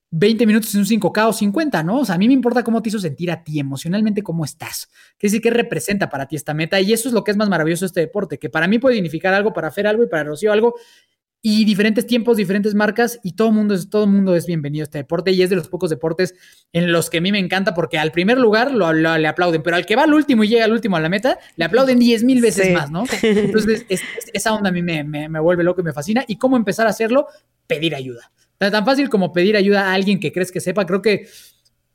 20 0.09 0.47
minutos 0.47 0.73
en 0.73 0.79
un 0.79 0.87
5K 0.87 1.27
o 1.27 1.33
50, 1.33 1.83
¿no? 1.83 1.99
O 1.99 2.05
sea, 2.05 2.15
a 2.15 2.17
mí 2.17 2.25
me 2.25 2.33
importa 2.33 2.63
cómo 2.63 2.81
te 2.81 2.89
hizo 2.89 2.97
sentir 2.97 3.29
a 3.29 3.43
ti 3.43 3.59
emocionalmente, 3.59 4.23
cómo 4.23 4.43
estás. 4.43 4.89
¿Qué 5.19 5.27
decir, 5.27 5.39
qué 5.39 5.51
representa 5.51 6.09
para 6.09 6.27
ti 6.27 6.35
esta 6.35 6.55
meta? 6.55 6.81
Y 6.81 6.93
eso 6.93 7.09
es 7.09 7.13
lo 7.13 7.23
que 7.23 7.29
es 7.29 7.37
más 7.37 7.47
maravilloso 7.47 7.85
de 7.85 7.89
este 7.89 7.99
deporte, 7.99 8.39
que 8.39 8.49
para 8.49 8.67
mí 8.67 8.79
puede 8.79 8.95
significar 8.95 9.35
algo, 9.35 9.53
para 9.53 9.69
Fer 9.69 9.85
algo 9.85 10.03
y 10.03 10.07
para 10.07 10.23
Rocío 10.23 10.51
algo, 10.51 10.73
y 11.43 11.65
diferentes 11.65 12.05
tiempos, 12.05 12.37
diferentes 12.37 12.75
marcas 12.75 13.19
y 13.23 13.33
todo 13.33 13.51
mundo 13.51 13.73
es 13.73 13.89
todo 13.89 14.05
mundo 14.05 14.35
es 14.35 14.45
bienvenido 14.45 14.83
a 14.83 14.85
este 14.85 14.99
deporte 14.99 15.31
y 15.31 15.41
es 15.41 15.49
de 15.49 15.55
los 15.55 15.67
pocos 15.69 15.89
deportes 15.89 16.35
en 16.71 16.91
los 16.91 17.09
que 17.09 17.17
a 17.17 17.21
mí 17.21 17.31
me 17.31 17.39
encanta 17.39 17.73
porque 17.73 17.97
al 17.97 18.11
primer 18.11 18.37
lugar 18.37 18.71
lo, 18.71 18.93
le 18.93 19.27
aplauden, 19.27 19.63
pero 19.63 19.75
al 19.75 19.87
que 19.87 19.95
va 19.95 20.03
al 20.03 20.13
último 20.13 20.43
y 20.43 20.49
llega 20.49 20.65
al 20.65 20.71
último 20.71 20.97
a 20.97 20.99
la 20.99 21.09
meta, 21.09 21.39
le 21.55 21.65
aplauden 21.65 21.97
10 21.97 22.23
mil 22.25 22.41
veces 22.41 22.71
más, 22.73 22.91
¿no? 22.91 23.05
Entonces, 23.23 23.85
esa 24.33 24.53
onda 24.53 24.69
a 24.69 24.71
mí 24.71 24.83
me, 24.83 25.03
me, 25.03 25.39
vuelve 25.39 25.63
loco 25.63 25.81
y 25.81 25.83
me 25.83 25.93
fascina. 25.93 26.23
¿Y 26.27 26.37
cómo 26.37 26.57
empezar 26.57 26.85
a 26.85 26.91
hacerlo? 26.91 27.25
Pedir 27.65 27.95
ayuda. 27.95 28.31
Tan, 28.59 28.85
fácil 28.85 29.09
como 29.09 29.33
pedir 29.33 29.57
ayuda 29.57 29.89
a 29.89 29.93
alguien 29.93 30.19
que 30.19 30.31
crees 30.31 30.51
que 30.51 30.59
sepa, 30.59 30.85
creo 30.85 31.01
que 31.01 31.27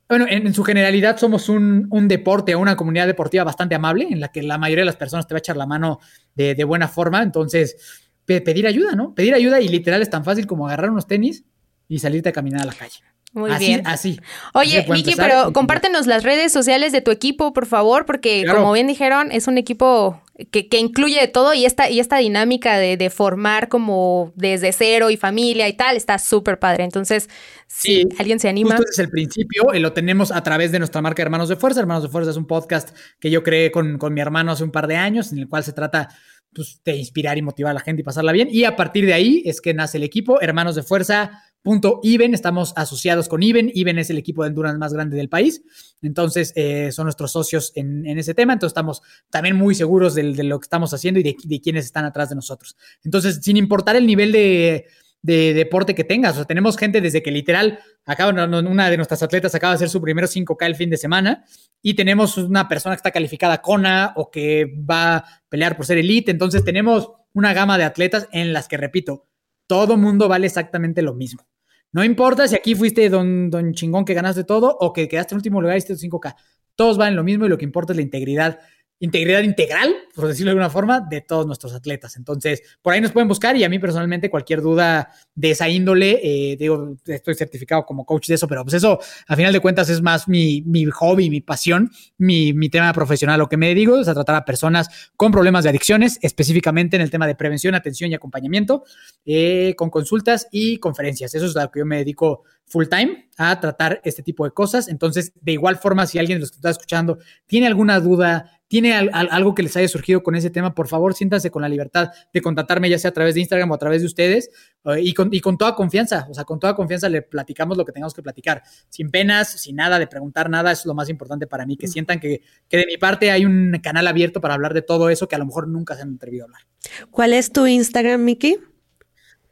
bueno, 0.09 0.27
en, 0.29 0.53
su 0.55 0.63
generalidad 0.63 1.19
somos 1.19 1.49
un, 1.49 1.87
un, 1.91 2.09
deporte 2.09 2.55
o 2.55 2.61
una 2.61 2.77
comunidad 2.77 3.07
deportiva 3.07 3.43
bastante 3.43 3.75
amable, 3.75 4.07
en 4.09 4.21
la 4.21 4.29
que 4.29 4.43
la 4.43 4.57
mayoría 4.59 4.83
de 4.83 4.87
las 4.87 4.97
personas 4.97 5.27
te 5.27 5.35
va 5.35 5.39
a 5.39 5.41
echar 5.41 5.57
la 5.57 5.67
mano 5.67 6.01
de, 6.35 6.55
de 6.55 6.65
buena 6.65 6.87
forma. 6.87 7.23
Entonces, 7.23 8.06
pedir 8.27 8.67
ayuda, 8.67 8.93
¿no? 8.93 9.15
Pedir 9.15 9.35
ayuda 9.35 9.61
y 9.61 9.69
literal 9.69 10.03
es 10.03 10.11
tan 10.11 10.25
fácil 10.25 10.47
como 10.47 10.67
agarrar 10.67 10.91
unos 10.91 11.07
tenis 11.07 11.45
y 11.89 12.01
salirte 12.01 12.29
a 12.29 12.33
caminar 12.33 12.63
a 12.63 12.67
la 12.67 12.73
calle. 12.73 13.01
Muy 13.33 13.51
así, 13.51 13.67
bien. 13.67 13.83
Así. 13.85 14.21
Oye, 14.55 14.87
Miki, 14.89 15.15
pero 15.15 15.53
compártenos 15.53 16.07
las 16.07 16.23
redes 16.23 16.53
sociales 16.53 16.91
de 16.93 17.03
tu 17.03 17.11
equipo, 17.11 17.53
por 17.53 17.67
favor, 17.67 18.07
porque 18.07 18.45
como 18.51 18.73
bien 18.73 18.87
dijeron, 18.87 19.31
es 19.31 19.47
un 19.47 19.59
equipo 19.59 20.23
que, 20.51 20.69
que, 20.69 20.79
incluye 20.79 21.21
de 21.21 21.29
todo 21.29 21.53
y 21.53 21.67
esta, 21.67 21.91
y 21.91 22.01
esta 22.01 22.17
dinámica 22.17 22.79
de, 22.79 22.97
de, 22.97 23.11
formar 23.11 23.69
como 23.69 24.33
desde 24.37 24.73
cero 24.73 25.11
y 25.11 25.19
familia 25.19 25.69
y 25.69 25.75
tal, 25.75 25.97
está 25.97 26.19
súper 26.19 26.59
padre. 26.59 26.85
Entonces, 26.85 27.29
si 27.67 28.09
alguien 28.19 28.41
se 28.41 28.49
anima. 28.49 28.77
Justo 28.77 28.91
desde 28.91 29.03
el 29.03 29.11
principio, 29.11 29.65
lo 29.75 29.93
tenemos 29.93 30.33
a 30.33 30.43
través 30.43 30.73
de 30.73 30.79
nuestra 30.79 31.03
marca 31.03 31.21
Hermanos 31.21 31.51
de 31.51 31.57
Fuerza. 31.57 31.81
Hermanos 31.81 32.05
de 32.05 32.09
Fuerza 32.09 32.31
es 32.31 32.37
un 32.39 32.47
podcast 32.47 32.97
que 33.21 33.31
yo 33.31 33.43
creé 33.43 33.71
con, 33.71 33.99
con 33.99 34.15
mi 34.15 34.23
hermano 34.23 34.53
hace 34.53 34.65
un 34.65 34.71
par 34.71 34.87
de 34.87 34.97
años, 34.97 35.31
en 35.33 35.39
el 35.39 35.49
cual 35.49 35.63
se 35.63 35.75
trata 35.75 36.09
pues, 36.57 36.81
inspirar 36.99 37.39
y 37.39 37.43
motivar 37.43 37.71
a 37.71 37.75
la 37.75 37.81
gente 37.81 38.01
y 38.01 38.05
pasarla 38.05 38.33
bien. 38.33 38.49
Y 38.51 38.65
a 38.65 38.75
partir 38.75 39.07
de 39.07 39.13
ahí 39.13 39.43
es 39.45 39.61
que 39.61 39.75
nace 39.75 39.99
el 39.99 40.03
equipo, 40.03 40.41
Hermanos 40.41 40.75
de 40.75 40.83
Fuerza. 40.83 41.43
Punto 41.63 42.01
Iben, 42.03 42.33
estamos 42.33 42.73
asociados 42.77 43.29
con 43.29 43.43
Iben. 43.43 43.71
Iben 43.75 43.99
es 43.99 44.09
el 44.11 44.19
equipo 44.19 44.43
de 44.43 44.49
endurance 44.49 44.79
más 44.79 44.93
grande 44.93 45.17
del 45.17 45.29
país. 45.29 45.63
Entonces, 46.01 46.53
eh, 46.55 46.93
son 46.93 47.05
nuestros 47.07 47.33
socios 47.33 47.73
en, 47.75 48.07
ese 48.07 48.35
tema. 48.35 48.53
Entonces, 48.53 48.71
estamos 48.71 49.03
también 49.31 49.57
muy 49.57 49.75
seguros 49.75 50.15
de, 50.15 50.23
lo 50.23 50.61
que 50.61 50.65
estamos 50.65 50.95
haciendo 50.95 51.21
y 51.21 51.25
de, 51.25 51.37
de 51.45 51.61
quiénes 51.61 51.85
están 51.85 52.05
atrás 52.05 52.29
de 52.29 52.37
nosotros. 52.37 52.77
Entonces, 53.05 53.41
sin 53.43 53.57
importar 53.57 53.97
el 53.97 54.07
nivel 54.07 54.31
de, 54.31 54.87
de 55.27 55.55
deporte 55.55 55.95
que 55.97 56.05
tengas. 56.05 56.35
O 56.35 56.37
sea, 56.37 56.45
tenemos 56.45 56.79
gente 56.79 57.01
desde 57.01 57.21
que 57.21 57.33
literal, 57.33 57.81
acaba, 58.05 58.31
una 58.31 58.91
de 58.91 58.97
nuestras 58.97 59.25
atletas 59.25 59.57
acaba 59.57 59.73
de 59.73 59.77
hacer 59.77 59.89
su 59.89 60.01
primero 60.01 60.29
5K 60.29 60.67
el 60.67 60.77
fin 60.77 60.89
de 60.89 60.97
semana 60.97 61.45
y 61.83 61.95
tenemos 61.95 62.39
una 62.39 62.69
persona 62.69 62.95
que 62.95 62.99
está 62.99 63.11
calificada 63.11 63.61
CONA 63.61 64.13
o 64.15 64.31
que 64.31 64.73
va 64.89 65.17
a 65.17 65.25
pelear 65.49 65.77
por 65.77 65.85
ser 65.85 65.99
elite. 65.99 66.31
Entonces 66.31 66.65
tenemos 66.65 67.11
una 67.33 67.53
gama 67.53 67.77
de 67.77 67.83
atletas 67.83 68.29
en 68.31 68.53
las 68.53 68.69
que, 68.69 68.77
repito, 68.77 69.27
todo 69.67 69.97
mundo 69.97 70.29
vale 70.29 70.47
exactamente 70.47 71.03
lo 71.03 71.13
mismo. 71.15 71.45
No 71.91 72.05
importa 72.05 72.47
si 72.47 72.55
aquí 72.55 72.77
fuiste 72.77 73.09
don, 73.09 73.51
don 73.51 73.73
chingón 73.73 74.05
que 74.05 74.15
ganaste 74.15 74.45
todo 74.45 74.77
o 74.79 74.93
que 74.93 75.09
quedaste 75.09 75.35
en 75.35 75.39
último 75.39 75.61
lugar 75.61 75.77
y 75.77 75.79
hiciste 75.79 76.09
5K. 76.09 76.37
Todos 76.77 76.99
valen 76.99 77.17
lo 77.17 77.25
mismo 77.25 77.47
y 77.47 77.49
lo 77.49 77.59
que 77.59 77.65
importa 77.65 77.93
es 77.93 77.97
la 77.97 78.03
integridad 78.03 78.61
integridad 78.99 79.43
integral, 79.43 79.95
por 80.15 80.27
decirlo 80.27 80.51
de 80.51 80.53
alguna 80.53 80.71
forma, 80.71 81.01
de 81.01 81.21
todos 81.21 81.47
nuestros 81.47 81.75
atletas. 81.75 82.17
Entonces, 82.17 82.63
por 82.81 82.95
ahí 82.95 83.01
nos 83.01 83.13
pueden 83.13 83.29
buscar 83.29 83.57
y 83.57 83.65
a 83.65 83.69
mí 83.69 83.79
personalmente 83.79 84.31
cualquier 84.31 84.63
duda 84.63 85.11
de 85.35 85.51
esa 85.51 85.69
índole, 85.69 86.21
eh, 86.23 86.57
digo, 86.57 86.97
estoy 87.07 87.35
certificado 87.35 87.85
como 87.85 88.07
coach 88.07 88.29
de 88.29 88.35
eso, 88.35 88.49
pero 88.49 88.63
pues 88.65 88.75
eso, 88.75 88.99
a 89.29 89.37
final 89.37 89.53
de 89.53 89.61
cuentas, 89.61 89.91
es 89.91 90.01
más 90.01 90.29
mi, 90.29 90.63
mi 90.63 90.87
hobby, 90.87 91.29
mi 91.29 91.43
pasión, 91.43 91.91
mi, 92.17 92.55
mi, 92.55 92.71
tema 92.71 92.93
profesional. 92.93 93.39
Lo 93.39 93.49
que 93.49 93.57
me 93.57 93.75
digo 93.75 94.01
es 94.01 94.09
a 94.09 94.15
tratar 94.15 94.37
a 94.37 94.45
personas 94.45 94.89
con 95.17 95.31
problemas 95.31 95.65
de 95.65 95.71
adicciones, 95.71 96.19
específicamente 96.23 96.97
en 96.97 97.03
el 97.03 97.11
tema 97.11 97.27
de 97.27 97.35
prevención, 97.35 97.75
atención 97.75 98.11
y 98.11 98.15
acompañamiento, 98.15 98.85
eh, 99.27 99.75
con 99.77 99.91
consultas 99.91 100.49
y 100.51 100.79
conferencias. 100.79 101.35
Eso 101.35 101.47
es 101.47 101.57
a 101.57 101.65
lo 101.65 101.71
que 101.71 101.81
yo 101.81 101.87
me 101.87 101.99
dedico 101.99 102.45
full 102.67 102.87
time 102.87 103.29
a 103.37 103.61
tratar 103.61 104.01
este 104.05 104.23
tipo 104.23 104.45
de 104.45 104.51
cosas. 104.51 104.89
Entonces, 104.89 105.33
de 105.41 105.53
igual 105.53 105.77
forma, 105.77 106.07
si 106.07 106.19
alguien 106.19 106.39
de 106.39 106.41
los 106.41 106.51
que 106.51 106.57
está 106.57 106.71
escuchando 106.71 107.19
tiene 107.47 107.67
alguna 107.67 108.01
duda, 108.01 108.56
tiene 108.69 108.95
algo 108.95 109.55
que 109.55 109.63
les 109.63 109.77
haya 109.77 109.89
surgido 109.89 110.23
con 110.23 110.35
ese 110.35 110.51
tema, 110.51 110.75
por 110.75 110.89
favor, 110.89 111.15
siéntanse 111.15 111.51
con 111.51 111.63
la 111.63 111.69
libertad 111.69 112.11
de 112.33 112.41
contactarme, 112.41 112.91
ya 112.91 112.99
sea 112.99 113.11
a 113.11 113.15
través 113.15 113.35
de 113.35 113.41
Instagram 113.41 113.71
o 113.71 113.75
a 113.75 113.79
través 113.79 114.03
de 114.03 114.07
ustedes, 114.07 114.51
eh, 114.85 115.01
y, 115.01 115.15
con, 115.15 115.33
y 115.33 115.41
con 115.41 115.57
toda 115.57 115.75
confianza, 115.75 116.27
o 116.29 116.35
sea, 116.35 116.45
con 116.45 116.59
toda 116.59 116.75
confianza 116.75 117.09
le 117.09 117.23
platicamos 117.23 117.77
lo 117.77 117.85
que 117.85 117.93
tengamos 117.93 118.15
que 118.15 118.23
platicar, 118.23 118.63
sin 118.89 119.11
penas, 119.11 119.61
sin 119.61 119.77
nada, 119.77 119.99
de 119.99 120.07
preguntar 120.07 120.51
nada, 120.51 120.73
eso 120.73 120.81
es 120.81 120.87
lo 120.87 120.95
más 120.95 121.09
importante 121.09 121.47
para 121.47 121.65
mí, 121.65 121.77
que 121.77 121.87
sientan 121.87 122.19
que, 122.19 122.43
que 122.69 122.77
de 122.77 122.87
mi 122.87 122.97
parte 122.97 123.31
hay 123.31 123.45
un 123.45 123.79
canal 123.83 124.07
abierto 124.07 124.41
para 124.41 124.55
hablar 124.55 124.75
de 124.75 124.83
todo 124.83 125.11
eso 125.11 125.29
que 125.29 125.37
a 125.37 125.39
lo 125.39 125.47
mejor 125.47 125.69
nunca 125.69 125.95
se 125.95 126.03
han 126.03 126.15
atrevido 126.17 126.45
a 126.45 126.47
hablar. 126.47 126.63
¿Cuál 127.11 127.35
es 127.35 127.53
tu 127.53 127.67
Instagram, 127.67 128.23
Miki? 128.23 128.59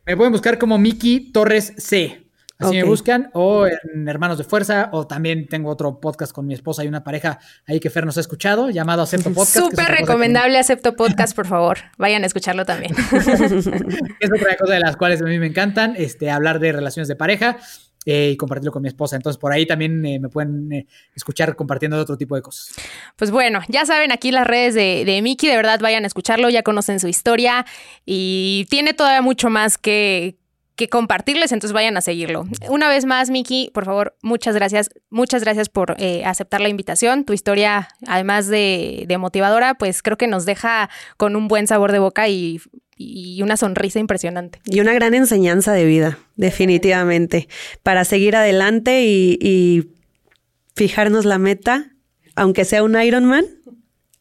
Me 0.07 0.17
pueden 0.17 0.33
buscar 0.33 0.59
como 0.59 0.77
Miki 0.77 1.33
Torres 1.33 1.73
C. 1.79 2.24
Así 2.69 2.77
me 2.77 2.85
buscan, 2.85 3.31
o 3.33 3.67
en 3.67 4.09
Hermanos 4.09 4.39
de 4.39 4.45
Fuerza, 4.45 4.89
o 4.93 5.07
también 5.07 5.49
tengo 5.49 5.71
otro 5.71 6.01
podcast 6.01 6.33
con 6.33 6.47
mi 6.47 6.55
esposa 6.55 6.85
y 6.85 6.89
una 6.89 7.05
pareja 7.05 7.39
ahí 7.67 7.81
que 7.81 7.91
Fer 7.91 8.07
nos 8.07 8.17
ha 8.17 8.21
escuchado, 8.21 8.71
llamado 8.71 9.03
Acepto 9.03 9.31
Podcast. 9.33 9.57
Súper 9.57 9.87
recomendable 9.89 10.59
Acepto 10.59 10.97
Podcast, 10.97 11.35
por 11.35 11.47
favor. 11.47 11.79
Vayan 11.99 12.23
a 12.23 12.27
escucharlo 12.27 12.65
también. 12.65 12.95
es 13.13 14.31
otra 14.33 14.57
cosa 14.59 14.75
de 14.75 14.81
las 14.81 14.97
cuales 14.97 15.21
a 15.23 15.25
mí 15.25 15.39
me 15.39 15.47
encantan, 15.47 15.95
este, 15.97 16.31
hablar 16.31 16.59
de 16.59 16.73
relaciones 16.73 17.09
de 17.09 17.17
pareja. 17.17 17.59
Eh, 18.07 18.33
y 18.33 18.37
compartirlo 18.37 18.71
con 18.71 18.83
mi 18.83 18.89
esposa. 18.89 19.17
Entonces, 19.17 19.41
por 19.41 19.51
ahí 19.51 19.65
también 19.65 20.05
eh, 20.05 20.19
me 20.21 20.29
pueden 20.29 20.71
eh, 20.71 20.87
escuchar 21.15 21.57
compartiendo 21.57 21.97
otro 21.97 22.19
tipo 22.19 22.37
de 22.37 22.43
cosas. 22.43 22.75
Pues 23.17 23.31
bueno, 23.31 23.61
ya 23.69 23.87
saben 23.87 24.13
aquí 24.13 24.31
las 24.31 24.47
redes 24.47 24.75
de, 24.75 25.05
de 25.07 25.23
Miki, 25.23 25.49
de 25.49 25.57
verdad 25.57 25.81
vayan 25.81 26.05
a 26.05 26.07
escucharlo, 26.07 26.51
ya 26.51 26.63
conocen 26.63 27.01
su 27.01 27.09
historia 27.09 27.65
y 28.05 28.67
tiene 28.69 28.93
todavía 28.93 29.23
mucho 29.23 29.49
más 29.49 29.79
que, 29.79 30.37
que 30.77 30.89
compartirles, 30.89 31.53
entonces 31.53 31.73
vayan 31.73 31.97
a 31.97 32.01
seguirlo. 32.01 32.47
Una 32.69 32.89
vez 32.89 33.05
más, 33.05 33.31
Miki, 33.31 33.71
por 33.73 33.85
favor, 33.85 34.17
muchas 34.23 34.55
gracias. 34.55 34.91
Muchas 35.09 35.43
gracias 35.43 35.69
por 35.69 35.95
eh, 35.99 36.25
aceptar 36.25 36.61
la 36.61 36.69
invitación. 36.69 37.25
Tu 37.25 37.33
historia, 37.33 37.89
además 38.07 38.49
de, 38.49 39.07
motivadora, 39.19 39.75
pues 39.75 40.03
creo 40.03 40.17
que 40.17 40.27
nos 40.27 40.45
deja 40.45 40.91
con 41.17 41.37
un 41.37 41.47
buen 41.47 41.67
sabor 41.67 41.93
de 41.93 42.01
boca 42.01 42.29
y, 42.29 42.61
una 43.43 43.57
sonrisa 43.57 43.99
impresionante. 43.99 44.61
Y 44.67 44.81
una 44.81 44.95
gran 44.95 45.15
enseñanza 45.15 45.73
de 45.73 45.85
vida, 45.85 46.19
definitivamente, 46.37 47.49
para 47.83 48.05
seguir 48.05 48.37
adelante 48.37 49.05
y, 49.05 49.39
y 49.41 49.91
fijarnos 50.75 51.25
la 51.25 51.39
meta, 51.39 51.93
aunque 52.37 52.65
sea 52.65 52.83
un 52.83 53.01
Ironman, 53.01 53.45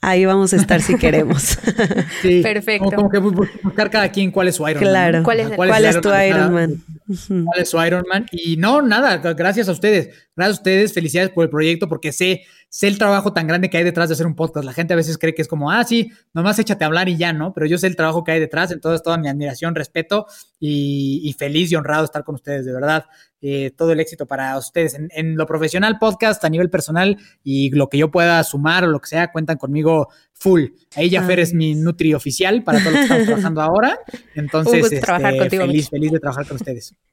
ahí 0.03 0.25
vamos 0.25 0.53
a 0.53 0.57
estar 0.57 0.81
si 0.81 0.95
queremos. 0.97 1.57
Perfecto. 2.43 2.91
Como, 2.91 3.09
que 3.09 3.19
buscar 3.19 3.89
cada 3.89 4.09
quien 4.09 4.31
cuál 4.31 4.49
es 4.49 4.55
su 4.55 4.67
Iron 4.67 4.83
claro. 4.83 5.13
Man. 5.17 5.23
¿Cuál 5.23 5.39
es, 5.39 5.49
¿Cuál 5.49 5.85
es, 5.85 6.01
tu 6.01 6.09
Iron 6.13 6.53
Man? 6.53 6.83
Es 7.07 7.69
su 7.69 7.83
Ironman. 7.83 8.25
Y 8.31 8.57
no, 8.57 8.81
nada, 8.81 9.17
gracias 9.17 9.69
a 9.69 9.71
ustedes. 9.71 10.09
Gracias 10.35 10.57
a 10.57 10.61
ustedes, 10.61 10.93
felicidades 10.93 11.31
por 11.31 11.43
el 11.43 11.49
proyecto, 11.49 11.87
porque 11.87 12.11
sé, 12.11 12.41
sé 12.69 12.87
el 12.87 12.97
trabajo 12.97 13.33
tan 13.33 13.45
grande 13.45 13.69
que 13.69 13.77
hay 13.77 13.83
detrás 13.83 14.09
de 14.09 14.13
hacer 14.13 14.25
un 14.25 14.35
podcast. 14.35 14.65
La 14.65 14.73
gente 14.73 14.93
a 14.93 14.95
veces 14.95 15.17
cree 15.17 15.35
que 15.35 15.43
es 15.43 15.47
como, 15.47 15.69
ah, 15.71 15.83
sí, 15.83 16.11
nomás 16.33 16.57
échate 16.57 16.83
a 16.83 16.87
hablar 16.87 17.07
y 17.07 17.17
ya, 17.17 17.33
¿no? 17.33 17.53
Pero 17.53 17.67
yo 17.67 17.77
sé 17.77 17.87
el 17.87 17.95
trabajo 17.95 18.23
que 18.23 18.31
hay 18.31 18.39
detrás, 18.39 18.71
entonces 18.71 19.03
toda 19.03 19.17
mi 19.17 19.27
admiración, 19.27 19.75
respeto 19.75 20.25
y, 20.59 21.35
feliz 21.37 21.71
y 21.71 21.75
honrado 21.75 22.05
estar 22.05 22.23
con 22.23 22.35
ustedes, 22.35 22.65
de 22.65 22.73
verdad. 22.73 23.05
Eh, 23.41 23.71
todo 23.75 23.91
el 23.91 23.99
éxito 23.99 24.25
para 24.25 24.57
ustedes 24.57 24.97
en, 24.97 25.35
lo 25.35 25.45
profesional, 25.45 25.99
podcast, 25.99 26.43
a 26.45 26.49
nivel 26.49 26.69
personal 26.69 27.17
y 27.43 27.69
lo 27.71 27.89
que 27.89 27.97
yo 27.97 28.09
pueda 28.09 28.41
sumar 28.43 28.85
o 28.85 28.87
lo 28.87 29.01
que 29.01 29.09
sea, 29.09 29.31
cuentan 29.31 29.57
conmigo 29.57 30.07
full. 30.33 30.65
Ahí 30.95 31.09
ya 31.09 31.23
Fer 31.23 31.39
es 31.39 31.53
mi 31.53 31.75
Nutri 31.75 32.13
oficial 32.13 32.63
para 32.63 32.79
todo 32.79 32.91
lo 32.91 32.97
que 32.97 33.01
estamos 33.03 33.25
trabajando 33.25 33.61
ahora. 33.61 33.99
Entonces, 34.35 34.91
este, 34.91 35.49
feliz, 35.49 35.89
feliz 35.89 36.11
de 36.11 36.19
trabajar 36.19 36.47
con 36.47 36.57
ustedes. 36.57 36.95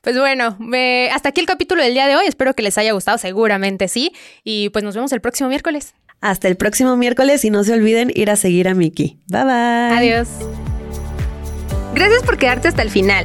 Pues 0.00 0.18
bueno, 0.18 0.58
hasta 1.12 1.28
aquí 1.28 1.40
el 1.40 1.46
capítulo 1.46 1.82
del 1.82 1.94
día 1.94 2.08
de 2.08 2.16
hoy. 2.16 2.26
Espero 2.26 2.54
que 2.54 2.62
les 2.62 2.76
haya 2.76 2.92
gustado, 2.92 3.18
seguramente 3.18 3.88
sí. 3.88 4.12
Y 4.42 4.68
pues 4.70 4.84
nos 4.84 4.94
vemos 4.94 5.12
el 5.12 5.20
próximo 5.20 5.48
miércoles. 5.48 5.94
Hasta 6.20 6.48
el 6.48 6.56
próximo 6.56 6.96
miércoles 6.96 7.44
y 7.44 7.50
no 7.50 7.62
se 7.64 7.72
olviden 7.72 8.10
ir 8.14 8.30
a 8.30 8.36
seguir 8.36 8.66
a 8.68 8.74
Miki. 8.74 9.20
Bye 9.28 9.44
bye. 9.44 9.96
Adiós. 9.96 10.28
Gracias 11.94 12.22
por 12.24 12.36
quedarte 12.36 12.68
hasta 12.68 12.82
el 12.82 12.90
final. 12.90 13.24